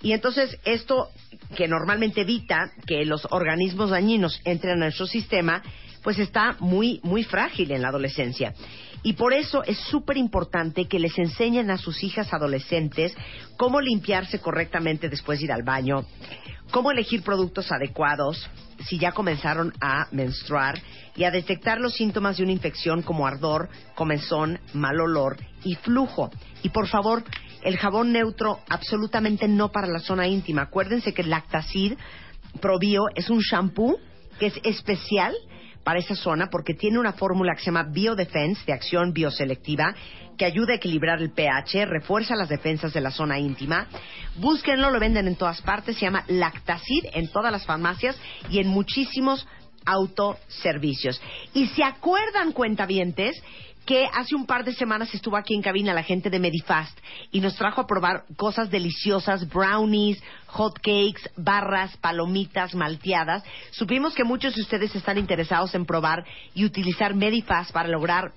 Y 0.00 0.12
entonces 0.12 0.58
esto, 0.64 1.10
que 1.56 1.66
normalmente 1.66 2.20
evita 2.20 2.70
que 2.86 3.04
los 3.04 3.26
organismos 3.30 3.90
dañinos 3.90 4.40
entren 4.44 4.74
a 4.74 4.84
nuestro 4.84 5.06
sistema, 5.06 5.62
pues 6.08 6.20
está 6.20 6.56
muy, 6.60 7.00
muy 7.02 7.22
frágil 7.22 7.70
en 7.70 7.82
la 7.82 7.88
adolescencia. 7.88 8.54
Y 9.02 9.12
por 9.12 9.34
eso 9.34 9.62
es 9.64 9.76
súper 9.76 10.16
importante 10.16 10.88
que 10.88 10.98
les 10.98 11.18
enseñen 11.18 11.70
a 11.70 11.76
sus 11.76 12.02
hijas 12.02 12.32
adolescentes 12.32 13.14
cómo 13.58 13.78
limpiarse 13.78 14.40
correctamente 14.40 15.10
después 15.10 15.38
de 15.38 15.44
ir 15.44 15.52
al 15.52 15.64
baño, 15.64 16.06
cómo 16.70 16.90
elegir 16.92 17.22
productos 17.22 17.70
adecuados 17.70 18.48
si 18.86 18.98
ya 18.98 19.12
comenzaron 19.12 19.74
a 19.82 20.06
menstruar 20.10 20.80
y 21.14 21.24
a 21.24 21.30
detectar 21.30 21.78
los 21.78 21.92
síntomas 21.92 22.38
de 22.38 22.44
una 22.44 22.52
infección 22.52 23.02
como 23.02 23.26
ardor, 23.26 23.68
comezón, 23.94 24.60
mal 24.72 24.98
olor 24.98 25.36
y 25.62 25.74
flujo. 25.74 26.30
Y 26.62 26.70
por 26.70 26.88
favor, 26.88 27.22
el 27.62 27.76
jabón 27.76 28.12
neutro 28.12 28.60
absolutamente 28.70 29.46
no 29.46 29.72
para 29.72 29.88
la 29.88 30.00
zona 30.00 30.26
íntima. 30.26 30.62
Acuérdense 30.62 31.12
que 31.12 31.20
el 31.20 31.28
Lactacid 31.28 31.98
Probio 32.62 33.08
es 33.14 33.28
un 33.28 33.40
shampoo 33.40 33.98
que 34.38 34.46
es 34.46 34.58
especial 34.64 35.34
para 35.88 36.00
esa 36.00 36.16
zona 36.16 36.50
porque 36.50 36.74
tiene 36.74 36.98
una 36.98 37.14
fórmula 37.14 37.54
que 37.54 37.60
se 37.60 37.64
llama 37.64 37.84
Biodefense 37.84 38.62
de 38.66 38.74
acción 38.74 39.14
bioselectiva 39.14 39.94
que 40.36 40.44
ayuda 40.44 40.74
a 40.74 40.76
equilibrar 40.76 41.18
el 41.22 41.30
pH, 41.30 41.86
refuerza 41.86 42.36
las 42.36 42.50
defensas 42.50 42.92
de 42.92 43.00
la 43.00 43.10
zona 43.10 43.38
íntima. 43.38 43.86
Búsquenlo, 44.36 44.90
lo 44.90 45.00
venden 45.00 45.26
en 45.28 45.36
todas 45.36 45.62
partes, 45.62 45.96
se 45.96 46.02
llama 46.02 46.24
Lactacid 46.28 47.06
en 47.14 47.32
todas 47.32 47.50
las 47.50 47.64
farmacias 47.64 48.20
y 48.50 48.58
en 48.58 48.68
muchísimos 48.68 49.46
autoservicios. 49.86 51.22
Y 51.54 51.68
se 51.68 51.82
acuerdan, 51.82 52.52
cuentavientes, 52.52 53.42
que 53.88 54.06
hace 54.12 54.34
un 54.36 54.44
par 54.44 54.66
de 54.66 54.74
semanas 54.74 55.14
estuvo 55.14 55.34
aquí 55.34 55.54
en 55.54 55.62
cabina 55.62 55.94
la 55.94 56.02
gente 56.02 56.28
de 56.28 56.38
Medifast 56.38 56.94
y 57.32 57.40
nos 57.40 57.56
trajo 57.56 57.80
a 57.80 57.86
probar 57.86 58.24
cosas 58.36 58.68
deliciosas, 58.68 59.48
brownies, 59.48 60.22
hot 60.48 60.74
cakes, 60.74 61.30
barras, 61.38 61.96
palomitas, 61.96 62.74
malteadas. 62.74 63.42
Supimos 63.70 64.14
que 64.14 64.24
muchos 64.24 64.54
de 64.54 64.60
ustedes 64.60 64.94
están 64.94 65.16
interesados 65.16 65.74
en 65.74 65.86
probar 65.86 66.26
y 66.52 66.66
utilizar 66.66 67.14
Medifast 67.14 67.72
para 67.72 67.88
lograr 67.88 68.32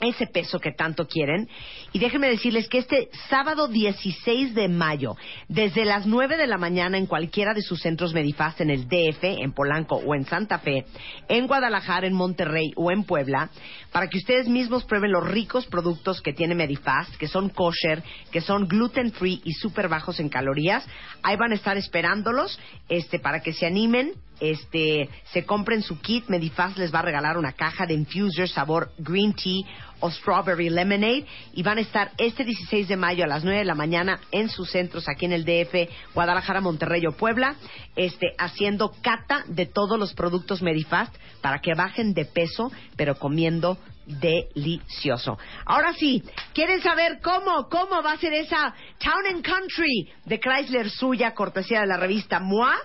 ese 0.00 0.26
peso 0.26 0.58
que 0.58 0.72
tanto 0.72 1.06
quieren. 1.06 1.48
Y 1.92 1.98
déjenme 1.98 2.28
decirles 2.28 2.68
que 2.68 2.78
este 2.78 3.08
sábado 3.28 3.68
16 3.68 4.54
de 4.54 4.68
mayo, 4.68 5.16
desde 5.48 5.84
las 5.84 6.06
9 6.06 6.36
de 6.36 6.46
la 6.46 6.58
mañana 6.58 6.98
en 6.98 7.06
cualquiera 7.06 7.54
de 7.54 7.62
sus 7.62 7.80
centros 7.80 8.12
Medifast, 8.12 8.60
en 8.60 8.70
el 8.70 8.88
DF, 8.88 9.22
en 9.22 9.52
Polanco 9.52 9.96
o 9.96 10.14
en 10.14 10.24
Santa 10.24 10.58
Fe, 10.58 10.84
en 11.28 11.46
Guadalajara, 11.46 12.06
en 12.06 12.14
Monterrey 12.14 12.72
o 12.76 12.90
en 12.90 13.04
Puebla, 13.04 13.50
para 13.92 14.08
que 14.08 14.18
ustedes 14.18 14.48
mismos 14.48 14.84
prueben 14.84 15.12
los 15.12 15.26
ricos 15.26 15.66
productos 15.66 16.20
que 16.20 16.32
tiene 16.32 16.54
Medifast, 16.54 17.16
que 17.16 17.28
son 17.28 17.48
kosher, 17.48 18.02
que 18.30 18.40
son 18.40 18.68
gluten 18.68 19.12
free 19.12 19.40
y 19.44 19.52
súper 19.52 19.88
bajos 19.88 20.20
en 20.20 20.28
calorías. 20.28 20.86
Ahí 21.22 21.36
van 21.36 21.52
a 21.52 21.54
estar 21.54 21.76
esperándolos 21.76 22.58
este, 22.88 23.18
para 23.18 23.40
que 23.40 23.52
se 23.52 23.66
animen 23.66 24.12
este, 24.40 25.08
se 25.32 25.44
compren 25.44 25.82
su 25.82 26.00
kit, 26.00 26.28
Medifast 26.28 26.78
les 26.78 26.94
va 26.94 27.00
a 27.00 27.02
regalar 27.02 27.38
una 27.38 27.52
caja 27.52 27.86
de 27.86 27.94
infuser 27.94 28.48
sabor 28.48 28.90
green 28.98 29.34
tea 29.34 29.64
o 30.00 30.10
strawberry 30.10 30.68
lemonade 30.68 31.24
y 31.54 31.62
van 31.62 31.78
a 31.78 31.80
estar 31.80 32.12
este 32.18 32.44
16 32.44 32.88
de 32.88 32.96
mayo 32.96 33.24
a 33.24 33.26
las 33.26 33.44
9 33.44 33.60
de 33.60 33.64
la 33.64 33.74
mañana 33.74 34.20
en 34.30 34.48
sus 34.48 34.70
centros 34.70 35.08
aquí 35.08 35.24
en 35.24 35.32
el 35.32 35.44
DF, 35.44 36.14
Guadalajara, 36.14 36.60
Monterrey 36.60 37.06
o 37.06 37.12
Puebla, 37.12 37.56
este, 37.94 38.28
haciendo 38.38 38.92
cata 39.02 39.44
de 39.48 39.66
todos 39.66 39.98
los 39.98 40.12
productos 40.14 40.62
Medifast 40.62 41.14
para 41.40 41.60
que 41.60 41.74
bajen 41.74 42.12
de 42.12 42.24
peso, 42.26 42.70
pero 42.96 43.16
comiendo 43.16 43.78
delicioso. 44.06 45.38
Ahora 45.64 45.92
sí, 45.94 46.22
¿quieren 46.54 46.80
saber 46.80 47.18
cómo, 47.22 47.68
cómo 47.68 48.02
va 48.02 48.12
a 48.12 48.18
ser 48.18 48.32
esa 48.34 48.74
Town 48.98 49.26
and 49.34 49.44
Country 49.44 50.12
de 50.24 50.38
Chrysler 50.38 50.90
suya, 50.90 51.34
cortesía 51.34 51.80
de 51.80 51.86
la 51.86 51.96
revista 51.96 52.38
MOA? 52.38 52.76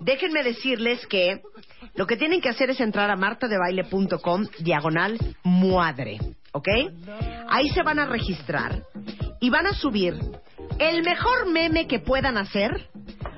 Déjenme 0.00 0.42
decirles 0.42 1.06
que 1.06 1.40
lo 1.94 2.06
que 2.06 2.16
tienen 2.16 2.40
que 2.40 2.48
hacer 2.48 2.70
es 2.70 2.80
entrar 2.80 3.10
a 3.10 3.16
martadebaile.com 3.16 4.46
diagonal 4.58 5.18
muadre, 5.42 6.18
¿ok? 6.52 6.68
Ahí 7.48 7.68
se 7.70 7.82
van 7.82 7.98
a 7.98 8.06
registrar 8.06 8.82
y 9.40 9.50
van 9.50 9.66
a 9.66 9.74
subir 9.74 10.14
el 10.78 11.02
mejor 11.02 11.46
meme 11.50 11.86
que 11.86 12.00
puedan 12.00 12.36
hacer 12.36 12.88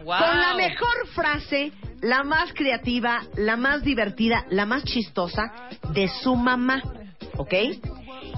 Wow. 0.05 0.19
con 0.19 0.39
la 0.41 0.55
mejor 0.55 1.09
frase, 1.15 1.73
la 2.01 2.23
más 2.23 2.53
creativa, 2.55 3.23
la 3.37 3.57
más 3.57 3.83
divertida, 3.83 4.47
la 4.51 4.65
más 4.65 4.85
chistosa 4.85 5.53
de 5.93 6.07
su 6.23 6.37
mamá, 6.37 6.81
¿ok? 7.37 7.53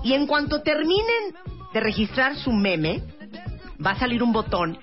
Y 0.03 0.15
en 0.15 0.27
cuanto 0.27 0.63
terminen 0.63 1.35
de 1.75 1.81
registrar 1.81 2.37
su 2.37 2.53
meme, 2.53 3.03
va 3.85 3.91
a 3.91 3.99
salir 3.99 4.23
un 4.23 4.33
botón 4.33 4.79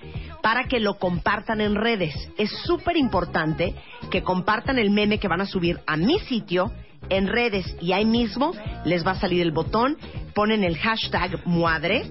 para 0.46 0.68
que 0.68 0.78
lo 0.78 0.94
compartan 1.00 1.60
en 1.60 1.74
redes. 1.74 2.14
Es 2.38 2.52
súper 2.64 2.96
importante 2.96 3.74
que 4.12 4.22
compartan 4.22 4.78
el 4.78 4.90
meme 4.90 5.18
que 5.18 5.26
van 5.26 5.40
a 5.40 5.44
subir 5.44 5.80
a 5.88 5.96
mi 5.96 6.20
sitio 6.20 6.70
en 7.08 7.26
redes 7.26 7.76
y 7.80 7.92
ahí 7.92 8.04
mismo 8.04 8.52
les 8.84 9.04
va 9.04 9.10
a 9.10 9.14
salir 9.16 9.42
el 9.42 9.50
botón, 9.50 9.96
ponen 10.36 10.62
el 10.62 10.78
hashtag 10.78 11.44
Muadre, 11.46 12.04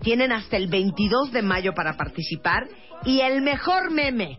tienen 0.00 0.30
hasta 0.30 0.56
el 0.58 0.68
22 0.68 1.32
de 1.32 1.42
mayo 1.42 1.74
para 1.74 1.96
participar 1.96 2.68
y 3.04 3.18
el 3.18 3.42
mejor 3.42 3.90
meme 3.90 4.38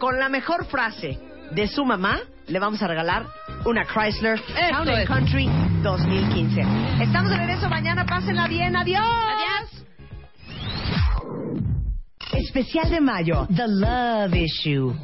con 0.00 0.18
la 0.18 0.28
mejor 0.28 0.66
frase 0.66 1.16
de 1.52 1.68
su 1.68 1.84
mamá 1.84 2.18
le 2.48 2.58
vamos 2.58 2.82
a 2.82 2.88
regalar 2.88 3.24
una 3.66 3.84
Chrysler 3.84 4.40
Town 4.72 4.88
and 4.88 5.06
Country 5.06 5.48
2015. 5.84 6.60
Estamos 7.00 7.30
de 7.30 7.36
regreso 7.36 7.68
mañana, 7.68 8.04
pásenla 8.04 8.48
bien, 8.48 8.74
adiós. 8.74 9.06
Adiós. 9.06 9.80
Especial 12.32 12.90
de 12.90 13.00
mayo, 13.00 13.46
The 13.54 13.66
Love 13.66 14.34
Issue. 14.34 14.94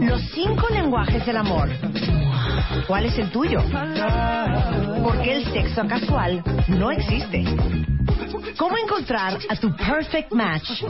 Los 0.00 0.22
cinco 0.32 0.68
lenguajes 0.70 1.24
del 1.26 1.36
amor. 1.36 1.68
¿Cuál 2.86 3.06
es 3.06 3.18
el 3.18 3.30
tuyo? 3.30 3.60
Porque 5.02 5.36
el 5.36 5.44
sexo 5.52 5.86
casual 5.86 6.42
no 6.68 6.90
existe. 6.90 7.44
¿Cómo 8.58 8.76
encontrar 8.76 9.38
a 9.48 9.56
tu 9.56 9.74
perfect 9.76 10.32
match? 10.32 10.84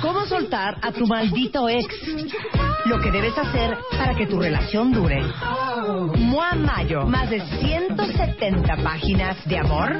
¿Cómo 0.00 0.24
soltar 0.26 0.76
a 0.82 0.92
tu 0.92 1.06
maldito 1.06 1.68
ex? 1.68 1.86
Lo 2.86 3.00
que 3.00 3.10
debes 3.10 3.36
hacer 3.36 3.76
para 3.96 4.14
que 4.14 4.26
tu 4.26 4.40
relación 4.40 4.92
dure. 4.92 5.22
Mua 6.16 6.54
Mayo, 6.54 7.06
más 7.06 7.28
de 7.30 7.40
170 7.40 8.76
páginas 8.82 9.36
de 9.46 9.58
amor, 9.58 9.98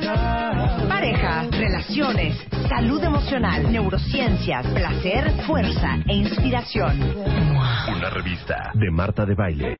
pareja, 0.88 1.44
relaciones, 1.50 2.36
salud 2.68 3.02
emocional, 3.02 3.70
neurociencias, 3.70 4.66
placer, 4.74 5.30
fuerza 5.46 5.98
e 6.08 6.14
inspiración. 6.14 6.98
Una 7.96 8.10
revista 8.10 8.72
de 8.74 8.90
Marta 8.90 9.24
de 9.24 9.34
Baile. 9.34 9.68